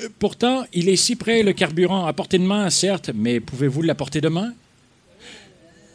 Euh, 0.00 0.08
Pourtant, 0.18 0.64
il 0.72 0.88
est 0.88 0.96
si 0.96 1.16
près 1.16 1.42
le 1.42 1.52
carburant 1.52 2.06
à 2.06 2.12
portée 2.12 2.38
de 2.38 2.44
main, 2.44 2.68
certes, 2.70 3.10
mais 3.14 3.40
pouvez-vous 3.40 3.82
l'apporter 3.82 4.20
demain? 4.20 4.52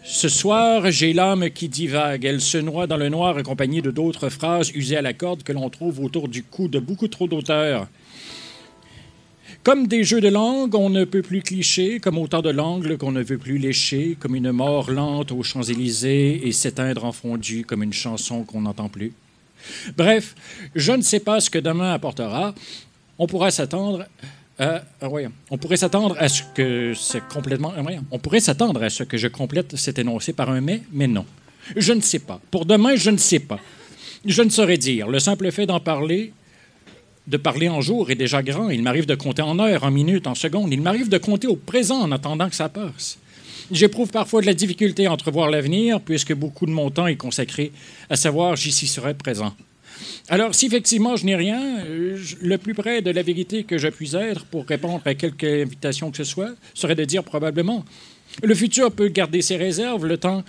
Ce 0.09 0.29
soir, 0.29 0.89
j'ai 0.89 1.11
l'âme 1.11 1.49
qui 1.49 1.67
divague. 1.67 2.23
Elle 2.23 2.39
se 2.39 2.57
noie 2.57 2.87
dans 2.87 2.95
le 2.95 3.09
noir 3.09 3.35
accompagnée 3.37 3.81
de 3.81 3.91
d'autres 3.91 4.29
phrases 4.29 4.71
usées 4.73 4.95
à 4.95 5.01
la 5.01 5.11
corde 5.11 5.43
que 5.43 5.51
l'on 5.51 5.69
trouve 5.69 5.99
autour 5.99 6.29
du 6.29 6.43
cou 6.43 6.69
de 6.69 6.79
beaucoup 6.79 7.09
trop 7.09 7.27
d'auteurs. 7.27 7.87
Comme 9.67 9.85
des 9.87 10.05
jeux 10.05 10.21
de 10.21 10.29
langue, 10.29 10.75
on 10.75 10.89
ne 10.89 11.03
peut 11.03 11.21
plus 11.21 11.41
clicher, 11.41 11.99
comme 11.99 12.17
autant 12.17 12.41
de 12.41 12.49
l'angle 12.49 12.97
qu'on 12.97 13.11
ne 13.11 13.21
veut 13.21 13.37
plus 13.37 13.57
lécher, 13.57 14.15
comme 14.17 14.33
une 14.33 14.53
mort 14.53 14.89
lente 14.91 15.33
aux 15.33 15.43
Champs-Élysées 15.43 16.47
et 16.47 16.53
s'éteindre 16.53 17.03
en 17.03 17.11
fondu 17.11 17.65
comme 17.65 17.83
une 17.83 17.91
chanson 17.91 18.45
qu'on 18.45 18.61
n'entend 18.61 18.87
plus. 18.87 19.11
Bref, 19.97 20.35
je 20.73 20.93
ne 20.93 21.01
sais 21.01 21.19
pas 21.19 21.41
ce 21.41 21.49
que 21.49 21.59
demain 21.59 21.91
apportera. 21.91 22.55
On 23.19 23.27
pourra 23.27 23.51
s'attendre 23.51 24.05
ah, 24.57 24.83
voyons. 25.01 25.33
on 25.51 25.57
pourrait 25.57 25.75
s'attendre 25.75 26.15
à 26.17 26.29
ce 26.29 26.43
que 26.55 26.93
c'est 26.95 27.27
complètement. 27.27 27.73
ah, 27.75 27.81
voyons. 27.81 28.05
On 28.09 28.19
pourrait 28.19 28.39
s'attendre 28.39 28.81
à 28.81 28.89
ce 28.89 29.03
que 29.03 29.17
je 29.17 29.27
complète 29.27 29.75
cet 29.75 29.99
énoncé 29.99 30.31
par 30.31 30.49
un 30.49 30.61
mais, 30.61 30.83
mais 30.93 31.07
non. 31.07 31.25
Je 31.75 31.91
ne 31.91 31.99
sais 31.99 32.19
pas. 32.19 32.39
Pour 32.51 32.65
demain, 32.65 32.95
je 32.95 33.09
ne 33.09 33.17
sais 33.17 33.39
pas. 33.39 33.59
Je 34.23 34.43
ne 34.43 34.49
saurais 34.49 34.77
dire. 34.77 35.09
Le 35.09 35.19
simple 35.19 35.51
fait 35.51 35.65
d'en 35.65 35.81
parler, 35.81 36.31
de 37.27 37.37
parler 37.37 37.69
en 37.69 37.81
jour 37.81 38.09
est 38.09 38.15
déjà 38.15 38.41
grand. 38.41 38.69
Il 38.69 38.81
m'arrive 38.81 39.05
de 39.05 39.15
compter 39.15 39.41
en 39.41 39.59
heures, 39.59 39.83
en 39.83 39.91
minutes, 39.91 40.27
en 40.27 40.35
secondes. 40.35 40.71
Il 40.71 40.81
m'arrive 40.81 41.09
de 41.09 41.17
compter 41.17 41.47
au 41.47 41.55
présent 41.55 42.01
en 42.01 42.11
attendant 42.11 42.49
que 42.49 42.55
ça 42.55 42.69
passe. 42.69 43.19
J'éprouve 43.69 44.09
parfois 44.09 44.41
de 44.41 44.45
la 44.45 44.53
difficulté 44.53 45.07
à 45.07 45.11
entrevoir 45.11 45.49
l'avenir, 45.49 45.99
puisque 45.99 46.33
beaucoup 46.33 46.65
de 46.65 46.71
mon 46.71 46.89
temps 46.89 47.07
est 47.07 47.17
consacré 47.17 47.71
à 48.09 48.15
savoir 48.15 48.55
j'y 48.55 48.71
serai 48.71 49.13
présent. 49.13 49.53
Alors, 50.29 50.55
si 50.55 50.67
effectivement 50.67 51.15
je 51.15 51.25
n'ai 51.25 51.35
rien, 51.35 51.79
euh, 51.85 52.17
le 52.41 52.57
plus 52.57 52.73
près 52.73 53.01
de 53.01 53.11
la 53.11 53.23
vérité 53.23 53.63
que 53.63 53.77
je 53.77 53.87
puisse 53.87 54.13
être 54.13 54.45
pour 54.45 54.65
répondre 54.65 55.01
à 55.05 55.15
quelque 55.15 55.63
invitation 55.63 56.11
que 56.11 56.17
ce 56.17 56.23
soit 56.23 56.51
serait 56.73 56.95
de 56.95 57.03
dire 57.03 57.23
probablement. 57.23 57.83
Le 58.43 58.53
futur 58.53 58.91
peut 58.91 59.07
garder 59.07 59.41
ses 59.41 59.55
réserves, 59.55 60.05
le 60.05 60.17
temps, 60.17 60.43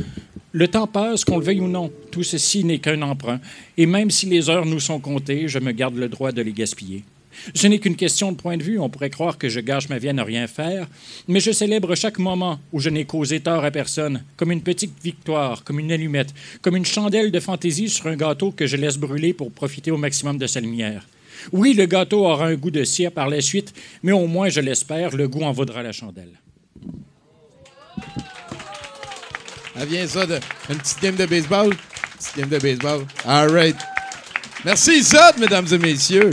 le 0.52 0.68
temps 0.68 0.86
passe, 0.86 1.24
qu'on 1.24 1.38
le 1.38 1.44
veuille 1.44 1.60
ou 1.60 1.68
non. 1.68 1.90
Tout 2.10 2.22
ceci 2.22 2.62
n'est 2.62 2.80
qu'un 2.80 3.00
emprunt. 3.00 3.40
Et 3.78 3.86
même 3.86 4.10
si 4.10 4.26
les 4.26 4.50
heures 4.50 4.66
nous 4.66 4.80
sont 4.80 5.00
comptées, 5.00 5.48
je 5.48 5.58
me 5.58 5.72
garde 5.72 5.96
le 5.96 6.08
droit 6.08 6.30
de 6.30 6.42
les 6.42 6.52
gaspiller. 6.52 7.04
Ce 7.54 7.66
n'est 7.66 7.78
qu'une 7.78 7.96
question 7.96 8.32
de 8.32 8.36
point 8.36 8.56
de 8.58 8.62
vue. 8.62 8.78
On 8.78 8.90
pourrait 8.90 9.08
croire 9.08 9.38
que 9.38 9.48
je 9.48 9.60
gâche 9.60 9.88
ma 9.88 9.98
vie 9.98 10.10
à 10.10 10.12
ne 10.12 10.22
rien 10.22 10.46
faire, 10.46 10.86
mais 11.28 11.40
je 11.40 11.50
célèbre 11.50 11.94
chaque 11.94 12.18
moment 12.18 12.58
où 12.72 12.80
je 12.80 12.90
n'ai 12.90 13.04
causé 13.06 13.40
tort 13.40 13.64
à 13.64 13.70
personne, 13.70 14.22
comme 14.36 14.52
une 14.52 14.62
petite 14.62 15.02
victoire, 15.02 15.64
comme 15.64 15.78
une 15.78 15.92
allumette, 15.92 16.34
comme 16.60 16.76
une 16.76 16.84
chandelle 16.84 17.30
de 17.30 17.40
fantaisie 17.40 17.88
sur 17.88 18.06
un 18.06 18.16
gâteau 18.16 18.50
que 18.50 18.66
je 18.66 18.76
laisse 18.76 18.98
brûler 18.98 19.32
pour 19.32 19.50
profiter 19.50 19.90
au 19.90 19.96
maximum 19.96 20.36
de 20.36 20.46
sa 20.46 20.60
lumière. 20.60 21.06
Oui, 21.52 21.72
le 21.72 21.86
gâteau 21.86 22.26
aura 22.26 22.48
un 22.48 22.56
goût 22.56 22.70
de 22.70 22.84
cire 22.84 23.12
par 23.12 23.28
la 23.28 23.40
suite, 23.40 23.72
mais 24.02 24.12
au 24.12 24.26
moins, 24.26 24.48
je 24.48 24.60
l'espère, 24.60 25.16
le 25.16 25.28
goût 25.28 25.42
en 25.42 25.52
vaudra 25.52 25.82
la 25.82 25.92
chandelle. 25.92 26.32
Ah, 29.76 29.84
viens 29.84 30.06
ça, 30.06 30.26
de, 30.26 30.38
une 30.70 30.78
petite 30.78 31.00
game 31.00 31.16
de 31.16 31.26
baseball. 31.26 31.66
Une 31.72 31.76
petite 32.18 32.36
game 32.36 32.48
de 32.48 32.58
baseball. 32.58 33.06
All 33.24 33.50
right. 33.52 33.76
Merci, 34.64 35.02
Zod, 35.02 35.38
mesdames 35.38 35.66
et 35.72 35.78
messieurs. 35.78 36.30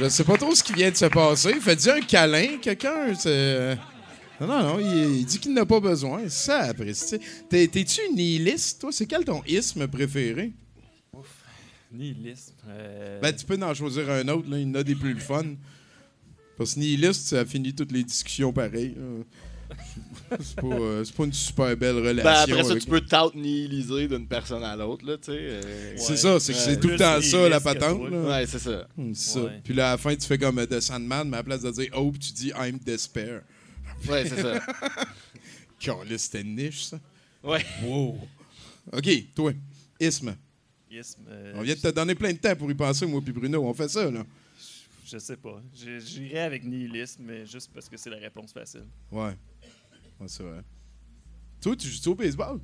Je 0.00 0.08
sais 0.08 0.24
pas 0.24 0.36
trop 0.36 0.54
ce 0.54 0.62
qui 0.62 0.72
vient 0.72 0.90
de 0.90 0.96
se 0.96 1.06
passer. 1.06 1.54
Faites-y 1.60 1.90
un 1.90 2.00
câlin, 2.00 2.58
quelqu'un? 2.60 3.14
c'est- 3.16 3.76
Non, 4.40 4.46
non, 4.48 4.62
non, 4.62 4.78
il, 4.80 5.18
il 5.20 5.24
dit 5.24 5.38
qu'il 5.38 5.52
n'a 5.54 5.64
pas 5.66 5.80
besoin. 5.80 6.28
Ça, 6.28 6.60
après, 6.64 6.92
T'es-tu 7.48 8.00
nihiliste, 8.14 8.80
toi? 8.80 8.90
C'est 8.92 9.06
quel 9.06 9.24
ton 9.24 9.42
isme 9.46 9.86
préféré? 9.88 10.52
Nihilisme. 11.92 12.54
euh, 12.68 13.20
Ben, 13.20 13.32
tu 13.34 13.44
peux 13.46 13.58
en 13.62 13.72
choisir 13.74 14.10
un 14.10 14.26
autre, 14.28 14.50
là. 14.50 14.58
Il 14.58 14.66
y 14.68 14.70
en 14.70 14.74
a 14.74 14.82
des 14.82 14.96
plus 14.96 15.14
le 15.14 15.20
fun. 15.20 15.44
Parce 16.58 16.74
que 16.74 16.80
nihiliste, 16.80 17.28
ça 17.28 17.44
finit 17.44 17.72
toutes 17.74 17.92
les 17.92 18.02
discussions 18.02 18.52
pareilles. 18.52 18.94
là. 18.96 19.24
C'est 20.40 20.56
pas, 20.56 20.66
euh, 20.66 21.04
c'est 21.04 21.14
pas 21.14 21.24
une 21.24 21.32
super 21.32 21.76
belle 21.76 21.96
relation. 21.96 22.22
Ben, 22.24 22.30
après 22.52 22.64
ça, 22.64 22.70
avec- 22.72 22.82
tu 22.82 22.88
peux 22.90 23.00
t'out-nihiliser 23.00 24.08
d'une 24.08 24.26
personne 24.26 24.64
à 24.64 24.74
l'autre, 24.74 25.04
là, 25.06 25.16
tu 25.18 25.26
sais. 25.26 25.32
euh, 25.38 25.94
C'est 25.96 26.16
ça, 26.16 26.40
c'est 26.40 26.52
que 26.52 26.58
c'est 26.58 26.70
Ouais. 26.70 26.80
tout 26.80 26.88
le 26.88 26.96
temps 26.96 27.20
ça, 27.20 27.48
la 27.48 27.60
patente. 27.60 28.10
là. 28.10 28.20
Ouais, 28.22 28.46
c'est 28.46 28.58
ça. 28.58 28.88
Hum, 28.98 29.14
c'est 29.14 29.32
ça. 29.34 29.44
Ouais. 29.44 29.60
Puis 29.62 29.74
là, 29.74 29.88
à 29.88 29.92
la 29.92 29.98
fin, 29.98 30.14
tu 30.16 30.26
fais 30.26 30.38
comme 30.38 30.58
euh, 30.58 30.66
The 30.66 30.80
Sandman, 30.80 31.28
mais 31.28 31.36
à 31.36 31.40
la 31.40 31.44
place 31.44 31.60
de 31.62 31.70
dire 31.70 31.90
Hope, 31.92 32.18
tu 32.18 32.32
dis 32.32 32.48
I'm 32.58 32.78
despair. 32.78 33.42
Ouais, 34.08 34.26
c'est 34.26 34.40
ça. 34.42 34.60
Caliste, 35.78 36.32
c'était 36.32 36.44
niche, 36.44 36.84
ça. 36.84 36.98
Ouais. 37.42 37.64
Wow. 37.84 38.18
OK, 38.92 39.08
toi, 39.34 39.52
Isme. 40.00 40.34
euh, 41.28 41.52
On 41.56 41.62
vient 41.62 41.74
de 41.74 41.80
te 41.80 41.88
donner 41.88 42.14
plein 42.14 42.32
de 42.32 42.38
temps 42.38 42.56
pour 42.56 42.70
y 42.70 42.74
penser, 42.74 43.06
moi 43.06 43.20
puis 43.22 43.32
Bruno. 43.32 43.62
On 43.64 43.74
fait 43.74 43.88
ça, 43.88 44.10
là. 44.10 44.24
Je 45.06 45.18
sais 45.18 45.36
pas. 45.36 45.60
J'irais 45.74 46.40
avec 46.40 46.64
nihilisme, 46.64 47.22
mais 47.26 47.44
juste 47.46 47.70
parce 47.74 47.88
que 47.88 47.96
c'est 47.96 48.10
la 48.10 48.16
réponse 48.16 48.52
facile. 48.52 48.84
Ouais. 49.12 49.32
Ouais, 50.20 50.26
c'est 50.28 50.42
vrai. 50.42 50.60
Toi, 51.60 51.76
tu 51.76 51.88
joues 51.88 52.12
au 52.12 52.14
baseball? 52.14 52.60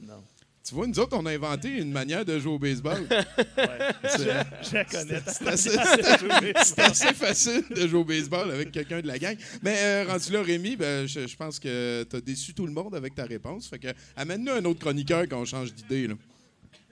Non. 0.00 0.22
Tu 0.64 0.74
vois, 0.74 0.86
nous 0.86 0.98
autres, 0.98 1.16
on 1.16 1.24
a 1.24 1.32
inventé 1.32 1.78
une 1.78 1.90
manière 1.90 2.26
de 2.26 2.38
jouer 2.38 2.52
au 2.52 2.58
baseball. 2.58 3.06
C'est- 3.08 4.44
Je 4.68 4.74
la 4.74 4.84
connais. 4.84 5.20
C'est 5.26 5.46
assez, 5.48 5.70
c'est 6.64 6.78
assez 6.80 7.14
facile 7.14 7.64
de 7.70 7.88
jouer 7.88 8.00
au 8.00 8.04
baseball 8.04 8.50
avec 8.50 8.70
quelqu'un 8.70 9.00
de 9.00 9.06
la 9.06 9.18
gang. 9.18 9.34
Mais 9.62 9.76
euh, 9.78 10.04
rendu 10.06 10.30
là, 10.30 10.42
Rémi, 10.42 10.76
ben, 10.76 11.06
je, 11.08 11.26
je 11.26 11.36
pense 11.36 11.58
que 11.58 12.02
tu 12.08 12.16
as 12.16 12.20
déçu 12.20 12.52
tout 12.52 12.66
le 12.66 12.72
monde 12.72 12.94
avec 12.94 13.14
ta 13.14 13.24
réponse. 13.24 13.66
Fait 13.68 13.78
que 13.78 13.88
amène-nous 14.14 14.52
un 14.52 14.64
autre 14.66 14.80
chroniqueur 14.80 15.22
quand 15.28 15.40
on 15.40 15.44
change 15.46 15.72
d'idée. 15.72 16.06
là. 16.06 16.14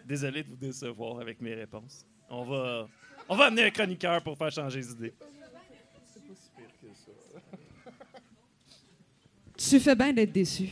Désolé 0.07 0.43
de 0.43 0.49
vous 0.49 0.57
décevoir 0.57 1.21
avec 1.21 1.41
mes 1.43 1.53
réponses. 1.55 2.07
On 2.31 2.45
va, 2.47 2.89
on 3.29 3.37
va 3.37 3.47
amener 3.47 3.65
un 3.65 3.71
chroniqueur 3.71 4.23
pour 4.23 4.39
faire 4.39 4.51
changer 4.53 4.81
d'idée. 4.81 5.13
Tu 9.69 9.81
fais 9.81 9.95
bien 9.95 10.13
d'être 10.13 10.33
déçu. 10.33 10.69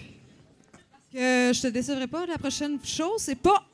Que 1.12 1.52
je 1.52 1.60
te 1.62 1.66
décevrai 1.68 2.06
pas. 2.06 2.26
La 2.26 2.38
prochaine 2.38 2.78
chose, 2.84 3.18
c'est 3.18 3.34
pas 3.34 3.64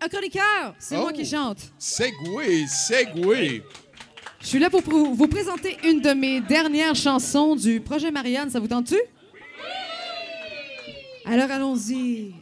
un 0.00 0.08
chroniqueur. 0.08 0.74
C'est 0.78 0.96
moi 0.96 1.10
Oh. 1.10 1.16
qui 1.16 1.24
chante. 1.24 1.58
Segway, 1.78 2.66
segway. 2.66 3.62
Je 4.40 4.46
suis 4.46 4.58
là 4.58 4.70
pour 4.70 4.80
vous 4.82 5.28
présenter 5.28 5.76
une 5.84 6.00
de 6.00 6.12
mes 6.12 6.40
dernières 6.40 6.94
chansons 6.94 7.54
du 7.56 7.80
projet 7.80 8.10
Marianne. 8.10 8.48
Ça 8.50 8.58
vous 8.60 8.68
tente-tu? 8.68 8.96
Alors 11.26 11.50
allons-y. 11.50 12.32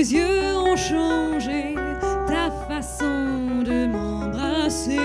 Tes 0.00 0.14
yeux 0.14 0.56
ont 0.56 0.76
changé 0.76 1.74
ta 2.26 2.50
façon 2.68 3.62
de 3.62 3.86
m'embrasser. 3.86 4.96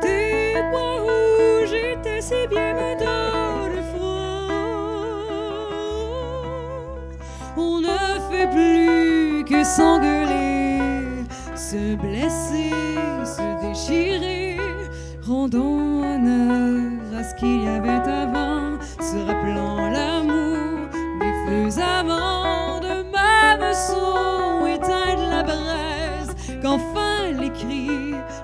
Tes 0.00 0.54
doigts 0.70 1.00
rouges 1.00 1.74
étaient 1.74 2.22
si 2.22 2.46
bien 2.48 2.72
me 2.72 2.98
donnent 3.04 3.82
froid. 3.92 5.26
On 7.58 7.80
ne 7.80 7.98
fait 8.30 8.48
plus 8.50 9.44
que 9.44 9.62
s'engueuler, 9.62 10.80
se 11.54 11.96
blesser, 11.96 12.72
se 13.24 13.46
déchirer. 13.60 14.56
Rendons 15.22 15.95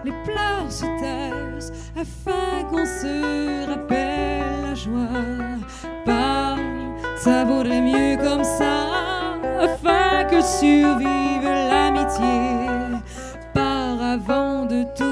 les 0.04 0.12
pleurs 0.24 0.70
se 0.70 0.84
taisent, 1.00 1.72
afin 1.96 2.64
qu'on 2.70 2.84
se 2.84 3.66
rappelle 3.68 4.62
la 4.62 4.74
joie. 4.74 5.22
Pas, 6.04 6.56
ça 7.18 7.44
vaudrait 7.44 7.80
mieux 7.80 8.16
comme 8.16 8.44
ça, 8.44 8.86
afin 9.60 10.24
que 10.24 10.40
survive 10.40 11.44
l'amitié. 11.44 12.68
Par 13.54 14.02
avant 14.02 14.64
de 14.64 14.84
tout 14.96 15.11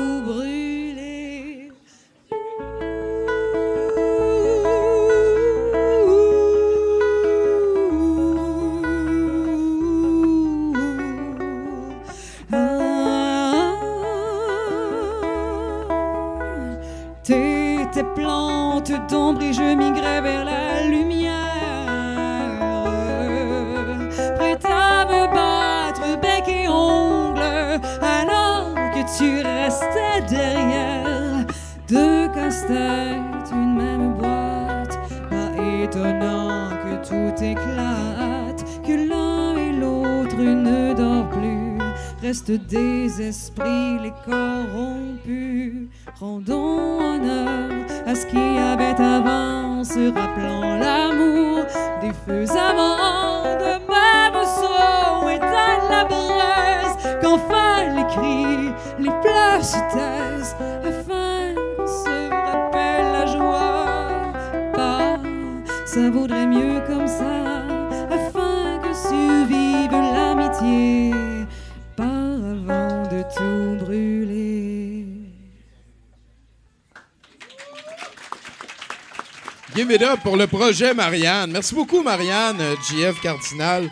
Give 79.81 80.17
pour 80.23 80.37
le 80.37 80.47
projet 80.47 80.93
Marianne. 80.93 81.53
Merci 81.53 81.75
beaucoup, 81.75 82.03
Marianne, 82.03 82.61
euh, 82.61 82.75
JF 82.91 83.19
Cardinal. 83.23 83.91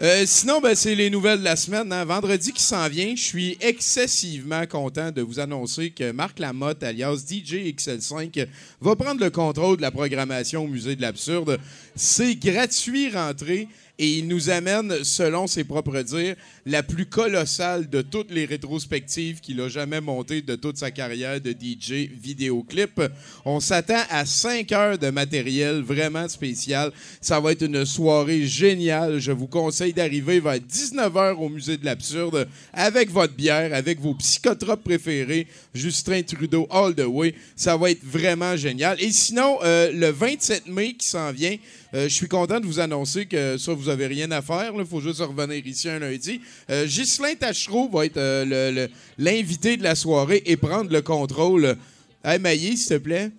Euh, 0.00 0.22
sinon, 0.24 0.60
ben, 0.60 0.76
c'est 0.76 0.94
les 0.94 1.10
nouvelles 1.10 1.40
de 1.40 1.44
la 1.44 1.56
semaine. 1.56 1.92
hein. 1.92 2.04
Vendredi 2.04 2.52
qui 2.52 2.62
s'en 2.62 2.88
vient, 2.88 3.16
je 3.16 3.22
suis 3.22 3.58
excessivement 3.60 4.66
content 4.66 5.10
de 5.10 5.20
vous 5.20 5.40
annoncer 5.40 5.90
que 5.90 6.12
Marc 6.12 6.38
Lamotte, 6.38 6.84
alias 6.84 7.24
DJ 7.28 7.74
XL5, 7.74 8.46
va 8.80 8.94
prendre 8.94 9.20
le 9.20 9.30
contrôle 9.30 9.78
de 9.78 9.82
la 9.82 9.90
programmation 9.90 10.62
au 10.62 10.68
Musée 10.68 10.94
de 10.94 11.02
l'Absurde. 11.02 11.58
C'est 11.96 12.36
gratuit 12.36 13.10
rentrée 13.10 13.66
et 13.98 14.18
il 14.18 14.26
nous 14.26 14.50
amène, 14.50 15.04
selon 15.04 15.46
ses 15.46 15.62
propres 15.62 16.00
dires, 16.00 16.34
la 16.66 16.82
plus 16.82 17.06
colossale 17.06 17.88
de 17.88 18.02
toutes 18.02 18.32
les 18.32 18.44
rétrospectives 18.44 19.40
qu'il 19.40 19.60
a 19.60 19.68
jamais 19.68 20.00
montées 20.00 20.42
de 20.42 20.56
toute 20.56 20.78
sa 20.78 20.90
carrière 20.90 21.40
de 21.40 21.52
DJ 21.52 22.10
vidéoclip. 22.20 23.00
On 23.44 23.60
s'attend 23.60 24.02
à 24.10 24.26
5 24.26 24.72
heures 24.72 24.98
de 24.98 25.10
matériel 25.10 25.80
vraiment 25.80 26.28
spécial. 26.28 26.90
Ça 27.20 27.38
va 27.38 27.52
être 27.52 27.62
une 27.62 27.84
soirée 27.84 28.46
géniale. 28.46 29.20
Je 29.20 29.30
vous 29.30 29.46
conseille 29.46 29.92
d'arriver 29.92 30.40
vers 30.40 30.58
19h 30.58 31.36
au 31.36 31.48
Musée 31.48 31.76
de 31.76 31.84
l'Absurde 31.84 32.48
avec 32.72 33.10
votre 33.10 33.34
bière, 33.34 33.72
avec 33.72 34.00
vos 34.00 34.14
psychotropes 34.14 34.82
préférés, 34.82 35.46
Justin 35.72 36.22
Trudeau 36.22 36.66
all 36.70 36.94
the 36.94 37.06
way. 37.06 37.32
Ça 37.54 37.76
va 37.76 37.92
être 37.92 38.04
vraiment 38.04 38.56
génial. 38.56 39.00
Et 39.00 39.12
sinon, 39.12 39.58
euh, 39.62 39.92
le 39.92 40.10
27 40.10 40.66
mai 40.66 40.94
qui 40.94 41.06
s'en 41.06 41.30
vient, 41.30 41.56
je 41.94 42.08
suis 42.08 42.26
content 42.26 42.58
de 42.58 42.66
vous 42.66 42.80
annoncer 42.80 43.26
que 43.26 43.56
ça, 43.56 43.72
vous 43.72 43.88
avez 43.88 44.08
rien 44.08 44.30
à 44.32 44.42
faire. 44.42 44.72
Il 44.76 44.84
faut 44.84 45.00
juste 45.00 45.20
revenir 45.20 45.64
ici 45.64 45.88
un 45.88 46.00
lundi. 46.00 46.40
Euh, 46.68 46.86
Ghislain 46.86 47.34
Tachereau 47.36 47.88
va 47.88 48.06
être 48.06 48.16
euh, 48.16 48.88
l'invité 49.16 49.76
de 49.76 49.84
la 49.84 49.94
soirée 49.94 50.42
et 50.44 50.56
prendre 50.56 50.90
le 50.90 51.02
contrôle. 51.02 51.76
Hey, 52.24 52.40
Maillé, 52.40 52.76
s'il 52.76 52.88
te 52.88 52.98
plaît. 52.98 53.30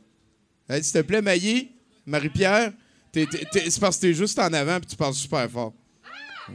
Hey, 0.70 0.82
s'il 0.82 0.94
te 0.94 1.02
plaît, 1.02 1.22
Maillé. 1.22 1.70
Marie-Pierre. 2.06 2.72
C'est 3.14 3.80
parce 3.80 3.98
que 3.98 4.02
t'es 4.02 4.14
juste 4.14 4.40
en 4.40 4.52
avant 4.54 4.78
et 4.78 4.82
tu 4.82 4.96
parles 4.96 5.14
super 5.14 5.50
fort. 5.50 5.74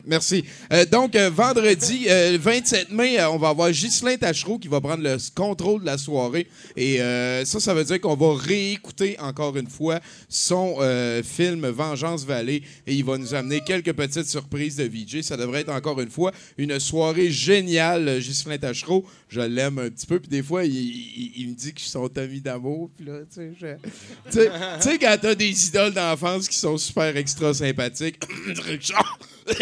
Merci. 0.07 0.45
Euh, 0.73 0.85
donc, 0.87 1.17
euh, 1.17 1.31
vendredi, 1.31 2.07
euh, 2.09 2.39
27 2.41 2.91
mai, 2.91 3.19
euh, 3.19 3.31
on 3.31 3.39
va 3.39 3.49
avoir 3.49 3.71
Ghislain 3.71 4.17
Tachereau 4.17 4.59
qui 4.59 4.69
va 4.69 4.81
prendre 4.81 5.03
le 5.03 5.17
contrôle 5.35 5.81
de 5.81 5.87
la 5.87 5.99
soirée. 5.99 6.47
Et 6.77 6.99
ça, 7.45 7.61
ça 7.61 7.75
veut 7.75 7.85
dire 7.85 8.01
qu'on 8.01 8.17
va 8.17 8.35
réécouter 8.35 9.19
encore 9.19 9.57
une 9.57 9.69
fois 9.69 10.01
son 10.29 10.79
film 11.25 11.67
Vengeance 11.69 12.25
Vallée. 12.25 12.63
Et 12.87 12.95
il 12.95 13.05
va 13.05 13.19
nous 13.19 13.35
amener 13.35 13.61
quelques 13.61 13.93
petites 13.93 14.29
surprises 14.29 14.77
de 14.77 14.85
VJ. 14.85 15.23
Ça 15.23 15.37
devrait 15.37 15.61
être 15.63 15.73
encore 15.73 16.01
une 16.01 16.11
fois 16.11 16.33
une 16.59 16.79
soirée 16.79 17.31
géniale, 17.31 18.19
Ghislain 18.21 18.59
Tachereau. 18.59 19.05
Je 19.29 19.41
l'aime 19.41 19.79
un 19.79 19.91
petit 19.91 20.07
peu. 20.07 20.19
Puis 20.21 20.29
des 20.29 20.43
fois, 20.43 20.65
il, 20.65 21.49
me 21.49 21.55
dit 21.55 21.73
que 21.73 21.79
je 21.79 21.85
suis 21.85 21.91
son 21.93 22.11
ami 22.17 22.41
d'amour. 22.41 22.91
Puis 22.97 23.07
là, 23.07 23.21
tu 23.33 23.41
sais, 23.41 23.53
je- 23.61 24.31
tu 24.31 24.49
sais, 24.81 24.99
quand 24.99 25.17
t'as 25.21 25.35
des 25.35 25.67
idoles 25.69 25.93
d'enfance 25.95 26.49
qui 26.49 26.57
sont 26.57 26.77
super 26.77 27.17
extra 27.17 27.53
sympathiques, 27.55 28.19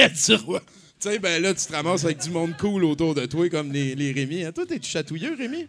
Tu 1.00 1.08
sais, 1.10 1.18
ben 1.20 1.40
là, 1.40 1.54
tu 1.54 1.64
te 1.64 1.72
ramasses 1.72 2.04
avec 2.04 2.18
du 2.18 2.30
monde 2.30 2.56
cool 2.58 2.84
autour 2.84 3.14
de 3.14 3.24
toi, 3.26 3.48
comme 3.48 3.72
les, 3.72 3.94
les 3.94 4.10
Rémi. 4.10 4.42
hein? 4.42 4.50
Toi, 4.52 4.66
t'es-tu 4.66 4.90
chatouilleux, 4.90 5.36
Rémi? 5.36 5.66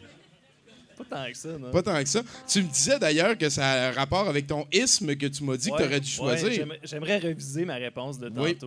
Pas 0.97 1.03
tant 1.17 1.31
que 1.31 1.37
ça, 1.37 1.49
non? 1.57 1.69
Pas 1.71 1.83
tant 1.83 2.01
que 2.01 2.09
ça. 2.09 2.23
Tu 2.47 2.63
me 2.63 2.67
disais 2.67 2.97
d'ailleurs 2.97 3.37
que 3.37 3.47
ça 3.47 3.65
a 3.69 3.87
un 3.89 3.91
rapport 3.91 4.27
avec 4.27 4.47
ton 4.47 4.65
isme 4.73 5.15
que 5.15 5.27
tu 5.27 5.43
m'as 5.43 5.55
dit 5.55 5.69
que 5.69 5.77
tu 5.77 5.83
aurais 5.83 5.99
dû 5.99 6.09
choisir. 6.09 6.51
j'aimerais- 6.51 6.79
J'aimerais 6.83 7.17
réviser 7.19 7.63
ma 7.63 7.75
réponse 7.75 8.17
de 8.17 8.29
Oui. 8.35 8.57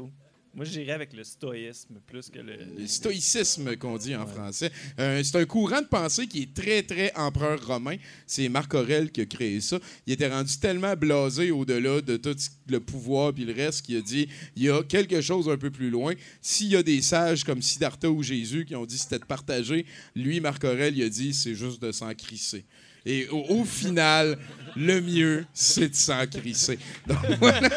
Moi, 0.54 0.66
j'irais 0.66 0.92
avec 0.92 1.14
le 1.14 1.24
stoïsme 1.24 1.94
plus 2.06 2.28
que 2.28 2.38
le. 2.38 2.58
le 2.78 2.86
stoïcisme 2.86 3.74
qu'on 3.76 3.96
dit 3.96 4.14
en 4.14 4.26
français. 4.26 4.70
Euh, 4.98 5.22
c'est 5.24 5.38
un 5.38 5.46
courant 5.46 5.80
de 5.80 5.86
pensée 5.86 6.26
qui 6.26 6.42
est 6.42 6.54
très, 6.54 6.82
très 6.82 7.10
empereur 7.16 7.66
romain. 7.66 7.96
C'est 8.26 8.50
Marc 8.50 8.74
Aurèle 8.74 9.10
qui 9.10 9.22
a 9.22 9.24
créé 9.24 9.62
ça. 9.62 9.78
Il 10.06 10.12
était 10.12 10.28
rendu 10.28 10.54
tellement 10.58 10.94
blasé 10.94 11.50
au-delà 11.50 12.02
de 12.02 12.18
tout 12.18 12.36
le 12.68 12.80
pouvoir 12.80 13.32
puis 13.32 13.46
le 13.46 13.54
reste 13.54 13.86
qu'il 13.86 13.96
a 13.96 14.02
dit 14.02 14.28
il 14.54 14.64
y 14.64 14.70
a 14.70 14.82
quelque 14.82 15.22
chose 15.22 15.48
un 15.48 15.56
peu 15.56 15.70
plus 15.70 15.88
loin. 15.88 16.12
S'il 16.42 16.68
y 16.68 16.76
a 16.76 16.82
des 16.82 17.00
sages 17.00 17.44
comme 17.44 17.62
Siddhartha 17.62 18.10
ou 18.10 18.22
Jésus 18.22 18.66
qui 18.66 18.76
ont 18.76 18.84
dit 18.84 18.98
c'était 18.98 19.20
de 19.20 19.24
partager, 19.24 19.86
lui, 20.14 20.38
Marc 20.40 20.64
Aurèle, 20.64 20.94
il 20.94 21.02
a 21.02 21.08
dit 21.08 21.32
c'est 21.32 21.54
juste 21.54 21.80
de 21.80 21.92
s'en 21.92 22.12
crisser. 22.12 22.66
Et 23.06 23.26
au, 23.30 23.40
au 23.48 23.64
final, 23.64 24.38
le 24.76 25.00
mieux, 25.00 25.46
c'est 25.54 25.88
de 25.88 25.94
s'en 25.94 26.26
crisser. 26.26 26.78
Donc, 27.06 27.18
voilà. 27.40 27.70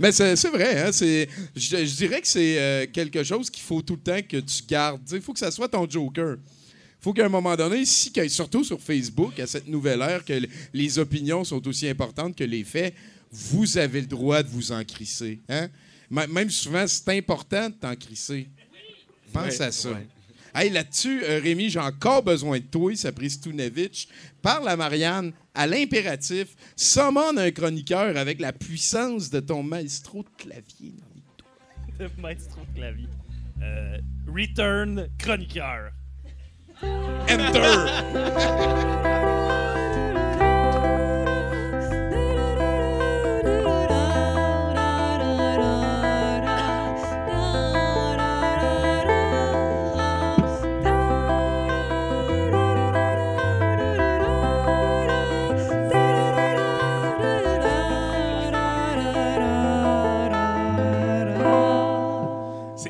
Mais 0.00 0.12
c'est 0.12 0.50
vrai, 0.50 0.82
hein, 0.82 0.90
je, 0.92 1.26
je 1.54 1.96
dirais 1.96 2.20
que 2.20 2.28
c'est 2.28 2.58
euh, 2.58 2.86
quelque 2.92 3.22
chose 3.22 3.48
qu'il 3.48 3.62
faut 3.62 3.80
tout 3.82 3.94
le 3.94 4.00
temps 4.00 4.20
que 4.28 4.38
tu 4.38 4.62
gardes. 4.68 5.00
Il 5.10 5.22
faut 5.22 5.32
que 5.32 5.38
ça 5.38 5.50
soit 5.50 5.68
ton 5.68 5.88
joker. 5.88 6.36
faut 7.00 7.12
qu'à 7.12 7.24
un 7.24 7.30
moment 7.30 7.56
donné, 7.56 7.84
si, 7.84 8.12
surtout 8.28 8.62
sur 8.62 8.80
Facebook, 8.80 9.38
à 9.40 9.46
cette 9.46 9.68
nouvelle 9.68 10.02
ère, 10.02 10.24
que 10.24 10.40
les 10.74 10.98
opinions 10.98 11.44
sont 11.44 11.66
aussi 11.66 11.88
importantes 11.88 12.36
que 12.36 12.44
les 12.44 12.64
faits, 12.64 12.94
vous 13.32 13.78
avez 13.78 14.00
le 14.00 14.06
droit 14.06 14.42
de 14.42 14.48
vous 14.48 14.72
en 14.72 14.84
crisser. 14.84 15.40
Hein? 15.48 15.68
Même 16.10 16.50
souvent, 16.50 16.86
c'est 16.86 17.08
important 17.16 17.68
de 17.68 17.74
t'en 17.74 17.94
crisser. 17.96 18.48
Pense 19.32 19.60
à 19.60 19.72
ça. 19.72 19.90
Hey, 20.54 20.70
là-dessus, 20.70 21.22
euh, 21.22 21.38
Rémi, 21.42 21.68
j'ai 21.68 21.80
encore 21.80 22.22
besoin 22.22 22.58
de 22.58 22.64
toi, 22.64 22.94
ça 22.96 23.10
Stunevich. 23.28 24.08
Parle 24.40 24.68
à 24.68 24.76
Marianne 24.76 25.32
à 25.56 25.66
l'impératif. 25.66 26.54
Summon 26.76 27.36
un 27.36 27.50
chroniqueur 27.50 28.16
avec 28.16 28.40
la 28.40 28.52
puissance 28.52 29.30
de 29.30 29.40
ton 29.40 29.62
maestro 29.62 30.22
de 30.22 30.28
clavier. 30.36 30.94
dans 31.00 31.98
les 31.98 32.08
de 32.08 32.20
maestro 32.20 32.60
de 32.70 32.78
clavier. 32.78 33.08
Euh, 33.62 33.98
Return 34.28 35.08
chroniqueur. 35.18 35.90
Enter! 36.82 39.22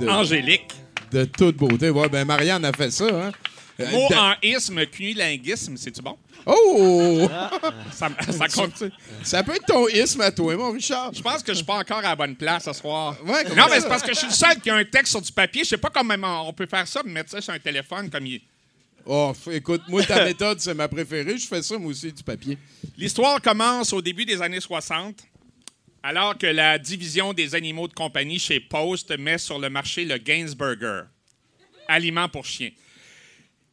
De- 0.07 0.11
angélique. 0.11 0.73
De 1.13 1.25
toute 1.25 1.57
beauté. 1.57 1.91
Ouais, 1.91 2.09
ben 2.09 2.25
Marianne 2.25 2.65
a 2.65 2.73
fait 2.73 2.91
ça. 2.91 3.05
Hein? 3.05 3.33
Mot 3.79 4.09
en 4.15 4.35
isme, 4.43 4.87
cunilinguisme, 4.87 5.77
c'est-tu 5.77 6.01
bon? 6.01 6.17
Oh! 6.47 7.29
Ça, 7.93 8.09
ça 8.31 8.49
compte 8.49 8.85
Ça 9.23 9.43
peut 9.43 9.55
être 9.55 9.67
ton 9.67 9.89
isme 9.89 10.21
à 10.21 10.31
toi, 10.31 10.57
mon 10.57 10.71
Richard. 10.71 11.13
Je 11.13 11.21
pense 11.21 11.43
que 11.43 11.53
je 11.53 11.57
suis 11.59 11.65
pas 11.65 11.79
encore 11.79 11.99
à 11.99 12.03
la 12.03 12.17
bonne 12.17 12.37
place 12.37 12.65
ce 12.65 12.73
soir. 12.73 13.17
Ouais, 13.25 13.45
non, 13.45 13.65
mais 13.69 13.77
ça? 13.77 13.81
c'est 13.81 13.89
parce 13.89 14.03
que 14.03 14.15
je 14.15 14.19
suis 14.19 14.29
le 14.29 14.33
seul 14.33 14.61
qui 14.61 14.71
a 14.71 14.77
un 14.77 14.85
texte 14.85 15.11
sur 15.11 15.21
du 15.21 15.33
papier. 15.33 15.65
Je 15.65 15.71
sais 15.71 15.77
pas 15.77 15.91
comment 15.91 16.49
on 16.49 16.53
peut 16.53 16.67
faire 16.67 16.87
ça, 16.87 17.03
mais 17.05 17.13
mettre 17.13 17.31
ça 17.31 17.41
sur 17.41 17.53
un 17.53 17.59
téléphone 17.59 18.09
comme 18.09 18.27
il. 18.27 18.41
Oh, 19.05 19.33
écoute, 19.53 19.83
moi, 19.89 20.03
ta 20.05 20.25
méthode, 20.25 20.61
c'est 20.61 20.75
ma 20.75 20.89
préférée. 20.89 21.37
Je 21.37 21.47
fais 21.47 21.63
ça, 21.63 21.77
moi 21.79 21.91
aussi, 21.91 22.13
du 22.13 22.23
papier. 22.23 22.57
L'histoire 22.97 23.41
commence 23.43 23.93
au 23.93 24.01
début 24.01 24.25
des 24.25 24.41
années 24.41 24.61
60, 24.61 25.17
alors 26.07 26.39
que 26.39 26.47
la 26.47 26.79
division 26.79 27.33
des 27.33 27.57
animaux 27.57 27.89
de 27.89 27.93
compagnie 27.93 28.39
chez 28.39 28.61
Post 28.61 29.11
met 29.19 29.39
sur 29.39 29.59
le 29.59 29.69
marché 29.69 30.05
le 30.05 30.19
Gainsburger, 30.19 31.03
aliment 31.89 32.29
pour 32.29 32.45
chiens. 32.45 32.71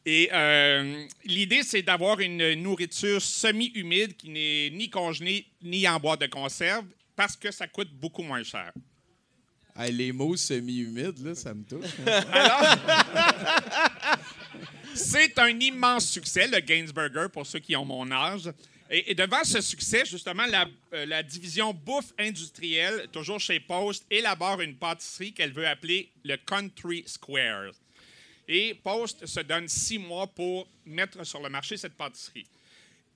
Et 0.04 0.28
euh, 0.32 1.06
l'idée, 1.24 1.62
c'est 1.62 1.82
d'avoir 1.82 2.18
une 2.18 2.54
nourriture 2.54 3.22
semi-humide 3.22 4.16
qui 4.16 4.30
n'est 4.30 4.70
ni 4.70 4.90
congelée 4.90 5.46
ni 5.62 5.86
en 5.86 6.00
boîte 6.00 6.22
de 6.22 6.26
conserve 6.26 6.84
parce 7.14 7.36
que 7.36 7.52
ça 7.52 7.68
coûte 7.68 7.90
beaucoup 7.92 8.24
moins 8.24 8.42
cher. 8.42 8.72
Hey, 9.76 9.92
les 9.92 10.10
mots 10.10 10.34
semi-humides, 10.34 11.24
là, 11.24 11.36
ça 11.36 11.54
me 11.54 11.62
touche. 11.62 11.86
C'est 14.96 15.38
un 15.38 15.60
immense 15.60 16.10
succès, 16.10 16.48
le 16.48 16.58
Gainsburger, 16.58 17.28
pour 17.32 17.46
ceux 17.46 17.60
qui 17.60 17.76
ont 17.76 17.84
mon 17.84 18.10
âge. 18.10 18.50
Et, 18.96 19.14
devant 19.16 19.42
ce 19.42 19.60
succès, 19.60 20.04
justement, 20.06 20.46
la, 20.46 20.68
euh, 20.92 21.04
la 21.06 21.24
division 21.24 21.74
bouffe 21.74 22.12
industrielle, 22.16 23.08
toujours 23.10 23.40
chez 23.40 23.58
Post, 23.58 24.06
élabore 24.08 24.60
une 24.60 24.76
pâtisserie 24.76 25.32
qu'elle 25.32 25.52
veut 25.52 25.66
appeler 25.66 26.12
le 26.22 26.36
Country 26.36 27.02
Square. 27.04 27.72
Et 28.46 28.74
Post 28.74 29.26
se 29.26 29.40
donne 29.40 29.66
six 29.66 29.98
mois 29.98 30.28
pour 30.28 30.68
mettre 30.86 31.24
sur 31.24 31.42
le 31.42 31.48
marché 31.48 31.76
cette 31.76 31.94
pâtisserie. 31.94 32.46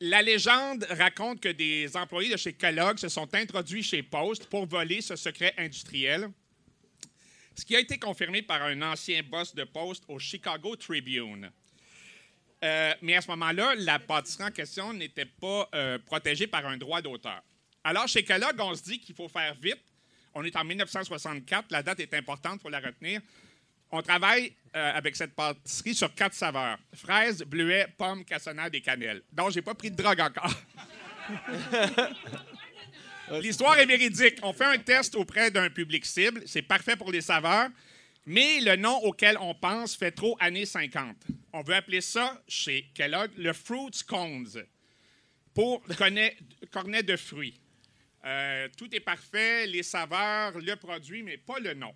La 0.00 0.20
légende 0.20 0.84
raconte 0.90 1.38
que 1.38 1.48
des 1.48 1.96
employés 1.96 2.32
de 2.32 2.36
chez 2.36 2.54
Kellogg 2.54 2.98
se 2.98 3.08
sont 3.08 3.32
introduits 3.32 3.84
chez 3.84 4.02
Post 4.02 4.46
pour 4.46 4.66
voler 4.66 5.00
ce 5.00 5.14
secret 5.14 5.54
industriel, 5.58 6.28
ce 7.54 7.64
qui 7.64 7.76
a 7.76 7.80
été 7.80 7.98
confirmé 8.00 8.42
par 8.42 8.64
un 8.64 8.82
ancien 8.82 9.22
boss 9.22 9.54
de 9.54 9.62
Post 9.62 10.02
au 10.08 10.18
Chicago 10.18 10.74
Tribune. 10.74 11.52
Euh, 12.64 12.92
mais 13.02 13.16
à 13.16 13.20
ce 13.20 13.28
moment-là, 13.28 13.74
la 13.76 13.98
pâtisserie 13.98 14.44
en 14.44 14.50
question 14.50 14.92
n'était 14.92 15.26
pas 15.26 15.68
euh, 15.74 15.98
protégée 15.98 16.46
par 16.46 16.66
un 16.66 16.76
droit 16.76 17.00
d'auteur. 17.00 17.40
Alors, 17.84 18.08
chez 18.08 18.24
Kellogg, 18.24 18.56
on 18.58 18.74
se 18.74 18.82
dit 18.82 18.98
qu'il 18.98 19.14
faut 19.14 19.28
faire 19.28 19.54
vite. 19.54 19.82
On 20.34 20.44
est 20.44 20.54
en 20.56 20.64
1964, 20.64 21.70
la 21.70 21.82
date 21.82 22.00
est 22.00 22.14
importante 22.14 22.60
pour 22.60 22.70
la 22.70 22.80
retenir. 22.80 23.20
On 23.90 24.02
travaille 24.02 24.52
euh, 24.76 24.92
avec 24.94 25.16
cette 25.16 25.34
pâtisserie 25.34 25.94
sur 25.94 26.14
quatre 26.14 26.34
saveurs 26.34 26.78
fraises, 26.94 27.42
bleuets, 27.42 27.86
pommes, 27.96 28.24
cassonade 28.24 28.74
et 28.74 28.80
cannelle. 28.80 29.22
Donc, 29.32 29.52
j'ai 29.52 29.62
pas 29.62 29.74
pris 29.74 29.90
de 29.90 29.96
drogue 29.96 30.20
encore. 30.20 30.52
L'histoire 33.40 33.78
est 33.78 33.86
véridique. 33.86 34.38
On 34.42 34.52
fait 34.52 34.64
un 34.64 34.78
test 34.78 35.14
auprès 35.14 35.50
d'un 35.50 35.70
public 35.70 36.04
cible. 36.04 36.42
C'est 36.46 36.62
parfait 36.62 36.96
pour 36.96 37.12
les 37.12 37.20
saveurs. 37.20 37.68
Mais 38.30 38.60
le 38.60 38.76
nom 38.76 38.94
auquel 39.04 39.38
on 39.40 39.54
pense 39.54 39.96
fait 39.96 40.10
trop 40.10 40.36
années 40.38 40.66
50. 40.66 41.16
On 41.54 41.62
veut 41.62 41.74
appeler 41.74 42.02
ça, 42.02 42.38
chez 42.46 42.90
Kellogg, 42.92 43.30
le 43.38 43.54
Fruits 43.54 44.04
Cones, 44.06 44.66
pour 45.54 45.82
cornet, 45.96 46.36
cornet 46.70 47.02
de 47.02 47.16
fruits. 47.16 47.58
Euh, 48.26 48.68
tout 48.76 48.94
est 48.94 49.00
parfait, 49.00 49.66
les 49.66 49.82
saveurs, 49.82 50.58
le 50.58 50.76
produit, 50.76 51.22
mais 51.22 51.38
pas 51.38 51.58
le 51.58 51.72
nom. 51.72 51.94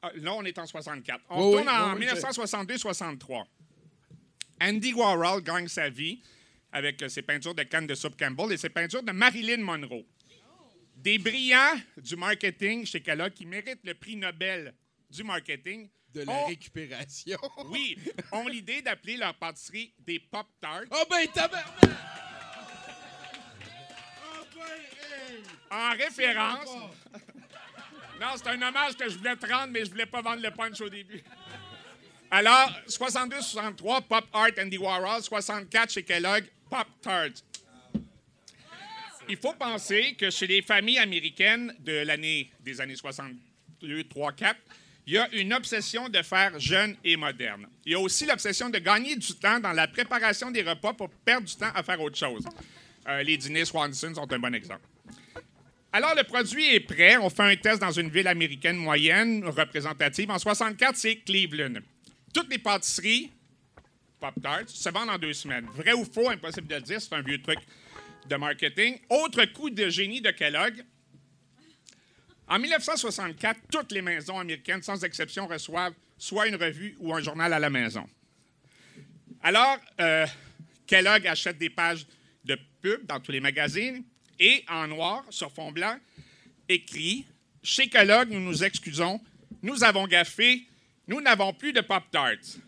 Ah, 0.00 0.10
là, 0.14 0.32
on 0.32 0.44
est 0.44 0.58
en 0.58 0.64
64. 0.64 1.20
On 1.28 1.50
Oui, 1.50 1.60
oui, 1.62 1.68
en 1.68 1.96
oui, 1.96 2.06
oui, 2.10 2.20
1962-63. 2.20 3.44
Andy 4.62 4.94
Warhol 4.94 5.42
gagne 5.42 5.68
sa 5.68 5.90
vie 5.90 6.22
avec 6.72 7.02
euh, 7.02 7.10
ses 7.10 7.20
peintures 7.20 7.54
de 7.54 7.64
canne 7.64 7.86
de 7.86 7.94
soupe 7.94 8.18
Campbell 8.18 8.52
et 8.52 8.56
ses 8.56 8.70
peintures 8.70 9.02
de 9.02 9.12
Marilyn 9.12 9.58
Monroe. 9.58 10.06
Des 10.96 11.18
brillants 11.18 11.76
du 11.98 12.16
marketing 12.16 12.86
chez 12.86 13.02
Kellogg 13.02 13.34
qui 13.34 13.44
méritent 13.44 13.84
le 13.84 13.92
prix 13.92 14.16
Nobel 14.16 14.72
du 15.14 15.24
marketing. 15.24 15.88
De 16.12 16.22
la 16.22 16.32
ont- 16.32 16.46
récupération. 16.46 17.38
oui, 17.66 17.98
ont 18.30 18.46
l'idée 18.46 18.82
d'appeler 18.82 19.16
leur 19.16 19.34
pâtisserie 19.34 19.92
des 19.98 20.20
Pop-Tarts 20.20 20.84
Oh 20.90 21.02
ben, 21.10 21.26
tabarnak! 21.28 21.66
Oh 24.22 24.46
ben, 24.54 24.62
hey! 24.62 25.42
en 25.70 25.90
référence. 25.90 26.68
Non, 28.20 28.28
c'est 28.36 28.46
un 28.48 28.62
hommage 28.62 28.96
que 28.96 29.08
je 29.08 29.18
voulais 29.18 29.34
te 29.34 29.46
rendre, 29.46 29.72
mais 29.72 29.84
je 29.84 29.90
voulais 29.90 30.06
pas 30.06 30.22
vendre 30.22 30.40
le 30.40 30.50
punch 30.52 30.80
au 30.80 30.88
début. 30.88 31.22
Alors, 32.30 32.70
62-63, 32.86 34.02
Pop 34.02 34.24
Art 34.32 34.50
Andy 34.58 34.78
Warhol. 34.78 35.22
64 35.22 35.90
chez 35.92 36.04
Kellogg, 36.04 36.44
Pop 36.70 36.86
Tart. 37.02 37.30
Il 39.28 39.36
faut 39.36 39.54
penser 39.54 40.14
que 40.14 40.30
chez 40.30 40.46
les 40.46 40.62
familles 40.62 40.98
américaines 40.98 41.74
de 41.80 41.92
l'année 42.04 42.52
des 42.60 42.80
années 42.80 42.94
62, 42.96 44.04
3, 44.04 44.32
4, 44.32 44.60
il 45.06 45.14
y 45.14 45.18
a 45.18 45.28
une 45.34 45.52
obsession 45.52 46.08
de 46.08 46.22
faire 46.22 46.58
jeune 46.58 46.96
et 47.04 47.16
moderne. 47.16 47.66
Il 47.84 47.92
y 47.92 47.94
a 47.94 48.00
aussi 48.00 48.24
l'obsession 48.26 48.70
de 48.70 48.78
gagner 48.78 49.16
du 49.16 49.34
temps 49.34 49.60
dans 49.60 49.72
la 49.72 49.86
préparation 49.86 50.50
des 50.50 50.62
repas 50.62 50.94
pour 50.94 51.10
perdre 51.10 51.46
du 51.46 51.54
temps 51.54 51.70
à 51.74 51.82
faire 51.82 52.00
autre 52.00 52.16
chose. 52.16 52.44
Euh, 53.08 53.22
les 53.22 53.36
dîners 53.36 53.66
Swanson 53.66 54.14
sont 54.14 54.32
un 54.32 54.38
bon 54.38 54.54
exemple. 54.54 54.80
Alors, 55.92 56.14
le 56.16 56.24
produit 56.24 56.74
est 56.74 56.80
prêt. 56.80 57.16
On 57.18 57.30
fait 57.30 57.42
un 57.42 57.56
test 57.56 57.80
dans 57.80 57.92
une 57.92 58.08
ville 58.08 58.26
américaine 58.26 58.76
moyenne, 58.76 59.44
représentative. 59.44 60.30
En 60.30 60.38
64, 60.38 60.96
c'est 60.96 61.16
Cleveland. 61.16 61.74
Toutes 62.32 62.50
les 62.50 62.58
pâtisseries 62.58 63.30
Pop-Tarts 64.18 64.70
se 64.70 64.88
vendent 64.88 65.10
en 65.10 65.18
deux 65.18 65.34
semaines. 65.34 65.66
Vrai 65.74 65.92
ou 65.92 66.04
faux, 66.04 66.30
impossible 66.30 66.66
de 66.66 66.76
le 66.76 66.80
dire, 66.80 67.00
c'est 67.00 67.14
un 67.14 67.20
vieux 67.20 67.40
truc 67.40 67.58
de 68.28 68.36
marketing. 68.36 68.98
Autre 69.10 69.44
coup 69.52 69.70
de 69.70 69.88
génie 69.88 70.20
de 70.20 70.30
Kellogg, 70.30 70.82
En 72.48 72.58
1964, 72.58 73.60
toutes 73.70 73.92
les 73.92 74.02
maisons 74.02 74.38
américaines, 74.38 74.82
sans 74.82 75.02
exception, 75.04 75.46
reçoivent 75.46 75.94
soit 76.18 76.46
une 76.46 76.56
revue 76.56 76.94
ou 77.00 77.14
un 77.14 77.20
journal 77.20 77.52
à 77.52 77.58
la 77.58 77.70
maison. 77.70 78.08
Alors, 79.42 79.78
euh, 80.00 80.26
Kellogg 80.86 81.26
achète 81.26 81.58
des 81.58 81.70
pages 81.70 82.06
de 82.44 82.58
pub 82.82 83.06
dans 83.06 83.18
tous 83.20 83.32
les 83.32 83.40
magazines 83.40 84.02
et, 84.38 84.64
en 84.68 84.86
noir, 84.88 85.24
sur 85.30 85.50
fond 85.52 85.72
blanc, 85.72 85.96
écrit 86.68 87.24
Chez 87.62 87.88
Kellogg, 87.88 88.30
nous 88.30 88.40
nous 88.40 88.62
excusons, 88.64 89.20
nous 89.62 89.82
avons 89.84 90.06
gaffé, 90.06 90.66
nous 91.08 91.20
n'avons 91.22 91.52
plus 91.54 91.72
de 91.72 91.80
Pop-Tarts. 91.80 92.58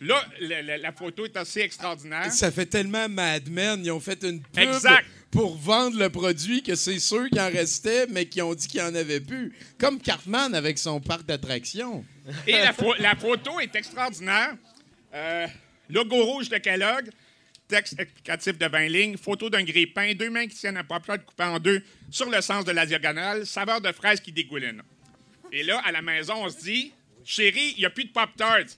Là, 0.00 0.24
la, 0.40 0.62
la- 0.62 0.78
la 0.78 0.92
photo 0.92 1.24
est 1.24 1.36
assez 1.36 1.60
extraordinaire. 1.60 2.30
Ça 2.32 2.52
fait 2.52 2.66
tellement 2.66 3.08
Mad 3.08 3.48
Men. 3.50 3.84
Ils 3.84 3.90
ont 3.90 3.98
fait 3.98 4.22
une 4.22 4.40
pub 4.40 4.58
Exact. 4.68 5.04
Pour 5.30 5.56
vendre 5.56 5.98
le 5.98 6.08
produit 6.08 6.62
que 6.62 6.74
c'est 6.74 6.98
sûr 6.98 7.28
qu'il 7.28 7.40
en 7.40 7.50
restait, 7.50 8.06
mais 8.08 8.26
qui 8.26 8.40
ont 8.42 8.54
dit 8.54 8.66
qu'il 8.66 8.80
n'y 8.80 8.86
en 8.88 8.94
avait 8.94 9.20
plus. 9.20 9.52
Comme 9.78 10.00
Cartman 10.00 10.54
avec 10.54 10.78
son 10.78 11.00
parc 11.00 11.26
d'attractions. 11.26 12.04
Et 12.46 12.52
la, 12.52 12.72
pho- 12.72 12.96
la 12.98 13.14
photo 13.14 13.60
est 13.60 13.74
extraordinaire. 13.74 14.54
Euh, 15.14 15.46
logo 15.90 16.24
rouge 16.24 16.48
de 16.48 16.56
Kellogg, 16.58 17.10
texte 17.66 17.98
explicatif 18.00 18.56
de 18.58 18.66
20 18.66 18.88
lignes, 18.88 19.16
photo 19.16 19.50
d'un 19.50 19.62
grille-pain, 19.62 20.14
deux 20.14 20.30
mains 20.30 20.46
qui 20.46 20.56
tiennent 20.56 20.76
un 20.78 20.84
pop-tart 20.84 21.22
coupé 21.24 21.44
en 21.44 21.58
deux 21.58 21.82
sur 22.10 22.28
le 22.30 22.40
sens 22.40 22.64
de 22.64 22.72
la 22.72 22.86
diagonale, 22.86 23.46
saveur 23.46 23.80
de 23.80 23.92
fraise 23.92 24.20
qui 24.20 24.32
dégouline. 24.32 24.82
Et 25.52 25.62
là, 25.62 25.80
à 25.84 25.92
la 25.92 26.02
maison, 26.02 26.34
on 26.44 26.48
se 26.48 26.58
dit 26.58 26.92
Chérie, 27.24 27.74
il 27.76 27.80
n'y 27.80 27.84
a 27.86 27.90
plus 27.90 28.04
de 28.04 28.12
pop-tarts. 28.12 28.76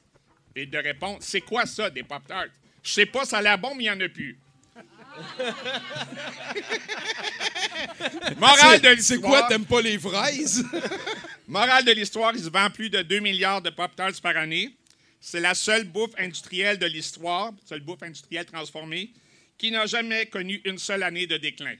Et 0.56 0.66
de 0.66 0.78
répondre 0.78 1.18
C'est 1.20 1.40
quoi 1.42 1.64
ça, 1.66 1.90
des 1.90 2.02
pop-tarts? 2.02 2.46
Je 2.82 2.90
sais 2.90 3.06
pas, 3.06 3.24
ça 3.24 3.38
a 3.38 3.42
l'air 3.42 3.58
bon, 3.58 3.74
mais 3.76 3.84
il 3.84 3.86
n'y 3.86 3.90
en 3.90 4.00
a 4.00 4.08
plus. 4.08 4.36
Morale 8.38 8.80
de 8.80 8.88
l'histoire. 8.88 9.02
C'est 9.02 9.20
quoi, 9.20 9.42
t'aimes 9.48 9.66
pas 9.66 9.80
les 9.80 9.98
fraises? 9.98 10.64
Morale 11.48 11.84
de 11.84 11.92
l'histoire, 11.92 12.32
il 12.34 12.42
se 12.42 12.48
vend 12.48 12.70
plus 12.70 12.90
de 12.90 13.02
2 13.02 13.20
milliards 13.20 13.62
de 13.62 13.70
Pop-Tarts 13.70 14.20
par 14.22 14.36
année. 14.36 14.74
C'est 15.20 15.40
la 15.40 15.54
seule 15.54 15.84
bouffe 15.84 16.12
industrielle 16.18 16.78
de 16.78 16.86
l'histoire, 16.86 17.52
seule 17.66 17.80
bouffe 17.80 18.02
industrielle 18.02 18.46
transformée, 18.46 19.10
qui 19.58 19.70
n'a 19.70 19.86
jamais 19.86 20.26
connu 20.26 20.60
une 20.64 20.78
seule 20.78 21.02
année 21.02 21.26
de 21.26 21.36
déclin. 21.36 21.74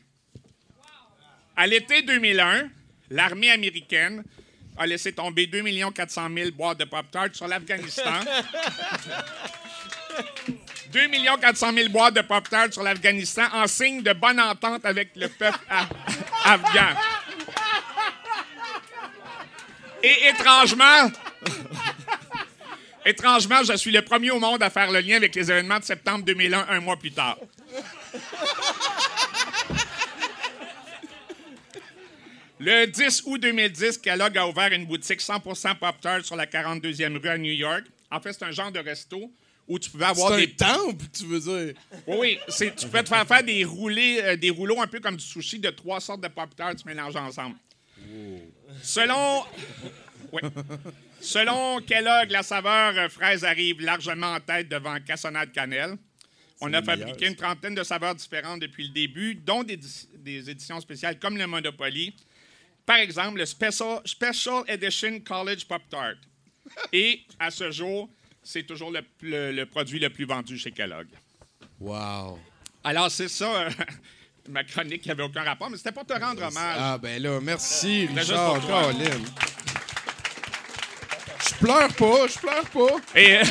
À 1.57 1.66
l'été 1.66 2.03
2001, 2.03 2.68
l'armée 3.11 3.51
américaine 3.51 4.22
a 4.76 4.87
laissé 4.87 5.12
tomber 5.12 5.47
2 5.47 5.91
400 5.91 6.28
000 6.35 6.51
boîtes 6.53 6.78
de 6.78 6.85
Pop-Tarts 6.85 7.35
sur 7.35 7.49
l'Afghanistan. 7.49 8.20
2 10.93 11.09
400 11.41 11.72
000 11.72 11.88
boîtes 11.91 12.14
de 12.14 12.20
Pop-Tarts 12.20 12.72
sur 12.72 12.82
l'Afghanistan 12.82 13.45
en 13.53 13.66
signe 13.66 14.03
de 14.03 14.12
bonne 14.12 14.41
entente 14.41 14.84
avec 14.84 15.11
le 15.14 15.28
peuple 15.28 15.59
afghan. 16.45 16.97
Et 20.03 20.28
étrangement, 20.28 21.11
étrangement, 23.05 23.62
je 23.62 23.76
suis 23.76 23.93
le 23.93 24.03
premier 24.03 24.30
au 24.30 24.41
monde 24.41 24.62
à 24.62 24.70
faire 24.70 24.91
le 24.91 25.01
lien 25.01 25.16
avec 25.16 25.34
les 25.34 25.51
événements 25.51 25.78
de 25.78 25.84
septembre 25.84 26.24
2001, 26.24 26.66
un 26.68 26.80
mois 26.80 26.97
plus 26.97 27.12
tard. 27.12 27.36
Le 32.59 32.86
10 32.86 33.22
août 33.26 33.41
2010, 33.41 33.99
Kellogg 33.99 34.36
a 34.36 34.47
ouvert 34.47 34.72
une 34.72 34.86
boutique 34.86 35.20
100% 35.20 35.76
Pop-Tart 35.76 36.24
sur 36.24 36.36
la 36.36 36.47
42e 36.47 37.18
rue 37.18 37.28
à 37.28 37.38
New 37.38 37.53
York. 37.53 37.84
En 38.11 38.20
fait, 38.20 38.32
c'est 38.32 38.45
un 38.45 38.51
genre 38.51 38.72
de 38.72 38.80
resto 38.80 39.30
où 39.71 39.79
tu 39.79 39.89
pouvais 39.89 40.07
avoir 40.07 40.37
des 40.37 40.51
temple, 40.51 41.05
tu 41.16 41.27
veux 41.27 41.39
dire? 41.39 41.75
oui, 42.09 42.39
oui. 42.49 42.71
Tu 42.77 42.89
peux 42.89 43.05
te 43.05 43.09
faire 43.09 43.25
faire 43.25 43.45
des, 43.45 43.64
roulés, 43.64 44.21
euh, 44.21 44.37
des 44.37 44.51
rouleaux 44.51 44.81
un 44.81 44.89
peu 44.89 44.99
comme 44.99 45.16
du 45.16 45.25
sushi 45.25 45.61
de 45.61 45.71
trois 45.71 46.01
sortes 46.01 46.21
de 46.21 46.27
pop-tarts 46.27 46.85
mélangés 46.85 47.21
ensemble. 47.21 47.55
Selon... 48.83 49.45
Oui. 50.33 50.43
Selon 51.21 51.81
Kellogg, 51.83 52.31
la 52.31 52.43
saveur 52.43 52.99
euh, 52.99 53.09
fraise 53.09 53.45
arrive 53.45 53.81
largement 53.81 54.35
en 54.35 54.41
tête 54.41 54.68
devant 54.68 54.99
cassonade 55.01 55.53
cannelle. 55.53 55.97
On 56.61 56.73
a 56.73 56.83
fabriqué 56.83 57.29
une 57.29 57.37
trentaine 57.37 57.77
de 57.77 57.85
saveurs 57.85 58.16
différentes 58.16 58.61
depuis 58.61 58.89
le 58.89 58.93
début, 58.93 59.37
dont 59.37 59.62
des, 59.62 59.79
des 60.16 60.51
éditions 60.51 60.81
spéciales 60.81 61.18
comme 61.21 61.39
le 61.39 61.47
Monopoly. 61.47 62.14
Par 62.85 62.97
exemple, 62.97 63.39
le 63.39 63.47
Special, 63.47 64.01
Special 64.05 64.64
Edition 64.66 65.21
College 65.21 65.64
Pop-Tart. 65.66 66.16
Et 66.93 67.23
à 67.39 67.53
ce 67.53 67.71
jour, 67.71 68.11
c'est 68.43 68.62
toujours 68.64 68.91
le, 68.91 69.01
le- 69.22 69.53
le 69.53 69.66
produit 69.66 69.99
le 69.99 70.11
plus 70.11 70.24
vendu 70.24 70.59
chez 70.59 70.70
Kellogg. 70.72 71.07
Wow. 71.78 72.38
Alors, 72.84 73.11
c'est 73.11 73.28
ça, 73.28 73.62
euh, 73.62 73.70
ma 74.49 74.64
chronique 74.64 75.03
qui 75.03 75.09
n'avait 75.09 75.22
aucun 75.22 75.43
rapport, 75.43 75.70
mais 75.70 75.76
c'était 75.76 75.93
pour 75.93 76.05
te 76.07 76.12
rendre 76.12 76.43
hommage. 76.43 76.76
Ah, 76.78 76.99
ben 76.99 77.22
là, 77.22 77.41
merci, 77.41 78.03
juste 78.09 78.30
Richard. 78.30 78.93
Je 81.49 81.55
pleure 81.66 81.93
pas, 81.95 82.26
je 82.26 82.38
pleure 82.38 82.64
pas. 82.70 82.97
Et, 83.18 83.36
euh, 83.38 83.43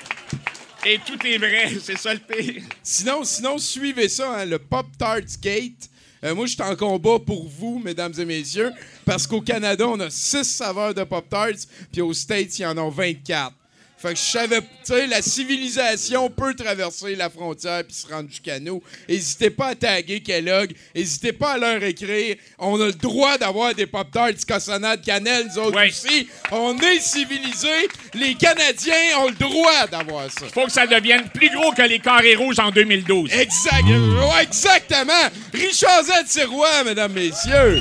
et 0.86 0.98
tout 1.06 1.24
est 1.26 1.38
vrai, 1.38 1.72
c'est 1.82 1.98
ça 1.98 2.14
le 2.14 2.20
pire. 2.20 2.62
Sinon, 2.82 3.24
sinon 3.24 3.58
suivez 3.58 4.08
ça, 4.08 4.38
hein, 4.40 4.44
le 4.44 4.58
Pop 4.58 4.86
Tarts 4.98 5.38
Gate. 5.40 5.88
Euh, 6.24 6.34
moi, 6.34 6.46
je 6.46 6.54
suis 6.54 6.62
en 6.62 6.74
combat 6.74 7.18
pour 7.24 7.46
vous, 7.48 7.78
mesdames 7.84 8.12
et 8.18 8.24
messieurs, 8.24 8.72
parce 9.04 9.24
qu'au 9.26 9.40
Canada, 9.40 9.86
on 9.86 10.00
a 10.00 10.10
six 10.10 10.42
saveurs 10.44 10.92
de 10.92 11.04
Pop 11.04 11.28
Tarts, 11.28 11.66
puis 11.92 12.00
aux 12.00 12.12
States, 12.12 12.58
il 12.58 12.62
y 12.62 12.66
en 12.66 12.76
a 12.76 12.90
24. 12.90 13.54
Fait 14.00 14.10
que 14.14 14.18
je 14.20 14.24
savais, 14.24 14.60
tu 14.60 14.66
sais, 14.84 15.08
la 15.08 15.20
civilisation 15.20 16.30
peut 16.30 16.54
traverser 16.54 17.16
la 17.16 17.28
frontière 17.28 17.82
puis 17.82 17.94
se 17.96 18.06
rendre 18.06 18.28
jusqu'à 18.28 18.60
nous. 18.60 18.80
N'hésitez 19.08 19.50
pas 19.50 19.68
à 19.70 19.74
taguer 19.74 20.20
Kellogg. 20.20 20.72
N'hésitez 20.94 21.32
pas 21.32 21.54
à 21.54 21.58
leur 21.58 21.82
écrire. 21.82 22.36
On 22.60 22.80
a 22.80 22.86
le 22.86 22.92
droit 22.92 23.36
d'avoir 23.38 23.74
des 23.74 23.86
Pop-Tarts 23.86 24.34
cassonade 24.46 25.04
cannelle, 25.04 25.48
nous 25.48 25.58
autres 25.62 25.76
Ouais. 25.76 25.88
aussi. 25.88 26.28
On 26.52 26.78
est 26.78 27.00
civilisés. 27.00 27.88
Les 28.14 28.36
Canadiens 28.36 29.18
ont 29.18 29.30
le 29.30 29.34
droit 29.34 29.88
d'avoir 29.90 30.30
ça. 30.30 30.46
Faut 30.54 30.66
que 30.66 30.72
ça 30.72 30.86
devienne 30.86 31.28
plus 31.34 31.50
gros 31.50 31.72
que 31.72 31.82
les 31.82 31.98
carrés 31.98 32.36
rouges 32.36 32.60
en 32.60 32.70
2012. 32.70 33.32
Exact, 33.32 33.82
ouais, 33.84 34.42
exactement. 34.44 35.12
Richard 35.52 36.04
Z. 36.04 36.10
Sirois, 36.28 36.84
mesdames, 36.84 37.12
messieurs. 37.12 37.80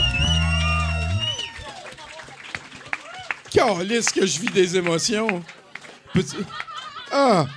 Calisse 3.53 4.09
que 4.09 4.26
je 4.26 4.39
vis 4.39 4.49
des 4.51 4.78
émotions. 4.78 5.43
Peux-tu- 6.13 6.43
Ah! 7.11 7.47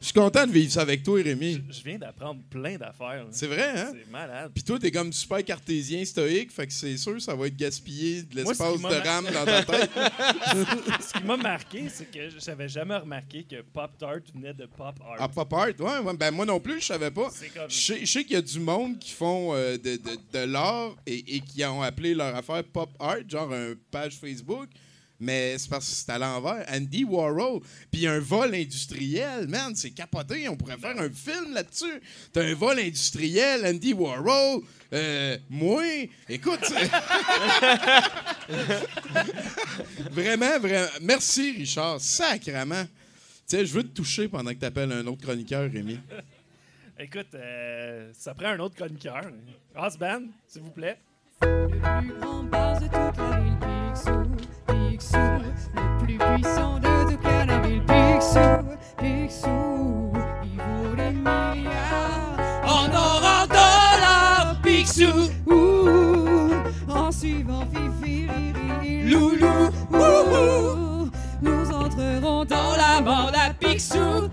Je 0.00 0.04
suis 0.06 0.14
content 0.14 0.46
de 0.46 0.52
vivre 0.52 0.70
ça 0.70 0.82
avec 0.82 1.02
toi, 1.02 1.20
Rémi. 1.20 1.60
Je 1.70 1.82
viens 1.82 1.98
d'apprendre 1.98 2.40
plein 2.48 2.76
d'affaires. 2.78 3.24
là. 3.24 3.26
C'est 3.32 3.48
vrai, 3.48 3.72
hein? 3.76 3.92
C'est 3.92 4.08
malade. 4.12 4.52
Puis 4.54 4.62
toi, 4.62 4.78
t'es 4.78 4.92
comme 4.92 5.12
super 5.12 5.44
cartésien, 5.44 6.04
stoïque, 6.04 6.52
fait 6.52 6.68
que 6.68 6.72
c'est 6.72 6.96
sûr 6.96 7.20
ça 7.20 7.34
va 7.34 7.48
être 7.48 7.56
gaspillé 7.56 8.22
de 8.22 8.42
Moi, 8.44 8.54
ce 8.54 8.62
l'espace 8.62 8.80
de 8.80 9.08
rame 9.08 9.24
dans 9.34 9.44
ta 9.44 9.64
tête. 9.64 9.90
Ce 11.00 11.18
qui 11.18 11.24
m'a 11.24 11.36
marqué, 11.36 11.88
c'est 11.92 12.08
que 12.08 12.28
j'avais 12.38 12.68
jamais 12.68 12.96
remarqué 12.96 13.42
que 13.42 13.60
Pop 13.62 13.90
Tart 13.98 14.20
venait 14.32 14.54
de 14.54 14.66
Pop 14.66 14.94
Art. 15.04 15.16
Ah, 15.18 15.28
pop 15.28 15.52
art, 15.52 15.66
ouais, 15.76 15.98
ouais, 15.98 16.16
ben 16.16 16.30
moi 16.30 16.46
non 16.46 16.60
plus, 16.60 16.80
je 16.80 16.86
savais 16.86 17.10
pas. 17.10 17.30
C'est 17.32 17.48
comme- 17.48 17.68
Je 17.68 17.74
sais, 17.76 17.98
je 18.00 18.06
sais 18.06 18.22
qu'il 18.22 18.34
y 18.34 18.36
a 18.36 18.42
du 18.42 18.60
monde 18.60 19.00
qui 19.00 19.10
font 19.10 19.52
euh, 19.52 19.76
de, 19.78 19.96
de- 19.96 20.18
de 20.32 20.38
l'art 20.52 20.94
et, 21.08 21.36
et 21.36 21.40
qui 21.40 21.64
ont 21.64 21.82
appelé 21.82 22.14
leur 22.14 22.36
affaire 22.36 22.62
pop 22.62 22.90
art, 23.00 23.16
genre 23.28 23.52
une 23.52 23.74
page 23.90 24.16
Facebook. 24.16 24.68
Mais 25.20 25.58
c'est 25.58 25.68
parce 25.68 25.88
que 25.88 25.94
c'est 25.94 26.10
à 26.10 26.18
l'envers. 26.18 26.64
Andy 26.70 27.04
Warhol. 27.04 27.60
Puis 27.90 28.06
un 28.06 28.20
vol 28.20 28.54
industriel, 28.54 29.48
man, 29.48 29.74
c'est 29.74 29.90
capoté. 29.90 30.48
On 30.48 30.56
pourrait 30.56 30.78
faire 30.78 30.96
un 30.98 31.10
film 31.10 31.52
là-dessus. 31.54 32.00
T'as 32.32 32.44
un 32.44 32.54
vol 32.54 32.78
industriel, 32.78 33.66
Andy 33.66 33.92
Warhol. 33.94 34.62
Euh, 34.92 35.36
moi, 35.50 35.82
écoute. 36.28 36.60
vraiment, 40.12 40.58
vraiment. 40.60 40.88
Merci, 41.02 41.52
Richard. 41.58 42.00
Sacrement. 42.00 42.84
Tu 43.48 43.56
sais, 43.56 43.66
je 43.66 43.72
veux 43.72 43.82
te 43.82 43.94
toucher 43.94 44.28
pendant 44.28 44.50
que 44.52 44.58
t'appelles 44.58 44.92
un 44.92 45.06
autre 45.06 45.22
chroniqueur, 45.22 45.70
Rémi. 45.70 45.98
Écoute, 47.00 47.34
euh, 47.34 48.10
ça 48.12 48.34
prend 48.34 48.48
un 48.48 48.58
autre 48.58 48.74
chroniqueur. 48.74 49.22
Band, 49.98 50.22
s'il 50.46 50.62
vous 50.62 50.70
plaît. 50.70 50.98
Le 51.42 51.68
plus 51.68 51.78
grand 51.78 52.02
de 52.02 52.86
toute 52.86 52.92
la 52.92 53.27
nous 71.40 71.70
entrerons 71.70 72.44
dans 72.44 72.76
la 72.76 73.00
mort 73.00 73.32
à 73.34 73.52
Picsou, 73.54 74.28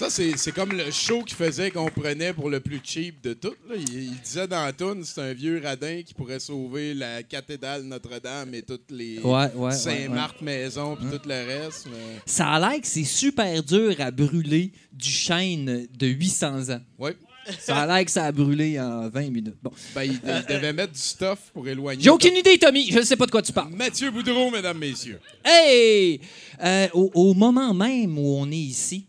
Ça, 0.00 0.08
c'est 0.08 0.34
c'est 0.38 0.52
comme 0.52 0.72
le 0.72 0.90
show 0.90 1.22
qu'il 1.24 1.36
faisait 1.36 1.70
qu'on 1.70 1.90
prenait 1.90 2.32
pour 2.32 2.48
le 2.48 2.58
plus 2.60 2.80
cheap 2.82 3.22
de 3.22 3.34
tout. 3.34 3.52
là. 3.68 3.74
Il, 3.76 4.04
il 4.04 4.20
disait 4.24 4.46
dans 4.48 4.72
toune, 4.74 5.04
c'est 5.04 5.20
un 5.20 5.34
vieux 5.34 5.60
radin 5.62 6.00
qui 6.02 6.14
pourrait 6.14 6.40
sauver 6.40 6.94
la 6.94 7.22
cathédrale 7.22 7.82
Notre-Dame 7.82 8.54
et 8.54 8.62
toutes 8.62 8.90
les 8.90 9.18
Ouais, 9.18 9.52
ouais, 9.54 9.72
Saint-Marthe 9.72 10.40
maison 10.40 10.96
puis 10.96 11.04
tout 11.10 11.28
le 11.28 11.34
reste. 11.46 11.88
mais- 11.90 12.18
Ça 12.24 12.48
a 12.48 12.58
l'air 12.58 12.80
que 12.80 12.86
c'est 12.86 13.04
super 13.04 13.62
dur 13.62 13.94
à 13.98 14.10
brûler 14.10 14.72
du 14.90 15.10
chêne 15.10 15.86
de 15.94 16.06
800 16.06 16.70
ans. 16.70 16.80
Ouais. 16.98 17.14
Ça 17.58 17.76
a 17.82 17.86
l'air 17.86 18.02
que 18.04 18.10
ça 18.10 18.24
a 18.24 18.32
brûlé 18.32 18.80
en 18.80 19.10
20 19.10 19.28
minutes. 19.30 19.56
Bon. 19.62 19.72
Ben, 19.94 20.04
il, 20.04 20.12
il 20.12 20.46
devait 20.54 20.72
mettre 20.72 20.94
du 20.94 20.98
stuff 20.98 21.50
pour 21.52 21.68
éloigner. 21.68 22.02
J'ai 22.02 22.08
aucune 22.10 22.36
idée, 22.36 22.56
Tommy. 22.58 22.90
Je 22.90 23.00
ne 23.00 23.04
sais 23.04 23.16
pas 23.16 23.26
de 23.26 23.30
quoi 23.30 23.42
tu 23.42 23.52
parles. 23.52 23.74
Mathieu 23.74 24.10
Boudreau, 24.10 24.50
mesdames, 24.50 24.78
messieurs. 24.78 25.20
Hey! 25.44 26.20
Euh, 26.62 26.88
au, 26.94 27.10
au 27.14 27.34
moment 27.34 27.74
même 27.74 28.16
où 28.18 28.36
on 28.38 28.50
est 28.50 28.56
ici, 28.56 29.04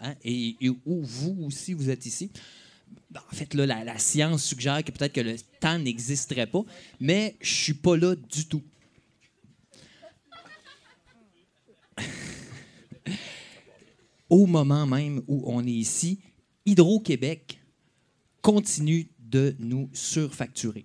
hein, 0.00 0.14
et, 0.24 0.56
où 0.84 1.02
vous 1.02 1.36
aussi 1.44 1.72
vous 1.74 1.90
êtes 1.90 2.06
ici, 2.06 2.30
ben, 3.10 3.20
en 3.30 3.34
fait, 3.34 3.54
là, 3.54 3.66
la, 3.66 3.84
la 3.84 3.98
science 3.98 4.44
suggère 4.44 4.82
que 4.84 4.90
peut-être 4.92 5.12
que 5.12 5.20
le 5.20 5.36
temps 5.60 5.78
n'existerait 5.78 6.46
pas, 6.46 6.62
mais 7.00 7.36
je 7.40 7.52
suis 7.52 7.74
pas 7.74 7.96
là 7.96 8.14
du 8.14 8.46
tout. 8.46 8.62
au 14.28 14.46
moment 14.46 14.86
même 14.86 15.22
où 15.26 15.42
on 15.46 15.64
est 15.64 15.70
ici, 15.70 16.20
Hydro-Québec 16.64 17.60
continue 18.42 19.08
de 19.18 19.56
nous 19.58 19.88
surfacturer. 19.92 20.84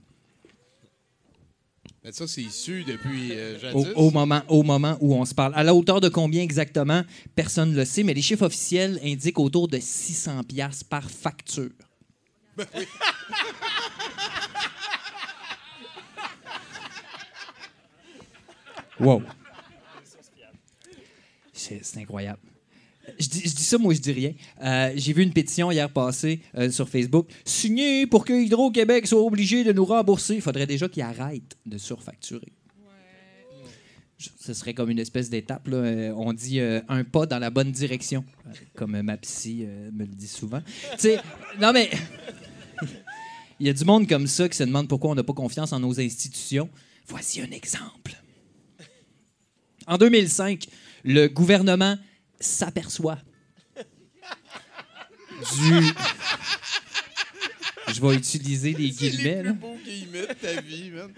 Mais 2.03 2.11
ça, 2.11 2.27
c'est 2.27 2.41
issu 2.41 2.83
depuis 2.83 3.29
euh, 3.33 3.73
Au, 3.95 4.09
moment, 4.09 4.41
au 4.47 4.63
moment 4.63 4.97
où 5.01 5.13
on 5.13 5.23
se 5.23 5.35
parle. 5.35 5.53
À 5.55 5.61
la 5.63 5.75
hauteur 5.75 6.01
de 6.01 6.09
combien 6.09 6.41
exactement, 6.41 7.03
personne 7.35 7.71
ne 7.71 7.75
le 7.75 7.85
sait, 7.85 8.01
mais 8.01 8.15
les 8.15 8.23
chiffres 8.23 8.45
officiels 8.45 8.99
indiquent 9.03 9.37
autour 9.39 9.67
de 9.67 9.77
600 9.79 10.43
pièces 10.45 10.83
par 10.83 11.11
facture. 11.11 11.69
wow. 18.99 19.21
C'est 21.53 21.85
c'est 21.85 21.99
incroyable. 21.99 22.50
Je 23.19 23.27
dis, 23.27 23.49
ça, 23.49 23.77
moi, 23.77 23.93
je 23.93 23.99
dis 23.99 24.11
rien. 24.11 24.33
Euh, 24.63 24.91
J'ai 24.95 25.13
vu 25.13 25.23
une 25.23 25.33
pétition 25.33 25.71
hier 25.71 25.89
passée 25.91 26.41
euh, 26.57 26.69
sur 26.71 26.87
Facebook. 26.87 27.27
Signé 27.45 28.05
pour 28.07 28.23
que 28.25 28.33
Hydro-Québec 28.33 29.07
soit 29.07 29.21
obligé 29.21 29.63
de 29.63 29.73
nous 29.73 29.85
rembourser. 29.85 30.35
Il 30.35 30.41
faudrait 30.41 30.67
déjà 30.67 30.87
qu'ils 30.87 31.03
arrêtent 31.03 31.57
de 31.65 31.77
surfacturer. 31.77 32.51
Je- 34.17 34.29
Ce 34.39 34.53
serait 34.53 34.73
comme 34.75 34.89
une 34.91 34.99
espèce 34.99 35.29
d'étape. 35.31 35.67
Euh, 35.71 36.13
On 36.15 36.31
dit 36.31 36.59
un 36.59 37.03
pas 37.03 37.25
dans 37.25 37.39
la 37.39 37.49
bonne 37.49 37.71
direction, 37.71 38.23
comme 38.75 39.01
ma 39.01 39.17
psy 39.17 39.65
me 39.91 40.05
le 40.05 40.13
dit 40.13 40.27
souvent. 40.27 40.61
non 41.59 41.73
mais. 41.73 41.89
Il 43.59 43.67
y 43.67 43.69
a 43.69 43.73
du 43.73 43.85
monde 43.85 44.07
comme 44.07 44.25
ça 44.25 44.49
qui 44.49 44.57
se 44.57 44.63
demande 44.63 44.87
pourquoi 44.87 45.11
on 45.11 45.15
n'a 45.15 45.23
pas 45.23 45.33
confiance 45.33 45.71
en 45.71 45.79
nos 45.79 45.99
institutions. 45.99 46.67
Voici 47.07 47.41
un 47.41 47.51
exemple. 47.51 48.13
En 49.85 49.97
2005, 49.99 50.65
le 51.03 51.27
gouvernement 51.27 51.95
s'aperçoit 52.41 53.19
du. 55.39 55.93
Je 57.93 58.01
vais 58.01 58.15
utiliser 58.15 58.73
les 58.73 58.91
C'est 58.91 59.05
les 59.05 59.09
guillemets. 59.11 59.35
plus 59.39 59.47
là. 59.47 59.53
beaux 59.53 59.77
guillemets 59.85 60.21
de 60.27 60.33
ta 60.33 60.61
vie, 60.61 60.91
man. 60.91 61.09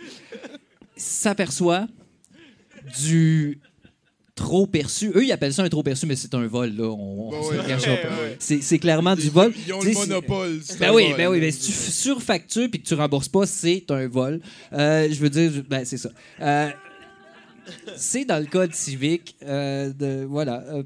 s'aperçoit 0.96 1.88
du 3.02 3.60
trop 4.36 4.66
perçu. 4.66 5.12
Eux, 5.16 5.24
ils 5.24 5.32
appellent 5.32 5.54
ça 5.54 5.62
un 5.64 5.70
trop 5.70 5.84
perçu, 5.84 6.08
mais 6.08 6.16
c'est 6.16 6.34
un 6.34 6.48
vol. 6.48 6.76
Là. 6.76 6.86
On, 6.86 7.28
on 7.28 7.32
Ben 7.32 7.44
se 7.44 7.50
oui. 7.52 7.58
le 7.58 7.64
cachera 7.64 7.96
pas. 7.98 8.08
Ouais, 8.10 8.38
ouais. 8.50 8.60
C'est, 8.62 8.80
clairement 8.80 9.16
du 9.16 9.30
vol. 9.30 9.54
Ils 9.68 9.74
ont 9.74 9.82
le 9.82 9.92
monopole. 9.92 10.60
Ben 10.80 10.90
un 10.90 10.94
oui, 10.94 11.08
vol. 11.10 11.18
ben 11.18 11.28
oui, 11.28 11.40
ben 11.40 11.52
si 11.52 11.68
tu 11.68 11.72
surfactures 11.72 12.70
puis 12.72 12.82
que 12.82 12.88
tu 12.88 12.96
rembourses 12.96 13.30
pas, 13.30 13.46
c'est 13.46 13.86
un 13.92 14.08
vol. 14.08 14.42
Euh, 14.74 15.08
je 15.12 15.20
veux 15.20 15.30
dire, 15.30 15.52
ben 15.70 15.86
c'est 15.86 15.98
ça. 15.98 16.10
Euh, 16.42 16.70
c'est 17.96 18.26
dans 18.26 18.40
le 18.40 18.46
code 18.46 18.74
civique. 18.74 19.36
euh, 19.44 19.92
de, 19.94 20.26
voilà, 20.26 20.64
euh, 20.72 20.84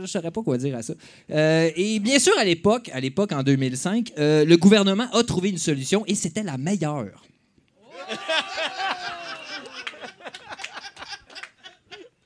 je 0.00 0.06
saurais 0.06 0.30
pas 0.30 0.42
quoi 0.42 0.58
dire 0.58 0.76
à 0.76 0.82
ça. 0.82 0.94
Euh, 1.30 1.70
et 1.76 1.98
bien 1.98 2.18
sûr, 2.18 2.32
à 2.38 2.44
l'époque, 2.44 2.90
à 2.92 3.00
l'époque 3.00 3.32
en 3.32 3.42
2005, 3.42 4.12
euh, 4.18 4.44
le 4.44 4.56
gouvernement 4.56 5.08
a 5.12 5.22
trouvé 5.22 5.50
une 5.50 5.58
solution 5.58 6.04
et 6.06 6.14
c'était 6.14 6.42
la 6.42 6.58
meilleure. 6.58 7.22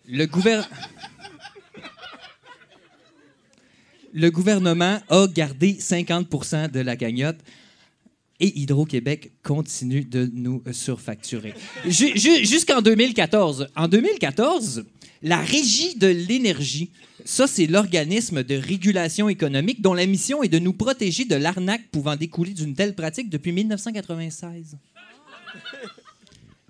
Le 0.09 0.27
gouvernement. 0.27 0.68
Le 4.14 4.31
gouvernement 4.31 5.01
a 5.11 5.27
gardé 5.27 5.74
50% 5.74 6.70
de 6.70 6.81
la 6.81 6.97
cagnotte 6.97 7.37
et 8.41 8.59
Hydro-Québec 8.61 9.32
continue 9.43 10.05
de 10.05 10.30
nous 10.34 10.62
surfacturer. 10.72 11.55
Ju- 11.87 12.16
ju- 12.16 12.45
Jusqu'en 12.45 12.82
2014. 12.82 13.68
En 13.76 13.89
2014, 13.89 14.84
la 15.22 15.39
Régie 15.39 15.95
de 15.97 16.07
l'énergie, 16.09 16.91
ça 17.24 17.47
c'est 17.47 17.66
l'organisme 17.66 18.43
de 18.43 18.55
régulation 18.57 19.28
économique 19.28 19.80
dont 19.80 19.95
la 19.95 20.07
mission 20.07 20.43
est 20.43 20.49
de 20.49 20.59
nous 20.59 20.72
protéger 20.74 21.24
de 21.24 21.34
l'arnaque 21.37 21.89
pouvant 21.91 22.14
découler 22.16 22.53
d'une 22.53 22.74
telle 22.74 22.95
pratique 22.95 23.30
depuis 23.30 23.53
1996. 23.53 24.76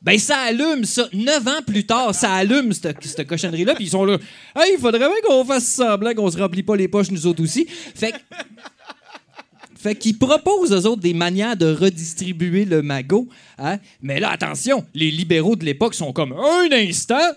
Ben, 0.02 0.16
ça 0.20 0.38
allume, 0.38 0.84
ça. 0.84 1.08
Neuf 1.12 1.44
ans 1.48 1.62
plus 1.66 1.84
tard, 1.84 2.14
ça 2.14 2.32
allume, 2.32 2.72
cette, 2.72 3.04
cette 3.04 3.26
cochonnerie-là. 3.26 3.74
Puis 3.74 3.86
ils 3.86 3.90
sont 3.90 4.04
là. 4.04 4.18
Hey, 4.54 4.74
il 4.74 4.80
faudrait 4.80 5.00
bien 5.00 5.08
qu'on 5.26 5.44
fasse 5.44 5.66
semblant 5.66 6.14
qu'on 6.14 6.30
se 6.30 6.38
remplit 6.38 6.62
pas 6.62 6.76
les 6.76 6.86
poches, 6.86 7.10
nous 7.10 7.26
autres 7.26 7.42
aussi. 7.42 7.66
Fait 7.68 8.12
que. 8.12 8.16
Fait 9.76 9.94
qu'ils 9.94 10.18
proposent 10.18 10.72
aux 10.72 10.86
autres 10.86 11.02
des 11.02 11.14
manières 11.14 11.56
de 11.56 11.66
redistribuer 11.66 12.64
le 12.64 12.82
magot. 12.82 13.28
hein. 13.58 13.78
Mais 14.00 14.20
là, 14.20 14.30
attention, 14.30 14.86
les 14.94 15.10
libéraux 15.10 15.54
de 15.54 15.64
l'époque 15.64 15.94
sont 15.94 16.12
comme 16.12 16.32
un 16.32 16.68
instant. 16.72 17.32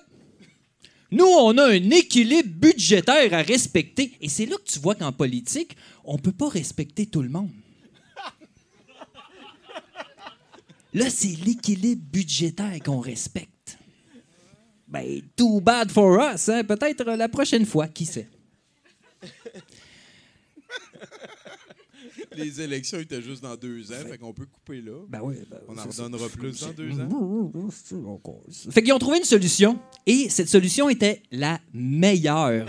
Nous, 1.11 1.25
on 1.25 1.57
a 1.57 1.65
un 1.65 1.89
équilibre 1.89 2.49
budgétaire 2.49 3.33
à 3.33 3.41
respecter. 3.41 4.13
Et 4.21 4.29
c'est 4.29 4.45
là 4.45 4.55
que 4.57 4.71
tu 4.71 4.79
vois 4.79 4.95
qu'en 4.95 5.11
politique, 5.11 5.75
on 6.03 6.17
peut 6.17 6.31
pas 6.31 6.49
respecter 6.49 7.05
tout 7.05 7.21
le 7.21 7.29
monde. 7.29 7.49
Là, 10.93 11.09
c'est 11.09 11.35
l'équilibre 11.45 12.01
budgétaire 12.11 12.79
qu'on 12.83 12.99
respecte. 12.99 13.77
Ben, 14.87 15.21
too 15.35 15.61
bad 15.61 15.91
for 15.91 16.19
us, 16.19 16.49
hein? 16.49 16.63
Peut-être 16.63 17.03
la 17.03 17.29
prochaine 17.29 17.65
fois, 17.65 17.87
qui 17.87 18.05
sait? 18.05 18.27
Les 22.39 22.61
élections 22.61 22.99
étaient 22.99 23.21
juste 23.21 23.43
dans 23.43 23.55
deux 23.55 23.91
ans, 23.91 24.05
fait 24.09 24.17
qu'on 24.17 24.33
peut 24.33 24.45
couper 24.45 24.81
là. 24.81 24.99
Ben 25.09 25.19
oui. 25.23 25.35
On 25.67 25.77
en 25.77 25.83
redonnera 25.83 26.29
plus 26.29 26.59
dans 26.61 26.71
deux 26.71 26.91
ans. 26.99 27.51
Fait 28.71 28.81
qu'ils 28.81 28.93
ont 28.93 28.99
trouvé 28.99 29.17
une 29.17 29.23
solution, 29.23 29.79
et 30.05 30.29
cette 30.29 30.49
solution 30.49 30.89
était 30.89 31.21
la 31.31 31.59
meilleure. 31.73 32.67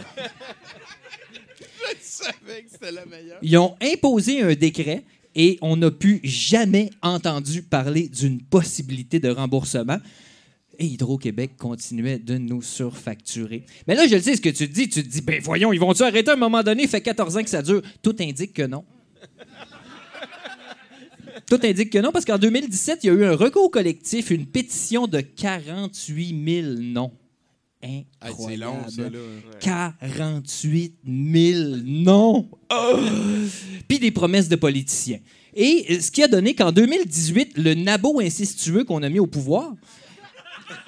Je 1.91 2.27
savais 2.27 2.63
que 2.63 2.71
c'était 2.71 2.93
la 2.93 3.07
meilleure. 3.07 3.39
Ils 3.43 3.57
ont 3.57 3.77
imposé 3.81 4.43
un 4.43 4.55
décret 4.55 5.05
et 5.35 5.59
on 5.63 5.77
n'a 5.77 5.91
plus 5.91 6.21
jamais 6.23 6.91
entendu 7.03 7.63
parler 7.63 8.09
d'une 8.09 8.41
possibilité 8.43 9.21
de 9.21 9.31
remboursement. 9.31 9.99
Et 10.79 10.87
Hydro-Québec 10.87 11.53
continuait 11.59 12.19
de 12.19 12.39
nous 12.39 12.63
surfacturer. 12.63 13.65
Mais 13.87 13.95
là, 13.95 14.07
je 14.07 14.15
le 14.15 14.23
sais 14.23 14.37
ce 14.37 14.41
que 14.41 14.49
tu 14.49 14.69
te 14.69 14.73
dis. 14.73 14.89
Tu 14.89 15.03
te 15.03 15.09
dis, 15.09 15.21
ben 15.21 15.41
voyons, 15.43 15.73
ils 15.73 15.81
vont-tu 15.81 16.03
arrêter 16.03 16.31
à 16.31 16.35
un 16.35 16.37
moment 16.37 16.63
donné? 16.63 16.87
fait 16.87 17.03
14 17.03 17.37
ans 17.37 17.43
que 17.43 17.51
ça 17.51 17.63
dure. 17.63 17.83
Tout 18.03 18.17
indique 18.19 18.55
que 18.55 18.63
non. 18.67 18.85
Tout 21.49 21.59
indique 21.63 21.91
que 21.91 21.99
non, 21.99 22.11
parce 22.13 22.25
qu'en 22.25 22.39
2017, 22.39 23.01
il 23.03 23.07
y 23.07 23.11
a 23.11 23.13
eu 23.13 23.25
un 23.25 23.35
recours 23.37 23.71
collectif, 23.71 24.31
une 24.31 24.47
pétition 24.47 25.07
de 25.07 25.21
48 25.21 26.63
000 26.63 26.75
noms. 26.81 27.13
Hey, 27.83 28.07
c'est 28.47 28.57
long, 28.57 28.87
ça, 28.89 29.03
Incroyable. 29.05 29.17
là. 29.17 29.57
48 29.61 30.97
000 31.07 31.77
noms. 31.85 32.49
Oh! 32.71 32.99
Puis 33.89 33.99
des 33.99 34.11
promesses 34.11 34.49
de 34.51 34.57
politiciens. 34.57 35.19
Et 35.55 35.87
euh, 35.91 36.01
ce 36.01 36.11
qui 36.11 36.23
a 36.23 36.29
donné 36.29 36.55
qu'en 36.55 36.73
2018, 36.73 37.57
le 37.57 37.73
nabo 37.75 38.21
incestueux 38.21 38.85
qu'on 38.85 39.03
a 39.03 39.09
mis 39.09 39.19
au 39.19 39.27
pouvoir, 39.27 39.73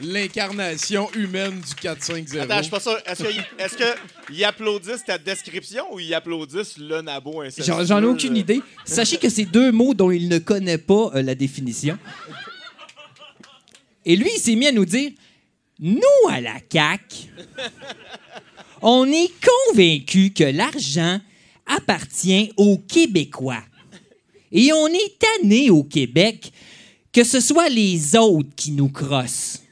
L'incarnation 0.00 1.10
humaine 1.14 1.60
du 1.60 1.88
4-5-0. 1.88 2.40
Attends, 2.40 2.56
je 2.58 2.62
suis 2.62 2.70
pas 2.70 2.80
sûr. 2.80 2.98
Est-ce 3.06 3.22
qu'ils 3.76 3.86
que 3.86 4.32
ils 4.32 4.44
applaudissent 4.44 5.04
ta 5.04 5.16
description 5.16 5.84
ou 5.92 6.00
ils 6.00 6.12
applaudissent 6.14 6.76
le 6.76 7.00
nabo 7.00 7.42
j'en 7.58 8.02
ai 8.02 8.06
aucune 8.06 8.36
idée. 8.36 8.60
Sachez 8.84 9.16
que 9.16 9.28
c'est 9.28 9.44
deux 9.46 9.72
mots 9.72 9.94
dont 9.94 10.10
il 10.10 10.28
ne 10.28 10.38
connaît 10.38 10.78
pas 10.78 11.12
euh, 11.14 11.22
la 11.22 11.34
définition. 11.34 11.98
Et 14.04 14.16
lui, 14.16 14.30
il 14.34 14.40
s'est 14.40 14.54
mis 14.54 14.66
à 14.66 14.72
nous 14.72 14.84
dire 14.84 15.10
Nous, 15.80 16.00
à 16.30 16.40
la 16.40 16.56
CAQ, 16.70 17.28
on 18.82 19.10
est 19.10 19.30
convaincus 19.72 20.32
que 20.34 20.44
l'argent 20.44 21.20
appartient 21.66 22.52
aux 22.56 22.78
Québécois. 22.78 23.62
Et 24.52 24.72
on 24.72 24.86
est 24.88 25.18
tanné 25.18 25.70
au 25.70 25.82
Québec 25.82 26.52
que 27.12 27.24
ce 27.24 27.40
soit 27.40 27.68
les 27.68 28.14
autres 28.14 28.54
qui 28.54 28.72
nous 28.72 28.90
crossent. 28.90 29.62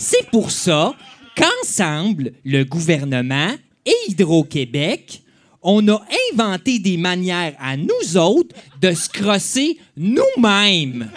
C'est 0.00 0.30
pour 0.30 0.52
ça 0.52 0.94
qu'ensemble, 1.36 2.32
le 2.44 2.62
gouvernement 2.62 3.52
et 3.84 3.94
Hydro-Québec, 4.08 5.22
on 5.60 5.86
a 5.88 6.00
inventé 6.32 6.78
des 6.78 6.96
manières 6.96 7.54
à 7.58 7.76
nous 7.76 8.16
autres 8.16 8.54
de 8.80 8.92
se 8.92 9.08
crosser 9.08 9.76
nous-mêmes. 9.96 11.10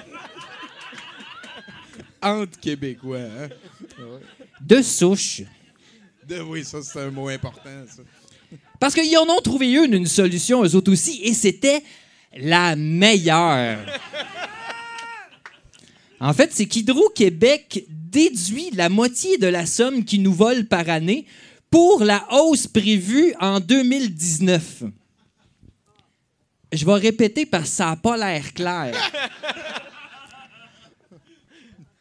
Entre 2.24 2.60
Québécois, 2.60 3.20
hein? 3.20 3.50
De 4.60 4.82
souche. 4.82 5.44
De- 6.28 6.42
oui, 6.42 6.64
ça, 6.66 6.82
c'est 6.82 7.02
un 7.02 7.12
mot 7.12 7.28
important, 7.30 7.70
ça. 7.88 8.02
Parce 8.80 8.96
qu'ils 8.96 9.16
en 9.18 9.30
ont 9.30 9.42
trouvé 9.42 9.72
une, 9.74 9.94
une 9.94 10.08
solution, 10.08 10.64
eux 10.64 10.76
autres 10.76 10.92
aussi, 10.92 11.22
et 11.24 11.34
c'était 11.34 11.84
la 12.36 12.76
meilleure. 12.76 13.80
En 16.20 16.34
fait, 16.34 16.52
c'est 16.52 16.66
qu'Hydro-Québec 16.66 17.86
déduit 18.12 18.70
la 18.74 18.90
moitié 18.90 19.38
de 19.38 19.48
la 19.48 19.66
somme 19.66 20.04
qu'ils 20.04 20.22
nous 20.22 20.34
volent 20.34 20.66
par 20.70 20.90
année 20.90 21.26
pour 21.70 22.04
la 22.04 22.28
hausse 22.32 22.68
prévue 22.68 23.34
en 23.40 23.60
2019. 23.62 24.84
Je 26.74 26.86
vais 26.86 26.94
répéter 26.94 27.46
parce 27.46 27.70
que 27.70 27.76
ça 27.76 27.86
n'a 27.88 27.96
pas 27.96 28.18
l'air 28.18 28.54
clair. 28.54 28.94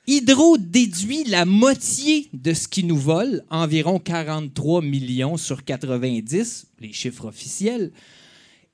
Hydro 0.07 0.59
déduit 0.59 1.23
la 1.25 1.45
moitié 1.45 2.29
de 2.33 2.53
ce 2.53 2.67
qu'ils 2.67 2.89
nous 2.89 2.99
volent, 2.99 3.39
environ 3.49 4.01
43 4.01 4.83
millions 4.83 5.37
sur 5.37 5.65
90, 5.65 6.67
les 6.81 6.93
chiffres 6.93 7.27
officiels, 7.27 7.93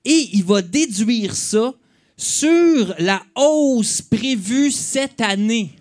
et 0.06 0.30
il 0.32 0.44
va 0.44 0.62
déduire 0.62 1.36
ça 1.36 1.74
sur 2.16 2.94
la 2.98 3.22
hausse 3.34 4.00
prévue 4.00 4.70
cette 4.70 5.20
année. 5.20 5.72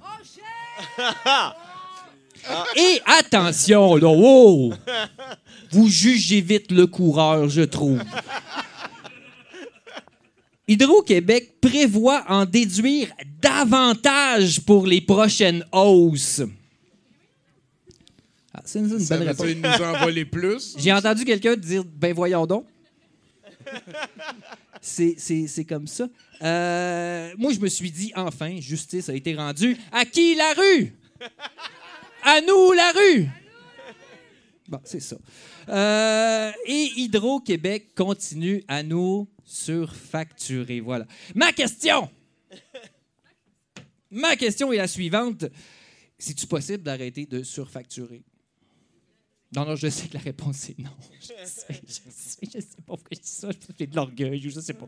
Et 2.76 3.02
attention, 3.06 3.96
là, 3.96 4.08
wow! 4.08 4.74
Vous 5.72 5.88
jugez 5.90 6.42
vite 6.42 6.72
le 6.72 6.88
coureur, 6.88 7.50
je 7.50 7.62
trouve. 7.62 8.02
Hydro-Québec 10.68 11.60
prévoit 11.62 12.24
en 12.28 12.46
déduire 12.46 13.10
davantage 13.42 14.62
pour 14.62 14.88
les 14.88 15.02
prochaines 15.02 15.64
hausses. 15.72 16.42
Ah, 18.54 18.62
c'est 18.66 18.80
une, 18.80 18.88
bonne 18.88 19.24
réponse. 19.24 19.48
nous 19.48 19.86
en 19.86 20.00
voler 20.00 20.26
plus. 20.26 20.76
J'ai 20.78 20.94
entendu 20.94 21.26
quelqu'un 21.26 21.56
dire 21.56 21.84
Ben 21.84 22.14
voyons 22.14 22.46
donc. 22.46 22.66
C'est, 24.86 25.66
comme 25.68 25.88
ça. 25.88 26.08
Euh, 26.44 27.34
moi, 27.38 27.52
je 27.52 27.60
me 27.60 27.68
suis 27.68 27.90
dit 27.90 28.12
enfin, 28.16 28.60
justice 28.60 29.10
a 29.10 29.16
été 29.16 29.36
rendue. 29.36 29.76
À 29.92 30.06
qui 30.06 30.36
la 30.36 30.54
rue? 30.54 30.94
À 32.24 32.42
nous 32.42 32.72
la 32.72 32.92
rue 32.92 33.28
Bon, 34.68 34.80
c'est 34.84 35.00
ça. 35.00 35.18
Euh, 35.70 36.52
et 36.66 36.92
Hydro-Québec 36.98 37.94
continue 37.96 38.64
à 38.68 38.84
nous 38.84 39.28
surfacturer. 39.44 40.80
Voilà. 40.80 41.06
Ma 41.34 41.52
question 41.52 42.10
Ma 44.12 44.36
question 44.36 44.72
est 44.72 44.78
la 44.78 44.88
suivante. 44.88 45.46
C'est-tu 46.18 46.46
possible 46.48 46.84
d'arrêter 46.84 47.26
de 47.26 47.44
surfacturer? 47.44 48.24
Non, 49.56 49.66
non, 49.66 49.76
je 49.76 49.88
sais 49.88 50.08
que 50.08 50.16
la 50.16 50.20
réponse 50.20 50.70
est 50.70 50.80
non. 50.80 50.89
Je 51.22 51.28
sais, 51.49 51.82
je 51.88 51.93
sais, 52.10 52.38
je 52.43 52.60
sais 52.60 52.82
pas 52.86 52.95
pourquoi 52.95 53.10
je 53.12 53.20
dis 53.20 53.28
ça. 53.28 53.49
Je 53.51 53.58
j'ai 53.78 53.88
de 53.88 53.95
l'orgueil, 53.95 54.39
je 54.39 54.60
sais 54.60 54.74
pas. 54.74 54.88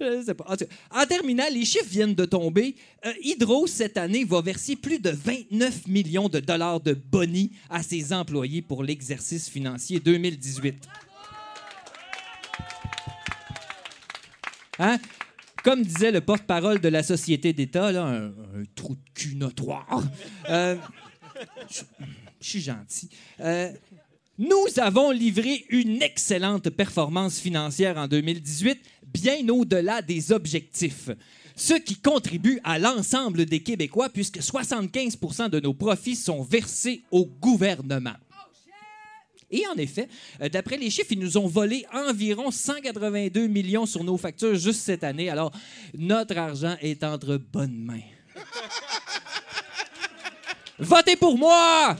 Je 0.00 0.22
sais 0.24 0.34
pas. 0.34 0.56
En, 0.90 1.06
terminant, 1.06 1.44
les 1.50 1.64
chiffres 1.64 1.88
viennent 1.88 2.14
de 2.14 2.24
tomber. 2.24 2.76
Euh, 3.06 3.12
Hydro, 3.22 3.66
cette 3.66 3.96
année, 3.96 4.24
va 4.24 4.40
verser 4.42 4.76
plus 4.76 4.98
de 4.98 5.10
29 5.10 5.86
millions 5.88 6.28
de 6.28 6.40
dollars 6.40 6.80
de 6.80 6.92
boni 6.92 7.52
à 7.70 7.82
ses 7.82 8.12
employés 8.12 8.62
pour 8.62 8.82
l'exercice 8.84 9.48
financier 9.48 9.98
2018. 10.00 10.88
Hein? 14.78 14.98
Comme 15.64 15.82
disait 15.82 16.12
le 16.12 16.20
porte-parole 16.20 16.80
de 16.80 16.88
la 16.88 17.02
Société 17.02 17.52
d'État, 17.52 17.88
un 17.88 18.32
trou 18.74 18.94
de 18.94 19.10
cul 19.14 19.36
notoire. 19.36 20.02
Euh, 20.48 20.76
je 21.70 21.82
je 22.42 22.48
suis 22.50 22.60
gentil. 22.60 23.08
Euh, 23.40 23.70
nous 24.38 24.66
avons 24.78 25.10
livré 25.10 25.64
une 25.68 26.02
excellente 26.02 26.70
performance 26.70 27.38
financière 27.38 27.96
en 27.96 28.08
2018, 28.08 28.80
bien 29.06 29.48
au-delà 29.48 30.02
des 30.02 30.32
objectifs. 30.32 31.10
Ce 31.54 31.74
qui 31.74 31.96
contribue 31.96 32.58
à 32.64 32.78
l'ensemble 32.78 33.44
des 33.44 33.60
Québécois, 33.60 34.08
puisque 34.08 34.38
75% 34.38 35.50
de 35.50 35.60
nos 35.60 35.74
profits 35.74 36.16
sont 36.16 36.42
versés 36.42 37.02
au 37.10 37.26
gouvernement. 37.26 38.16
Et 39.52 39.66
en 39.66 39.74
effet, 39.74 40.08
euh, 40.40 40.48
d'après 40.48 40.78
les 40.78 40.88
chiffres, 40.88 41.12
ils 41.12 41.18
nous 41.18 41.36
ont 41.36 41.46
volé 41.46 41.84
environ 41.92 42.50
182 42.50 43.48
millions 43.48 43.84
sur 43.84 44.02
nos 44.02 44.16
factures 44.16 44.54
juste 44.54 44.80
cette 44.80 45.04
année. 45.04 45.28
Alors, 45.28 45.52
notre 45.94 46.38
argent 46.38 46.74
est 46.80 47.04
entre 47.04 47.36
bonnes 47.36 47.76
mains. 47.76 48.00
Votez 50.78 51.16
pour 51.16 51.36
moi! 51.36 51.96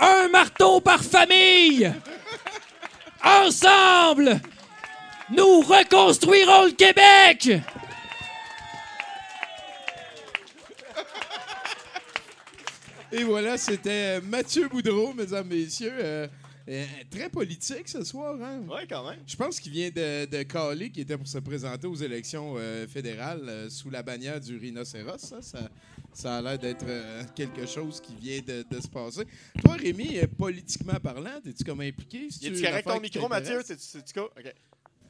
Un 0.00 0.28
marteau 0.28 0.80
par 0.80 1.02
famille! 1.02 1.92
Ensemble, 3.22 4.40
nous 5.30 5.60
reconstruirons 5.60 6.66
le 6.66 6.72
Québec! 6.72 7.62
Et 13.12 13.22
voilà, 13.22 13.56
c'était 13.56 14.20
Mathieu 14.20 14.68
Boudreau, 14.68 15.12
mesdames, 15.14 15.46
messieurs. 15.46 15.92
Euh, 16.00 16.26
euh, 16.68 16.84
très 17.10 17.28
politique 17.28 17.88
ce 17.88 18.02
soir, 18.04 18.36
hein? 18.42 18.60
Ouais, 18.68 18.86
quand 18.88 19.08
même. 19.08 19.18
Je 19.26 19.36
pense 19.36 19.60
qu'il 19.60 19.72
vient 19.72 19.90
de, 19.90 20.24
de 20.24 20.42
caler, 20.44 20.90
qui 20.90 21.02
était 21.02 21.16
pour 21.18 21.26
se 21.28 21.38
présenter 21.38 21.86
aux 21.86 21.94
élections 21.94 22.54
euh, 22.56 22.86
fédérales 22.86 23.42
euh, 23.48 23.68
sous 23.70 23.90
la 23.90 24.02
bannière 24.02 24.40
du 24.40 24.56
rhinocéros. 24.56 25.18
Ça, 25.18 25.42
ça, 25.42 25.68
ça 26.12 26.36
a 26.38 26.42
l'air 26.42 26.58
d'être 26.58 26.86
euh, 26.88 27.22
quelque 27.34 27.66
chose 27.66 28.00
qui 28.00 28.14
vient 28.14 28.40
de, 28.40 28.64
de 28.70 28.80
se 28.80 28.88
passer. 28.88 29.24
Toi, 29.62 29.74
Rémi, 29.74 30.16
euh, 30.18 30.26
politiquement 30.38 30.98
parlant, 31.02 31.38
es-tu 31.46 31.64
comme 31.64 31.80
impliqué? 31.82 32.28
Y 32.40 32.46
est-tu 32.46 32.62
correct 32.62 32.86
ton 32.88 33.00
micro, 33.00 33.28
Mathieu? 33.28 33.60
C'est-tu. 33.64 33.98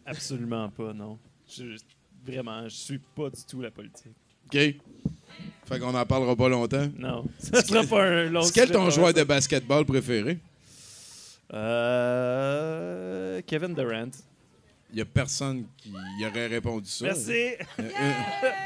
Absolument 0.06 0.68
pas, 0.70 0.92
non. 0.92 1.18
Je- 1.48 1.78
vraiment, 2.26 2.64
je 2.68 2.74
suis 2.74 2.98
pas 2.98 3.30
du 3.30 3.42
tout 3.48 3.60
la 3.62 3.70
politique. 3.70 4.12
OK. 4.46 4.58
Fait 5.66 5.78
qu'on 5.80 5.92
n'en 5.92 6.04
parlera 6.04 6.36
pas 6.36 6.48
longtemps. 6.48 6.88
Non, 6.98 7.24
ça 7.38 7.62
sera 7.64 7.82
pas 7.84 8.04
un 8.04 8.24
long 8.30 8.42
C'est 8.42 8.52
quel 8.54 8.70
ton 8.70 8.90
joueur 8.90 9.08
ça. 9.08 9.12
de 9.14 9.24
basketball 9.24 9.84
préféré? 9.84 10.38
Euh, 11.54 13.40
Kevin 13.46 13.74
Durant. 13.74 14.10
Il 14.90 14.96
n'y 14.96 15.02
a 15.02 15.04
personne 15.04 15.66
qui 15.76 15.92
y 16.20 16.26
aurait 16.26 16.46
répondu 16.46 16.88
ça. 16.88 17.06
Merci. 17.06 17.30
Euh, 17.32 17.56
euh, 17.80 18.12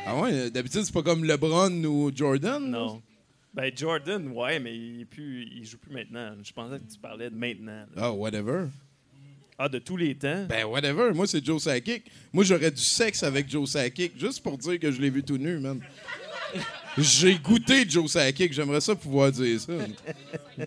ah 0.07 0.21
ouais, 0.21 0.51
d'habitude, 0.51 0.83
c'est 0.85 0.93
pas 0.93 1.03
comme 1.03 1.25
LeBron 1.25 1.85
ou 1.85 2.11
Jordan? 2.15 2.71
Non. 2.71 3.03
Ben 3.55 3.73
Jordan, 3.75 4.29
ouais, 4.29 4.61
mais 4.61 4.77
il, 4.77 5.01
est 5.03 5.05
plus, 5.05 5.49
il 5.55 5.65
joue 5.65 5.79
plus 5.79 5.93
maintenant. 5.93 6.35
Je 6.43 6.53
pensais 6.53 6.79
que 6.79 6.93
tu 6.93 6.99
parlais 6.99 7.31
de 7.31 7.35
maintenant. 7.35 7.87
Ah, 7.97 8.13
whatever. 8.13 8.67
Ah, 9.59 9.69
de 9.69 9.79
tous 9.79 9.97
les 9.97 10.15
temps? 10.15 10.47
Ben, 10.49 10.65
whatever. 10.67 11.13
Moi, 11.15 11.27
c'est 11.27 11.45
Joe 11.45 11.63
Sakic. 11.63 12.05
Moi, 12.33 12.45
j'aurais 12.45 12.71
du 12.71 12.83
sexe 12.83 13.23
avec 13.23 13.51
Joe 13.51 13.69
Sakic, 13.69 14.19
juste 14.19 14.43
pour 14.43 14.57
dire 14.57 14.79
que 14.79 14.93
je 14.93 15.01
l'ai 15.01 15.11
vu 15.11 15.23
tout 15.23 15.39
nu, 15.39 15.59
man. 15.59 15.81
J'ai 16.99 17.37
goûté 17.39 17.89
Joe 17.89 18.11
Sakic. 18.11 18.53
J'aimerais 18.53 18.81
ça 18.81 18.95
pouvoir 18.95 19.33
dire 19.33 19.61
ça. 19.61 19.73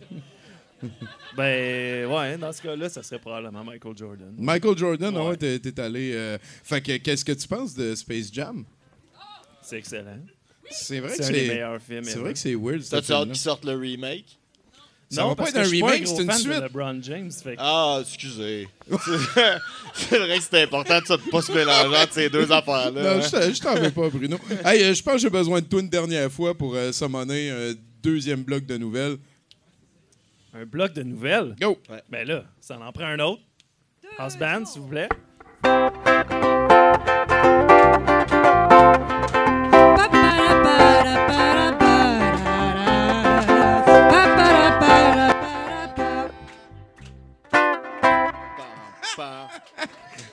Ben, 1.37 2.05
ouais, 2.07 2.37
dans 2.37 2.51
ce 2.51 2.61
cas-là, 2.61 2.89
ça 2.89 3.03
serait 3.03 3.19
probablement 3.19 3.63
Michael 3.63 3.97
Jordan. 3.97 4.33
Michael 4.37 4.77
Jordan, 4.77 5.13
ah 5.15 5.21
Ouais. 5.23 5.29
ouais, 5.29 5.37
t'es, 5.37 5.59
t'es 5.59 5.79
allé... 5.81 6.11
euh, 6.13 6.37
Fait 6.63 6.81
que, 6.81 6.97
qu'est-ce 6.97 7.23
que 7.23 7.31
tu 7.31 7.47
penses 7.47 7.73
de 7.73 7.95
Space 7.95 8.29
Jam? 8.33 8.63
C'est 9.61 9.77
excellent. 9.77 10.19
C'est 10.69 10.99
vrai 10.99 11.09
C'est 11.11 11.17
que 11.19 11.23
un 11.23 11.27
c'est... 11.27 11.33
des 11.33 11.47
meilleurs 11.49 11.81
films 11.81 12.03
C'est 12.03 12.11
ever. 12.13 12.19
vrai 12.21 12.33
que 12.33 12.39
c'est 12.39 12.55
weird, 12.55 12.81
T'as-tu 12.89 13.11
hâte 13.13 13.27
qu'ils 13.27 13.35
sortent 13.37 13.65
le 13.65 13.75
remake? 13.75 14.37
Ça 15.09 15.23
va 15.23 15.29
pas 15.35 15.43
parce 15.43 15.49
être 15.49 15.55
que 15.55 15.59
un 15.59 15.79
pas 15.81 15.87
remake, 15.91 16.07
c'est 16.07 16.21
une 16.21 16.27
de 16.27 16.31
suite. 16.33 16.53
LeBron 16.61 16.99
James. 17.01 17.31
Fait 17.31 17.55
que- 17.57 17.61
Ah, 17.61 17.99
excusez. 18.01 18.69
c'est 19.93 20.17
vrai 20.19 20.37
que 20.37 20.43
c'était 20.43 20.61
important 20.63 20.99
de 21.01 21.05
ça, 21.05 21.17
de 21.17 21.21
pas 21.29 21.41
se 21.41 21.51
mélanger 21.51 21.97
entre 21.97 22.13
ces 22.13 22.29
deux 22.29 22.49
affaires-là. 22.49 22.91
Non, 22.91 23.09
hein. 23.09 23.21
je 23.21 23.29
t'en- 23.29 23.53
je 23.53 23.61
t'en 23.61 23.75
veux 23.75 23.91
pas, 23.91 24.09
Bruno. 24.09 24.37
hey, 24.65 24.83
euh, 24.83 24.93
je 24.93 25.03
pense 25.03 25.15
que 25.15 25.19
j'ai 25.19 25.29
besoin 25.29 25.59
de 25.59 25.65
toi 25.65 25.81
une 25.81 25.89
dernière 25.89 26.31
fois 26.31 26.57
pour 26.57 26.75
euh, 26.75 26.93
summoner 26.93 27.49
un 27.49 27.73
deuxième 28.01 28.43
bloc 28.43 28.65
de 28.65 28.77
nouvelles. 28.77 29.17
Un 30.53 30.65
bloc 30.65 30.93
de 30.93 31.03
nouvelles? 31.03 31.55
Go! 31.59 31.77
Ben 32.09 32.27
là, 32.27 32.43
ça 32.59 32.77
en 32.77 32.91
prend 32.91 33.05
un 33.05 33.19
autre. 33.19 33.41
House 34.17 34.37
band, 34.37 34.65
s'il 34.65 34.81
vous 34.81 34.89
plaît. 34.89 35.07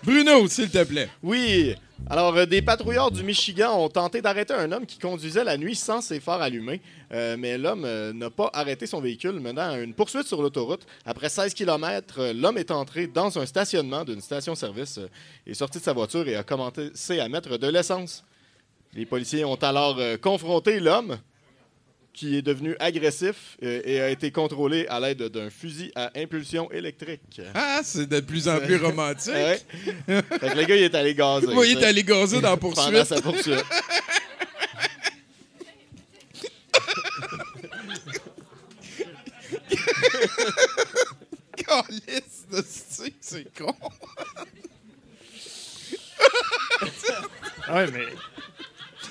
Bruno, 0.03 0.49
s'il 0.49 0.71
te 0.71 0.83
plaît. 0.85 1.09
Oui. 1.23 1.77
Alors, 2.07 2.35
euh, 2.37 2.47
des 2.47 2.63
patrouilleurs 2.63 3.11
du 3.11 3.23
Michigan 3.23 3.77
ont 3.77 3.89
tenté 3.89 4.23
d'arrêter 4.23 4.55
un 4.55 4.73
homme 4.73 4.87
qui 4.87 4.99
conduisait 4.99 5.45
la 5.45 5.59
nuit 5.59 5.75
sans 5.75 6.01
ses 6.01 6.21
phares 6.21 6.43
allumés, 6.43 6.81
Euh, 7.11 7.37
mais 7.39 7.57
l'homme 7.57 7.87
euh, 7.87 8.13
n'a 8.13 8.29
pas 8.29 8.51
arrêté 8.53 8.87
son 8.87 9.01
véhicule, 9.01 9.41
menant 9.41 9.71
à 9.71 9.79
une 9.79 9.95
poursuite 9.95 10.27
sur 10.27 10.43
l'autoroute. 10.43 10.87
Après 11.07 11.31
16 11.31 11.55
km, 11.55 12.33
l'homme 12.35 12.59
est 12.59 12.71
entré 12.71 13.07
dans 13.07 13.39
un 13.39 13.47
stationnement 13.47 14.05
d'une 14.05 14.21
station-service, 14.21 15.01
est 15.47 15.55
sorti 15.55 15.79
de 15.79 15.85
sa 15.85 15.95
voiture 15.95 16.29
et 16.29 16.37
a 16.37 16.43
commencé 16.43 17.19
à 17.19 17.29
mettre 17.31 17.57
de 17.57 17.67
l'essence. 17.67 18.25
Les 18.93 19.07
policiers 19.07 19.47
ont 19.47 19.55
alors 19.55 19.99
confronté 20.21 20.81
l'homme, 20.81 21.17
qui 22.19 22.37
est 22.37 22.43
devenu 22.43 22.75
agressif 22.81 23.57
euh, 23.63 23.81
et 23.85 24.01
a 24.01 24.09
été 24.09 24.33
contrôlé 24.33 24.89
à 24.89 24.99
l'aide 24.99 25.23
d'un 25.23 25.51
fusil 25.51 25.93
à 25.95 26.11
impulsion 26.17 26.69
électrique. 26.73 27.41
Ah, 27.55 27.81
c'est 27.85 28.09
de 28.09 28.19
plus 28.19 28.49
en 28.49 28.59
plus 28.59 28.77
romantique. 28.77 29.29
Ouais. 29.39 29.61
Fait 30.07 30.51
que 30.51 30.57
le 30.57 30.65
gars, 30.65 30.77
il 30.77 30.83
est 30.83 30.95
allé 30.95 31.15
gazer. 31.15 31.47
Oui, 31.55 31.71
il 31.73 31.79
est 31.79 31.85
allé 31.85 32.03
gazer 32.03 32.41
dans 32.41 32.51
la 32.51 32.57
Pendant 32.57 32.75
poursuite. 32.75 33.05
sa 33.05 33.21
poursuite. 33.21 33.65
Calisse 41.57 42.47
de 42.51 42.65
c'est 43.21 43.55
con. 43.57 43.75
Ouais, 47.71 47.87
mais, 47.93 48.07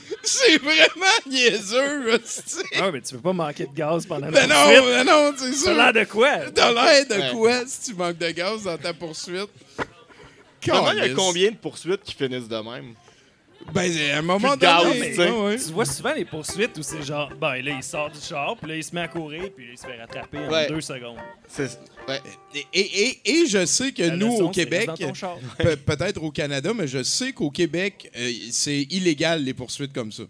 C'est 0.23 0.57
vraiment 0.57 1.17
niaiseux, 1.27 2.09
ouais, 2.11 2.91
mais 2.93 3.01
tu 3.01 3.15
peux 3.15 3.21
pas 3.21 3.33
manquer 3.33 3.65
de 3.65 3.73
gaz 3.73 4.05
pendant 4.05 4.29
Ben 4.31 4.47
la 4.47 4.55
non, 4.55 4.63
poursuite? 4.63 4.85
ben 4.85 5.03
non, 5.05 5.33
c'est 5.37 5.51
T'as 5.51 5.57
ça. 5.57 5.73
l'air 5.73 5.93
de 5.93 6.09
quoi? 6.09 6.37
T'as 6.53 6.71
l'air 6.73 7.05
de 7.07 7.13
Ouais. 7.15 7.31
quoi 7.33 7.63
si 7.67 7.91
tu 7.91 7.95
manques 7.97 8.17
de 8.17 8.29
gaz 8.31 8.63
dans 8.63 8.77
ta 8.77 8.93
poursuite? 8.93 9.49
Comment 10.65 10.91
il 10.91 10.97
y 10.97 10.99
a 10.99 11.03
Calisse. 11.03 11.15
combien 11.17 11.51
de 11.51 11.55
poursuites 11.55 12.03
qui 12.03 12.13
finissent 12.15 12.47
de 12.47 12.55
même? 12.57 12.93
Ben, 13.73 13.91
à 14.13 14.17
un 14.19 14.21
moment 14.21 14.49
Plus 14.49 14.57
de 14.57 14.61
gaz, 14.61 14.83
donné. 14.83 15.09
tu 15.09 15.15
sais. 15.15 15.29
ouais, 15.29 15.45
ouais. 15.45 15.57
Tu 15.57 15.71
vois 15.73 15.85
souvent 15.85 16.13
les 16.13 16.25
poursuites 16.25 16.77
où 16.77 16.81
c'est 16.83 17.03
genre, 17.03 17.29
ben 17.39 17.55
là, 17.61 17.71
il 17.75 17.83
sort 17.83 18.09
du 18.09 18.19
char, 18.19 18.55
puis 18.57 18.69
là, 18.69 18.77
il 18.77 18.83
se 18.83 18.95
met 18.95 19.01
à 19.01 19.07
courir, 19.09 19.43
puis 19.55 19.65
là, 19.65 19.71
il 19.73 19.77
se 19.77 19.85
fait 19.85 19.99
rattraper 19.99 20.37
en 20.37 20.49
Ouais. 20.51 20.67
deux 20.69 20.79
secondes. 20.81 21.17
C'est- 21.47 21.79
ouais. 22.07 22.21
Et, 22.55 22.65
et, 22.73 23.01
et, 23.03 23.41
et 23.41 23.45
je 23.47 23.65
sais 23.65 23.91
que 23.91 24.03
La 24.03 24.15
nous, 24.15 24.31
leçon, 24.31 24.43
au 24.45 24.53
c'est 24.53 24.61
Québec, 24.63 24.87
reste 24.89 25.01
dans 25.01 25.07
ton 25.09 25.13
char. 25.13 25.37
pe- 25.57 25.75
peut-être 25.75 26.23
au 26.23 26.31
Canada, 26.31 26.71
mais 26.73 26.87
je 26.87 27.03
sais 27.03 27.33
qu'au 27.33 27.51
Québec, 27.51 28.09
euh, 28.17 28.31
c'est 28.51 28.83
illégal 28.89 29.43
les 29.43 29.53
poursuites 29.53 29.93
comme 29.93 30.11
ça. 30.11 30.23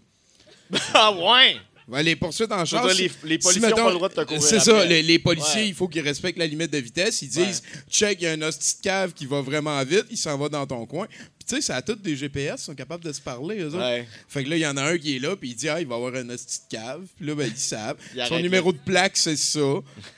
Ah 0.94 1.12
ouais! 1.12 1.56
Ouais, 1.86 2.02
les 2.02 2.16
poursuites 2.16 2.52
en 2.52 2.62
dire, 2.64 2.84
les, 2.84 3.08
policiers 3.38 3.60
mettons, 3.62 3.76
pas 3.76 3.88
le 3.88 3.94
droit 3.94 4.08
de 4.10 4.14
te 4.14 4.20
courir 4.20 4.42
C'est 4.42 4.60
ça, 4.60 4.72
après. 4.76 4.88
les, 4.88 5.02
les 5.02 5.18
policiers, 5.18 5.62
Ouais. 5.62 5.68
il 5.68 5.74
faut 5.74 5.88
qu'ils 5.88 6.02
respectent 6.02 6.38
la 6.38 6.46
limite 6.46 6.70
de 6.70 6.76
vitesse. 6.76 7.22
Ils 7.22 7.30
disent, 7.30 7.62
check, 7.90 8.20
il 8.20 8.24
y 8.24 8.26
a 8.26 8.32
un 8.32 8.42
hostie 8.42 8.76
de 8.76 8.82
cave 8.82 9.14
qui 9.14 9.24
va 9.24 9.40
vraiment 9.40 9.82
vite, 9.84 10.04
il 10.10 10.18
s'en 10.18 10.36
va 10.36 10.50
dans 10.50 10.66
ton 10.66 10.84
coin. 10.84 11.06
Tu 11.48 11.54
sais, 11.56 11.62
c'est 11.62 11.72
à 11.72 11.80
tous 11.80 11.94
des 11.94 12.14
GPS, 12.14 12.60
ils 12.60 12.64
sont 12.64 12.74
capables 12.74 13.02
de 13.02 13.10
se 13.12 13.20
parler, 13.22 13.60
eux 13.60 13.68
autres. 13.68 13.78
Ouais. 13.78 14.06
Fait 14.28 14.44
que 14.44 14.50
là, 14.50 14.56
il 14.56 14.60
y 14.60 14.66
en 14.66 14.76
a 14.76 14.82
un 14.82 14.98
qui 14.98 15.16
est 15.16 15.18
là, 15.18 15.34
puis 15.34 15.48
il 15.50 15.54
dit, 15.54 15.66
ah, 15.68 15.80
il 15.80 15.86
va 15.86 15.94
avoir 15.94 16.14
un 16.14 16.28
hostie 16.28 16.60
de 16.70 16.76
cave. 16.76 17.06
Puis 17.16 17.26
là, 17.26 17.34
ben, 17.34 17.48
ils 17.50 17.56
savent. 17.56 17.96
Il 18.14 18.26
Son 18.26 18.38
numéro 18.40 18.70
de 18.72 18.78
plaque, 18.78 19.16
c'est 19.16 19.36
ça. 19.36 19.60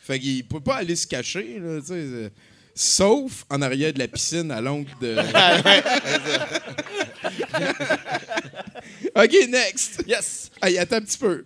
Fait 0.02 0.18
qu'il 0.18 0.44
peut 0.44 0.60
pas 0.60 0.76
aller 0.78 0.96
se 0.96 1.06
cacher, 1.06 1.58
là, 1.60 1.80
tu 1.80 1.86
sais. 1.86 1.92
euh, 1.94 2.28
Sauf 2.74 3.44
en 3.50 3.60
arrière 3.62 3.92
de 3.92 3.98
la 3.98 4.08
piscine 4.08 4.50
à 4.50 4.60
l'oncle 4.60 4.90
de. 5.00 5.16
OK, 9.16 9.48
next. 9.48 10.02
Yes! 10.06 10.50
Hey, 10.62 10.78
attends 10.78 10.96
un 10.96 11.00
petit 11.02 11.18
peu. 11.18 11.44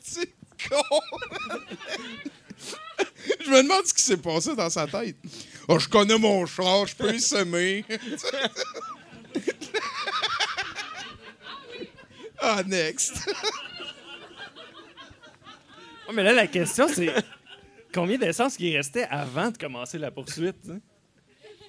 C'est 0.03 0.33
con. 0.69 1.01
Je 3.49 3.53
me 3.53 3.63
demande 3.63 3.87
ce 3.87 3.95
qui 3.95 4.03
s'est 4.03 4.17
passé 4.17 4.55
dans 4.55 4.71
sa 4.71 4.87
tête. 4.87 5.17
Oh, 5.67 5.79
je 5.79 5.89
connais 5.89 6.19
mon 6.19 6.45
char, 6.47 6.87
je 6.87 6.95
peux 6.95 7.15
y 7.15 7.21
semer. 7.21 7.85
ah, 12.41 12.63
next. 12.67 13.29
Mais 16.13 16.23
là, 16.23 16.33
la 16.33 16.47
question, 16.47 16.89
c'est 16.89 17.13
combien 17.93 18.17
d'essence 18.19 18.57
qui 18.57 18.75
restait 18.77 19.07
avant 19.11 19.51
de 19.51 19.59
commencer 19.59 19.99
la 19.99 20.11
poursuite? 20.11 20.57
hein? 20.71 20.79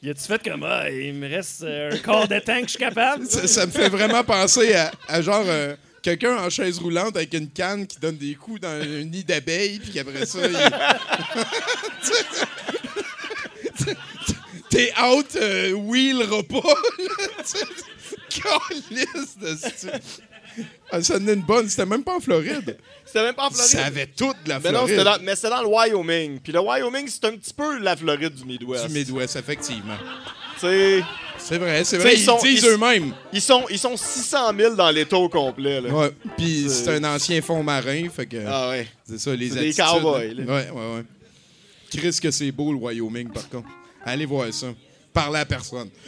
Y 0.02 0.12
a-tu 0.12 0.22
fait 0.22 0.42
comme, 0.42 0.64
ah, 0.64 0.90
il 0.90 1.14
me 1.14 1.28
reste 1.28 1.62
euh, 1.64 1.92
un 1.92 1.98
quart 1.98 2.26
de 2.26 2.40
que 2.40 2.62
je 2.64 2.68
suis 2.68 2.80
capable? 2.80 3.28
ça, 3.28 3.46
ça 3.48 3.66
me 3.66 3.72
fait 3.72 3.90
vraiment 3.90 4.24
penser 4.24 4.74
à, 4.74 4.92
à 5.10 5.22
genre 5.22 5.44
euh, 5.46 5.76
quelqu'un 6.02 6.38
en 6.38 6.50
chaise 6.50 6.80
roulante 6.80 7.16
avec 7.16 7.34
une 7.34 7.50
canne 7.50 7.88
qui 7.88 8.00
donne 8.00 8.18
des 8.18 8.36
coups 8.36 8.62
dans 8.62 8.70
un 8.70 9.04
nid 9.04 9.24
d'abeilles, 9.24 9.80
puis 9.80 9.92
qu'après 9.92 10.26
ça, 10.26 10.40
il... 10.46 10.56
T'es 14.70 14.94
out, 15.02 15.36
euh, 15.36 15.74
wheelera 15.74 16.44
pas. 16.44 16.58
là, 16.60 17.28
tu 17.40 17.44
sais. 17.44 17.66
Calisse 18.30 19.38
de. 19.40 19.58
Ah, 20.92 21.02
ça 21.02 21.18
donnait 21.18 21.34
une 21.34 21.42
bonne. 21.42 21.68
C'était 21.70 21.86
même 21.86 22.04
pas 22.04 22.18
en 22.18 22.20
Floride. 22.20 22.78
C'était 23.06 23.24
même 23.24 23.34
pas 23.34 23.48
en 23.48 23.50
Floride. 23.50 23.72
Ça 23.72 23.86
avait 23.86 24.08
toute 24.08 24.36
la 24.46 24.60
Mais 24.60 24.72
non, 24.72 24.86
Floride. 24.86 25.04
dans, 25.04 25.18
mais 25.24 25.36
c'était 25.36 25.50
dans 25.50 25.62
le 25.62 25.68
Wyoming. 25.68 26.40
Puis 26.40 26.54
le 26.54 26.60
Wyoming, 26.60 27.08
c'est 27.08 27.26
un 27.26 27.36
petit 27.36 27.54
peu 27.54 27.80
la 27.80 27.96
Floride 27.96 28.34
du 28.34 28.46
Midwest. 28.46 28.88
Du 28.88 28.94
Midwest, 28.94 29.36
effectivement. 29.36 29.98
Tu 30.56 30.62
sais, 30.62 31.04
C'est 31.50 31.58
vrai, 31.58 31.84
c'est 31.84 31.98
vrai. 31.98 32.14
Ils, 32.14 32.20
ils 32.20 32.24
sont- 32.26 32.38
disent 32.44 32.64
eux-mêmes. 32.66 33.12
ils 33.34 33.42
sont, 33.42 33.66
ils 33.72 33.80
sont 33.80 33.98
600 33.98 34.56
000 34.56 34.76
dans 34.76 34.92
l'État 34.92 35.18
au 35.18 35.28
complet. 35.30 35.82
Là. 35.82 35.90
Ouais. 35.90 36.12
Puis 36.38 36.68
C'est- 36.70 36.88
un 36.96 37.04
ancien 37.16 37.42
fond 37.42 37.64
marin, 37.64 38.08
fait 38.10 38.28
que 38.28 38.38
Ah 38.48 38.70
ouais. 38.70 38.88
c'est 39.04 39.18
ça 39.20 39.36
les 39.36 39.50
C'est 39.50 39.56
des 39.60 39.82
attitudes. 39.82 40.02
cowboys, 40.04 40.34
là. 40.36 40.44
Ouais, 40.46 40.70
ouais, 40.70 40.96
ouais. 40.98 41.04
Chris 41.90 42.20
que 42.22 42.30
c'est 42.30 42.52
beau 42.52 42.72
le 42.72 42.78
Wyoming 42.78 43.30
par 43.32 43.50
contre. 43.50 43.68
Allez 44.06 44.26
voir 44.28 44.54
ça. 44.54 44.68
Parlez 45.12 45.40
à 45.40 45.46
personne. 45.46 45.90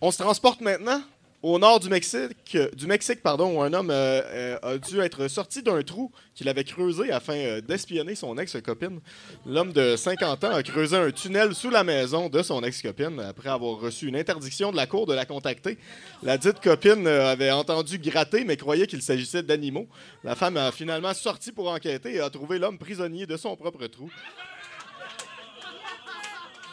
On 0.00 0.10
se 0.12 0.18
transporte 0.18 0.60
maintenant? 0.60 1.02
Au 1.42 1.58
nord 1.58 1.78
du 1.78 1.88
Mexique, 1.88 2.36
où 2.54 3.62
un 3.62 3.72
homme 3.72 3.90
euh, 3.90 4.22
euh, 4.26 4.58
a 4.62 4.78
dû 4.78 5.00
être 5.00 5.28
sorti 5.28 5.62
d'un 5.62 5.82
trou 5.82 6.10
qu'il 6.34 6.48
avait 6.48 6.64
creusé 6.64 7.12
afin 7.12 7.34
euh, 7.34 7.60
d'espionner 7.60 8.16
son 8.16 8.36
ex-copine. 8.38 9.00
L'homme 9.46 9.72
de 9.72 9.94
50 9.94 10.44
ans 10.44 10.50
a 10.50 10.62
creusé 10.62 10.96
un 10.96 11.10
tunnel 11.12 11.54
sous 11.54 11.70
la 11.70 11.84
maison 11.84 12.28
de 12.28 12.42
son 12.42 12.62
ex-copine 12.64 13.20
après 13.20 13.50
avoir 13.50 13.78
reçu 13.78 14.08
une 14.08 14.16
interdiction 14.16 14.72
de 14.72 14.76
la 14.76 14.86
cour 14.86 15.06
de 15.06 15.14
la 15.14 15.26
contacter. 15.26 15.78
La 16.22 16.38
dite 16.38 16.60
copine 16.60 17.06
avait 17.06 17.52
entendu 17.52 17.98
gratter 17.98 18.44
mais 18.44 18.56
croyait 18.56 18.86
qu'il 18.86 19.02
s'agissait 19.02 19.42
d'animaux. 19.42 19.86
La 20.24 20.34
femme 20.34 20.56
a 20.56 20.72
finalement 20.72 21.14
sorti 21.14 21.52
pour 21.52 21.70
enquêter 21.70 22.14
et 22.14 22.20
a 22.20 22.30
trouvé 22.30 22.58
l'homme 22.58 22.78
prisonnier 22.78 23.26
de 23.26 23.36
son 23.36 23.54
propre 23.56 23.86
trou. 23.86 24.10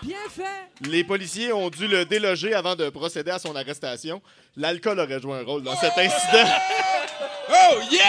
Bien 0.06 0.18
fait! 0.30 0.88
Les 0.90 1.04
policiers 1.04 1.52
ont 1.54 1.70
dû 1.70 1.88
le 1.88 2.06
déloger 2.06 2.54
avant 2.54 2.76
de 2.76 2.90
procéder 2.90 3.32
à 3.32 3.40
son 3.40 3.56
arrestation. 3.56 4.22
L'alcool 4.56 5.00
aurait 5.00 5.20
joué 5.22 5.40
un 5.40 5.44
rôle 5.44 5.64
dans 5.64 5.76
cet 5.76 5.98
incident. 5.98 6.50
Oh 7.50 7.76
yeah! 7.92 8.02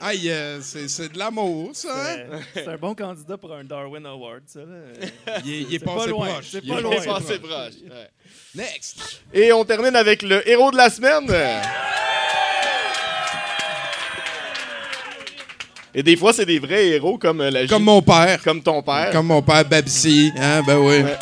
Aïe, 0.00 0.30
euh, 0.30 0.60
c'est 0.60 0.86
c'est 0.88 1.08
de 1.08 1.18
l'amour, 1.18 1.70
ça. 1.74 1.88
hein? 1.94 2.40
C'est 2.52 2.68
un 2.68 2.76
bon 2.76 2.94
candidat 2.94 3.38
pour 3.38 3.52
un 3.54 3.64
Darwin 3.64 4.04
Award, 4.04 4.42
ça. 4.46 4.60
là. 4.60 5.36
Il 5.44 5.52
est, 5.54 5.60
il 5.62 5.74
est 5.74 5.78
C'est 5.78 5.84
pas 5.84 5.94
passé 5.94 6.08
loin, 6.10 6.28
proche. 6.28 6.46
c'est 6.50 6.60
Il 6.62 6.70
pas 6.70 6.78
est 6.78 6.82
loin. 6.82 6.94
passé 6.96 7.08
Passé 7.08 7.38
proche. 7.38 7.50
proche. 7.50 7.74
Ouais. 7.90 8.10
Next. 8.54 9.22
Et 9.32 9.52
on 9.52 9.64
termine 9.64 9.96
avec 9.96 10.20
le 10.22 10.46
héros 10.48 10.70
de 10.70 10.76
la 10.76 10.90
semaine. 10.90 11.26
Et 15.94 16.02
des 16.02 16.16
fois, 16.16 16.32
c'est 16.32 16.46
des 16.46 16.58
vrais 16.58 16.88
héros 16.88 17.18
comme 17.18 17.40
euh, 17.40 17.50
la 17.50 17.66
Comme 17.66 17.84
mon 17.84 18.02
père. 18.02 18.42
comme 18.42 18.62
ton 18.62 18.82
père. 18.82 19.10
Comme 19.12 19.26
mon 19.26 19.42
père 19.42 19.64
Babsi. 19.64 20.32
Hein, 20.36 20.62
ben 20.66 20.78
oui. 20.78 21.02
Ouais. 21.02 21.16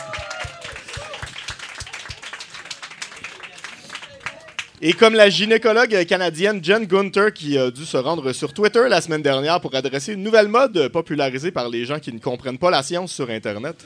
Et 4.85 4.95
comme 4.95 5.15
la 5.15 5.29
gynécologue 5.29 6.05
canadienne 6.07 6.59
Jen 6.65 6.87
Gunter 6.87 7.29
qui 7.33 7.57
a 7.57 7.71
dû 7.71 7.85
se 7.85 7.97
rendre 7.97 8.33
sur 8.33 8.53
Twitter 8.53 8.83
la 8.89 9.01
semaine 9.01 9.23
dernière 9.23 9.61
pour 9.61 9.73
adresser 9.77 10.15
une 10.15 10.25
nouvelle 10.25 10.49
mode 10.49 10.89
popularisée 10.89 11.53
par 11.53 11.69
les 11.69 11.85
gens 11.85 12.01
qui 12.01 12.13
ne 12.13 12.19
comprennent 12.19 12.59
pas 12.59 12.71
la 12.71 12.83
science 12.83 13.13
sur 13.13 13.31
Internet. 13.31 13.77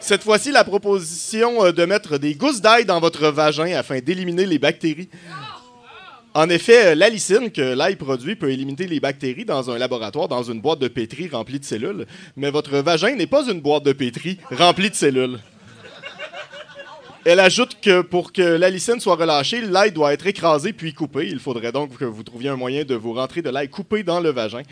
Cette 0.00 0.24
fois-ci, 0.24 0.50
la 0.50 0.64
proposition 0.64 1.66
euh, 1.66 1.72
de 1.72 1.84
mettre 1.84 2.16
des 2.18 2.34
gousses 2.34 2.60
d'ail 2.60 2.84
dans 2.86 2.98
votre 2.98 3.28
vagin 3.28 3.76
afin 3.76 4.00
d'éliminer 4.00 4.46
les 4.46 4.58
bactéries. 4.58 5.10
En 6.32 6.48
effet, 6.48 6.86
euh, 6.86 6.94
l'alicine 6.94 7.50
que 7.50 7.74
l'ail 7.74 7.96
produit 7.96 8.36
peut 8.36 8.52
éliminer 8.52 8.86
les 8.86 9.00
bactéries 9.00 9.44
dans 9.44 9.68
un 9.68 9.78
laboratoire, 9.78 10.28
dans 10.28 10.44
une 10.44 10.60
boîte 10.60 10.78
de 10.78 10.86
pétri 10.86 11.28
remplie 11.28 11.58
de 11.58 11.64
cellules. 11.64 12.06
Mais 12.36 12.50
votre 12.50 12.78
vagin 12.78 13.16
n'est 13.16 13.26
pas 13.26 13.48
une 13.48 13.60
boîte 13.60 13.84
de 13.84 13.92
pétri 13.92 14.38
remplie 14.52 14.90
de 14.90 14.94
cellules. 14.94 15.40
Elle 17.24 17.40
ajoute 17.40 17.78
que 17.82 18.00
pour 18.00 18.32
que 18.32 18.40
l'alicine 18.40 19.00
soit 19.00 19.16
relâchée, 19.16 19.60
l'ail 19.60 19.92
doit 19.92 20.12
être 20.12 20.26
écrasé 20.26 20.72
puis 20.72 20.94
coupé. 20.94 21.28
Il 21.28 21.40
faudrait 21.40 21.72
donc 21.72 21.98
que 21.98 22.04
vous 22.04 22.22
trouviez 22.22 22.48
un 22.48 22.56
moyen 22.56 22.84
de 22.84 22.94
vous 22.94 23.12
rentrer 23.12 23.42
de 23.42 23.50
l'ail 23.50 23.68
coupé 23.68 24.04
dans 24.04 24.20
le 24.20 24.30
vagin. 24.30 24.62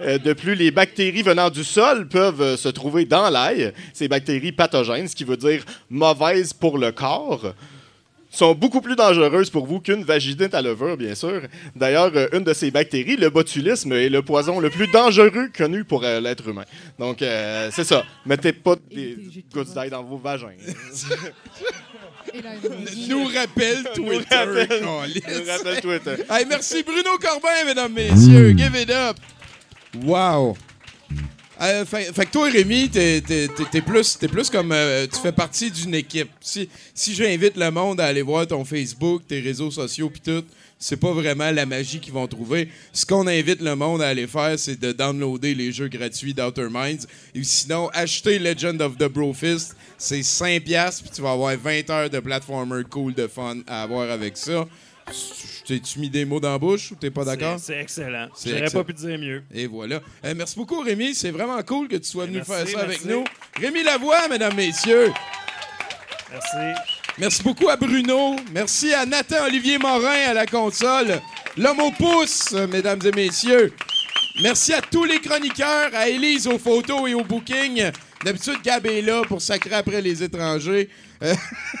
Euh, 0.00 0.18
de 0.18 0.32
plus, 0.34 0.54
les 0.54 0.70
bactéries 0.70 1.22
venant 1.22 1.48
du 1.48 1.64
sol 1.64 2.06
peuvent 2.06 2.42
euh, 2.42 2.56
se 2.58 2.68
trouver 2.68 3.06
dans 3.06 3.30
l'ail. 3.30 3.72
Ces 3.94 4.08
bactéries 4.08 4.52
pathogènes, 4.52 5.08
ce 5.08 5.16
qui 5.16 5.24
veut 5.24 5.38
dire 5.38 5.64
mauvaises 5.88 6.52
pour 6.52 6.76
le 6.76 6.92
corps. 6.92 7.54
Sont 8.30 8.54
beaucoup 8.54 8.80
plus 8.80 8.94
dangereuses 8.96 9.50
pour 9.50 9.66
vous 9.66 9.80
qu'une 9.80 10.04
vaginite 10.04 10.54
à 10.54 10.62
levure, 10.62 10.96
bien 10.96 11.14
sûr. 11.14 11.42
D'ailleurs, 11.74 12.10
euh, 12.14 12.28
une 12.32 12.44
de 12.44 12.52
ces 12.52 12.70
bactéries, 12.70 13.16
le 13.16 13.30
botulisme, 13.30 13.92
est 13.92 14.08
le 14.08 14.22
poison 14.22 14.60
le 14.60 14.70
plus 14.70 14.86
dangereux 14.88 15.48
connu 15.56 15.84
pour 15.84 16.04
euh, 16.04 16.20
l'être 16.20 16.46
humain. 16.48 16.64
Donc, 16.98 17.22
euh, 17.22 17.70
c'est 17.72 17.84
ça. 17.84 18.04
Mettez 18.26 18.52
pas 18.52 18.76
des 18.94 19.16
gouttes 19.52 19.72
d'ail 19.74 19.90
dans 19.90 20.02
vos 20.02 20.18
vagins. 20.18 20.48
Nous 23.08 23.24
rappelle 23.24 23.84
Twitter. 23.94 24.34
rappelle- 24.34 24.82
nous 24.82 25.50
rappelle 25.50 25.80
Twitter. 25.80 26.22
Hey, 26.30 26.44
merci 26.46 26.82
Bruno 26.82 27.16
Corbin, 27.18 27.64
mesdames, 27.64 27.92
messieurs. 27.92 28.54
Give 28.56 28.76
it 28.76 28.90
up. 28.90 29.16
Wow. 30.04 30.54
Euh, 31.60 31.84
fait, 31.84 32.12
que 32.12 32.30
toi, 32.30 32.48
Rémi, 32.50 32.88
t'es, 32.88 33.20
t'es- 33.20 33.48
t'es- 33.70 33.80
plus, 33.82 34.16
plus 34.16 34.48
comme. 34.48 34.70
euh, 34.72 35.06
tu 35.12 35.18
fais 35.20 35.32
partie 35.32 35.70
d'une 35.70 35.94
équipe. 35.94 36.28
Si, 36.40 36.68
si 36.94 37.14
j'invite 37.14 37.56
le 37.56 37.70
monde 37.70 38.00
à 38.00 38.06
aller 38.06 38.22
voir 38.22 38.46
ton 38.46 38.64
Facebook, 38.64 39.22
tes 39.26 39.40
réseaux 39.40 39.70
sociaux, 39.72 40.08
puis 40.08 40.20
tout, 40.20 40.44
c'est 40.78 40.96
pas 40.96 41.10
vraiment 41.12 41.50
la 41.50 41.66
magie 41.66 41.98
qu'ils 41.98 42.12
vont 42.12 42.28
trouver. 42.28 42.68
Ce 42.92 43.04
qu'on 43.04 43.26
invite 43.26 43.60
le 43.60 43.74
monde 43.74 44.00
à 44.02 44.08
aller 44.08 44.28
faire, 44.28 44.56
c'est 44.56 44.78
de 44.78 44.92
downloader 44.92 45.54
les 45.56 45.72
jeux 45.72 45.88
gratuits 45.88 46.32
d'Outer 46.32 46.68
Minds. 46.70 47.06
Et 47.34 47.42
sinon, 47.42 47.88
acheter 47.92 48.38
Legend 48.38 48.80
of 48.80 48.96
the 48.96 49.08
Brofist, 49.08 49.74
c'est 49.98 50.22
5$, 50.22 51.00
puis 51.02 51.10
tu 51.12 51.20
vas 51.22 51.32
avoir 51.32 51.56
20 51.56 51.90
heures 51.90 52.08
de 52.10 52.20
platformer 52.20 52.84
cool, 52.88 53.14
de 53.14 53.26
fun 53.26 53.56
à 53.66 53.82
avoir 53.82 54.08
avec 54.10 54.36
ça. 54.36 54.64
T'es-tu 55.68 55.98
mis 55.98 56.08
des 56.08 56.24
mots 56.24 56.40
dans 56.40 56.52
la 56.52 56.58
bouche 56.58 56.92
ou 56.92 56.94
t'es 56.94 57.10
pas 57.10 57.26
d'accord? 57.26 57.58
C'est 57.60 57.78
excellent. 57.78 58.28
J'aurais 58.42 58.70
pas 58.70 58.84
pu 58.84 58.94
dire 58.94 59.18
mieux. 59.18 59.42
Et 59.52 59.66
voilà. 59.66 60.00
Euh, 60.24 60.32
merci 60.34 60.56
beaucoup, 60.56 60.80
Rémi. 60.80 61.14
C'est 61.14 61.30
vraiment 61.30 61.62
cool 61.62 61.88
que 61.88 61.96
tu 61.96 62.08
sois 62.08 62.24
venu 62.24 62.38
Merci, 62.38 62.50
faire 62.50 62.68
ça 62.68 62.84
avec 62.86 63.04
nous. 63.04 63.22
Rémi 63.60 63.82
Lavoie, 63.82 64.28
mesdames, 64.28 64.54
messieurs. 64.54 65.12
Merci. 66.30 66.80
Merci 67.18 67.42
beaucoup 67.42 67.68
à 67.68 67.76
Bruno. 67.76 68.36
Merci 68.50 68.94
à 68.94 69.04
Nathan-Olivier 69.04 69.76
Morin 69.76 70.30
à 70.30 70.32
la 70.32 70.46
console. 70.46 71.20
L'homme 71.58 71.80
au 71.80 71.90
pouce, 71.90 72.52
mesdames 72.72 73.00
et 73.04 73.12
messieurs. 73.12 73.74
Merci 74.42 74.72
à 74.72 74.80
tous 74.80 75.04
les 75.04 75.20
chroniqueurs, 75.20 75.90
à 75.92 76.08
Élise 76.08 76.46
aux 76.46 76.58
photos 76.58 77.10
et 77.10 77.14
au 77.14 77.24
booking. 77.24 77.90
D'habitude, 78.24 78.56
Gab 78.64 78.86
est 78.86 79.02
là 79.02 79.20
pour 79.28 79.42
sacrer 79.42 79.74
après 79.74 80.00
les 80.00 80.22
étrangers. 80.22 80.88
Euh, 81.22 81.34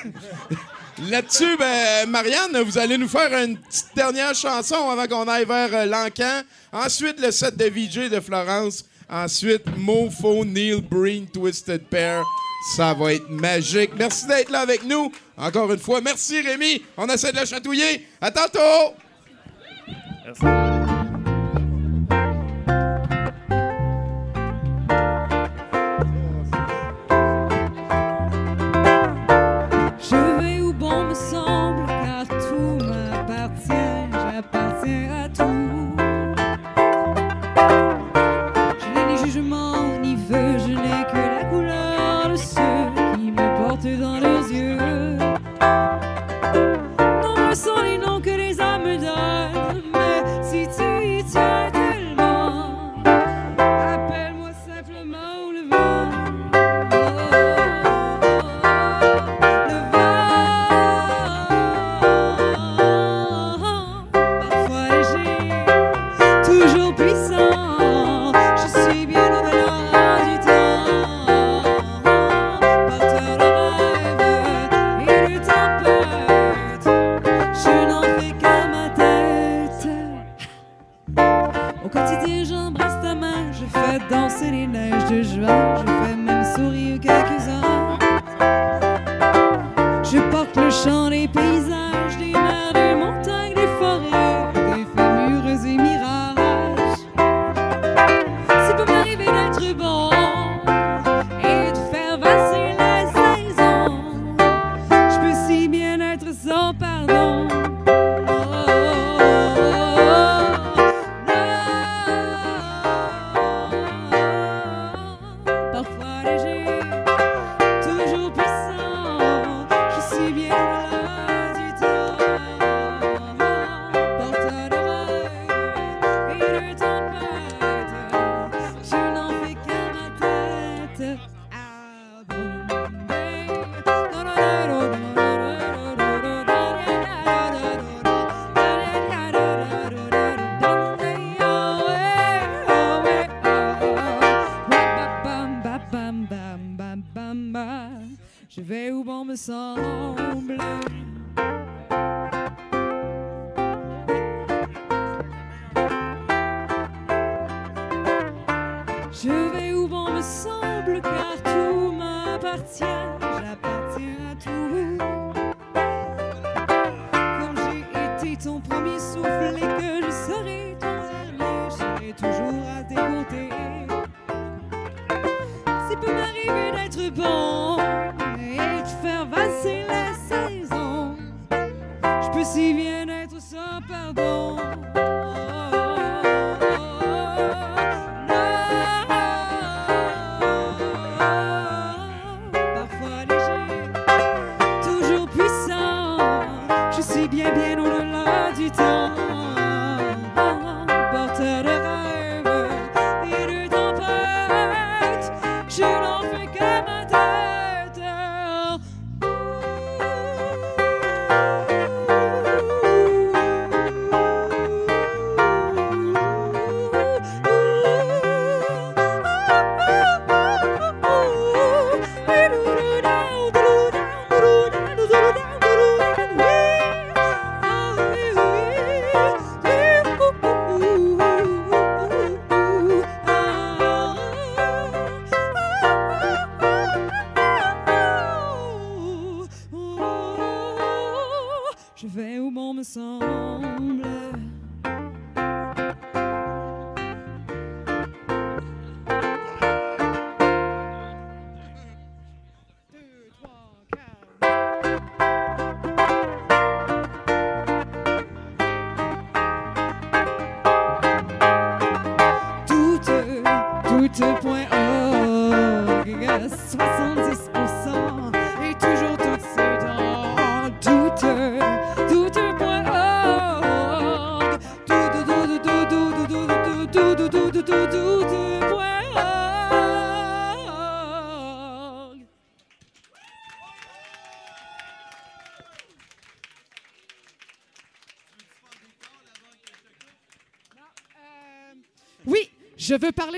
Là-dessus, 1.06 1.56
ben, 1.56 2.08
Marianne, 2.08 2.60
vous 2.64 2.76
allez 2.76 2.98
nous 2.98 3.08
faire 3.08 3.32
une 3.32 3.56
petite 3.56 3.94
dernière 3.94 4.34
chanson 4.34 4.90
avant 4.90 5.06
qu'on 5.06 5.28
aille 5.28 5.44
vers 5.44 5.72
euh, 5.72 5.86
l'encan. 5.86 6.42
Ensuite, 6.72 7.20
le 7.20 7.30
set 7.30 7.56
de 7.56 7.64
VJ 7.66 8.10
de 8.10 8.20
Florence. 8.20 8.84
Ensuite, 9.08 9.64
Mofo, 9.76 10.44
Neil 10.44 10.80
Breen, 10.82 11.26
Twisted 11.26 11.84
Pair. 11.86 12.24
Ça 12.76 12.94
va 12.94 13.14
être 13.14 13.30
magique. 13.30 13.92
Merci 13.96 14.26
d'être 14.26 14.50
là 14.50 14.60
avec 14.60 14.84
nous. 14.84 15.12
Encore 15.36 15.72
une 15.72 15.78
fois, 15.78 16.00
merci 16.00 16.40
Rémi. 16.40 16.82
On 16.96 17.06
essaie 17.06 17.32
de 17.32 17.38
le 17.38 17.46
chatouiller. 17.46 18.06
À 18.20 18.30
tantôt! 18.30 18.94
Merci. 20.26 20.87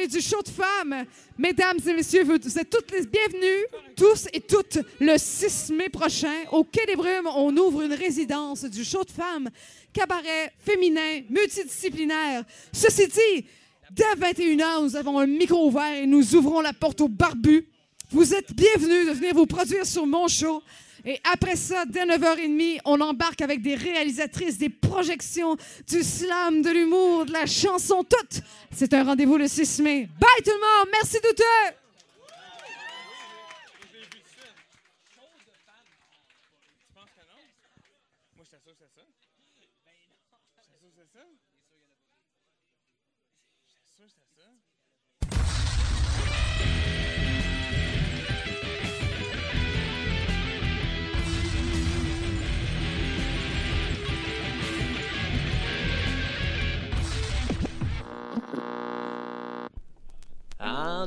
Du 0.06 0.20
show 0.20 0.42
de 0.42 0.48
femmes. 0.48 1.04
Mesdames 1.38 1.78
et 1.86 1.92
messieurs, 1.94 2.24
vous 2.24 2.36
vous 2.42 2.58
êtes 2.58 2.70
toutes 2.70 2.90
les 2.90 3.06
bienvenues, 3.06 3.66
tous 3.96 4.28
et 4.32 4.40
toutes, 4.40 4.78
le 5.00 5.16
6 5.16 5.70
mai 5.70 5.88
prochain, 5.88 6.34
au 6.52 6.64
Quai 6.64 6.86
des 6.86 6.96
Brumes, 6.96 7.28
on 7.34 7.56
ouvre 7.56 7.82
une 7.82 7.92
résidence 7.92 8.64
du 8.64 8.84
show 8.84 9.04
de 9.04 9.10
femmes, 9.10 9.48
cabaret 9.92 10.52
féminin, 10.58 11.22
multidisciplinaire. 11.28 12.44
Ceci 12.72 13.08
dit, 13.08 13.46
dès 13.90 14.14
21h, 14.18 14.82
nous 14.82 14.96
avons 14.96 15.18
un 15.18 15.26
micro 15.26 15.66
ouvert 15.68 15.94
et 15.94 16.06
nous 16.06 16.34
ouvrons 16.34 16.60
la 16.60 16.72
porte 16.72 17.00
aux 17.00 17.08
barbus. 17.08 17.69
Vous 18.12 18.34
êtes 18.34 18.52
bienvenus 18.52 19.06
de 19.06 19.12
venir 19.12 19.34
vous 19.34 19.46
produire 19.46 19.86
sur 19.86 20.04
mon 20.04 20.26
show. 20.26 20.64
Et 21.04 21.20
après 21.32 21.54
ça, 21.54 21.84
dès 21.86 22.04
9h30, 22.04 22.80
on 22.84 23.00
embarque 23.00 23.40
avec 23.40 23.62
des 23.62 23.76
réalisatrices, 23.76 24.58
des 24.58 24.68
projections, 24.68 25.56
du 25.86 26.02
slam, 26.02 26.60
de 26.60 26.70
l'humour, 26.70 27.24
de 27.26 27.32
la 27.32 27.46
chanson, 27.46 28.02
tout. 28.02 28.40
C'est 28.72 28.92
un 28.94 29.04
rendez-vous 29.04 29.36
le 29.36 29.46
6 29.46 29.80
mai. 29.80 30.08
Bye 30.20 30.44
tout 30.44 30.50
le 30.50 30.60
monde! 30.60 30.88
Merci 30.92 31.18
douteux! 31.22 31.76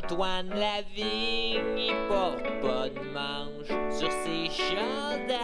Antoine 0.03 0.49
Lavigne, 0.49 1.77
il 1.77 1.95
porte 2.09 2.43
pas 2.61 2.89
de 2.89 2.99
manche 3.13 3.67
sur 3.89 4.11
ses 4.11 4.49
chandails. 4.51 5.39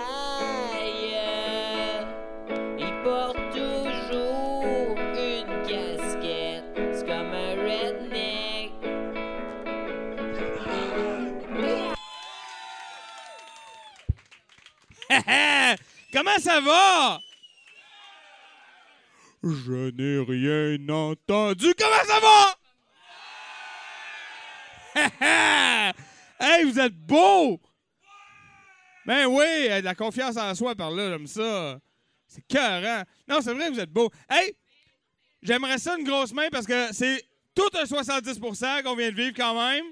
Il 2.77 2.94
porte 3.02 3.38
toujours 3.52 4.98
une 5.15 5.61
casquette, 5.65 6.65
c'est 6.94 7.06
comme 7.06 7.34
un 7.34 7.56
redneck. 7.56 8.73
Comment 16.14 16.40
ça 16.40 16.60
va? 16.60 17.19
Je 19.41 19.91
n'ai 19.91 20.19
rien 20.27 20.90
entendu. 20.94 21.73
Comment 21.77 22.03
ça 22.06 22.19
va? 22.19 22.59
Vous 26.65 26.80
êtes 26.80 26.95
beau! 26.95 27.60
Ben 29.06 29.26
oui, 29.26 29.45
euh, 29.69 29.80
de 29.80 29.86
la 29.86 29.95
confiance 29.95 30.38
en 30.38 30.53
soi 30.53 30.76
par 30.76 30.91
là, 30.91 31.11
comme 31.11 31.27
ça. 31.27 31.80
C'est 32.27 32.45
cœur, 32.48 33.06
Non, 33.27 33.41
c'est 33.41 33.53
vrai, 33.53 33.69
vous 33.69 33.80
êtes 33.80 33.90
beau. 33.91 34.11
Hey, 34.30 34.56
j'aimerais 35.41 35.80
ça 35.80 35.98
une 35.98 36.03
grosse 36.03 36.31
main 36.31 36.49
parce 36.52 36.68
que 36.68 36.94
c'est 36.94 37.23
tout 37.56 37.69
un 37.73 37.86
70% 37.86 38.84
qu'on 38.84 38.95
vient 38.95 39.10
de 39.10 39.15
vivre 39.15 39.34
quand 39.36 39.56
même. 39.56 39.86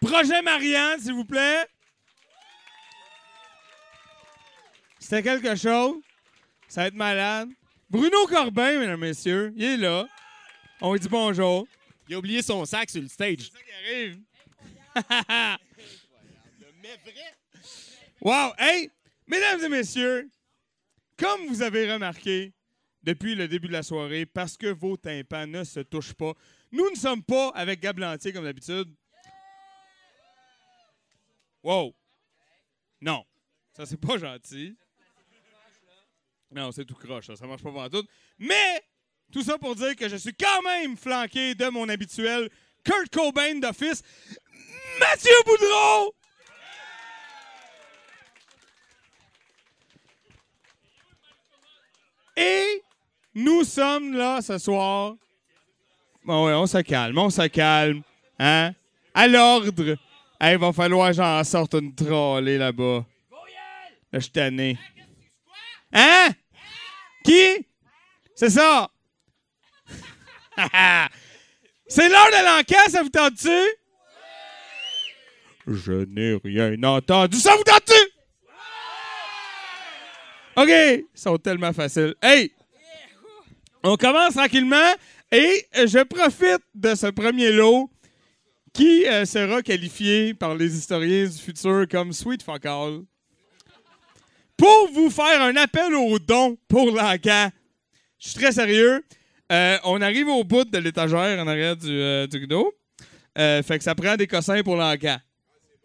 Projet 0.00 0.40
Marianne, 0.42 1.00
s'il 1.00 1.14
vous 1.14 1.24
plaît. 1.24 1.66
C'était 5.00 5.22
quelque 5.22 5.56
chose. 5.56 5.96
Ça 6.68 6.82
va 6.82 6.86
être 6.88 6.94
malade. 6.94 7.48
Bruno 7.90 8.26
Corbin, 8.26 8.78
mesdames 8.78 9.02
et 9.02 9.08
messieurs, 9.08 9.52
il 9.56 9.64
est 9.64 9.76
là. 9.76 10.06
On 10.80 10.92
lui 10.92 11.00
dit 11.00 11.08
bonjour. 11.08 11.66
Il 12.08 12.14
a 12.14 12.18
oublié 12.18 12.42
son 12.42 12.64
sac 12.64 12.88
sur 12.90 13.02
le 13.02 13.08
stage. 13.08 13.50
C'est 13.50 13.52
ça 13.52 13.58
qui 13.62 13.72
arrive. 13.72 14.20
wow! 18.20 18.52
Hey! 18.58 18.90
Mesdames 19.26 19.64
et 19.64 19.68
messieurs, 19.68 20.30
comme 21.16 21.46
vous 21.48 21.62
avez 21.62 21.92
remarqué 21.92 22.52
depuis 23.02 23.34
le 23.34 23.48
début 23.48 23.68
de 23.68 23.72
la 23.72 23.82
soirée, 23.82 24.24
parce 24.24 24.56
que 24.56 24.68
vos 24.68 24.96
tympans 24.96 25.46
ne 25.46 25.64
se 25.64 25.80
touchent 25.80 26.14
pas, 26.14 26.32
nous 26.70 26.88
ne 26.90 26.96
sommes 26.96 27.22
pas 27.22 27.48
avec 27.50 27.80
Gab 27.80 27.98
Lantier 27.98 28.32
comme 28.32 28.44
d'habitude. 28.44 28.94
Wow! 31.62 31.94
Non. 33.00 33.24
Ça, 33.72 33.84
c'est 33.84 34.00
pas 34.00 34.16
gentil. 34.16 34.76
Non, 36.50 36.70
c'est 36.70 36.84
tout 36.84 36.94
croche, 36.94 37.26
ça, 37.26 37.36
ça 37.36 37.46
marche 37.46 37.62
pas 37.62 37.70
vraiment 37.70 37.90
tout. 37.90 38.06
Mais, 38.38 38.82
tout 39.32 39.42
ça 39.42 39.58
pour 39.58 39.74
dire 39.74 39.94
que 39.96 40.08
je 40.08 40.16
suis 40.16 40.34
quand 40.34 40.62
même 40.62 40.96
flanqué 40.96 41.54
de 41.54 41.68
mon 41.68 41.88
habituel 41.88 42.48
Kurt 42.84 43.08
Cobain 43.10 43.56
d'office, 43.56 44.02
Mathieu 45.00 45.32
Boudreau! 45.44 46.14
Et 52.36 52.82
nous 53.34 53.64
sommes 53.64 54.12
là 54.12 54.42
ce 54.42 54.58
soir. 54.58 55.14
Bon, 56.24 56.46
ouais, 56.46 56.52
on 56.52 56.66
se 56.66 56.78
calme, 56.78 57.16
on 57.18 57.30
se 57.30 57.46
calme. 57.46 58.02
Hein? 58.38 58.72
À 59.14 59.26
l'ordre. 59.26 59.96
Il 60.40 60.58
va 60.58 60.72
falloir 60.72 61.12
j'en 61.12 61.42
sorte 61.44 61.74
une 61.74 61.94
trollée 61.94 62.58
là-bas. 62.58 63.06
Là, 64.12 64.18
je 64.18 64.18
suis 64.20 64.32
tanné. 64.32 64.78
Hein? 65.92 66.28
Qui? 67.24 67.66
C'est 68.34 68.50
ça. 68.50 68.90
C'est 71.88 72.08
l'heure 72.08 72.26
de 72.26 72.44
l'enquête, 72.44 72.90
ça 72.90 73.02
vous 73.02 73.08
tente-tu? 73.08 73.48
Je 75.66 76.04
n'ai 76.06 76.38
rien 76.42 76.82
entendu. 76.82 77.36
Ça 77.38 77.54
vous 77.56 77.62
tente-tu? 77.62 77.94
OK, 80.56 80.68
ils 80.68 81.04
sont 81.14 81.36
tellement 81.38 81.72
faciles. 81.72 82.14
Hey! 82.22 82.52
On 83.82 83.96
commence 83.96 84.34
tranquillement 84.34 84.94
et 85.30 85.66
je 85.74 86.02
profite 86.02 86.62
de 86.74 86.94
ce 86.94 87.06
premier 87.08 87.52
lot 87.52 87.90
qui 88.72 89.06
euh, 89.06 89.24
sera 89.24 89.62
qualifié 89.62 90.34
par 90.34 90.54
les 90.54 90.76
historiens 90.76 91.26
du 91.26 91.38
futur 91.38 91.86
comme 91.90 92.12
Sweet 92.12 92.42
Fuck 92.42 92.66
pour 94.56 94.90
vous 94.92 95.10
faire 95.10 95.42
un 95.42 95.56
appel 95.56 95.94
aux 95.94 96.18
dons 96.18 96.56
pour 96.68 96.90
l'encan. 96.90 97.50
Je 98.18 98.30
suis 98.30 98.38
très 98.38 98.52
sérieux. 98.52 99.04
Euh, 99.52 99.78
on 99.84 100.00
arrive 100.00 100.28
au 100.28 100.42
bout 100.42 100.64
de 100.64 100.78
l'étagère 100.78 101.40
en 101.40 101.46
arrière 101.46 101.76
du, 101.76 101.88
euh. 101.88 102.26
Euh, 103.38 103.62
fait 103.62 103.78
que 103.78 103.84
ça 103.84 103.94
prend 103.94 104.16
des 104.16 104.26
cossins 104.26 104.62
pour 104.62 104.76
l'encan. 104.76 105.18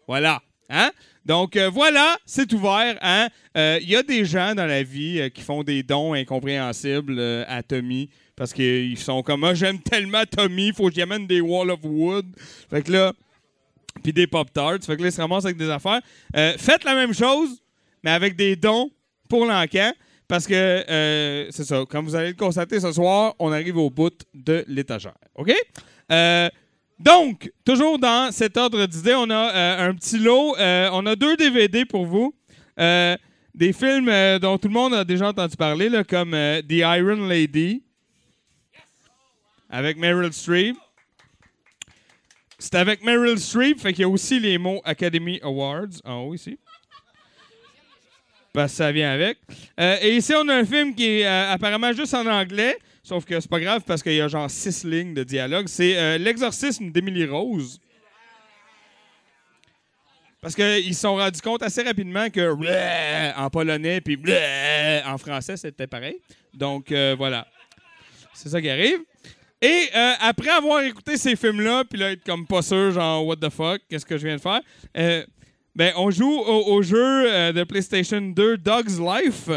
Voilà. 0.08 0.42
Hein? 0.68 0.90
Donc 1.24 1.56
euh, 1.56 1.68
voilà, 1.68 2.16
c'est 2.26 2.52
ouvert. 2.52 2.98
Hein? 3.00 3.28
Il 3.54 3.88
y 3.88 3.94
a 3.94 4.02
des 4.02 4.24
gens 4.24 4.54
dans 4.54 4.66
la 4.66 4.82
vie 4.82 5.30
qui 5.32 5.42
font 5.42 5.62
des 5.62 5.82
dons 5.82 6.14
incompréhensibles 6.14 7.20
à 7.46 7.62
Tommy 7.62 8.10
parce 8.34 8.52
qu'ils 8.52 8.98
sont 8.98 9.22
comme 9.22 9.44
ah, 9.44 9.54
j'aime 9.54 9.80
tellement 9.80 10.24
Tommy, 10.24 10.72
faut 10.72 10.88
que 10.88 10.94
j'y 10.94 11.02
amène 11.02 11.26
des 11.26 11.40
Wall 11.40 11.70
of 11.70 11.80
Wood. 11.84 12.26
Fait 12.68 12.82
que 12.82 12.90
là, 12.90 13.12
puis 14.02 14.12
des 14.12 14.26
Pop 14.26 14.52
Tarts. 14.52 14.82
Fait 14.84 14.96
que 14.96 15.02
là, 15.02 15.08
ils 15.08 15.12
se 15.12 15.46
avec 15.46 15.56
des 15.56 15.70
affaires. 15.70 16.00
Faites 16.34 16.82
la 16.82 16.94
même 16.94 17.14
chose, 17.14 17.62
mais 18.02 18.10
avec 18.10 18.34
des 18.34 18.56
dons 18.56 18.90
pour 19.28 19.46
l'encan. 19.46 19.92
Parce 20.28 20.46
que, 20.46 20.54
euh, 20.54 21.46
c'est 21.50 21.64
ça, 21.64 21.84
comme 21.88 22.06
vous 22.06 22.14
allez 22.14 22.28
le 22.28 22.34
constater 22.34 22.80
ce 22.80 22.92
soir, 22.92 23.34
on 23.38 23.52
arrive 23.52 23.76
au 23.76 23.90
bout 23.90 24.14
de 24.32 24.64
l'étagère. 24.66 25.14
OK? 25.34 25.52
Euh, 26.10 26.48
donc, 26.98 27.52
toujours 27.64 27.98
dans 27.98 28.32
cet 28.32 28.56
ordre 28.56 28.86
d'idées, 28.86 29.14
on 29.14 29.28
a 29.28 29.54
euh, 29.54 29.88
un 29.88 29.94
petit 29.94 30.18
lot. 30.18 30.54
On 30.58 31.06
a 31.06 31.16
deux 31.16 31.36
DVD 31.36 31.84
pour 31.84 32.06
vous. 32.06 32.34
Des 32.78 33.72
films 33.74 34.38
dont 34.38 34.56
tout 34.56 34.68
le 34.68 34.74
monde 34.74 34.94
a 34.94 35.04
déjà 35.04 35.28
entendu 35.28 35.56
parler, 35.56 35.90
comme 36.08 36.30
The 36.30 36.72
Iron 36.72 37.26
Lady, 37.26 37.82
avec 39.68 39.98
Meryl 39.98 40.32
Streep. 40.32 40.76
C'est 42.58 42.76
avec 42.76 43.02
Meryl 43.02 43.38
Streep, 43.38 43.80
fait 43.80 43.92
qu'il 43.92 44.02
y 44.02 44.04
a 44.04 44.08
aussi 44.08 44.38
les 44.38 44.56
mots 44.56 44.80
Academy 44.84 45.40
Awards 45.42 46.00
en 46.04 46.20
haut 46.20 46.34
ici. 46.34 46.58
Parce 48.52 48.72
ça 48.72 48.92
vient 48.92 49.10
avec. 49.10 49.38
Euh, 49.80 49.96
et 50.02 50.16
ici, 50.16 50.34
on 50.36 50.46
a 50.48 50.54
un 50.54 50.64
film 50.64 50.94
qui 50.94 51.20
est 51.20 51.26
euh, 51.26 51.52
apparemment 51.52 51.92
juste 51.92 52.12
en 52.12 52.26
anglais, 52.26 52.78
sauf 53.02 53.24
que 53.24 53.40
c'est 53.40 53.48
pas 53.48 53.60
grave 53.60 53.82
parce 53.86 54.02
qu'il 54.02 54.14
y 54.14 54.20
a 54.20 54.28
genre 54.28 54.50
six 54.50 54.84
lignes 54.84 55.14
de 55.14 55.24
dialogue. 55.24 55.68
C'est 55.68 55.96
euh, 55.96 56.18
L'exorcisme 56.18 56.90
d'Emily 56.90 57.24
Rose. 57.24 57.80
Parce 60.42 60.54
qu'ils 60.54 60.94
se 60.94 61.00
sont 61.00 61.14
rendus 61.14 61.40
compte 61.40 61.62
assez 61.62 61.82
rapidement 61.82 62.28
que 62.28 63.36
en 63.38 63.48
polonais 63.48 64.00
puis 64.00 64.18
en 65.06 65.16
français, 65.16 65.56
c'était 65.56 65.86
pareil. 65.86 66.16
Donc 66.52 66.92
voilà. 67.16 67.46
C'est 68.34 68.48
ça 68.48 68.60
qui 68.60 68.68
arrive. 68.68 68.98
Et 69.60 69.88
après 70.18 70.50
avoir 70.50 70.82
écouté 70.82 71.16
ces 71.16 71.36
films-là, 71.36 71.84
puis 71.88 71.96
là, 71.96 72.10
être 72.10 72.24
comme 72.24 72.44
pas 72.44 72.60
sûr, 72.60 72.90
genre, 72.90 73.24
what 73.24 73.36
the 73.36 73.50
fuck, 73.50 73.82
qu'est-ce 73.88 74.04
que 74.04 74.18
je 74.18 74.26
viens 74.26 74.34
de 74.34 74.40
faire? 74.40 74.62
Ben, 75.74 75.92
on 75.96 76.10
joue 76.10 76.30
au, 76.30 76.82
jeu 76.82 77.32
euh, 77.32 77.52
de 77.52 77.64
PlayStation 77.64 78.20
2 78.20 78.58
Dog's 78.58 78.98
Life. 78.98 79.48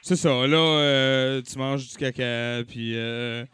C'est 0.00 0.16
ça, 0.16 0.46
là, 0.46 0.56
euh, 0.56 1.42
tu 1.42 1.58
manges 1.58 1.88
du 1.88 1.96
caca, 1.96 2.62
puis 2.68 2.94
euh, 2.94 3.44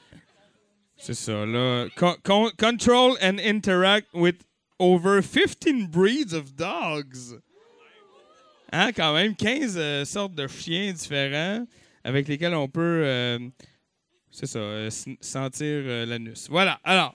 c'est 0.96 1.14
ça, 1.14 1.46
là. 1.46 1.86
Co- 1.96 2.16
con- 2.24 2.50
control 2.58 3.16
and 3.22 3.38
interact 3.38 4.08
with 4.12 4.36
over 4.78 5.22
15 5.22 5.88
breeds 5.88 6.34
of 6.34 6.54
dogs. 6.56 7.40
Hein, 8.72 8.92
quand 8.92 9.14
même, 9.14 9.34
15 9.34 9.76
euh, 9.78 10.04
sortes 10.04 10.34
de 10.34 10.46
chiens 10.48 10.92
différents 10.92 11.64
avec 12.04 12.28
lesquels 12.28 12.54
on 12.54 12.68
peut, 12.68 13.38
c'est 14.30 14.46
ça, 14.46 14.60
sentir 15.20 16.06
l'anus. 16.06 16.48
Voilà, 16.50 16.80
alors. 16.84 17.14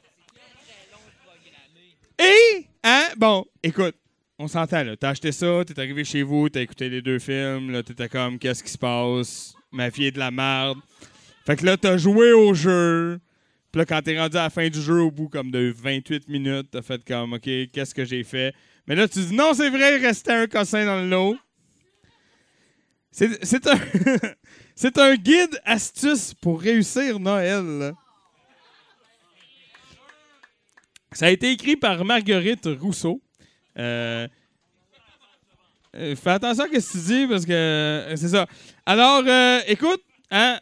Et, 2.20 2.68
hein, 2.84 3.08
bon, 3.18 3.46
écoute, 3.62 3.96
on 4.38 4.48
s'entend, 4.48 4.84
là. 4.84 4.96
T'as 4.96 5.10
acheté 5.10 5.32
ça, 5.32 5.64
t'es 5.66 5.80
arrivé 5.80 6.04
chez 6.04 6.24
vous, 6.24 6.50
t'as 6.50 6.62
écouté 6.62 6.90
les 6.90 7.02
deux 7.02 7.20
films, 7.20 7.72
là, 7.72 7.84
t'étais 7.84 8.10
comme, 8.10 8.38
qu'est-ce 8.40 8.64
qui 8.64 8.72
se 8.72 8.78
passe? 8.78 9.54
Ma 9.72 9.92
fille 9.92 10.08
est 10.08 10.12
de 10.12 10.20
la 10.20 10.32
merde. 10.32 10.78
Fait 11.46 11.56
que 11.56 11.66
là, 11.66 11.78
t'as 11.78 11.98
joué 11.98 12.34
au 12.34 12.54
jeu. 12.54 13.20
Puis 13.72 13.80
là, 13.80 13.86
quand 13.86 14.02
t'es 14.02 14.18
rendu 14.18 14.38
à 14.38 14.44
la 14.44 14.50
fin 14.50 14.68
du 14.70 14.82
jeu, 14.82 15.02
au 15.02 15.12
bout 15.12 15.30
comme 15.30 15.52
de 15.52 15.74
28 15.76 16.30
minutes, 16.30 16.68
t'as 16.72 16.82
fait 16.82 17.04
comme, 17.06 17.34
OK, 17.34 17.42
qu'est-ce 17.42 17.94
que 17.94 18.06
j'ai 18.06 18.24
fait? 18.24 18.54
Mais 18.88 18.96
là, 18.96 19.08
tu 19.08 19.20
dis, 19.20 19.36
non, 19.36 19.54
c'est 19.54 19.70
vrai, 19.70 19.98
il 19.98 20.06
restait 20.06 20.32
un 20.32 20.48
cossin 20.48 20.86
dans 20.86 21.02
le 21.02 21.10
lot. 21.10 21.38
C'est 23.12 23.68
un, 23.68 25.02
un 25.02 25.16
guide 25.16 25.60
astuce 25.64 26.34
pour 26.34 26.62
réussir 26.62 27.20
Noël. 27.20 27.94
Ça 31.16 31.28
a 31.28 31.30
été 31.30 31.50
écrit 31.50 31.78
par 31.78 32.04
Marguerite 32.04 32.68
Rousseau. 32.82 33.22
Euh, 33.80 34.28
euh, 35.96 36.14
fais 36.14 36.32
attention 36.32 36.66
à 36.66 36.68
ce 36.68 36.72
que 36.74 36.92
tu 36.92 37.06
dis 37.06 37.26
parce 37.26 37.46
que 37.46 37.54
euh, 37.54 38.16
c'est 38.18 38.28
ça. 38.28 38.46
Alors, 38.86 39.24
écoute, 39.66 40.02
hein, 40.30 40.60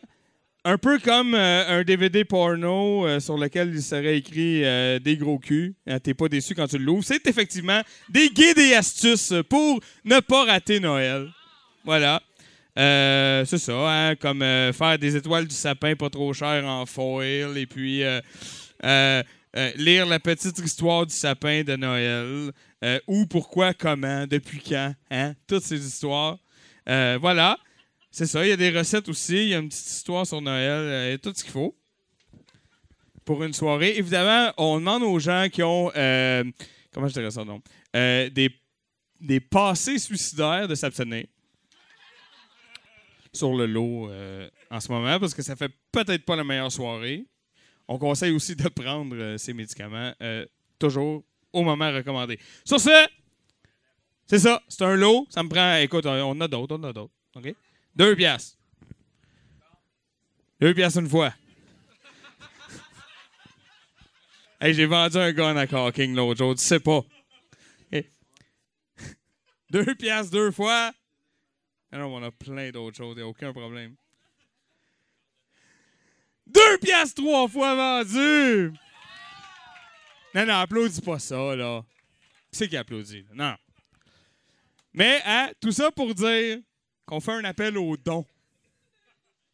un 0.63 0.77
peu 0.77 0.99
comme 0.99 1.33
un 1.33 1.81
DVD 1.81 2.23
porno 2.23 3.19
sur 3.19 3.35
lequel 3.35 3.71
il 3.73 3.81
serait 3.81 4.19
écrit 4.19 4.61
des 4.99 5.17
gros 5.17 5.39
culs. 5.39 5.73
Hein, 5.87 5.99
T'es 5.99 6.13
pas 6.13 6.29
déçu 6.29 6.53
quand 6.53 6.67
tu 6.67 6.77
l'ouvres. 6.77 7.03
C'est 7.03 7.25
effectivement 7.25 7.81
des 8.07 8.29
guides 8.29 8.59
et 8.59 8.75
astuces 8.75 9.33
pour 9.49 9.79
ne 10.05 10.19
pas 10.19 10.45
rater 10.45 10.79
Noël. 10.79 11.31
Voilà. 11.83 12.21
C'est 12.75 13.57
ça, 13.57 13.73
hein, 13.73 14.15
comme 14.17 14.41
faire 14.41 14.99
des 14.99 15.15
étoiles 15.15 15.47
du 15.47 15.55
sapin 15.55 15.95
pas 15.95 16.11
trop 16.11 16.31
chères 16.31 16.67
en 16.67 16.85
foil 16.85 17.57
et 17.57 17.65
puis 17.65 18.03
euh, 19.55 19.71
lire 19.75 20.07
la 20.07 20.19
petite 20.19 20.57
histoire 20.57 21.05
du 21.05 21.13
sapin 21.13 21.63
de 21.63 21.75
Noël. 21.75 22.51
euh, 22.83 22.99
où, 23.07 23.27
pourquoi, 23.27 23.73
comment, 23.73 24.25
depuis 24.25 24.59
quand, 24.59 24.95
hein, 25.11 25.35
toutes 25.47 25.63
ces 25.63 25.85
histoires. 25.85 26.39
Euh, 26.89 27.19
voilà, 27.21 27.59
c'est 28.09 28.25
ça. 28.25 28.43
Il 28.43 28.49
y 28.49 28.51
a 28.51 28.57
des 28.57 28.71
recettes 28.71 29.07
aussi. 29.09 29.35
Il 29.35 29.47
y 29.49 29.53
a 29.53 29.59
une 29.59 29.69
petite 29.69 29.85
histoire 29.85 30.25
sur 30.25 30.41
Noël. 30.41 31.13
et 31.13 31.19
tout 31.19 31.31
ce 31.35 31.43
qu'il 31.43 31.51
faut 31.51 31.77
pour 33.25 33.43
une 33.43 33.53
soirée. 33.53 33.95
Évidemment, 33.95 34.51
on 34.57 34.79
demande 34.79 35.03
aux 35.03 35.19
gens 35.19 35.47
qui 35.51 35.61
ont, 35.61 35.91
comment 36.91 37.07
je 37.07 37.13
dirais 37.13 37.31
ça, 37.31 37.45
non, 37.45 37.61
des, 37.93 38.49
des 39.21 39.39
passés 39.39 39.99
suicidaires 39.99 40.67
de 40.67 40.75
s'abstenir 40.75 41.25
sur 43.31 43.55
le 43.55 43.65
lot 43.65 44.11
en 44.69 44.79
ce 44.79 44.91
moment 44.91 45.19
parce 45.19 45.33
que 45.33 45.41
ça 45.41 45.55
fait 45.55 45.71
peut-être 45.91 46.25
pas 46.25 46.35
la 46.35 46.43
meilleure 46.43 46.71
soirée. 46.71 47.25
On 47.87 47.97
conseille 47.97 48.31
aussi 48.31 48.55
de 48.55 48.67
prendre 48.69 49.15
euh, 49.15 49.37
ces 49.37 49.53
médicaments 49.53 50.13
euh, 50.21 50.45
toujours 50.79 51.23
au 51.51 51.63
moment 51.63 51.91
recommandé. 51.91 52.39
Sur 52.63 52.79
ce, 52.79 53.07
c'est 54.25 54.39
ça. 54.39 54.61
C'est 54.67 54.83
un 54.83 54.95
lot. 54.95 55.27
Ça 55.29 55.43
me 55.43 55.49
prend. 55.49 55.75
Écoute, 55.75 56.05
on 56.05 56.39
a 56.41 56.47
d'autres. 56.47 56.77
On 56.77 56.83
a 56.83 56.93
d'autres. 56.93 57.13
OK? 57.35 57.53
Deux 57.95 58.15
piastres. 58.15 58.57
Deux 60.59 60.73
piastres 60.73 60.99
une 60.99 61.09
fois. 61.09 61.33
hey, 64.61 64.73
j'ai 64.73 64.85
vendu 64.85 65.17
un 65.17 65.31
gun 65.33 65.57
à 65.57 65.63
Hawking 65.63 66.15
l'autre 66.15 66.39
jour. 66.39 66.55
Tu 66.55 66.63
sais 66.63 66.79
pas. 66.79 67.01
Deux 69.71 69.95
piastres 69.95 70.31
deux 70.31 70.51
fois. 70.51 70.93
Non, 71.91 72.15
on 72.15 72.23
a 72.23 72.31
plein 72.31 72.71
d'autres 72.71 72.97
choses, 72.97 73.17
y 73.17 73.21
a 73.21 73.27
aucun 73.27 73.53
problème. 73.53 73.95
Deux 76.45 76.77
piastres 76.79 77.21
trois 77.21 77.47
fois 77.47 77.75
vendu! 77.75 78.73
Non, 80.35 80.45
non, 80.45 80.55
applaudis 80.55 81.01
pas 81.01 81.19
ça, 81.19 81.55
là. 81.55 81.83
Qui 82.51 82.57
c'est 82.57 82.67
qui 82.67 82.77
applaudit? 82.77 83.25
Non. 83.33 83.55
Mais, 84.93 85.21
hein, 85.25 85.49
tout 85.59 85.71
ça 85.71 85.91
pour 85.91 86.13
dire 86.13 86.59
qu'on 87.05 87.19
fait 87.19 87.33
un 87.33 87.43
appel 87.43 87.77
aux 87.77 87.97
dons. 87.97 88.25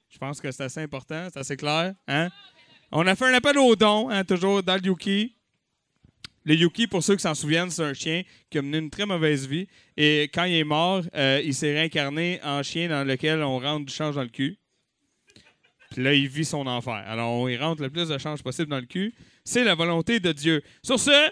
Je 0.10 0.18
pense 0.18 0.42
que 0.42 0.52
c'est 0.52 0.64
assez 0.64 0.82
important, 0.82 1.28
c'est 1.32 1.40
assez 1.40 1.58
clair. 1.58 1.94
Hein? 2.08 2.30
On 2.92 3.06
a 3.08 3.16
fait 3.16 3.26
un 3.26 3.34
appel 3.34 3.58
aux 3.58 3.76
dons, 3.76 4.10
hein, 4.10 4.24
toujours 4.24 4.64
dans 4.64 4.76
le 4.76 4.86
Yuki. 4.86 5.36
Le 6.46 6.56
Yuki, 6.56 6.88
pour 6.88 7.04
ceux 7.04 7.16
qui 7.16 7.22
s'en 7.22 7.36
souviennent, 7.36 7.70
c'est 7.70 7.84
un 7.84 7.94
chien 7.94 8.24
qui 8.50 8.58
a 8.58 8.62
mené 8.62 8.80
une 8.80 8.90
très 8.90 9.06
mauvaise 9.06 9.48
vie. 9.48 9.68
Et 9.96 10.24
quand 10.34 10.46
il 10.46 10.56
est 10.56 10.64
mort, 10.64 11.04
euh, 11.14 11.42
il 11.44 11.54
s'est 11.54 11.74
réincarné 11.74 12.40
en 12.44 12.64
chien 12.64 12.90
dans 12.90 13.08
lequel 13.08 13.44
on 13.44 13.60
rentre 13.60 13.86
du 13.86 13.94
change 13.94 14.16
dans 14.16 14.24
le 14.24 14.30
cul. 14.30 14.58
Là, 16.00 16.14
il 16.14 16.30
vit 16.30 16.46
son 16.46 16.66
enfer. 16.66 16.94
Alors, 16.94 17.50
y 17.50 17.58
rentre 17.58 17.82
le 17.82 17.90
plus 17.90 18.08
de 18.08 18.18
change 18.18 18.42
possible 18.42 18.70
dans 18.70 18.80
le 18.80 18.86
cul. 18.86 19.14
C'est 19.44 19.66
la 19.66 19.76
volonté 19.76 20.22
de 20.22 20.32
Dieu. 20.32 20.64
Sur 20.82 20.98
ce, 20.98 21.30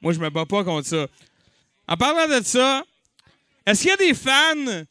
moi, 0.00 0.14
je 0.14 0.18
me 0.18 0.30
bats 0.30 0.46
pas 0.46 0.64
contre 0.64 0.88
ça. 0.88 1.06
En 1.86 1.98
parlant 1.98 2.26
de 2.26 2.42
ça, 2.42 2.82
est-ce 3.66 3.82
qu'il 3.82 3.90
y 3.90 3.92
a 3.92 3.96
des 3.98 4.14
fans 4.14 4.84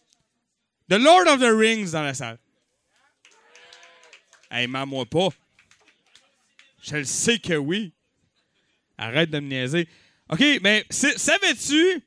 de 0.88 0.96
Lord 0.96 1.28
of 1.28 1.40
the 1.40 1.52
Rings 1.52 1.94
dans 1.94 2.04
la 2.04 2.14
salle? 2.14 2.38
Hey, 4.52 4.68
moi 4.68 4.86
pas. 5.08 5.30
Je 6.84 6.98
le 6.98 7.06
sais 7.06 7.40
que 7.40 7.56
oui. 7.56 7.92
Arrête 9.00 9.32
de 9.32 9.40
me 9.40 9.48
niaiser. 9.48 9.90
OK, 10.30 10.44
mais 10.62 10.86
savais-tu 10.92 12.04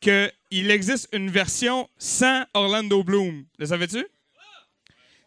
qu'il 0.00 0.70
existe 0.70 1.08
une 1.12 1.30
version 1.30 1.90
sans 1.98 2.44
Orlando 2.54 3.02
Bloom? 3.02 3.44
Le 3.58 3.66
savais-tu? 3.66 4.06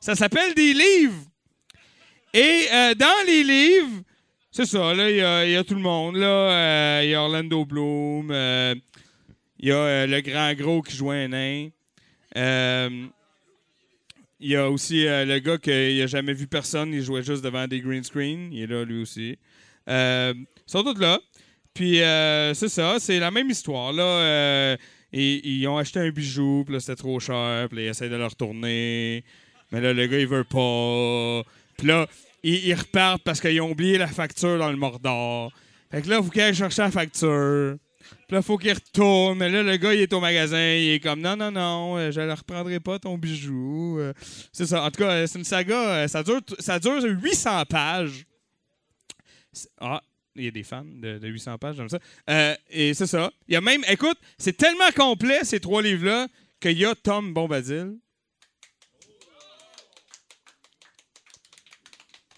Ça 0.01 0.15
s'appelle 0.15 0.53
des 0.55 0.73
livres. 0.73 1.23
Et 2.33 2.65
euh, 2.73 2.95
dans 2.95 3.25
les 3.27 3.43
livres, 3.43 4.01
c'est 4.51 4.65
ça, 4.65 4.93
là, 4.95 5.09
il 5.11 5.51
y 5.51 5.55
a- 5.55 5.63
tout 5.63 5.75
le 5.75 5.81
monde. 5.81 6.15
Là, 6.15 6.27
Euh, 6.27 7.01
il 7.03 7.11
y 7.11 7.13
a 7.15 7.21
Orlando 7.21 7.63
Bloom, 7.65 8.31
euh, 8.31 8.73
il 9.59 9.69
y 9.69 9.71
a 9.71 10.07
le 10.07 10.21
grand 10.21 10.53
gros 10.55 10.81
qui 10.81 10.95
joue 10.97 11.11
un 11.11 11.27
nain. 11.27 11.69
Il 14.43 14.49
y 14.49 14.55
a 14.55 14.69
aussi 14.71 15.03
le 15.03 15.37
gars 15.37 15.59
qui 15.59 15.69
n'a 15.99 16.07
jamais 16.07 16.33
vu 16.33 16.47
personne, 16.47 16.91
il 16.93 17.03
jouait 17.03 17.21
juste 17.21 17.43
devant 17.43 17.67
des 17.67 17.79
green 17.79 18.03
screen. 18.03 18.51
Il 18.51 18.63
est 18.63 18.67
là, 18.67 18.83
lui 18.83 19.03
aussi. 19.03 19.37
Ils 19.87 20.45
sont 20.65 20.83
là. 20.97 21.19
Puis, 21.75 21.97
c'est 22.55 22.69
ça, 22.69 22.95
c'est 22.99 23.19
la 23.19 23.29
même 23.29 23.51
histoire. 23.51 23.93
Là, 23.93 24.75
ils, 25.13 25.45
ils 25.45 25.67
ont 25.67 25.77
acheté 25.77 25.99
un 25.99 26.09
bijou, 26.09 26.63
puis 26.65 26.73
là, 26.73 26.79
c'était 26.79 26.95
trop 26.95 27.19
cher, 27.19 27.67
puis 27.69 27.77
là, 27.77 27.83
ils 27.83 27.87
essayent 27.89 28.09
de 28.09 28.15
le 28.15 28.25
retourner. 28.25 29.23
Mais 29.71 29.81
là, 29.81 29.93
le 29.93 30.07
gars, 30.07 30.19
il 30.19 30.27
veut 30.27 30.43
pas. 30.43 31.43
Puis 31.77 31.87
là, 31.87 32.07
ils, 32.43 32.67
ils 32.67 32.73
repartent 32.73 33.23
parce 33.23 33.39
qu'ils 33.39 33.61
ont 33.61 33.71
oublié 33.71 33.97
la 33.97 34.07
facture 34.07 34.57
dans 34.57 34.69
le 34.69 34.77
Mordor. 34.77 35.51
Fait 35.89 36.01
que 36.01 36.09
là, 36.09 36.17
il 36.19 36.23
faut 36.23 36.29
qu'ils 36.29 36.41
aillent 36.41 36.55
chercher 36.55 36.83
la 36.83 36.91
facture. 36.91 37.77
Puis 38.27 38.35
là, 38.35 38.41
faut 38.41 38.57
qu'il 38.57 38.73
retourne. 38.73 39.37
Mais 39.37 39.49
là, 39.49 39.63
le 39.63 39.77
gars, 39.77 39.93
il 39.93 40.01
est 40.01 40.13
au 40.13 40.19
magasin. 40.19 40.73
Il 40.73 40.89
est 40.89 40.99
comme 40.99 41.21
non, 41.21 41.35
non, 41.35 41.51
non, 41.51 41.97
euh, 41.97 42.11
je 42.11 42.21
ne 42.21 42.31
reprendrai 42.31 42.79
pas 42.79 42.99
ton 42.99 43.17
bijou. 43.17 43.97
Euh, 43.99 44.13
C'est 44.51 44.65
ça. 44.65 44.83
En 44.83 44.91
tout 44.91 45.03
cas, 45.03 45.11
euh, 45.11 45.27
c'est 45.27 45.39
une 45.39 45.45
saga. 45.45 46.07
Ça 46.07 46.23
dure, 46.23 46.41
ça 46.59 46.79
dure 46.79 47.01
800 47.03 47.65
pages. 47.65 48.25
Ah, 49.79 50.01
il 50.35 50.45
y 50.45 50.47
a 50.47 50.51
des 50.51 50.63
fans 50.63 50.85
de, 50.85 51.17
de 51.17 51.27
800 51.27 51.57
pages, 51.57 51.75
j'aime 51.75 51.89
ça. 51.89 51.99
Euh, 52.29 52.55
et 52.69 52.93
c'est 52.93 53.07
ça. 53.07 53.31
Il 53.47 53.53
y 53.53 53.57
a 53.57 53.61
même, 53.61 53.83
écoute, 53.89 54.17
c'est 54.37 54.55
tellement 54.55 54.89
complet, 54.95 55.43
ces 55.43 55.59
trois 55.59 55.81
livres-là, 55.81 56.27
qu'il 56.61 56.77
y 56.77 56.85
a 56.85 56.95
Tom 56.95 57.33
Bombadil. 57.33 57.97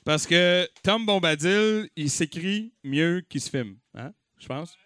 Parce 0.05 0.27
que 0.27 0.67
Tom 0.83 1.05
Bombadil, 1.05 1.89
il 1.95 2.09
s'écrit 2.09 2.73
mieux 2.83 3.23
qu'il 3.29 3.41
se 3.41 3.49
filme. 3.49 3.77
Hein? 3.95 4.11
Je 4.39 4.47
pense. 4.47 4.77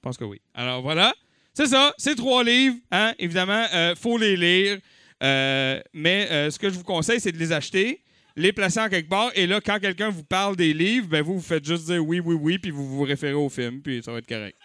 pense 0.00 0.16
que 0.16 0.24
oui. 0.24 0.40
Alors 0.54 0.82
voilà. 0.82 1.14
C'est 1.52 1.66
ça, 1.66 1.92
c'est 1.98 2.14
trois 2.14 2.44
livres. 2.44 2.76
Hein? 2.90 3.14
Évidemment, 3.18 3.66
il 3.72 3.94
faut 3.96 4.16
les 4.16 4.36
lire. 4.36 4.78
Euh, 5.22 5.80
mais 5.92 6.28
euh, 6.30 6.50
ce 6.50 6.58
que 6.58 6.70
je 6.70 6.74
vous 6.74 6.84
conseille, 6.84 7.20
c'est 7.20 7.32
de 7.32 7.38
les 7.38 7.52
acheter, 7.52 8.02
les 8.36 8.52
placer 8.52 8.80
en 8.80 8.88
quelque 8.88 9.08
part. 9.08 9.30
Et 9.34 9.46
là, 9.46 9.60
quand 9.60 9.78
quelqu'un 9.80 10.10
vous 10.10 10.24
parle 10.24 10.56
des 10.56 10.72
livres, 10.72 11.08
ben 11.08 11.22
vous, 11.22 11.34
vous 11.34 11.44
faites 11.44 11.64
juste 11.64 11.86
dire 11.86 12.04
oui, 12.04 12.20
oui, 12.20 12.34
oui, 12.34 12.58
puis 12.58 12.70
vous 12.70 12.86
vous 12.86 13.02
référez 13.02 13.34
au 13.34 13.48
film, 13.48 13.82
puis 13.82 14.02
ça 14.02 14.12
va 14.12 14.18
être 14.18 14.28
correct. 14.28 14.56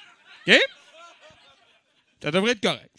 OK? 0.48 0.60
Ça 2.22 2.32
devrait 2.32 2.52
être 2.52 2.62
correct. 2.62 2.90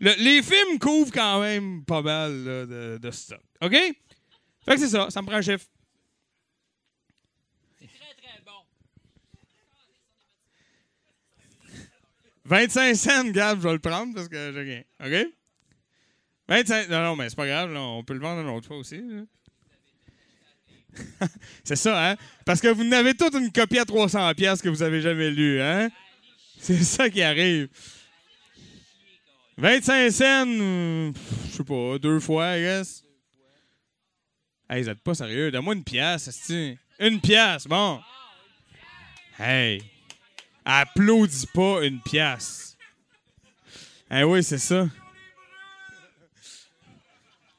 Les 0.00 0.42
films 0.42 0.78
couvrent 0.78 1.12
quand 1.12 1.40
même 1.40 1.84
pas 1.84 2.02
mal 2.02 2.30
de, 2.44 2.98
de 3.00 3.10
stock. 3.10 3.40
OK? 3.62 3.74
Fait 4.64 4.74
que 4.74 4.80
c'est 4.80 4.88
ça, 4.88 5.10
ça 5.10 5.20
me 5.20 5.26
prend 5.26 5.36
un 5.36 5.42
chiffre. 5.42 5.66
C'est 7.80 7.86
très, 7.86 8.14
très 8.14 8.40
bon. 8.44 8.52
25 12.44 12.94
cents, 12.94 13.24
Gab, 13.30 13.58
je 13.58 13.68
vais 13.68 13.72
le 13.74 13.78
prendre 13.78 14.14
parce 14.14 14.28
que 14.28 14.52
j'ai 14.52 14.60
rien. 14.60 14.82
OK? 15.04 15.32
25. 16.48 16.88
Non, 16.88 17.02
non, 17.02 17.16
mais 17.16 17.28
c'est 17.28 17.36
pas 17.36 17.46
grave, 17.46 17.72
là, 17.72 17.80
on 17.80 18.04
peut 18.04 18.14
le 18.14 18.20
vendre 18.20 18.40
une 18.40 18.48
autre 18.48 18.66
fois 18.66 18.78
aussi. 18.78 19.02
c'est 21.64 21.76
ça, 21.76 22.10
hein? 22.10 22.16
Parce 22.46 22.60
que 22.60 22.68
vous 22.68 22.84
n'avez 22.84 23.14
toute 23.14 23.34
une 23.34 23.50
copie 23.52 23.78
à 23.78 23.84
300 23.84 24.32
pièces 24.34 24.62
que 24.62 24.68
vous 24.68 24.82
avez 24.82 25.00
jamais 25.00 25.30
lue, 25.30 25.60
hein? 25.60 25.90
C'est 26.58 26.82
ça 26.82 27.10
qui 27.10 27.22
arrive. 27.22 27.68
25 29.58 30.10
cents, 30.10 31.12
pff, 31.12 31.50
je 31.50 31.56
sais 31.56 31.64
pas, 31.64 31.98
deux 31.98 32.20
fois, 32.20 32.56
I 32.56 32.62
guess. 32.62 33.03
Hey, 34.68 34.82
vous 34.82 34.88
êtes 34.88 35.00
pas 35.00 35.14
sérieux? 35.14 35.50
Donne-moi 35.50 35.74
une 35.74 35.84
pièce, 35.84 36.28
esti. 36.28 36.78
Une 36.98 37.20
pièce, 37.20 37.66
bon. 37.66 38.00
Hey. 39.38 39.82
Applaudis 40.64 41.46
pas 41.52 41.84
une 41.84 42.00
pièce. 42.00 42.76
Eh 44.10 44.24
oui, 44.24 44.42
c'est 44.42 44.58
ça. 44.58 44.86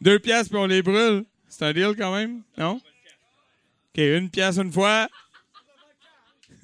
Deux 0.02 0.20
pièces 0.20 0.50
puis 0.50 0.58
on 0.58 0.66
les 0.66 0.82
brûle. 0.82 1.26
C'est 1.48 1.66
un 1.66 1.74
deal 1.74 1.96
quand 1.98 2.14
même, 2.14 2.42
non? 2.58 2.76
OK, 2.76 3.98
une 3.98 4.30
pièce 4.30 4.58
une 4.58 4.72
fois. 4.72 5.08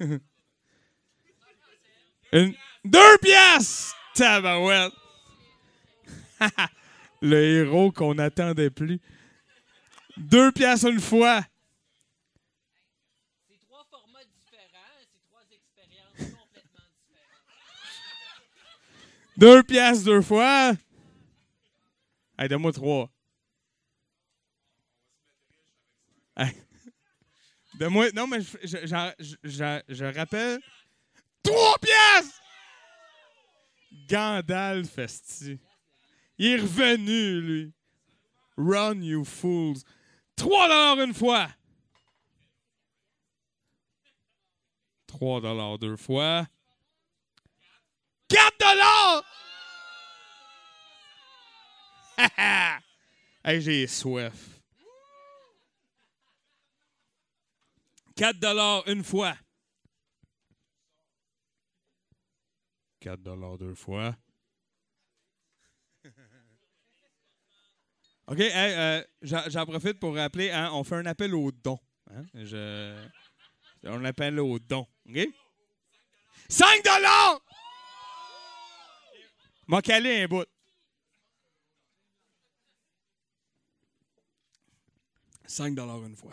une... 2.32 2.54
Deux 2.84 3.18
pièces! 3.22 3.94
Tabarouette! 4.14 4.92
Le 7.22 7.42
héros 7.42 7.92
qu'on 7.92 8.14
n'attendait 8.14 8.70
plus. 8.70 9.00
Deux 10.16 10.52
pièces 10.52 10.84
une 10.84 11.00
fois. 11.00 11.42
C'est 13.48 13.58
trois 13.66 13.84
formats 13.90 14.24
différents, 14.24 15.00
c'est 15.00 15.20
trois 15.28 15.42
expériences 15.50 16.34
complètement 16.38 16.84
différentes. 17.08 18.46
Deux 19.36 19.62
pièces 19.62 20.04
deux 20.04 20.22
fois. 20.22 20.72
Hey, 22.38 22.48
donne-moi 22.48 22.72
trois. 22.72 23.10
Hey. 26.36 26.52
Donne-moi. 27.74 28.10
Non, 28.12 28.26
mais 28.26 28.40
je, 28.42 28.56
je, 28.62 29.28
je- 29.42 29.82
je 29.88 30.04
rappelle. 30.18 30.60
Trois 31.42 31.76
pièces! 31.78 32.40
Gandalf, 34.08 34.98
esti. 34.98 35.58
Il 36.38 36.46
est 36.46 36.56
revenu, 36.60 37.40
lui. 37.40 37.72
Run, 38.56 39.02
you 39.02 39.24
fools. 39.24 39.82
Trois 40.36 40.68
dollars 40.68 41.00
une 41.00 41.14
fois. 41.14 41.48
Trois 45.06 45.40
dollars 45.40 45.78
deux 45.78 45.96
fois. 45.96 46.46
4 48.28 48.58
dollars! 48.58 49.24
hey, 53.44 53.60
j'ai 53.60 53.86
soif. 53.86 54.60
4 58.16 58.38
dollars 58.38 58.88
une 58.88 59.04
fois. 59.04 59.36
4 63.00 63.20
dollars 63.20 63.58
deux 63.58 63.74
fois. 63.74 64.16
OK, 68.32 68.40
hey, 68.40 68.72
euh, 68.74 69.02
j'en 69.20 69.66
profite 69.66 70.00
pour 70.00 70.16
rappeler, 70.16 70.50
hein, 70.50 70.70
on 70.72 70.84
fait 70.84 70.94
un 70.94 71.04
appel 71.04 71.34
aux 71.34 71.52
dons. 71.52 71.78
hein. 72.10 72.24
Je, 72.32 72.98
on 73.84 74.02
appelle 74.06 74.40
aux 74.40 74.58
dons. 74.58 74.86
OK? 75.06 75.18
5 76.48 76.82
dollars! 76.82 77.42
M'a 79.68 79.82
calé 79.82 80.22
un 80.22 80.28
bout. 80.28 80.46
5 85.46 85.74
dollars 85.74 86.02
une 86.06 86.16
fois. 86.16 86.32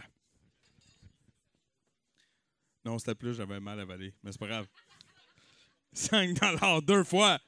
Non, 2.86 2.98
c'était 2.98 3.16
plus, 3.16 3.34
j'avais 3.36 3.60
mal 3.60 3.78
avalé. 3.78 4.14
Mais 4.24 4.32
c'est 4.32 4.40
pas 4.40 4.48
grave. 4.48 4.68
5 5.92 6.34
dollars 6.40 6.82
deux 6.82 7.04
fois. 7.04 7.40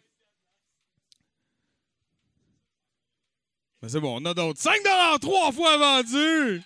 Mais 3.81 3.89
c'est 3.89 3.99
bon, 3.99 4.21
on 4.21 4.25
a 4.25 4.33
d'autres. 4.33 4.59
5 4.61 4.83
dollars 4.83 5.19
trois 5.19 5.51
fois 5.51 5.77
vendu! 5.77 6.61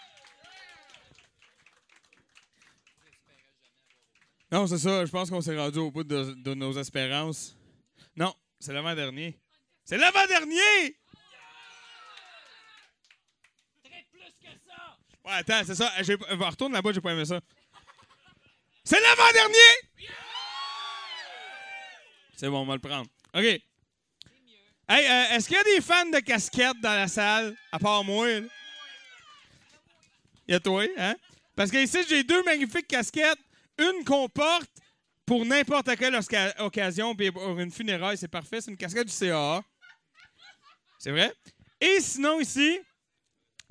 Non, 4.52 4.68
c'est 4.68 4.78
ça. 4.78 5.06
Je 5.06 5.12
pense 5.12 5.30
qu'on 5.30 5.42
s'est 5.42 5.58
rendu 5.58 5.80
au 5.80 5.92
bout 5.92 6.04
de, 6.04 6.34
de 6.34 6.54
nos 6.54 6.74
espérances. 6.78 7.58
Non, 8.16 8.34
c'est 8.60 8.74
l'avant-dernier. 8.74 9.40
C'est 9.84 9.98
l'avant-dernier! 9.98 10.98
Ouais, 15.26 15.32
attends, 15.34 15.62
c'est 15.66 15.76
ça. 15.76 15.92
J'ai- 16.04 16.14
Retourne 16.16 16.74
là-bas, 16.74 16.92
j'ai 16.94 17.02
pas 17.02 17.12
aimé 17.12 17.26
ça. 17.26 17.40
C'est 18.84 19.00
l'avant-dernier! 19.00 20.08
C'est 22.38 22.50
bon, 22.50 22.60
on 22.62 22.66
va 22.66 22.74
le 22.76 22.80
prendre. 22.80 23.10
OK. 23.34 23.62
Hey, 24.88 25.04
euh, 25.08 25.36
est-ce 25.36 25.48
qu'il 25.48 25.58
y 25.58 25.60
a 25.60 25.64
des 25.64 25.82
fans 25.82 26.12
de 26.12 26.20
casquettes 26.20 26.80
dans 26.80 26.94
la 26.94 27.08
salle, 27.08 27.56
à 27.72 27.80
part 27.80 28.04
moi? 28.04 28.30
Il 28.30 28.48
y 30.48 30.54
a 30.54 30.60
toi, 30.60 30.84
hein? 30.96 31.16
Parce 31.56 31.72
que 31.72 31.78
ici, 31.78 31.98
j'ai 32.08 32.24
deux 32.24 32.44
magnifiques 32.44 32.88
casquettes. 32.88 33.40
Une 33.80 34.06
qu'on 34.06 34.30
porte 34.30 34.70
pour 35.26 35.44
n'importe 35.44 35.90
quelle 35.96 36.16
occasion, 36.60 37.16
puis 37.16 37.32
pour 37.32 37.60
une 37.60 37.72
funéraille, 37.72 38.16
c'est 38.16 38.28
parfait. 38.28 38.62
C'est 38.62 38.70
une 38.70 38.78
casquette 38.78 39.08
du 39.08 39.14
CAA. 39.14 39.64
C'est 41.00 41.10
vrai? 41.10 41.34
Et 41.82 42.00
sinon, 42.00 42.40
ici, 42.40 42.80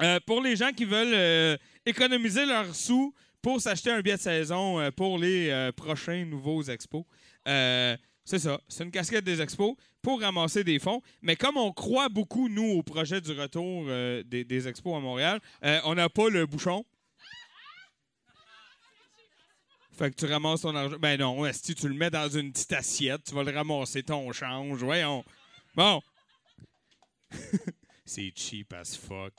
euh, 0.02 0.18
pour 0.26 0.42
les 0.42 0.56
gens 0.56 0.72
qui 0.72 0.84
veulent 0.84 1.14
euh, 1.14 1.56
économiser 1.86 2.44
leurs 2.44 2.74
sous 2.74 3.14
pour 3.40 3.60
s'acheter 3.60 3.92
un 3.92 4.00
billet 4.00 4.16
de 4.16 4.22
saison 4.22 4.90
pour 4.96 5.16
les 5.18 5.70
prochains 5.76 6.24
nouveaux 6.24 6.64
expos, 6.64 7.04
c'est 7.46 8.38
ça. 8.40 8.60
C'est 8.66 8.82
une 8.82 8.90
casquette 8.90 9.24
des 9.24 9.40
expos 9.40 9.76
pour 10.04 10.20
ramasser 10.20 10.62
des 10.62 10.78
fonds. 10.78 11.02
Mais 11.22 11.34
comme 11.34 11.56
on 11.56 11.72
croit 11.72 12.08
beaucoup, 12.08 12.48
nous, 12.48 12.78
au 12.78 12.82
projet 12.84 13.20
du 13.20 13.32
retour 13.32 13.86
euh, 13.88 14.22
des, 14.22 14.44
des 14.44 14.68
expos 14.68 14.94
à 14.94 15.00
Montréal, 15.00 15.40
euh, 15.64 15.80
on 15.84 15.94
n'a 15.96 16.08
pas 16.08 16.28
le 16.28 16.46
bouchon. 16.46 16.84
Fait 19.96 20.10
que 20.10 20.16
tu 20.16 20.26
ramasses 20.26 20.60
ton 20.62 20.74
argent. 20.74 20.96
Ben 20.98 21.18
non, 21.18 21.50
si 21.52 21.74
tu 21.74 21.88
le 21.88 21.94
mets 21.94 22.10
dans 22.10 22.28
une 22.28 22.52
petite 22.52 22.72
assiette, 22.72 23.22
tu 23.24 23.34
vas 23.34 23.44
le 23.44 23.52
ramasser 23.52 24.02
ton 24.02 24.30
change. 24.32 24.82
Voyons. 24.82 25.24
Bon. 25.74 26.00
C'est 28.04 28.32
cheap 28.36 28.72
as 28.74 28.96
fuck. 28.96 29.32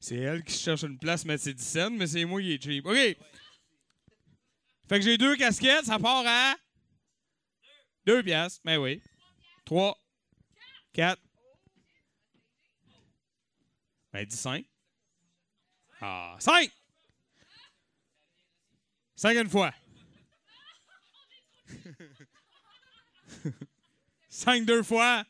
C'est 0.00 0.16
elle 0.16 0.42
qui 0.42 0.58
cherche 0.58 0.82
une 0.82 0.98
place 0.98 1.24
mettre 1.24 1.44
ses 1.44 1.54
10 1.54 1.64
cents, 1.64 1.90
mais 1.90 2.08
c'est 2.08 2.24
moi 2.24 2.40
qui 2.40 2.54
est 2.54 2.62
cheap. 2.62 2.84
OK. 2.84 2.96
Fait 2.96 3.16
que 4.98 5.00
j'ai 5.00 5.16
deux 5.16 5.36
casquettes, 5.36 5.84
ça 5.84 6.00
part 6.00 6.24
à. 6.26 6.56
Deux 8.06 8.22
piastres. 8.22 8.60
Ben 8.64 8.78
oui. 8.78 9.02
Trois. 9.64 9.98
Quatre. 10.92 11.22
Ben, 14.12 14.26
dis 14.26 14.36
cinq. 14.36 14.66
Ah, 16.00 16.36
cinq! 16.40 16.70
Cinq 19.14 19.36
une 19.36 19.48
fois. 19.48 19.72
Cinq 24.28 24.66
deux 24.66 24.82
fois. 24.82 25.24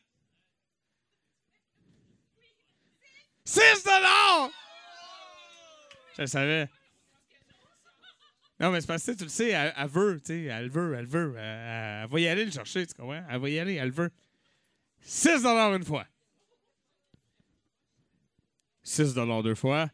Six 3.45 3.83
dollars! 3.83 4.49
Je 6.17 6.21
le 6.21 6.27
savais. 6.27 6.69
Non, 8.63 8.71
mais 8.71 8.79
c'est 8.79 8.87
parce 8.87 9.05
que 9.05 9.11
tu 9.11 9.23
le 9.25 9.29
sais, 9.29 9.49
elle, 9.49 9.89
veut, 9.89 10.21
tu 10.21 10.27
sais, 10.27 10.43
elle 10.43 10.69
veut, 10.69 10.95
elle 10.97 11.05
veut. 11.05 11.35
Elle, 11.37 12.07
va 12.07 12.19
y 12.21 12.29
aller 12.29 12.45
le 12.45 12.51
chercher, 12.51 12.87
tu 12.87 12.93
comprends? 12.93 13.21
Elle 13.29 13.41
va 13.41 13.49
y 13.49 13.59
aller, 13.59 13.73
elle 13.73 13.91
veut. 13.91 14.09
6 15.01 15.43
dollars 15.43 15.75
une 15.75 15.83
fois. 15.83 16.07
6 18.83 19.15
dollars 19.15 19.43
deux 19.43 19.55
fois. 19.55 19.89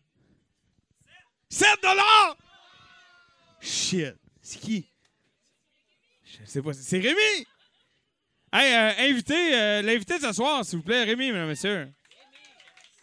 7 1.49 1.67
dollars! 1.81 2.37
Shit. 3.59 4.13
C'est 4.39 4.59
qui? 4.59 4.87
Je 6.23 6.45
sais 6.45 6.61
pas. 6.61 6.73
C'est 6.73 6.99
Rémi! 6.99 7.47
Hey, 8.53 8.75
euh, 8.75 9.09
invité, 9.09 9.55
euh, 9.55 9.81
l'invité 9.81 10.19
de 10.19 10.25
ce 10.25 10.33
soir, 10.33 10.63
s'il 10.63 10.77
vous 10.77 10.85
plaît, 10.85 11.05
Rémi, 11.05 11.31
mesdames 11.31 11.45
et 11.45 11.47
messieurs. 11.47 11.91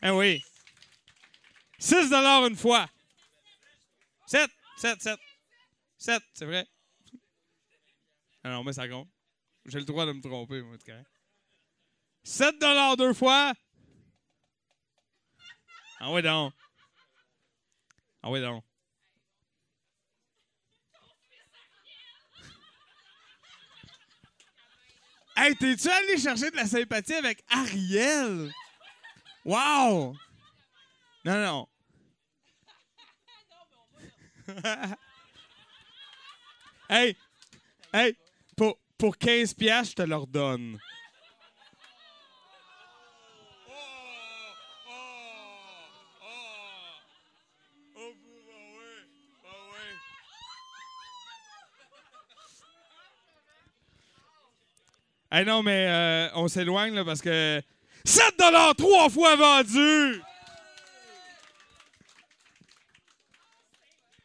Ah 0.00 0.14
oui. 0.14 0.40
6 1.80 2.12
une 2.12 2.54
fois. 2.54 2.86
7, 4.28 4.48
7, 4.76 5.02
7. 5.02 5.18
7, 6.06 6.22
c'est 6.34 6.44
vrai. 6.44 6.64
Alors, 8.44 8.62
mais 8.62 8.72
ça 8.72 8.88
compte. 8.88 9.08
J'ai 9.64 9.80
le 9.80 9.84
droit 9.84 10.06
de 10.06 10.12
me 10.12 10.20
tromper, 10.20 10.62
moi, 10.62 10.76
c'est 10.78 10.92
correct. 10.92 11.10
7 12.22 12.54
deux 12.96 13.12
fois. 13.12 13.52
Ah 15.98 16.12
ouais 16.12 16.22
donc. 16.22 16.52
Ah 18.22 18.30
ouais 18.30 18.40
donc. 18.40 18.62
Hey, 25.36 25.54
t'es-tu 25.56 25.88
allé 25.88 26.16
chercher 26.16 26.50
de 26.52 26.56
la 26.56 26.66
sympathie 26.66 27.14
avec 27.14 27.44
Ariel? 27.50 28.50
Wow! 29.44 30.16
Non, 31.24 31.42
non. 31.44 31.68
hey! 36.88 37.16
Hey! 37.92 38.16
Pour, 38.56 38.78
pour 38.98 39.16
15 39.18 39.54
piastres, 39.54 39.90
je 39.98 40.02
te 40.04 40.08
leur 40.08 40.26
donne. 40.26 40.78
Hey 55.30 55.44
non, 55.44 55.62
mais 55.62 55.86
euh, 55.88 56.28
on 56.34 56.48
s'éloigne 56.48 56.94
là 56.94 57.04
parce 57.04 57.20
que 57.20 57.60
7 58.04 58.36
trois 58.78 59.10
fois 59.10 59.36
vendu! 59.36 60.22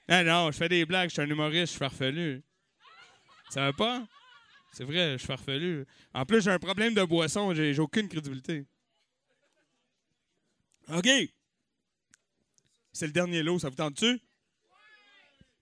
Ah 0.07 0.23
non, 0.23 0.51
je 0.51 0.57
fais 0.57 0.69
des 0.69 0.85
blagues, 0.85 1.09
je 1.09 1.13
suis 1.13 1.21
un 1.21 1.29
humoriste, 1.29 1.65
je 1.65 1.69
suis 1.71 1.79
farfelu. 1.79 2.43
Ça 3.51 3.65
va 3.65 3.73
pas? 3.73 4.07
C'est 4.71 4.85
vrai, 4.85 5.13
je 5.13 5.17
suis 5.17 5.27
farfelu. 5.27 5.85
En 6.13 6.25
plus, 6.25 6.41
j'ai 6.41 6.51
un 6.51 6.59
problème 6.59 6.93
de 6.93 7.03
boisson, 7.03 7.53
j'ai 7.53 7.77
aucune 7.79 8.07
crédibilité. 8.07 8.65
OK. 10.87 11.09
C'est 12.93 13.07
le 13.07 13.11
dernier 13.11 13.43
lot, 13.43 13.59
ça 13.59 13.67
vous 13.67 13.75
tente-tu? 13.75 14.21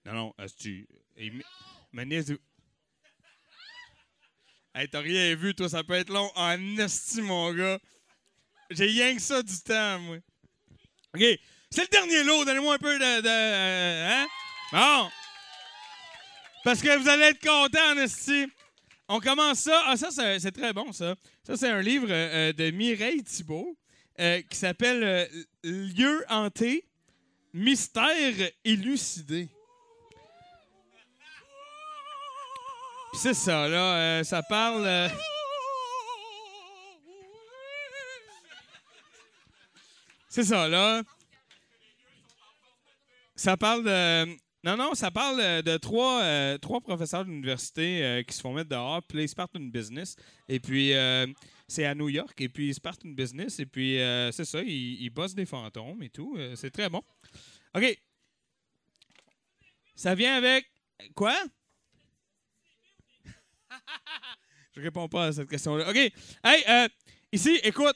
Non, 0.06 0.14
non, 0.14 0.34
est-ce 0.38 0.86
Hey, 4.76 4.88
t'as 4.88 5.02
rien 5.02 5.36
vu, 5.36 5.56
toi, 5.56 5.68
ça 5.68 5.84
peut 5.84 5.95
être 5.95 6.11
long 6.11 6.32
en 6.36 6.78
esti, 6.78 7.24
mon 7.24 7.52
gars. 7.53 7.80
J'ai 8.70 8.86
rien 8.86 9.16
que 9.16 9.22
ça 9.22 9.41
du 9.41 9.60
temps, 9.61 9.99
moi. 9.99 10.18
OK. 11.16 11.24
C'est 11.72 11.82
le 11.82 11.88
dernier 11.88 12.24
lot. 12.24 12.45
Donnez-moi 12.45 12.76
un 12.76 12.78
peu 12.78 12.94
de. 12.94 13.22
de 13.22 13.28
euh, 13.28 14.10
hein? 14.10 14.28
Bon. 14.72 15.10
Parce 16.64 16.81
que 16.81 16.98
vous 16.98 17.07
allez 17.07 17.23
être 17.26 17.41
content, 17.41 17.94
en 17.94 17.98
esti. 17.98 18.48
On 19.07 19.19
commence 19.19 19.60
ça. 19.60 19.81
Ah, 19.88 19.98
ça, 19.98 20.10
c'est 20.40 20.52
très 20.52 20.73
bon, 20.73 20.91
ça. 20.91 21.15
Ça, 21.44 21.56
c'est 21.57 21.69
un 21.69 21.81
livre 21.81 22.07
euh, 22.10 22.53
de 22.53 22.69
Mireille 22.72 23.23
Thibault 23.23 23.76
euh, 24.19 24.41
qui 24.49 24.57
s'appelle 24.57 25.03
euh, 25.03 25.26
Lieu 25.64 26.23
hanté, 26.30 26.86
mystère 27.53 28.49
élucidé. 28.64 29.48
C'est 33.14 33.34
ça, 33.34 33.68
là. 33.68 33.95
euh, 33.95 34.23
ça 34.23 34.44
parle. 34.44 34.86
euh, 34.86 35.10
C'est 40.27 40.44
ça, 40.44 40.68
là. 40.68 41.02
Ça 43.36 43.57
parle 43.57 43.84
de. 43.84 44.38
Non, 44.61 44.76
non, 44.76 44.94
ça 44.94 45.10
parle 45.10 45.40
euh, 45.40 45.61
de 45.61 45.77
trois, 45.77 46.22
euh, 46.22 46.57
trois 46.57 46.81
professeurs 46.81 47.23
d'université 47.23 48.03
euh, 48.03 48.23
qui 48.23 48.36
se 48.36 48.41
font 48.41 48.52
mettre 48.53 48.69
dehors, 48.69 49.02
puis 49.03 49.19
là, 49.19 49.23
ils 49.23 49.30
se 49.30 49.36
partent 49.36 49.56
une 49.56 49.72
business. 49.72 50.18
Et 50.49 50.60
puis, 50.60 50.94
euh, 50.94 51.26
c'est 51.68 51.86
à 51.86 51.95
New 51.95 52.10
York, 52.10 52.40
et 52.41 52.49
puis 52.49 52.68
ils 52.68 52.76
se 52.76 52.81
partent 52.81 53.06
une 53.06 53.15
business, 53.15 53.60
et 53.60 53.65
puis 53.65 53.98
c'est 54.34 54.44
ça, 54.44 54.61
ils, 54.61 55.02
ils 55.02 55.10
bossent 55.10 55.36
des 55.36 55.45
fantômes 55.45 56.03
et 56.03 56.10
tout. 56.10 56.38
C'est 56.56 56.72
très 56.72 56.90
bon. 56.90 57.02
OK. 57.76 57.98
Ça 59.95 60.14
vient 60.15 60.36
avec. 60.36 60.69
Quoi? 61.15 61.38
je 64.76 64.81
réponds 64.81 65.07
pas 65.07 65.27
à 65.27 65.31
cette 65.31 65.49
question-là. 65.49 65.90
OK. 65.90 66.11
Hey, 66.44 66.90
ici, 67.31 67.60
écoute. 67.64 67.95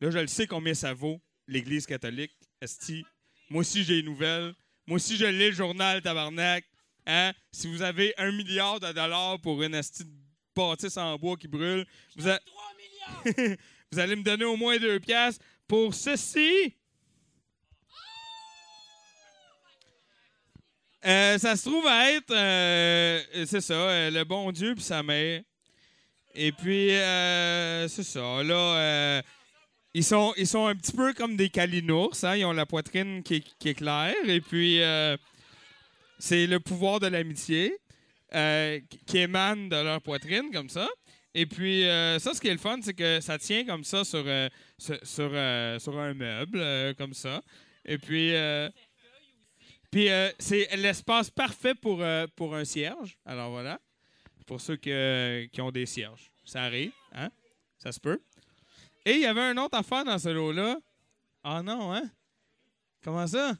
Là, 0.00 0.10
je 0.10 0.18
le 0.18 0.26
sais 0.26 0.46
combien 0.46 0.74
ça 0.74 0.94
vaut, 0.94 1.20
l'Église 1.46 1.86
catholique. 1.86 2.32
Esti. 2.60 3.04
Moi 3.50 3.60
aussi, 3.60 3.84
j'ai 3.84 3.96
les 3.96 4.02
nouvelles. 4.02 4.54
Moi 4.86 4.96
aussi, 4.96 5.16
je 5.16 5.26
lis 5.26 5.48
le 5.48 5.52
journal, 5.52 6.02
tabarnak. 6.02 6.64
Hein? 7.06 7.32
Si 7.50 7.66
vous 7.68 7.82
avez 7.82 8.14
un 8.18 8.30
milliard 8.32 8.80
de 8.80 8.92
dollars 8.92 9.40
pour 9.40 9.62
une 9.62 9.74
esti 9.74 10.04
de 10.04 10.10
bâtisse 10.54 10.96
en 10.96 11.16
bois 11.18 11.36
qui 11.36 11.48
brûle, 11.48 11.86
vous, 12.16 12.28
a- 12.28 12.40
vous 13.92 13.98
allez 13.98 14.16
me 14.16 14.22
donner 14.22 14.44
au 14.44 14.56
moins 14.56 14.76
deux 14.78 15.00
piastres 15.00 15.44
pour 15.66 15.94
ceci. 15.94 16.74
Euh, 21.04 21.36
ça 21.38 21.56
se 21.56 21.68
trouve 21.68 21.84
à 21.88 22.12
être, 22.12 22.30
euh, 22.30 23.20
c'est 23.46 23.60
ça, 23.60 23.74
euh, 23.74 24.10
le 24.10 24.22
bon 24.22 24.52
Dieu 24.52 24.74
puis 24.74 24.84
sa 24.84 25.02
mère. 25.02 25.42
Et 26.34 26.52
puis, 26.52 26.90
euh, 26.92 27.88
c'est 27.88 28.04
ça, 28.04 28.42
là, 28.42 29.20
ils, 29.94 30.04
sont, 30.04 30.32
ils 30.36 30.46
sont 30.46 30.66
un 30.66 30.74
petit 30.74 30.92
peu 30.92 31.12
comme 31.12 31.36
des 31.36 31.50
calinours, 31.50 32.22
hein? 32.24 32.36
ils 32.36 32.44
ont 32.44 32.52
la 32.52 32.66
poitrine 32.66 33.22
qui 33.22 33.42
qui 33.58 33.68
est 33.70 33.74
claire, 33.74 34.14
et 34.26 34.40
puis 34.40 34.82
euh, 34.82 35.16
c'est 36.18 36.46
le 36.46 36.60
pouvoir 36.60 37.00
de 37.00 37.08
l'amitié 37.08 37.76
euh, 38.34 38.80
qui- 39.06 39.18
émane 39.18 39.68
de 39.68 39.76
leur 39.76 40.00
poitrine, 40.00 40.50
comme 40.52 40.68
ça. 40.68 40.88
Et 41.34 41.46
puis, 41.46 41.84
euh, 41.84 42.18
ça, 42.18 42.34
ce 42.34 42.40
qui 42.40 42.48
est 42.48 42.52
le 42.52 42.58
fun, 42.58 42.78
c'est 42.82 42.94
que 42.94 43.20
ça 43.20 43.38
tient 43.38 43.64
comme 43.64 43.84
ça 43.84 44.04
sur, 44.04 44.22
euh, 44.26 44.48
sur, 44.78 45.34
un 45.34 46.14
meuble, 46.14 46.94
comme 46.96 47.14
ça. 47.14 47.40
Et 47.84 47.98
puis, 47.98 48.32
puis 49.90 50.08
c'est 50.38 50.68
l'espace 50.76 51.30
parfait 51.30 51.74
pour, 51.74 52.04
pour 52.36 52.54
un 52.54 52.64
cierge. 52.64 53.18
Alors 53.26 53.50
voilà, 53.50 53.80
pour 54.46 54.60
ceux 54.60 54.76
qui 54.76 55.60
ont 55.60 55.70
des 55.72 55.86
cierges. 55.86 56.30
Ça 56.44 56.62
arrive, 56.64 56.92
hein? 57.12 57.30
Ça 57.78 57.92
se 57.92 58.00
peut. 58.00 58.20
Et 59.04 59.14
il 59.14 59.20
y 59.20 59.26
avait 59.26 59.40
un 59.40 59.56
autre 59.58 59.76
affaire 59.76 60.04
dans 60.04 60.18
ce 60.18 60.28
lot-là. 60.28 60.76
Ah 61.42 61.62
non, 61.62 61.92
hein? 61.92 62.08
Comment 63.02 63.26
ça? 63.26 63.56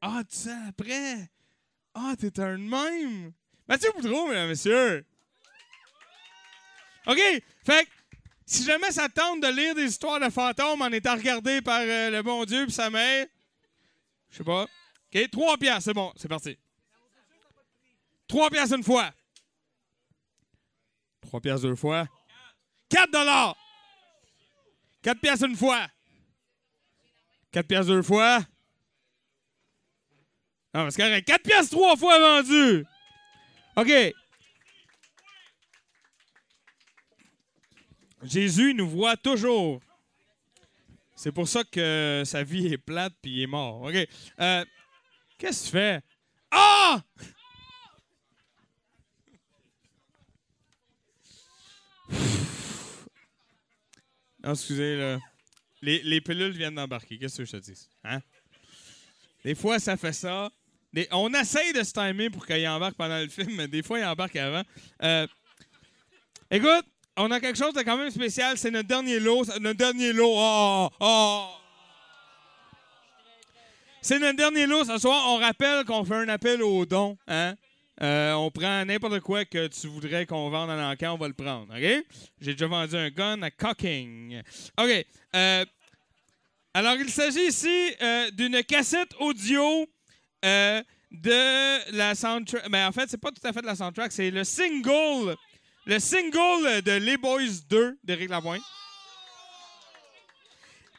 Ah, 0.00 0.22
tu 0.28 0.36
sais 0.36 0.56
après? 0.68 1.30
Ah, 1.94 2.14
t'es 2.18 2.38
un 2.40 2.58
même? 2.58 3.32
Mathieu 3.66 3.90
Boudreau, 3.94 4.28
mesdames 4.28 4.46
et 4.46 4.48
messieurs. 4.48 5.06
OK, 7.06 7.18
fait 7.64 7.84
que 7.86 7.90
si 8.44 8.64
jamais 8.64 8.90
ça 8.90 9.08
te 9.08 9.14
tente 9.14 9.40
de 9.40 9.48
lire 9.48 9.74
des 9.74 9.84
histoires 9.84 10.20
de 10.20 10.28
fantômes 10.28 10.82
en 10.82 10.88
étant 10.88 11.14
regardé 11.14 11.62
par 11.62 11.80
euh, 11.80 12.10
le 12.10 12.22
bon 12.22 12.44
Dieu 12.44 12.64
puis 12.64 12.72
sa 12.72 12.90
mère, 12.90 13.26
je 14.30 14.36
sais 14.38 14.44
pas. 14.44 14.64
OK, 14.64 15.30
trois 15.30 15.56
piastres, 15.56 15.84
c'est 15.84 15.94
bon, 15.94 16.12
c'est 16.16 16.28
parti. 16.28 16.58
Trois 18.26 18.50
piastres 18.50 18.76
une 18.76 18.84
fois. 18.84 19.10
Trois 21.22 21.40
piastres 21.40 21.66
deux 21.66 21.76
fois. 21.76 22.06
Quatre 22.88 23.10
dollars. 23.10 23.56
Quatre 25.04 25.20
piastres 25.20 25.44
une 25.44 25.54
fois. 25.54 25.86
Quatre 27.52 27.66
piastres 27.68 27.92
deux 27.92 28.02
fois. 28.02 28.40
Non, 30.72 30.90
c'est 30.90 31.02
correct. 31.02 31.26
Quatre 31.26 31.42
piastres 31.42 31.72
trois 31.72 31.94
fois 31.94 32.18
vendu. 32.18 32.86
OK. 33.76 33.92
Jésus 38.22 38.72
nous 38.72 38.88
voit 38.88 39.18
toujours. 39.18 39.82
C'est 41.14 41.32
pour 41.32 41.48
ça 41.48 41.64
que 41.64 42.22
sa 42.24 42.42
vie 42.42 42.72
est 42.72 42.78
plate 42.78 43.12
puis 43.20 43.32
il 43.32 43.42
est 43.42 43.46
mort. 43.46 43.82
OK. 43.82 44.08
Euh, 44.40 44.64
Qu'est-ce 45.36 45.64
que 45.64 45.66
tu 45.66 45.72
fais? 45.72 46.00
Ah! 46.50 47.02
Non, 54.44 54.52
excusez, 54.52 54.96
là. 54.96 55.18
Les, 55.80 56.02
les 56.02 56.20
pilules 56.20 56.52
viennent 56.52 56.74
d'embarquer. 56.74 57.18
Qu'est-ce 57.18 57.38
que 57.38 57.44
je 57.44 57.52
te 57.52 57.56
dis? 57.56 57.88
Hein? 58.04 58.20
Des 59.44 59.54
fois, 59.54 59.78
ça 59.78 59.96
fait 59.96 60.12
ça. 60.12 60.50
On 61.10 61.32
essaye 61.34 61.72
de 61.72 61.82
se 61.82 61.92
timer 61.92 62.30
pour 62.30 62.46
qu'il 62.46 62.66
embarque 62.68 62.94
pendant 62.94 63.18
le 63.18 63.28
film, 63.28 63.54
mais 63.56 63.68
des 63.68 63.82
fois, 63.82 63.98
il 63.98 64.04
embarque 64.04 64.36
avant. 64.36 64.62
Euh, 65.02 65.26
écoute, 66.50 66.86
on 67.16 67.30
a 67.30 67.40
quelque 67.40 67.58
chose 67.58 67.74
de 67.74 67.82
quand 67.82 67.96
même 67.96 68.10
spécial. 68.10 68.56
C'est 68.58 68.70
notre 68.70 68.88
dernier 68.88 69.18
lot. 69.18 69.44
Notre 69.60 69.78
dernier 69.78 70.12
lot. 70.12 70.34
Oh, 70.36 70.88
oh, 70.90 70.96
oh. 71.00 71.48
C'est 74.02 74.18
notre 74.18 74.36
dernier 74.36 74.66
lot 74.66 74.84
ce 74.84 74.98
soir. 74.98 75.24
On 75.28 75.38
rappelle 75.38 75.84
qu'on 75.84 76.04
fait 76.04 76.14
un 76.14 76.28
appel 76.28 76.62
aux 76.62 76.84
dons. 76.84 77.16
Hein? 77.26 77.56
Euh, 78.02 78.32
on 78.32 78.50
prend 78.50 78.84
n'importe 78.84 79.20
quoi 79.20 79.44
que 79.44 79.68
tu 79.68 79.86
voudrais 79.86 80.26
qu'on 80.26 80.50
vende 80.50 80.70
à 80.70 80.76
l'encan, 80.76 81.14
on 81.14 81.18
va 81.18 81.28
le 81.28 81.34
prendre. 81.34 81.72
OK? 81.72 82.04
J'ai 82.40 82.52
déjà 82.52 82.66
vendu 82.66 82.96
un 82.96 83.10
gun 83.10 83.40
à 83.42 83.50
Cocking. 83.50 84.42
OK. 84.78 85.06
euh, 85.36 85.64
alors, 86.76 86.96
il 86.96 87.08
s'agit 87.08 87.46
ici 87.46 87.94
euh, 88.02 88.30
d'une 88.32 88.64
cassette 88.64 89.14
audio 89.20 89.86
de 90.42 91.96
la 91.96 92.14
soundtrack. 92.16 92.68
Mais 92.68 92.82
en 92.82 92.90
fait, 92.90 93.08
c'est 93.08 93.20
pas 93.20 93.30
tout 93.30 93.46
à 93.46 93.52
fait 93.52 93.60
de 93.62 93.66
la 93.66 93.76
soundtrack, 93.76 94.10
c'est 94.10 94.30
le 94.30 94.42
single. 94.42 95.36
Le 95.86 95.98
single 96.00 96.82
de 96.82 96.92
Les 96.98 97.16
Boys 97.16 97.60
2 97.68 97.98
d'Éric 98.02 98.30
Lapointe. 98.30 98.62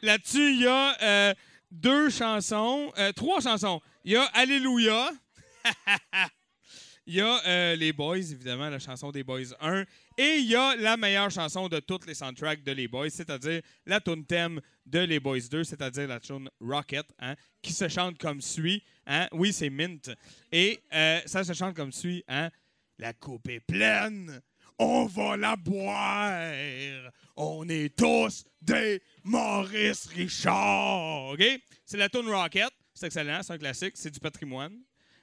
Là-dessus, 0.00 0.52
il 0.52 0.62
y 0.62 0.66
a 0.66 1.34
deux 1.70 2.08
chansons, 2.08 2.90
trois 3.14 3.40
chansons. 3.40 3.82
Il 4.04 4.12
y 4.12 4.16
a 4.16 4.24
Alléluia. 4.32 5.10
Il 7.08 7.14
y 7.14 7.20
a 7.20 7.40
euh, 7.46 7.76
Les 7.76 7.92
Boys, 7.92 8.16
évidemment, 8.16 8.68
la 8.68 8.80
chanson 8.80 9.12
des 9.12 9.22
Boys 9.22 9.54
1. 9.60 9.84
Et 10.18 10.38
il 10.38 10.46
y 10.46 10.56
a 10.56 10.74
la 10.74 10.96
meilleure 10.96 11.30
chanson 11.30 11.68
de 11.68 11.78
toutes 11.78 12.04
les 12.04 12.14
soundtracks 12.14 12.64
de 12.64 12.72
Les 12.72 12.88
Boys, 12.88 13.10
c'est-à-dire 13.10 13.62
la 13.86 14.00
tune 14.00 14.26
thème 14.26 14.60
de 14.84 14.98
Les 14.98 15.20
Boys 15.20 15.46
2, 15.48 15.62
c'est-à-dire 15.62 16.08
la 16.08 16.18
tune 16.18 16.50
Rocket, 16.60 17.06
hein, 17.20 17.36
qui 17.62 17.72
se 17.72 17.86
chante 17.86 18.18
comme 18.18 18.40
suit. 18.40 18.82
Hein. 19.06 19.28
Oui, 19.30 19.52
c'est 19.52 19.70
Mint. 19.70 20.10
Et 20.50 20.80
euh, 20.92 21.20
ça 21.26 21.44
se 21.44 21.52
chante 21.52 21.76
comme 21.76 21.92
suit. 21.92 22.24
Hein. 22.26 22.50
La 22.98 23.12
coupe 23.12 23.48
est 23.50 23.60
pleine, 23.60 24.40
on 24.76 25.06
va 25.06 25.36
la 25.36 25.54
boire. 25.54 26.42
On 27.36 27.68
est 27.68 27.94
tous 27.94 28.44
des 28.60 29.00
Maurice 29.22 30.06
Richard. 30.06 31.28
OK? 31.34 31.44
C'est 31.84 31.98
la 31.98 32.08
tune 32.08 32.28
Rocket. 32.28 32.70
C'est 32.94 33.06
excellent, 33.06 33.42
c'est 33.44 33.52
un 33.52 33.58
classique, 33.58 33.92
c'est 33.94 34.10
du 34.10 34.18
patrimoine. 34.18 34.76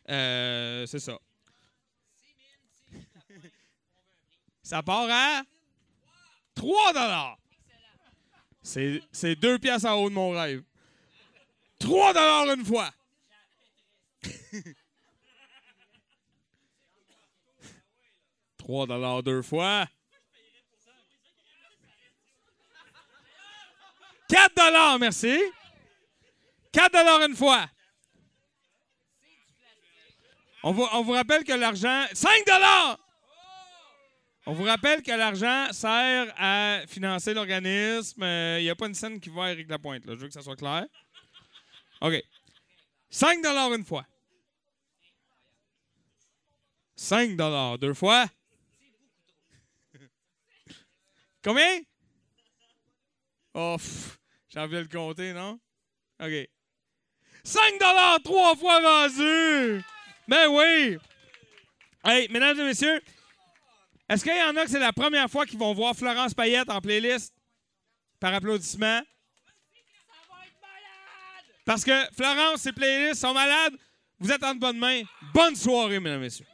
Euh, 0.09 0.85
c'est 0.85 0.99
ça. 0.99 1.19
Ça 4.63 4.81
part 4.81 5.09
à 5.09 5.43
3 6.55 6.93
dollars. 6.93 7.37
C'est 8.61 9.35
deux 9.35 9.59
pièces 9.59 9.83
en 9.83 9.95
haut 9.95 10.09
de 10.09 10.15
mon 10.15 10.31
rêve. 10.31 10.63
3 11.79 12.13
dollars 12.13 12.53
une 12.53 12.65
fois. 12.65 12.89
Trois 18.57 18.87
dollars 18.87 19.21
deux 19.21 19.41
fois. 19.41 19.85
4 24.29 24.55
dollars, 24.55 24.97
merci. 24.99 25.37
4 26.71 26.91
dollars 26.93 27.21
une 27.23 27.35
fois. 27.35 27.67
On 30.63 30.71
vous, 30.71 30.87
on 30.93 31.03
vous 31.03 31.11
rappelle 31.11 31.43
que 31.43 31.51
l'argent... 31.51 32.05
5 32.13 32.45
dollars! 32.47 33.02
On 34.45 34.53
vous 34.53 34.63
rappelle 34.63 35.01
que 35.01 35.11
l'argent 35.11 35.71
sert 35.71 36.33
à 36.37 36.81
financer 36.87 37.33
l'organisme. 37.33 38.23
Euh, 38.23 38.57
Il 38.59 38.63
n'y 38.63 38.69
a 38.69 38.75
pas 38.75 38.87
une 38.87 38.93
scène 38.93 39.19
qui 39.19 39.29
va 39.29 39.45
à 39.45 39.51
Éric 39.51 39.69
Lapointe. 39.69 40.05
Là. 40.05 40.15
Je 40.15 40.19
veux 40.19 40.27
que 40.27 40.33
ça 40.33 40.41
soit 40.41 40.57
clair. 40.57 40.85
OK. 42.01 42.21
5 43.09 43.41
dollars 43.41 43.73
une 43.73 43.85
fois. 43.85 44.05
5 46.95 47.37
dollars 47.37 47.77
deux 47.77 47.93
fois. 47.93 48.25
Combien? 51.43 51.79
Oh, 53.53 53.77
j'ai 54.49 54.59
envie 54.59 54.75
de 54.75 54.79
le 54.79 54.87
compter, 54.87 55.31
non? 55.31 55.59
OK. 56.19 56.49
5 57.45 57.79
dollars 57.79 58.19
trois 58.23 58.55
fois 58.55 58.79
vendu! 58.81 59.83
Ben 60.27 60.47
oui! 60.49 60.97
Hey, 62.05 62.27
mesdames 62.29 62.59
et 62.59 62.63
messieurs, 62.63 63.01
est-ce 64.13 64.23
qu'il 64.23 64.33
y 64.33 64.43
en 64.43 64.55
a 64.55 64.63
que 64.63 64.69
c'est 64.69 64.79
la 64.79 64.93
première 64.93 65.29
fois 65.29 65.45
qu'ils 65.45 65.57
vont 65.57 65.73
voir 65.73 65.95
Florence 65.95 66.33
Payette 66.33 66.69
en 66.69 66.79
playlist? 66.81 67.33
Par 68.19 68.33
applaudissement? 68.33 69.01
Parce 71.65 71.83
que 71.83 71.91
Florence, 72.15 72.61
ses 72.61 72.73
playlists 72.73 73.21
sont 73.21 73.33
malades. 73.33 73.73
Vous 74.19 74.31
êtes 74.31 74.43
en 74.43 74.53
de 74.53 74.59
bonne 74.59 74.77
main. 74.77 75.01
Bonne 75.33 75.55
soirée, 75.55 75.99
mesdames 75.99 76.21
et 76.21 76.25
messieurs. 76.25 76.45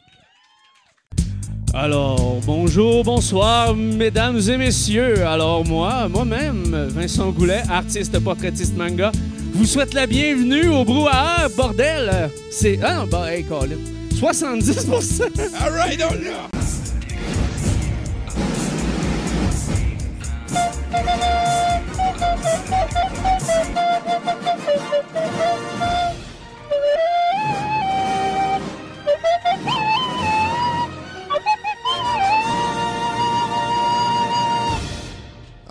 Alors, 1.74 2.40
bonjour, 2.46 3.04
bonsoir, 3.04 3.76
mesdames 3.76 4.40
et 4.40 4.58
messieurs. 4.58 5.26
Alors, 5.26 5.66
moi, 5.66 6.08
moi-même, 6.08 6.88
Vincent 6.90 7.30
Goulet, 7.32 7.62
artiste 7.70 8.20
portraitiste 8.20 8.76
manga, 8.76 9.12
vous 9.54 9.66
souhaite 9.66 9.94
la 9.94 10.08
bienvenue 10.08 10.70
au 10.70 10.86
Brouhaha, 10.86 11.50
bordel. 11.50 12.32
C'est. 12.52 12.80
Ah 12.82 12.96
non, 12.96 13.08
bah, 13.08 13.34
hey, 13.34 13.44
Colin. 13.44 13.78
70 14.18 14.92
All 15.60 15.72
right, 15.74 16.02
on 16.02 16.79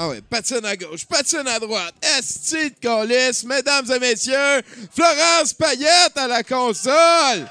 Ah 0.01 0.09
ouais, 0.09 0.21
patine 0.23 0.65
à 0.65 0.77
gauche, 0.77 1.05
patine 1.07 1.49
à 1.49 1.59
droite. 1.59 1.93
Esti 2.01 2.71
de 2.71 2.77
calice, 2.81 3.43
mesdames 3.45 3.91
et 3.91 3.99
messieurs, 3.99 4.63
Florence 4.95 5.53
Payette 5.53 6.17
à 6.17 6.29
la 6.29 6.45
console. 6.45 7.49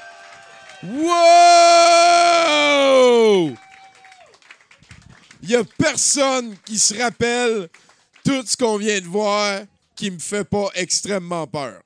Wow! 0.82 1.18
Il 5.42 5.50
y 5.50 5.56
a 5.56 5.62
personne 5.76 6.56
qui 6.64 6.78
se 6.78 7.00
rappelle 7.00 7.68
tout 8.28 8.44
ce 8.44 8.58
qu'on 8.58 8.76
vient 8.76 9.00
de 9.00 9.06
voir 9.06 9.62
qui 9.96 10.10
me 10.10 10.18
fait 10.18 10.44
pas 10.44 10.68
extrêmement 10.74 11.46
peur. 11.46 11.80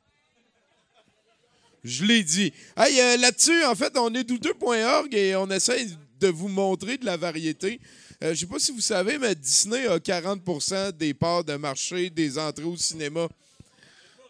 Je 1.85 2.05
l'ai 2.05 2.25
dit. 2.25 2.53
Hey, 2.77 3.01
euh, 3.01 3.17
là-dessus, 3.17 3.65
en 3.65 3.77
fait, 3.77 3.97
on 3.97 4.13
est 4.13 4.25
douteux.org 4.25 5.15
et 5.15 5.37
on 5.37 5.49
essaie 5.51 5.87
de 6.19 6.27
vous 6.27 6.49
montrer 6.49 6.99
de 6.99 7.05
la 7.05 7.17
variété. 7.17 7.81
Euh, 8.25 8.35
je 8.35 8.41
sais 8.41 8.47
pas 8.47 8.59
si 8.59 8.73
vous 8.73 8.81
savez, 8.81 9.19
mais 9.19 9.37
Disney 9.37 9.87
a 9.87 9.99
40% 9.99 10.91
des 10.91 11.15
parts 11.15 11.45
de 11.45 11.55
marché 11.55 12.11
des 12.11 12.37
entrées 12.37 12.65
au 12.65 12.77
cinéma. 12.77 13.29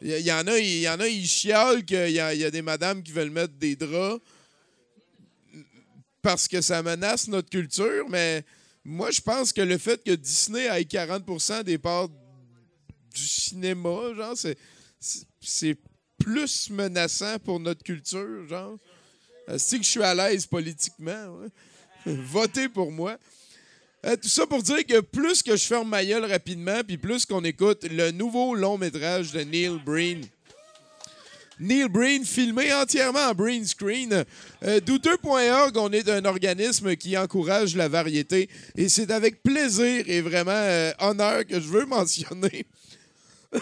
Il 0.03 0.19
y, 0.19 0.33
en 0.33 0.47
a, 0.47 0.59
il 0.59 0.81
y 0.81 0.89
en 0.91 1.01
a, 1.01 1.09
ils 1.09 1.27
chialent 1.27 1.83
qu'il 1.83 2.11
y 2.11 2.21
a 2.21 2.51
des 2.51 2.63
madames 2.63 3.03
qui 3.03 3.13
veulent 3.13 3.31
mettre 3.31 3.55
des 3.55 3.75
draps 3.75 4.21
parce 6.21 6.47
que 6.47 6.61
ça 6.61 6.83
menace 6.83 7.27
notre 7.29 7.49
culture, 7.49 8.07
mais 8.11 8.45
moi, 8.85 9.11
je 9.11 9.21
pense 9.21 9.53
que 9.53 9.61
le 9.63 9.79
fait 9.79 10.03
que 10.05 10.13
Disney 10.13 10.65
ait 10.65 10.83
40% 10.85 11.63
des 11.63 11.79
parts 11.79 12.09
du 12.09 13.27
cinéma, 13.27 14.15
genre, 14.17 14.35
c'est- 14.37 15.77
plus 16.19 16.71
menaçant 16.71 17.37
pour 17.41 17.59
notre 17.59 17.83
culture, 17.83 18.47
genre. 18.49 18.79
C'est 19.59 19.79
que 19.79 19.85
je 19.85 19.91
suis 19.91 20.03
à 20.03 20.15
l'aise 20.15 20.47
politiquement. 20.47 21.41
Votez 22.07 22.69
pour 22.69 22.93
moi. 22.93 23.19
Euh, 24.07 24.17
tout 24.17 24.29
ça 24.29 24.47
pour 24.47 24.63
dire 24.63 24.85
que 24.87 25.01
plus 25.01 25.43
que 25.43 25.57
je 25.57 25.65
ferme 25.65 25.89
ma 25.89 26.05
gueule 26.05 26.25
rapidement, 26.25 26.81
puis 26.87 26.97
plus 26.97 27.25
qu'on 27.27 27.43
écoute 27.45 27.85
le 27.91 28.11
nouveau 28.13 28.55
long 28.55 28.79
métrage 28.79 29.33
de 29.33 29.41
Neil 29.41 29.81
Breen. 29.85 30.25
Neil 31.63 31.89
Breen, 31.89 32.25
filmé 32.25 32.73
entièrement 32.73 33.29
en 33.31 33.35
Breen 33.35 33.65
Screen. 33.65 34.25
Euh, 34.65 34.81
Douteux.org, 34.81 35.77
on 35.77 35.93
est 35.93 36.09
un 36.09 36.25
organisme 36.25 36.97
qui 36.97 37.17
encourage 37.17 37.77
la 37.77 37.87
variété. 37.89 38.49
Et 38.77 38.89
c'est 38.89 39.13
avec 39.13 39.43
plaisir 39.43 40.05
et 40.09 40.21
vraiment 40.21 40.51
euh, 40.53 40.93
honneur 40.99 41.47
que 41.47 41.61
je 41.61 41.69
veux 41.69 41.87
mentionner. 41.87 42.67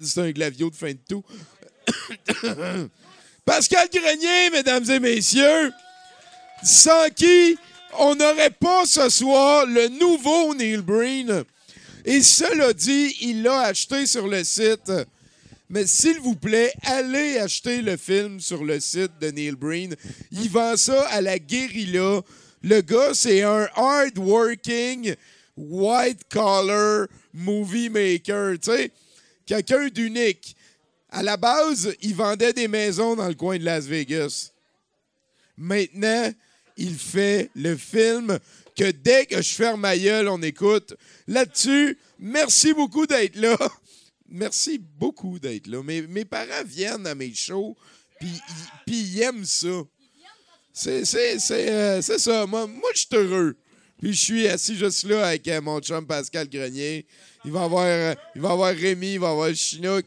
c'est 0.00 0.20
un 0.20 0.30
glavio 0.30 0.70
de 0.70 0.76
fin 0.76 0.92
de 0.92 0.98
tout. 1.08 1.24
Pascal 3.44 3.88
Grenier, 3.92 4.50
mesdames 4.52 4.88
et 4.88 5.00
messieurs, 5.00 5.72
sans 6.62 7.08
qui 7.14 7.58
on 7.98 8.14
n'aurait 8.14 8.50
pas 8.50 8.86
ce 8.86 9.08
soir 9.08 9.66
le 9.66 9.88
nouveau 9.88 10.54
Neil 10.54 10.76
Breen. 10.76 11.42
Et 12.04 12.22
cela 12.22 12.72
dit, 12.72 13.16
il 13.22 13.42
l'a 13.42 13.62
acheté 13.62 14.06
sur 14.06 14.28
le 14.28 14.44
site. 14.44 14.92
Mais 15.70 15.86
s'il 15.86 16.18
vous 16.20 16.34
plaît, 16.34 16.72
allez 16.82 17.38
acheter 17.38 17.82
le 17.82 17.96
film 17.96 18.40
sur 18.40 18.64
le 18.64 18.80
site 18.80 19.12
de 19.20 19.30
Neil 19.30 19.52
Breen. 19.52 19.94
Il 20.32 20.48
vend 20.48 20.76
ça 20.76 21.06
à 21.08 21.20
la 21.20 21.38
guérilla. 21.38 22.22
Le 22.62 22.80
gars, 22.80 23.12
c'est 23.12 23.42
un 23.42 23.68
hard-working, 23.74 25.14
white-collar 25.56 27.06
movie 27.34 27.90
maker. 27.90 28.54
Tu 28.58 28.70
sais, 28.70 28.90
quelqu'un 29.44 29.88
d'unique. 29.88 30.56
À 31.10 31.22
la 31.22 31.36
base, 31.36 31.94
il 32.02 32.14
vendait 32.14 32.52
des 32.52 32.68
maisons 32.68 33.16
dans 33.16 33.28
le 33.28 33.34
coin 33.34 33.58
de 33.58 33.64
Las 33.64 33.86
Vegas. 33.86 34.52
Maintenant, 35.56 36.32
il 36.76 36.96
fait 36.96 37.50
le 37.54 37.76
film 37.76 38.38
que 38.76 38.90
dès 38.90 39.26
que 39.26 39.42
je 39.42 39.54
ferme 39.54 39.80
ma 39.80 39.98
gueule, 39.98 40.28
on 40.28 40.40
écoute. 40.42 40.94
Là-dessus, 41.26 41.98
merci 42.18 42.72
beaucoup 42.72 43.06
d'être 43.06 43.36
là. 43.36 43.56
Merci 44.28 44.78
beaucoup 44.78 45.38
d'être 45.38 45.66
là. 45.66 45.82
Mes, 45.82 46.02
mes 46.02 46.24
parents 46.24 46.64
viennent 46.64 47.06
à 47.06 47.14
mes 47.14 47.32
shows, 47.34 47.76
puis 48.20 48.28
ils- 48.86 49.22
aiment 49.22 49.44
ça. 49.44 49.82
C'est, 50.72 51.02
euh, 51.50 52.00
ça. 52.02 52.46
Moi, 52.46 52.66
moi 52.66 52.90
je 52.94 52.98
suis 52.98 53.08
heureux. 53.12 53.56
Puis 54.00 54.12
je 54.12 54.24
suis 54.24 54.46
assis 54.48 54.76
juste 54.76 55.04
là 55.04 55.26
avec 55.26 55.48
euh, 55.48 55.60
mon 55.60 55.80
chum 55.80 56.06
Pascal 56.06 56.48
Grenier. 56.48 57.04
Il 57.44 57.50
va 57.50 57.64
avoir, 57.64 57.84
euh, 57.86 58.14
il 58.36 58.40
va 58.42 58.50
avoir 58.50 58.72
Rémi, 58.72 59.14
il 59.14 59.20
va 59.20 59.30
avoir 59.30 59.52
Chinook. 59.54 60.04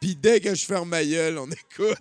Puis 0.00 0.14
dès 0.14 0.40
que 0.40 0.54
je 0.54 0.64
ferme 0.64 0.90
ma 0.90 1.04
gueule, 1.04 1.38
on 1.38 1.48
écoute. 1.50 1.98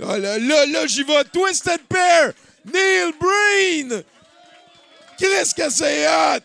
Ah, 0.00 0.18
là, 0.18 0.38
là, 0.38 0.66
là, 0.66 0.86
j'y 0.86 1.02
vais. 1.04 1.24
Twisted 1.32 1.80
Pair! 1.88 2.32
Neil 2.64 3.12
Breen! 3.20 4.02
Qu'est-ce 5.18 5.54
que 5.54 5.68
c'est 5.70 6.06
hot! 6.08 6.40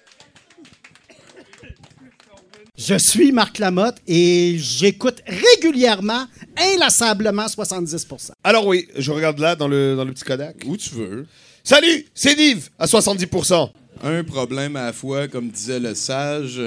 Je 2.78 2.96
suis 2.96 3.32
Marc 3.32 3.58
Lamotte 3.58 3.98
et 4.08 4.56
j'écoute 4.60 5.24
régulièrement, 5.26 6.28
inlassablement 6.56 7.48
70% 7.48 8.34
Alors 8.44 8.68
oui, 8.68 8.88
je 8.96 9.12
regarde 9.12 9.40
là 9.40 9.56
dans 9.56 9.68
le, 9.68 9.96
dans 9.96 10.06
le 10.06 10.14
petit 10.14 10.24
Kodak. 10.24 10.58
Où 10.64 10.78
tu 10.78 10.92
veux. 10.92 11.26
Salut, 11.64 12.06
c'est 12.14 12.36
Nive 12.36 12.70
à 12.78 12.86
70%. 12.86 13.72
Un 14.04 14.24
problème 14.24 14.76
à 14.76 14.86
la 14.86 14.94
fois, 14.94 15.28
comme 15.28 15.50
disait 15.50 15.80
le 15.80 15.96
sage. 15.96 16.62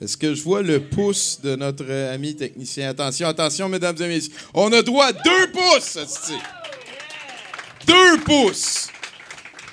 Est-ce 0.00 0.16
que 0.16 0.34
je 0.34 0.42
vois 0.42 0.62
le 0.62 0.80
pouce 0.80 1.40
de 1.42 1.56
notre 1.56 1.90
ami 2.12 2.36
technicien? 2.36 2.88
Attention, 2.90 3.26
attention, 3.26 3.68
mesdames 3.68 3.96
et 4.00 4.06
messieurs. 4.06 4.32
On 4.54 4.72
a 4.72 4.82
droit 4.82 5.06
à 5.06 5.12
deux 5.12 5.50
pouces. 5.52 5.98
Deux 7.86 8.20
pouces! 8.24 8.86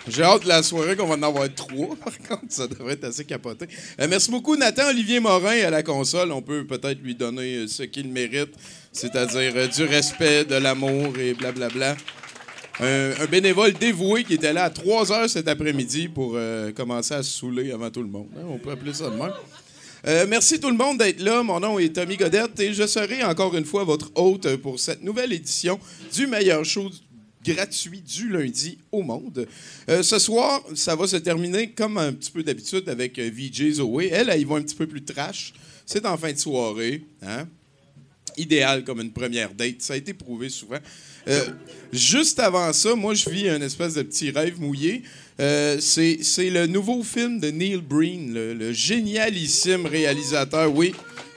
J'ai 0.10 0.24
hâte 0.24 0.44
de 0.44 0.48
la 0.48 0.64
soirée 0.64 0.96
qu'on 0.96 1.06
va 1.06 1.16
en 1.16 1.24
avoir 1.24 1.48
trois, 1.54 1.96
par 2.04 2.18
contre. 2.18 2.52
Ça 2.52 2.68
devrait 2.68 2.94
être 2.94 3.04
assez 3.04 3.26
capoté. 3.26 3.68
Euh, 4.00 4.08
merci 4.10 4.32
beaucoup, 4.32 4.56
Nathan 4.56 4.90
Olivier 4.90 5.20
Morin 5.20 5.60
à 5.66 5.70
la 5.70 5.84
console. 5.84 6.32
On 6.32 6.42
peut 6.42 6.66
peut-être 6.66 7.00
lui 7.02 7.14
donner 7.16 7.58
euh, 7.58 7.68
ce 7.68 7.84
qu'il 7.84 8.08
mérite, 8.10 8.50
c'est-à-dire 8.92 9.54
euh, 9.56 9.68
du 9.68 9.84
respect, 9.84 10.46
de 10.46 10.56
l'amour 10.56 11.18
et 11.20 11.34
blablabla. 11.34 11.96
Un, 12.80 13.12
un 13.20 13.26
bénévole 13.26 13.74
dévoué 13.74 14.24
qui 14.24 14.36
était 14.36 14.54
là 14.54 14.64
à 14.66 14.70
3 14.70 15.12
heures 15.12 15.30
cet 15.30 15.48
après-midi 15.48 16.08
pour 16.08 16.38
commencer 16.76 17.14
à 17.14 17.24
se 17.24 17.38
saouler 17.38 17.72
avant 17.74 17.90
tout 17.90 18.02
le 18.02 18.08
monde. 18.08 18.30
Hein, 18.38 18.44
On 18.50 18.58
peut 18.58 18.72
appeler 18.72 18.94
ça 18.94 19.10
de 19.10 20.26
merci 20.30 20.62
tout 20.62 20.70
le 20.70 20.78
monde 20.78 20.98
d'être 20.98 21.20
là. 21.20 21.44
Mon 21.44 21.60
nom 21.60 21.78
est 21.78 21.94
Tommy 21.94 22.16
Godette 22.16 22.58
et 22.62 22.74
je 22.74 22.88
serai 22.88 23.22
encore 23.26 23.54
une 23.58 23.66
fois 23.66 23.84
votre 23.84 24.12
hôte 24.16 24.56
pour 24.56 24.80
cette 24.80 25.04
nouvelle 25.04 25.34
édition 25.34 25.78
du 26.14 26.26
meilleur 26.26 26.64
show 26.64 26.90
gratuit 27.44 28.02
du 28.02 28.30
lundi 28.30 28.78
au 28.92 29.02
monde. 29.02 29.48
Euh, 29.90 30.04
ce 30.04 30.20
soir, 30.20 30.62
ça 30.76 30.96
va 30.96 31.08
se 31.08 31.18
terminer 31.18 31.72
comme 31.72 31.98
un 31.98 32.14
petit 32.14 32.32
peu 32.32 32.44
d'habitude 32.44 32.88
avec 32.90 33.18
euh, 33.20 33.30
VJ 33.32 33.74
Zoé. 33.74 34.10
Elle, 34.12 34.30
elle 34.30 34.42
y 34.42 34.44
va 34.44 34.56
un 34.56 34.62
petit 34.62 34.76
peu 34.76 34.88
plus 34.88 35.04
trash. 35.04 35.54
C'est 35.86 36.06
en 36.06 36.18
fin 36.18 36.32
de 36.32 36.38
soirée. 36.38 37.04
Hein? 37.22 37.48
Idéal 38.38 38.84
comme 38.84 39.02
une 39.02 39.12
première 39.12 39.54
date. 39.54 39.82
Ça 39.82 39.94
a 39.94 39.98
été 39.98 40.14
prouvé 40.14 40.50
souvent. 40.50 40.78
Euh, 41.28 41.48
juste 41.92 42.40
avant 42.40 42.72
ça, 42.74 42.96
moi, 42.96 43.14
je 43.14 43.30
vis 43.30 43.50
un 43.50 43.62
espèce 43.62 43.96
de 43.96 44.04
petit 44.04 44.32
rêve 44.32 44.60
mouillé. 44.60 45.04
C'est 45.38 46.50
le 46.50 46.68
nouveau 46.68 47.04
film 47.04 47.40
de 47.40 47.50
Neil 47.50 47.78
Breen, 47.78 48.34
le, 48.34 48.54
le 48.54 48.72
génialissime 48.72 49.86
réalisateur. 49.86 50.74
Oui, 50.74 50.94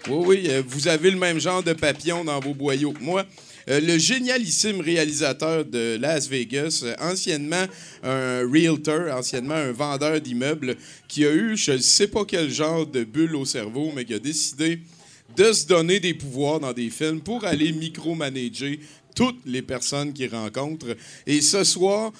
oui, 0.08 0.16
oui, 0.26 0.50
vous 0.66 0.88
avez 0.88 1.10
le 1.10 1.18
même 1.18 1.40
genre 1.40 1.62
de 1.62 1.72
papillon 1.72 2.24
dans 2.24 2.38
vos 2.40 2.54
boyaux 2.54 2.92
que 2.92 3.02
moi. 3.02 3.26
Euh, 3.68 3.80
le 3.80 3.98
génialissime 3.98 4.80
réalisateur 4.80 5.64
de 5.64 5.96
Las 6.00 6.28
Vegas, 6.28 6.82
euh, 6.84 6.94
anciennement 7.00 7.66
un 8.02 8.42
realtor, 8.50 9.16
anciennement 9.16 9.54
un 9.54 9.72
vendeur 9.72 10.20
d'immeubles, 10.20 10.76
qui 11.08 11.24
a 11.24 11.32
eu, 11.32 11.56
je 11.56 11.72
ne 11.72 11.78
sais 11.78 12.08
pas 12.08 12.24
quel 12.24 12.50
genre 12.50 12.86
de 12.86 13.04
bulle 13.04 13.36
au 13.36 13.44
cerveau, 13.44 13.92
mais 13.94 14.04
qui 14.04 14.14
a 14.14 14.18
décidé 14.18 14.80
de 15.36 15.52
se 15.52 15.66
donner 15.66 16.00
des 16.00 16.14
pouvoirs 16.14 16.60
dans 16.60 16.72
des 16.72 16.90
films 16.90 17.20
pour 17.20 17.44
aller 17.44 17.72
micromanager 17.72 18.80
toutes 19.14 19.40
les 19.46 19.62
personnes 19.62 20.12
qu'il 20.12 20.30
rencontre. 20.34 20.96
Et 21.26 21.40
ce 21.40 21.64
soir, 21.64 22.12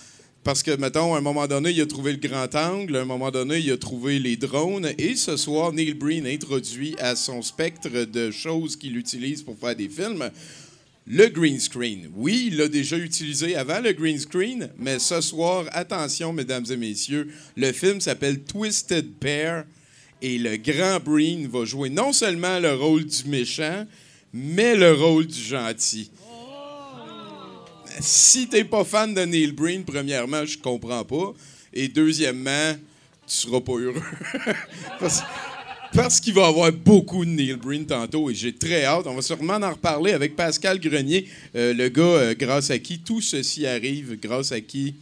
parce 0.45 0.63
que, 0.63 0.75
mettons, 0.77 1.15
à 1.15 1.19
un 1.19 1.23
moment 1.23 1.47
donné, 1.47 1.71
il 1.71 1.81
a 1.81 1.87
trouvé 1.87 2.13
le 2.13 2.19
grand 2.19 2.53
angle, 2.55 2.97
à 2.97 3.03
un 3.03 3.05
moment 3.05 3.31
donné, 3.31 3.59
il 3.59 3.71
a 3.71 3.77
trouvé 3.77 4.19
les 4.19 4.37
drones, 4.37 4.93
et 4.99 5.15
ce 5.15 5.37
soir, 5.37 5.73
Neil 5.73 5.95
Breen 5.95 6.27
introduit 6.27 6.97
à 6.99 7.17
son 7.17 7.43
spectre 7.43 7.91
de 7.91 8.31
choses 8.31 8.77
qu'il 8.77 8.97
utilise 8.97 9.43
pour 9.43 9.57
faire 9.59 9.77
des 9.77 9.89
films 9.89 10.31
le 11.07 11.29
green 11.29 11.59
screen. 11.59 12.11
Oui, 12.15 12.49
il 12.49 12.57
l'a 12.57 12.69
déjà 12.69 12.97
utilisé 12.97 13.57
avant 13.57 13.81
le 13.81 13.93
green 13.93 14.19
screen, 14.19 14.71
mais 14.79 14.99
ce 14.99 15.21
soir, 15.21 15.67
attention, 15.73 16.33
mesdames 16.33 16.67
et 16.71 16.77
messieurs, 16.77 17.33
le 17.57 17.73
film 17.73 18.01
s'appelle 18.01 18.43
Twisted 18.43 19.13
Pair, 19.19 19.65
et 20.23 20.39
le 20.39 20.57
grand 20.57 21.01
Breen 21.01 21.49
va 21.49 21.65
jouer 21.65 21.91
non 21.91 22.13
seulement 22.13 22.61
le 22.61 22.75
rôle 22.75 23.05
du 23.05 23.25
méchant, 23.27 23.85
mais 24.33 24.77
le 24.77 24.93
rôle 24.95 25.27
du 25.27 25.41
gentil. 25.41 26.11
Si 28.01 28.49
t'es 28.49 28.65
pas 28.65 28.85
fan 28.85 29.13
de 29.13 29.23
Neil 29.23 29.53
Breen, 29.53 29.85
premièrement, 29.85 30.47
je 30.47 30.57
comprends 30.57 31.05
pas. 31.05 31.35
Et 31.75 31.89
deuxièmement, 31.89 32.75
tu 33.27 33.35
seras 33.35 33.61
pas 33.61 33.73
heureux. 33.73 34.03
parce 35.01 35.23
parce 35.95 36.21
qu'il 36.21 36.35
va 36.35 36.43
y 36.43 36.45
avoir 36.45 36.73
beaucoup 36.73 37.25
de 37.25 37.31
Neil 37.31 37.55
Breen 37.55 37.85
tantôt 37.87 38.31
et 38.31 38.35
j'ai 38.35 38.55
très 38.55 38.85
hâte. 38.85 39.07
On 39.07 39.15
va 39.15 39.23
sûrement 39.23 39.55
en 39.55 39.71
reparler 39.71 40.13
avec 40.13 40.37
Pascal 40.37 40.79
Grenier, 40.81 41.29
euh, 41.55 41.75
le 41.75 41.89
gars 41.89 42.03
euh, 42.03 42.35
grâce 42.39 42.71
à 42.71 42.79
qui 42.79 42.99
tout 43.01 43.21
ceci 43.21 43.67
arrive, 43.67 44.19
grâce 44.21 44.53
à 44.53 44.61
qui 44.61 44.95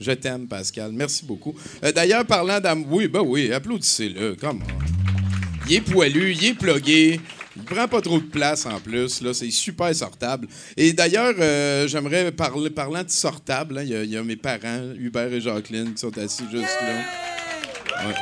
je 0.00 0.10
t'aime, 0.12 0.46
Pascal. 0.48 0.90
Merci 0.92 1.24
beaucoup. 1.24 1.54
Euh, 1.84 1.92
D'ailleurs, 1.92 2.24
parlant 2.26 2.58
d'âme, 2.58 2.84
oui, 2.90 3.06
ben 3.06 3.20
oui, 3.24 3.52
applaudissez-le. 3.52 4.34
Come 4.34 4.62
on. 4.62 5.68
Il 5.68 5.76
est 5.76 5.80
poilu, 5.80 6.32
il 6.32 6.44
est 6.44 6.54
plugué. 6.54 7.20
Il 7.56 7.62
prend 7.62 7.86
pas 7.86 8.00
trop 8.00 8.18
de 8.18 8.24
place 8.24 8.66
en 8.66 8.80
plus. 8.80 9.20
Là, 9.20 9.32
c'est 9.34 9.50
super 9.50 9.94
sortable. 9.94 10.48
Et 10.76 10.92
d'ailleurs, 10.92 11.34
euh, 11.38 11.86
j'aimerais 11.86 12.32
parler, 12.32 12.70
parlant 12.70 13.04
de 13.04 13.10
sortable, 13.10 13.78
hein, 13.78 13.82
il 13.84 13.90
y 13.90 13.94
a- 13.94 14.02
il 14.04 14.10
y, 14.10 14.16
a 14.16 14.24
mes 14.24 14.36
parents, 14.36 14.90
Hubert 14.98 15.32
et 15.32 15.40
Jacqueline, 15.40 15.92
qui 15.94 16.00
sont 16.00 16.16
assis 16.18 16.44
juste 16.50 16.64
là. 16.80 18.08
Ouais. 18.08 18.14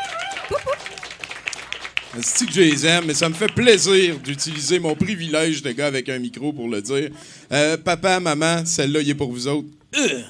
C'est 2.23 2.47
que 2.47 2.53
je 2.53 2.61
les 2.61 2.87
aime, 2.87 3.05
mais 3.07 3.15
ça 3.15 3.29
me 3.29 3.35
fait 3.35 3.53
plaisir 3.53 4.19
d'utiliser 4.19 4.81
mon 4.81 4.95
privilège 4.97 5.63
de 5.63 5.71
gars 5.71 5.87
avec 5.87 6.09
un 6.09 6.19
micro 6.19 6.53
pour 6.53 6.69
le 6.69 6.83
dire. 6.83 7.11
Euh, 7.53 7.77
papa, 7.77 8.19
maman, 8.19 8.67
celle-là, 8.67 9.01
il 9.01 9.11
est 9.11 9.15
pour 9.15 9.31
vous 9.31 9.47
autres. 9.47 9.69
Ugh. 9.97 10.25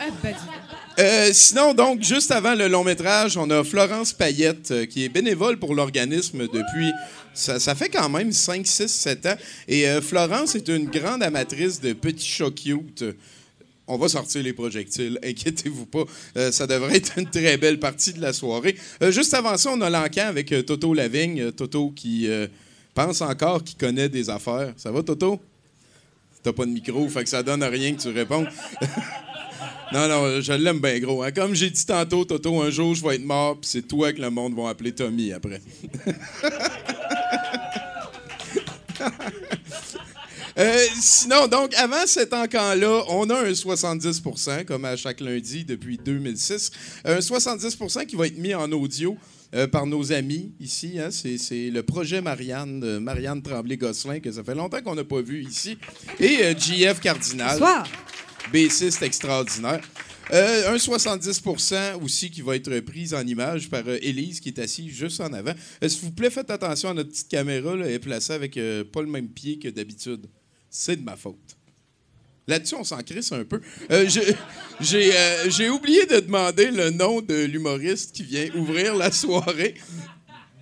Ah, 0.00 0.06
ben. 0.22 0.34
Euh, 0.98 1.30
sinon, 1.32 1.74
donc, 1.74 2.02
juste 2.02 2.32
avant 2.32 2.54
le 2.54 2.66
long 2.66 2.82
métrage, 2.82 3.36
on 3.36 3.48
a 3.50 3.62
Florence 3.62 4.12
Payette, 4.12 4.70
euh, 4.72 4.86
qui 4.86 5.04
est 5.04 5.08
bénévole 5.08 5.56
pour 5.56 5.74
l'organisme 5.74 6.48
depuis. 6.48 6.92
Ça, 7.34 7.60
ça 7.60 7.76
fait 7.76 7.88
quand 7.88 8.08
même 8.08 8.32
5, 8.32 8.66
6, 8.66 8.88
7 8.88 9.26
ans. 9.26 9.36
Et 9.68 9.88
euh, 9.88 10.00
Florence 10.00 10.56
est 10.56 10.66
une 10.66 10.86
grande 10.86 11.22
amatrice 11.22 11.80
de 11.80 11.92
petits 11.92 12.26
chats 12.26 12.50
cute. 12.50 13.04
On 13.90 13.96
va 13.96 14.08
sortir 14.08 14.42
les 14.42 14.52
projectiles, 14.52 15.18
inquiétez-vous 15.24 15.86
pas. 15.86 16.04
Euh, 16.36 16.52
ça 16.52 16.66
devrait 16.66 16.96
être 16.96 17.18
une 17.18 17.28
très 17.28 17.56
belle 17.56 17.80
partie 17.80 18.12
de 18.12 18.20
la 18.20 18.32
soirée. 18.32 18.76
Euh, 19.02 19.10
juste 19.10 19.32
avant 19.32 19.56
ça, 19.56 19.70
on 19.72 19.80
a 19.80 19.88
l'encan 19.88 20.26
avec 20.26 20.52
euh, 20.52 20.62
Toto 20.62 20.92
Lavigne. 20.92 21.52
Toto 21.52 21.90
qui 21.90 22.28
pense 22.94 23.22
encore 23.22 23.64
qu'il 23.64 23.78
connaît 23.78 24.08
des 24.08 24.28
affaires. 24.28 24.74
Ça 24.76 24.90
va, 24.92 25.02
Toto? 25.02 25.40
T'as 26.42 26.52
pas 26.52 26.66
de 26.66 26.70
micro, 26.70 27.08
fait 27.08 27.24
que 27.24 27.30
ça 27.30 27.42
donne 27.42 27.64
rien 27.64 27.94
que 27.94 28.02
tu 28.02 28.08
réponds. 28.08 28.46
Non, 29.90 30.06
non, 30.06 30.42
je 30.42 30.52
l'aime 30.52 30.80
bien 30.80 30.98
gros. 30.98 31.22
hein. 31.22 31.32
Comme 31.32 31.54
j'ai 31.54 31.70
dit 31.70 31.86
tantôt, 31.86 32.22
Toto, 32.22 32.60
un 32.60 32.68
jour, 32.68 32.94
je 32.94 33.02
vais 33.02 33.14
être 33.14 33.24
mort, 33.24 33.58
puis 33.58 33.70
c'est 33.70 33.88
toi 33.88 34.12
que 34.12 34.20
le 34.20 34.28
monde 34.28 34.54
va 34.54 34.68
appeler 34.68 34.92
Tommy 34.92 35.32
après. 35.32 35.62
Euh, 40.58 40.86
sinon, 41.00 41.46
donc, 41.46 41.72
avant 41.74 42.04
cet 42.06 42.32
encan-là, 42.32 43.04
on 43.08 43.30
a 43.30 43.44
un 43.46 43.52
70% 43.52 44.64
comme 44.64 44.84
à 44.84 44.96
chaque 44.96 45.20
lundi 45.20 45.64
depuis 45.64 45.98
2006. 45.98 46.70
Un 47.04 47.20
70 47.20 47.76
qui 48.08 48.16
va 48.16 48.26
être 48.26 48.38
mis 48.38 48.54
en 48.54 48.70
audio 48.72 49.16
euh, 49.54 49.68
par 49.68 49.86
nos 49.86 50.12
amis 50.12 50.52
ici. 50.58 50.98
hein. 50.98 51.10
C'est, 51.10 51.70
le 51.70 51.82
projet 51.82 52.20
Marianne, 52.20 52.80
de 52.80 52.98
Marianne 52.98 53.40
Tremblay-Gosselin, 53.40 54.18
que 54.20 54.32
ça 54.32 54.42
fait 54.42 54.56
longtemps 54.56 54.82
qu'on 54.82 54.96
n'a 54.96 55.04
pas 55.04 55.20
vu 55.22 55.44
ici. 55.44 55.78
Et 56.18 56.38
euh, 56.42 56.54
JF 56.58 57.00
Cardinal. 57.00 57.52
Bonsoir. 57.52 57.86
bassiste 58.52 59.02
extraordinaire. 59.02 59.80
Euh, 60.30 60.74
un 60.74 60.76
70% 60.76 62.02
aussi 62.02 62.30
qui 62.30 62.42
va 62.42 62.54
être 62.56 62.80
pris 62.80 63.14
en 63.14 63.26
image 63.26 63.70
par 63.70 63.82
euh, 63.86 63.96
Élise 64.02 64.40
qui 64.40 64.50
est 64.50 64.58
assise 64.58 64.92
juste 64.92 65.20
en 65.20 65.32
avant. 65.32 65.54
Euh, 65.82 65.88
S'il 65.88 66.02
vous 66.02 66.10
plaît, 66.12 66.28
faites 66.30 66.50
attention 66.50 66.90
à 66.90 66.94
notre 66.94 67.08
petite 67.10 67.28
caméra. 67.28 67.74
Là, 67.76 67.86
elle 67.86 67.92
est 67.92 67.98
placée 67.98 68.34
avec 68.34 68.56
euh, 68.58 68.84
pas 68.84 69.00
le 69.00 69.06
même 69.08 69.28
pied 69.28 69.58
que 69.58 69.68
d'habitude. 69.68 70.26
C'est 70.70 70.96
de 70.96 71.02
ma 71.02 71.16
faute. 71.16 71.58
Là-dessus, 72.48 72.76
on 72.76 72.84
s'en 72.84 73.02
crisse 73.02 73.30
un 73.32 73.44
peu. 73.44 73.60
Euh, 73.90 74.08
euh, 74.94 75.50
j'ai 75.50 75.68
oublié 75.68 76.06
de 76.06 76.20
demander 76.20 76.70
le 76.70 76.88
nom 76.88 77.20
de 77.20 77.44
l'humoriste 77.44 78.12
qui 78.12 78.22
vient 78.22 78.48
ouvrir 78.54 78.96
la 78.96 79.12
soirée. 79.12 79.74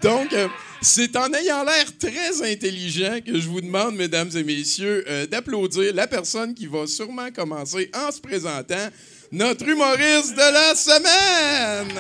Donc, 0.03 0.33
euh, 0.33 0.49
c'est 0.83 1.16
en 1.16 1.33
ayant 1.33 1.62
l'air 1.62 1.87
très 1.97 2.43
intelligent 2.43 3.20
que 3.24 3.39
je 3.39 3.49
vous 3.49 3.61
demande, 3.61 3.95
mesdames 3.95 4.31
et 4.35 4.43
messieurs, 4.43 5.05
d'applaudir 5.31 5.95
la 5.95 6.09
personne 6.09 6.55
qui 6.55 6.66
va 6.66 6.89
sûrement 6.89 7.31
commencer 7.31 7.89
en 7.95 8.11
se 8.11 8.20
présentant, 8.20 8.89
notre 9.31 9.66
humoriste 9.69 10.35
de 10.35 10.53
la 10.53 10.74
semaine. 10.74 11.97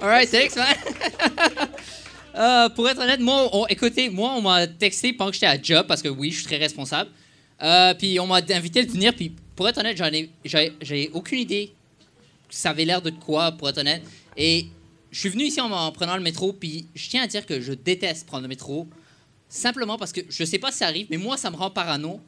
All 0.00 0.08
right, 0.08 0.30
thanks, 0.30 0.54
man. 0.56 0.76
Euh, 2.34 2.68
pour 2.70 2.88
être 2.88 3.00
honnête, 3.00 3.20
moi, 3.20 3.48
on- 3.52 3.66
écoutez, 3.66 4.10
moi, 4.10 4.34
on 4.36 4.42
m'a 4.42 4.66
texté 4.66 5.12
pendant 5.12 5.30
que 5.30 5.34
j'étais 5.34 5.46
à 5.46 5.60
job, 5.60 5.86
parce 5.86 6.02
que 6.02 6.08
oui, 6.08 6.30
je 6.30 6.36
suis 6.38 6.46
très 6.46 6.56
responsable. 6.58 7.10
Euh, 7.62 7.94
puis 7.94 8.20
on 8.20 8.26
m'a 8.26 8.40
invité 8.50 8.80
à 8.80 8.84
venir, 8.84 9.14
puis 9.14 9.32
pour 9.56 9.68
être 9.68 9.78
honnête, 9.78 9.96
j'en 9.96 10.12
ai, 10.12 10.30
j'ai, 10.44 11.10
aucune 11.12 11.40
idée. 11.40 11.72
Ça 12.50 12.70
avait 12.70 12.84
l'air 12.84 13.02
de 13.02 13.10
quoi, 13.10 13.52
pour 13.52 13.68
être 13.68 13.78
honnête. 13.78 14.02
Et 14.36 14.66
je 15.10 15.18
suis 15.20 15.28
venu 15.28 15.44
ici 15.44 15.60
en, 15.60 15.70
en 15.70 15.90
prenant 15.92 16.16
le 16.16 16.22
métro, 16.22 16.52
puis 16.52 16.86
je 16.94 17.08
tiens 17.08 17.22
à 17.22 17.26
dire 17.26 17.44
que 17.44 17.60
je 17.60 17.72
déteste 17.72 18.26
prendre 18.26 18.42
le 18.42 18.48
métro, 18.48 18.86
simplement 19.48 19.96
parce 19.98 20.12
que 20.12 20.20
je 20.28 20.44
sais 20.44 20.58
pas 20.58 20.70
si 20.70 20.78
ça 20.78 20.86
arrive, 20.86 21.06
mais 21.10 21.16
moi, 21.16 21.36
ça 21.36 21.50
me 21.50 21.56
rend 21.56 21.70
parano. 21.70 22.20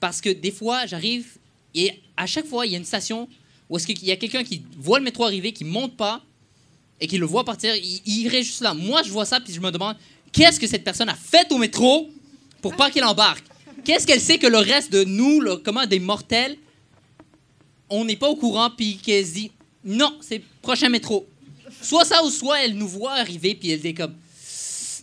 Parce 0.00 0.20
que 0.20 0.28
des 0.28 0.50
fois, 0.50 0.84
j'arrive, 0.86 1.38
et 1.74 1.92
à 2.16 2.26
chaque 2.26 2.46
fois, 2.46 2.66
il 2.66 2.72
y 2.72 2.74
a 2.74 2.78
une 2.78 2.84
station 2.84 3.28
où 3.70 3.76
est-ce 3.78 3.86
qu'il 3.86 4.04
y 4.04 4.10
a 4.10 4.16
quelqu'un 4.16 4.44
qui 4.44 4.62
voit 4.76 4.98
le 4.98 5.04
métro 5.04 5.24
arriver, 5.24 5.52
qui 5.52 5.64
monte 5.64 5.96
pas, 5.96 6.22
et 7.02 7.08
qui 7.08 7.18
le 7.18 7.26
voit 7.26 7.44
partir, 7.44 7.74
il, 7.74 8.20
irait 8.20 8.44
juste 8.44 8.60
là. 8.60 8.74
Moi, 8.74 9.02
je 9.02 9.10
vois 9.10 9.24
ça, 9.24 9.40
puis 9.40 9.52
je 9.52 9.60
me 9.60 9.72
demande, 9.72 9.96
qu'est-ce 10.30 10.60
que 10.60 10.68
cette 10.68 10.84
personne 10.84 11.08
a 11.08 11.16
fait 11.16 11.50
au 11.50 11.58
métro 11.58 12.08
pour 12.62 12.76
pas 12.76 12.92
qu'il 12.92 13.02
embarque? 13.02 13.44
Qu'est-ce 13.84 14.06
qu'elle 14.06 14.20
sait 14.20 14.38
que 14.38 14.46
le 14.46 14.58
reste 14.58 14.92
de 14.92 15.02
nous, 15.02 15.40
le, 15.40 15.56
comment 15.56 15.84
des 15.84 15.98
mortels, 15.98 16.56
on 17.90 18.04
n'est 18.04 18.14
pas 18.14 18.28
au 18.28 18.36
courant, 18.36 18.70
puis 18.70 18.98
qu'elle 18.98 19.26
se 19.26 19.32
dit, 19.32 19.50
non, 19.84 20.16
c'est 20.20 20.40
prochain 20.62 20.88
métro. 20.88 21.26
Soit 21.82 22.04
ça, 22.04 22.22
ou 22.22 22.30
soit 22.30 22.64
elle 22.64 22.74
nous 22.74 22.86
voit 22.86 23.14
arriver, 23.14 23.56
puis 23.56 23.72
elle 23.72 23.80
dit 23.80 23.94
comme, 23.94 24.14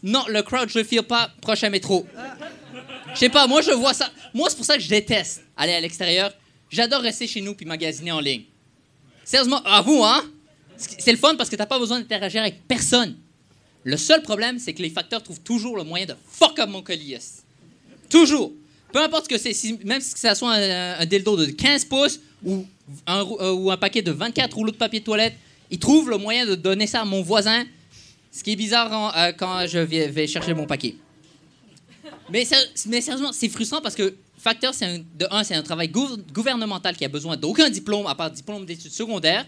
non, 0.01 0.23
le 0.29 0.41
crowd, 0.41 0.69
je 0.69 0.79
le 0.79 0.85
file 0.85 1.03
pas, 1.03 1.29
prochain 1.41 1.69
métro. 1.69 2.07
Je 3.13 3.19
sais 3.19 3.29
pas, 3.29 3.45
moi, 3.45 3.61
je 3.61 3.71
vois 3.71 3.93
ça. 3.93 4.09
Moi, 4.33 4.49
c'est 4.49 4.55
pour 4.55 4.65
ça 4.65 4.77
que 4.77 4.83
je 4.83 4.87
déteste 4.87 5.43
aller 5.57 5.73
à 5.73 5.81
l'extérieur. 5.81 6.31
J'adore 6.69 7.01
rester 7.01 7.27
chez 7.27 7.41
nous 7.41 7.55
puis 7.55 7.65
magasiner 7.65 8.13
en 8.13 8.21
ligne. 8.21 8.43
Sérieusement, 9.25 9.61
à 9.65 9.81
vous, 9.81 10.01
hein? 10.01 10.23
C'est 10.79 11.11
le 11.11 11.17
fun 11.17 11.35
parce 11.35 11.49
que 11.49 11.55
t'as 11.55 11.65
pas 11.65 11.77
besoin 11.79 11.99
d'interagir 11.99 12.41
avec 12.41 12.67
personne. 12.67 13.15
Le 13.83 13.97
seul 13.97 14.21
problème, 14.21 14.59
c'est 14.59 14.73
que 14.73 14.81
les 14.81 14.89
facteurs 14.89 15.21
trouvent 15.23 15.39
toujours 15.41 15.75
le 15.77 15.83
moyen 15.83 16.05
de 16.05 16.15
fuck 16.29 16.57
up 16.59 16.69
mon 16.69 16.81
colis. 16.81 17.17
Toujours. 18.09 18.51
Peu 18.91 19.01
importe 19.01 19.25
ce 19.25 19.29
que 19.29 19.37
c'est, 19.37 19.53
même 19.85 20.01
si 20.01 20.13
ça 20.15 20.33
soit 20.35 20.53
un, 20.53 20.99
un 20.99 21.05
dildo 21.05 21.37
de 21.37 21.45
15 21.45 21.85
pouces 21.85 22.19
ou 22.43 22.65
un, 23.05 23.21
rou- 23.21 23.37
euh, 23.39 23.51
ou 23.53 23.71
un 23.71 23.77
paquet 23.77 24.01
de 24.01 24.11
24 24.11 24.53
rouleaux 24.55 24.71
de 24.71 24.77
papier 24.77 24.99
de 24.99 25.05
toilette, 25.05 25.35
ils 25.69 25.77
trouvent 25.79 26.09
le 26.09 26.17
moyen 26.17 26.45
de 26.45 26.55
donner 26.55 26.87
ça 26.87 27.01
à 27.01 27.05
mon 27.05 27.21
voisin, 27.21 27.63
ce 28.31 28.43
qui 28.43 28.51
est 28.53 28.55
bizarre 28.55 29.15
euh, 29.15 29.31
quand 29.37 29.67
je 29.67 29.77
vais, 29.79 30.25
chercher 30.27 30.53
mon 30.55 30.65
paquet. 30.65 30.95
Mais, 32.31 32.47
mais 32.87 33.01
sérieusement, 33.01 33.31
c'est 33.31 33.49
frustrant 33.49 33.81
parce 33.81 33.95
que 33.95 34.15
Facteur, 34.41 34.73
c'est 34.73 34.85
un- 34.85 34.99
de 34.99 35.27
un, 35.31 35.43
c'est 35.43 35.55
un 35.55 35.61
travail 35.61 35.89
gou- 35.89 36.15
gouvernemental 36.33 36.95
qui 36.95 37.03
a 37.03 37.09
besoin 37.09 37.35
d'aucun 37.35 37.69
diplôme 37.69 38.07
à 38.07 38.15
part 38.15 38.31
diplôme 38.31 38.65
d'études 38.65 38.91
secondaires. 38.93 39.45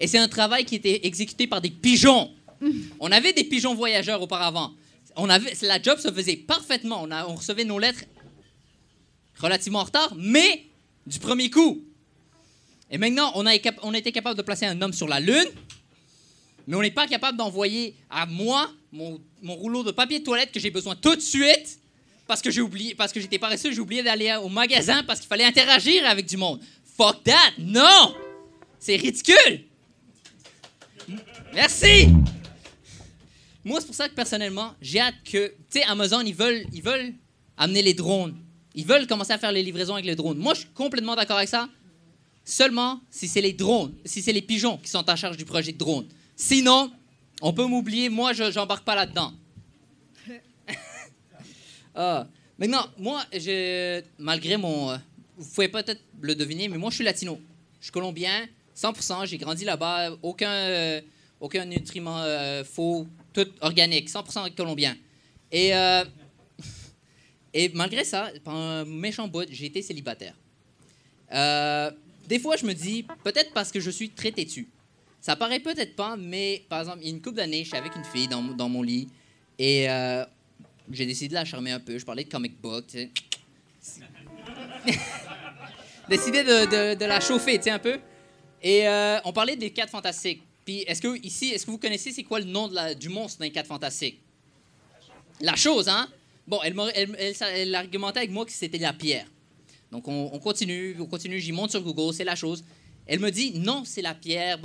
Et 0.00 0.06
c'est 0.06 0.18
un 0.18 0.28
travail 0.28 0.64
qui 0.64 0.74
était 0.76 1.06
exécuté 1.06 1.46
par 1.46 1.60
des 1.60 1.70
pigeons. 1.70 2.30
On 2.98 3.10
avait 3.12 3.32
des 3.32 3.44
pigeons 3.44 3.74
voyageurs 3.74 4.20
auparavant. 4.22 4.72
On 5.16 5.28
avait, 5.28 5.52
la 5.62 5.80
job 5.80 5.98
se 5.98 6.10
faisait 6.10 6.36
parfaitement. 6.36 7.02
On, 7.02 7.10
a- 7.10 7.26
on 7.26 7.34
recevait 7.34 7.64
nos 7.64 7.78
lettres 7.78 8.04
relativement 9.38 9.80
en 9.80 9.84
retard, 9.84 10.12
mais 10.16 10.64
du 11.06 11.18
premier 11.18 11.50
coup. 11.50 11.82
Et 12.90 12.98
maintenant, 12.98 13.32
on 13.34 13.46
a, 13.46 13.54
été 13.54 13.62
cap- 13.64 13.78
on 13.82 13.94
a 13.94 13.98
été 13.98 14.12
capable 14.12 14.36
de 14.36 14.42
placer 14.42 14.66
un 14.66 14.80
homme 14.82 14.92
sur 14.92 15.08
la 15.08 15.20
Lune, 15.20 15.46
mais 16.66 16.76
on 16.76 16.82
n'est 16.82 16.90
pas 16.90 17.06
capable 17.06 17.38
d'envoyer 17.38 17.94
à 18.10 18.26
moi 18.26 18.70
mon, 18.92 19.20
mon 19.42 19.54
rouleau 19.54 19.82
de 19.82 19.90
papier 19.90 20.18
de 20.20 20.24
toilette 20.24 20.52
que 20.52 20.60
j'ai 20.60 20.70
besoin 20.70 20.94
tout 20.96 21.14
de 21.14 21.20
suite 21.20 21.78
parce 22.26 22.42
que 22.42 22.50
j'ai 22.50 22.60
oublié, 22.60 22.94
parce 22.94 23.12
que 23.12 23.20
j'étais 23.20 23.38
paresseux, 23.38 23.72
j'ai 23.72 23.80
oublié 23.80 24.02
d'aller 24.02 24.34
au 24.42 24.48
magasin 24.48 25.02
parce 25.04 25.20
qu'il 25.20 25.28
fallait 25.28 25.44
interagir 25.44 26.04
avec 26.06 26.26
du 26.26 26.36
monde. 26.36 26.60
Fuck 26.96 27.24
that! 27.24 27.52
Non! 27.58 28.14
C'est 28.78 28.96
ridicule! 28.96 29.64
Merci! 31.52 32.08
Moi, 33.64 33.80
c'est 33.80 33.86
pour 33.86 33.94
ça 33.94 34.08
que 34.08 34.14
personnellement, 34.14 34.74
j'ai 34.80 35.00
hâte 35.00 35.16
que. 35.24 35.48
Tu 35.48 35.80
sais, 35.80 35.82
Amazon, 35.84 36.20
ils 36.20 36.34
veulent, 36.34 36.64
ils 36.72 36.82
veulent 36.82 37.12
amener 37.56 37.82
les 37.82 37.94
drones. 37.94 38.36
Ils 38.74 38.86
veulent 38.86 39.06
commencer 39.06 39.32
à 39.32 39.38
faire 39.38 39.52
les 39.52 39.62
livraisons 39.62 39.94
avec 39.94 40.06
les 40.06 40.16
drones. 40.16 40.38
Moi, 40.38 40.54
je 40.54 40.60
suis 40.60 40.68
complètement 40.70 41.16
d'accord 41.16 41.36
avec 41.36 41.48
ça. 41.48 41.68
Seulement 42.44 43.00
si 43.10 43.28
c'est 43.28 43.40
les 43.40 43.52
drones, 43.52 43.92
si 44.04 44.22
c'est 44.22 44.32
les 44.32 44.42
pigeons 44.42 44.78
qui 44.78 44.88
sont 44.88 45.08
en 45.08 45.16
charge 45.16 45.36
du 45.36 45.44
projet 45.44 45.72
de 45.72 45.78
drone. 45.78 46.06
Sinon, 46.36 46.90
on 47.42 47.52
peut 47.52 47.66
m'oublier, 47.66 48.08
moi, 48.08 48.32
je 48.32 48.50
j'embarque 48.50 48.84
pas 48.84 48.94
là-dedans. 48.94 49.32
Ah. 51.92 52.28
Maintenant, 52.56 52.86
moi, 52.98 53.24
malgré 54.18 54.56
mon. 54.56 54.90
euh, 54.90 54.96
Vous 55.36 55.50
pouvez 55.50 55.68
peut-être 55.68 56.00
le 56.20 56.34
deviner, 56.36 56.68
mais 56.68 56.78
moi, 56.78 56.88
je 56.90 56.94
suis 56.96 57.04
latino. 57.04 57.40
Je 57.80 57.86
suis 57.86 57.92
colombien, 57.92 58.46
100%. 58.76 59.26
J'ai 59.26 59.38
grandi 59.38 59.64
là-bas. 59.64 60.10
Aucun, 60.22 60.50
euh, 60.50 61.00
aucun 61.40 61.64
nutriment 61.64 62.20
euh, 62.20 62.62
faux, 62.62 63.08
tout 63.32 63.46
organique, 63.60 64.08
100% 64.10 64.54
colombien. 64.54 64.96
Et, 65.50 65.74
euh, 65.74 66.04
et 67.54 67.70
malgré 67.70 68.04
ça, 68.04 68.30
pendant 68.44 68.58
un 68.58 68.84
méchant 68.84 69.26
bout, 69.26 69.46
j'ai 69.50 69.66
été 69.66 69.82
célibataire. 69.82 70.34
Euh, 71.32 71.90
des 72.28 72.38
fois, 72.38 72.56
je 72.56 72.66
me 72.66 72.74
dis, 72.74 73.04
peut-être 73.24 73.52
parce 73.52 73.72
que 73.72 73.80
je 73.80 73.90
suis 73.90 74.10
très 74.10 74.30
têtu. 74.30 74.68
Ça 75.20 75.34
paraît 75.36 75.60
peut-être 75.60 75.96
pas, 75.96 76.16
mais 76.16 76.64
par 76.68 76.80
exemple, 76.80 76.98
il 77.00 77.08
y 77.08 77.08
a 77.08 77.14
une 77.14 77.20
couple 77.22 77.36
d'années, 77.36 77.64
j'étais 77.64 77.76
avec 77.76 77.94
une 77.96 78.04
fille 78.04 78.28
dans, 78.28 78.68
mon- 78.68 78.82
lit 78.82 79.08
et 79.58 79.86
j'ai 80.90 81.04
décidé 81.04 81.28
de 81.28 81.34
la 81.34 81.44
charmer 81.44 81.72
un 81.72 81.80
peu. 81.80 81.98
Je 81.98 82.06
parlais 82.06 82.24
de 82.24 82.30
comic 82.30 82.58
book, 82.58 82.84
décidé 86.08 86.42
de, 86.42 87.04
la 87.04 87.20
chauffer, 87.20 87.58
tu 87.58 87.64
sais, 87.64 87.70
un 87.70 87.78
peu. 87.78 88.00
Et 88.62 88.86
on 89.24 89.32
parlait 89.34 89.56
des 89.56 89.70
4 89.70 89.90
fantastiques. 89.90 90.42
Est-ce 90.78 91.02
que 91.02 91.20
ici, 91.24 91.50
est-ce 91.50 91.66
que 91.66 91.70
vous 91.70 91.78
connaissez 91.78 92.12
c'est 92.12 92.22
quoi 92.24 92.40
le 92.40 92.46
nom 92.46 92.70
du 92.98 93.08
monstre 93.08 93.38
dans 93.38 93.44
les 93.44 93.52
4 93.52 93.66
fantastiques? 93.66 94.20
La 95.40 95.56
chose, 95.56 95.88
hein? 95.88 96.08
Bon, 96.46 96.60
elle, 96.62 97.74
argumentait 97.74 98.18
avec 98.20 98.30
moi 98.30 98.44
que 98.44 98.52
c'était 98.52 98.78
la 98.78 98.92
pierre. 98.92 99.26
Donc, 99.92 100.06
on, 100.08 100.30
on 100.32 100.38
continue, 100.38 100.96
on 101.00 101.06
continue, 101.06 101.38
j'y 101.40 101.52
monte 101.52 101.70
sur 101.70 101.82
Google, 101.82 102.14
c'est 102.14 102.24
la 102.24 102.36
chose. 102.36 102.64
Elle 103.06 103.20
me 103.20 103.30
dit, 103.30 103.58
non, 103.58 103.84
c'est 103.84 104.02
la 104.02 104.14
pierre. 104.14 104.58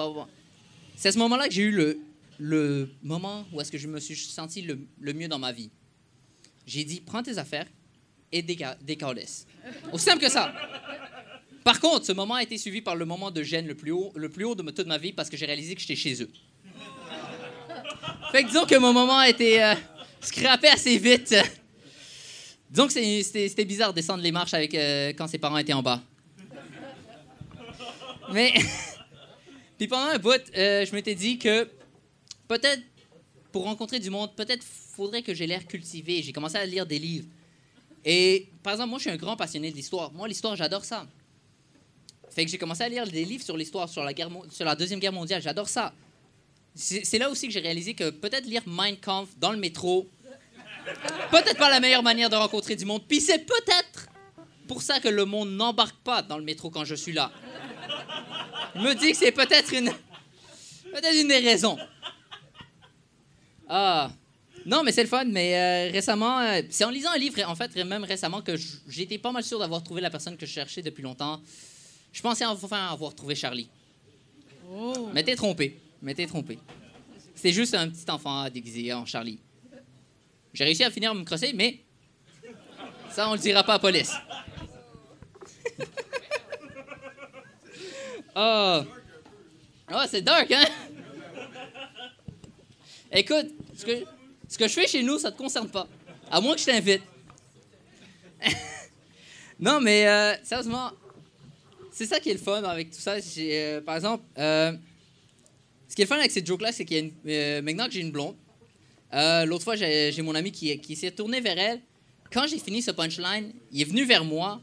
C'est 0.96 1.10
à 1.10 1.12
ce 1.12 1.18
moment-là 1.20 1.48
que 1.48 1.54
j'ai 1.54 1.64
eu 1.64 1.98
le, 2.40 2.90
moment 3.02 3.46
où 3.52 3.62
est-ce 3.62 3.72
que 3.72 3.78
je 3.78 3.88
me 3.88 4.00
suis 4.00 4.16
senti 4.16 4.62
le, 4.62 4.80
le 5.00 5.14
mieux 5.14 5.28
dans 5.28 5.40
ma 5.40 5.52
vie. 5.52 5.70
J'ai 6.66 6.84
dit, 6.84 7.02
prends 7.02 7.24
tes 7.24 7.38
affaires 7.38 7.68
et 8.32 8.42
déca- 8.42 8.78
décalisse. 8.82 9.46
Aussi 9.92 10.06
simple 10.06 10.20
que 10.22 10.30
ça. 10.30 10.54
Par 11.66 11.80
contre, 11.80 12.06
ce 12.06 12.12
moment 12.12 12.36
a 12.36 12.44
été 12.44 12.60
suivi 12.60 12.82
par 12.82 12.96
le 12.96 13.06
moment 13.06 13.32
de 13.32 13.42
gêne 13.42 13.66
le 13.66 13.74
plus 13.74 13.90
haut, 13.90 14.14
le 14.16 14.30
plus 14.30 14.46
haut 14.46 14.54
de 14.54 14.62
toute 14.70 14.86
ma 14.86 15.00
vie 15.00 15.14
parce 15.14 15.32
que 15.32 15.36
j'ai 15.36 15.48
réalisé 15.48 15.74
que 15.74 15.82
j'étais 15.82 15.96
chez 15.96 16.22
eux. 16.22 16.30
Fait 18.32 18.44
que 18.44 18.50
disons 18.50 18.68
que 18.68 18.76
mon 18.76 18.94
moment 18.94 19.18
a 19.18 19.28
été 19.28 19.64
euh, 19.64 19.74
scrappé 20.22 20.68
assez 20.68 20.96
vite. 21.00 21.36
Disons 22.70 22.86
que 22.86 22.94
c'était 22.94 23.66
bizarre 23.66 23.90
de 23.90 23.96
descendre 23.96 24.22
les 24.22 24.32
marches 24.32 24.54
avec, 24.54 24.76
euh, 24.76 25.10
quand 25.14 25.26
ses 25.26 25.40
parents 25.40 25.58
étaient 25.58 25.74
en 25.74 25.82
bas. 25.82 26.04
Mais. 28.32 28.54
Puis 29.80 29.88
pendant 29.88 30.12
un 30.12 30.20
bout, 30.20 30.42
euh, 30.56 30.86
je 30.86 30.94
m'étais 30.94 31.16
dit 31.16 31.40
que 31.40 31.68
peut-être 32.48 32.84
pour 33.52 33.64
rencontrer 33.64 34.00
du 34.00 34.12
monde, 34.12 34.36
peut-être 34.36 34.64
faudrait 34.64 35.24
que 35.24 35.34
j'ai 35.34 35.48
l'air 35.48 35.66
cultivé. 35.66 36.22
J'ai 36.22 36.32
commencé 36.32 36.58
à 36.58 36.66
lire 36.68 36.86
des 36.86 37.00
livres. 37.00 37.28
Et 38.06 38.50
par 38.62 38.74
exemple, 38.74 38.92
moi, 38.92 39.00
je 39.00 39.06
suis 39.06 39.12
un 39.12 39.18
grand 39.18 39.36
passionné 39.36 39.72
de 39.72 39.76
l'histoire. 39.76 40.14
Moi, 40.14 40.28
l'histoire, 40.28 40.56
j'adore 40.56 40.86
ça. 40.86 41.08
Fait 42.36 42.44
que 42.44 42.52
j'ai 42.52 42.58
commencé 42.58 42.84
à 42.84 42.90
lire 42.90 43.08
des 43.08 43.24
livres 43.24 43.46
sur 43.46 43.56
l'histoire, 43.56 43.88
sur 43.88 44.04
la, 44.04 44.14
guerre 44.14 44.30
sur 44.52 44.66
la 44.66 44.76
Deuxième 44.76 45.00
Guerre 45.00 45.14
mondiale. 45.14 45.42
J'adore 45.42 45.70
ça. 45.70 45.94
C'est 46.76 47.18
là 47.18 47.30
aussi 47.30 47.48
que 47.48 47.54
j'ai 47.54 47.62
réalisé 47.62 47.94
que 47.94 48.10
peut-être 48.10 48.46
lire 48.46 48.62
Mein 48.66 48.98
Kampf 48.98 49.30
dans 49.38 49.54
le 49.54 49.58
métro, 49.58 50.10
peut-être 51.32 51.56
pas 51.56 51.70
la 51.70 51.80
meilleure 51.80 52.04
manière 52.04 52.30
de 52.30 52.36
rencontrer 52.36 52.76
du 52.76 52.84
monde. 52.84 53.04
Puis 53.08 53.22
c'est 53.22 53.40
peut-être 53.46 54.10
pour 54.68 54.82
ça 54.82 55.00
que 55.00 55.08
le 55.08 55.24
monde 55.24 55.52
n'embarque 55.52 55.96
pas 56.04 56.22
dans 56.22 56.38
le 56.38 56.44
métro 56.44 56.70
quand 56.70 56.84
je 56.84 56.96
suis 56.96 57.14
là. 57.14 57.32
Je 58.76 58.82
me 58.82 58.94
dis 58.96 59.12
que 59.12 59.18
c'est 59.18 59.32
peut-être 59.32 59.74
une, 59.74 59.90
peut-être 60.92 61.16
une 61.16 61.30
des 61.30 61.40
raisons. 61.40 61.78
Ah. 63.70 64.12
Non, 64.66 64.84
mais 64.84 64.92
c'est 64.92 65.04
le 65.04 65.08
fun. 65.08 65.24
Mais 65.24 65.56
euh, 65.56 65.92
récemment, 65.94 66.40
euh, 66.40 66.62
c'est 66.70 66.84
en 66.84 66.90
lisant 66.90 67.12
un 67.12 67.18
livre, 67.18 67.40
en 67.48 67.56
fait, 67.56 67.74
même 67.78 68.04
récemment, 68.04 68.42
que 68.42 68.58
j'étais 68.90 69.20
pas 69.20 69.32
mal 69.32 69.44
sûr 69.44 69.58
d'avoir 69.58 69.82
trouvé 69.84 70.02
la 70.02 70.10
personne 70.10 70.36
que 70.36 70.46
je 70.46 70.52
cherchais 70.52 70.82
depuis 70.82 71.04
longtemps. 71.04 71.40
Je 72.16 72.22
pensais 72.22 72.46
enfin 72.46 72.88
avoir 72.88 73.14
trouvé 73.14 73.36
Charlie. 73.36 73.70
Mais 75.14 75.22
t'es 75.22 75.36
trompé. 75.36 75.78
Mais 76.02 76.16
t'es 76.16 76.26
trompé. 76.26 76.58
C'est 77.36 77.52
juste 77.52 77.76
un 77.76 77.90
petit 77.90 78.10
enfant 78.10 78.50
déguisé 78.50 78.94
en 78.94 79.06
Charlie. 79.06 79.38
J'ai 80.54 80.64
réussi 80.64 80.86
à 80.86 80.90
finir 80.90 81.12
à 81.12 81.14
me 81.14 81.26
crosser, 81.26 81.52
mais 81.54 81.82
ça, 83.10 83.30
on 83.30 83.34
le 83.34 83.40
dira 83.40 83.66
pas 83.66 83.74
à 83.74 83.76
la 83.76 83.80
police. 83.80 84.14
Ah. 88.34 88.86
Ah, 89.88 90.08
c'est 90.10 90.24
dark, 90.24 90.52
hein? 90.52 90.66
Écoute, 93.12 93.52
ce 93.78 93.86
que, 93.86 94.04
ce 94.50 94.58
que 94.58 94.68
je 94.68 94.74
fais 94.74 94.88
chez 94.88 95.04
nous, 95.04 95.20
ça 95.20 95.32
te 95.32 95.38
concerne 95.38 95.70
pas. 95.70 95.88
À 96.32 96.42
moins 96.42 96.56
que 96.56 96.62
je 96.62 96.66
t'invite. 96.66 97.04
non, 99.60 99.80
mais 99.80 100.08
euh, 100.08 100.34
sérieusement, 100.44 100.92
c'est 101.96 102.08
ça 102.08 102.20
qui 102.20 102.30
est 102.30 102.34
le 102.34 102.40
fun 102.40 102.62
avec 102.64 102.92
tout 102.92 103.00
ça. 103.00 103.16
Euh, 103.38 103.80
par 103.80 103.96
exemple, 103.96 104.26
euh, 104.38 104.74
ce 105.88 105.96
qui 105.96 106.02
est 106.02 106.04
le 106.06 106.10
fun 106.10 106.18
avec 106.18 106.30
cette 106.30 106.46
joke-là, 106.46 106.74
c'est 106.74 106.84
qu'il 106.84 106.98
y 106.98 107.00
a 107.00 107.04
une, 107.04 107.14
euh, 107.26 107.62
maintenant 107.62 107.86
que 107.86 107.94
j'ai 107.94 108.02
une 108.02 108.12
blonde, 108.12 108.36
L'autre 109.14 109.64
fois, 109.64 109.78
j'ai 109.78 110.22
mon 110.22 110.36
ami 110.36 110.52
qui, 110.52 110.78
qui 110.82 110.98
s'est 110.98 111.12
tourné 111.12 111.40
vers 111.40 111.58
elle. 111.58 111.80
Quand 112.34 112.48
j'ai 112.48 112.60
fini 112.60 112.82
ce 112.82 112.92
punchline, 112.92 113.54
il 113.72 113.82
est 113.82 113.86
venu 113.86 114.04
vers 114.04 114.26
moi, 114.26 114.62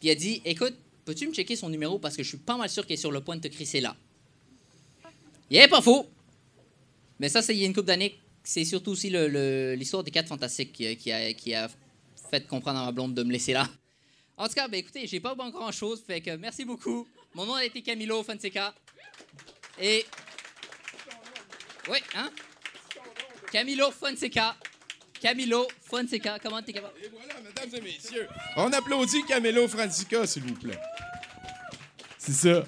puis 0.00 0.08
il 0.08 0.10
a 0.10 0.16
dit 0.16 0.42
Écoute, 0.44 0.74
peux-tu 1.04 1.28
me 1.28 1.32
checker 1.32 1.54
son 1.54 1.68
numéro 1.68 2.00
parce 2.00 2.16
que 2.16 2.24
je 2.24 2.28
suis 2.28 2.38
pas 2.38 2.56
mal 2.56 2.68
sûr 2.68 2.84
qu'il 2.84 2.94
est 2.94 2.96
sur 2.96 3.12
le 3.12 3.20
point 3.20 3.36
de 3.36 3.42
te 3.42 3.46
crisser 3.46 3.80
là? 3.80 3.94
Il 5.48 5.58
est 5.58 5.68
pas 5.68 5.80
faux. 5.80 6.08
Mais 7.20 7.28
ça, 7.28 7.40
c'est 7.40 7.54
il 7.54 7.60
y 7.60 7.62
a 7.62 7.66
une 7.66 7.74
couple 7.74 7.86
d'années. 7.86 8.18
C'est 8.42 8.64
surtout 8.64 8.90
aussi 8.90 9.10
l'histoire 9.10 10.02
des 10.02 10.10
quatre 10.10 10.26
fantastiques 10.26 10.72
qui 10.72 11.12
a 11.54 11.68
fait 12.32 12.48
comprendre 12.48 12.80
à 12.80 12.86
ma 12.86 12.90
blonde 12.90 13.14
de 13.14 13.22
me 13.22 13.30
laisser 13.30 13.52
là. 13.52 13.68
En 14.38 14.46
tout 14.46 14.54
cas, 14.54 14.68
ben, 14.68 14.78
écoutez, 14.78 15.06
j'ai 15.06 15.18
pas 15.18 15.34
grand 15.34 15.72
chose, 15.72 16.02
fait 16.06 16.20
que 16.20 16.36
merci 16.36 16.64
beaucoup. 16.64 17.08
Mon 17.34 17.44
nom 17.44 17.54
a 17.54 17.64
été 17.64 17.82
Camilo 17.82 18.22
Fonseca. 18.22 18.72
Et. 19.80 20.06
Oui, 21.90 21.98
hein? 22.14 22.30
Camilo 23.50 23.90
Fonseca. 23.90 24.56
Camilo 25.20 25.66
Fonseca. 25.82 26.38
Comment 26.38 26.62
t'es 26.62 26.72
capable? 26.72 26.94
Et 27.02 27.08
voilà, 27.08 27.34
mesdames 27.40 27.74
et 27.74 27.80
messieurs, 27.80 28.28
on 28.56 28.72
applaudit 28.72 29.24
Camelo 29.24 29.66
Franzica, 29.66 30.24
s'il 30.26 30.44
vous 30.44 30.54
plaît. 30.54 30.78
C'est 32.16 32.32
ça. 32.32 32.64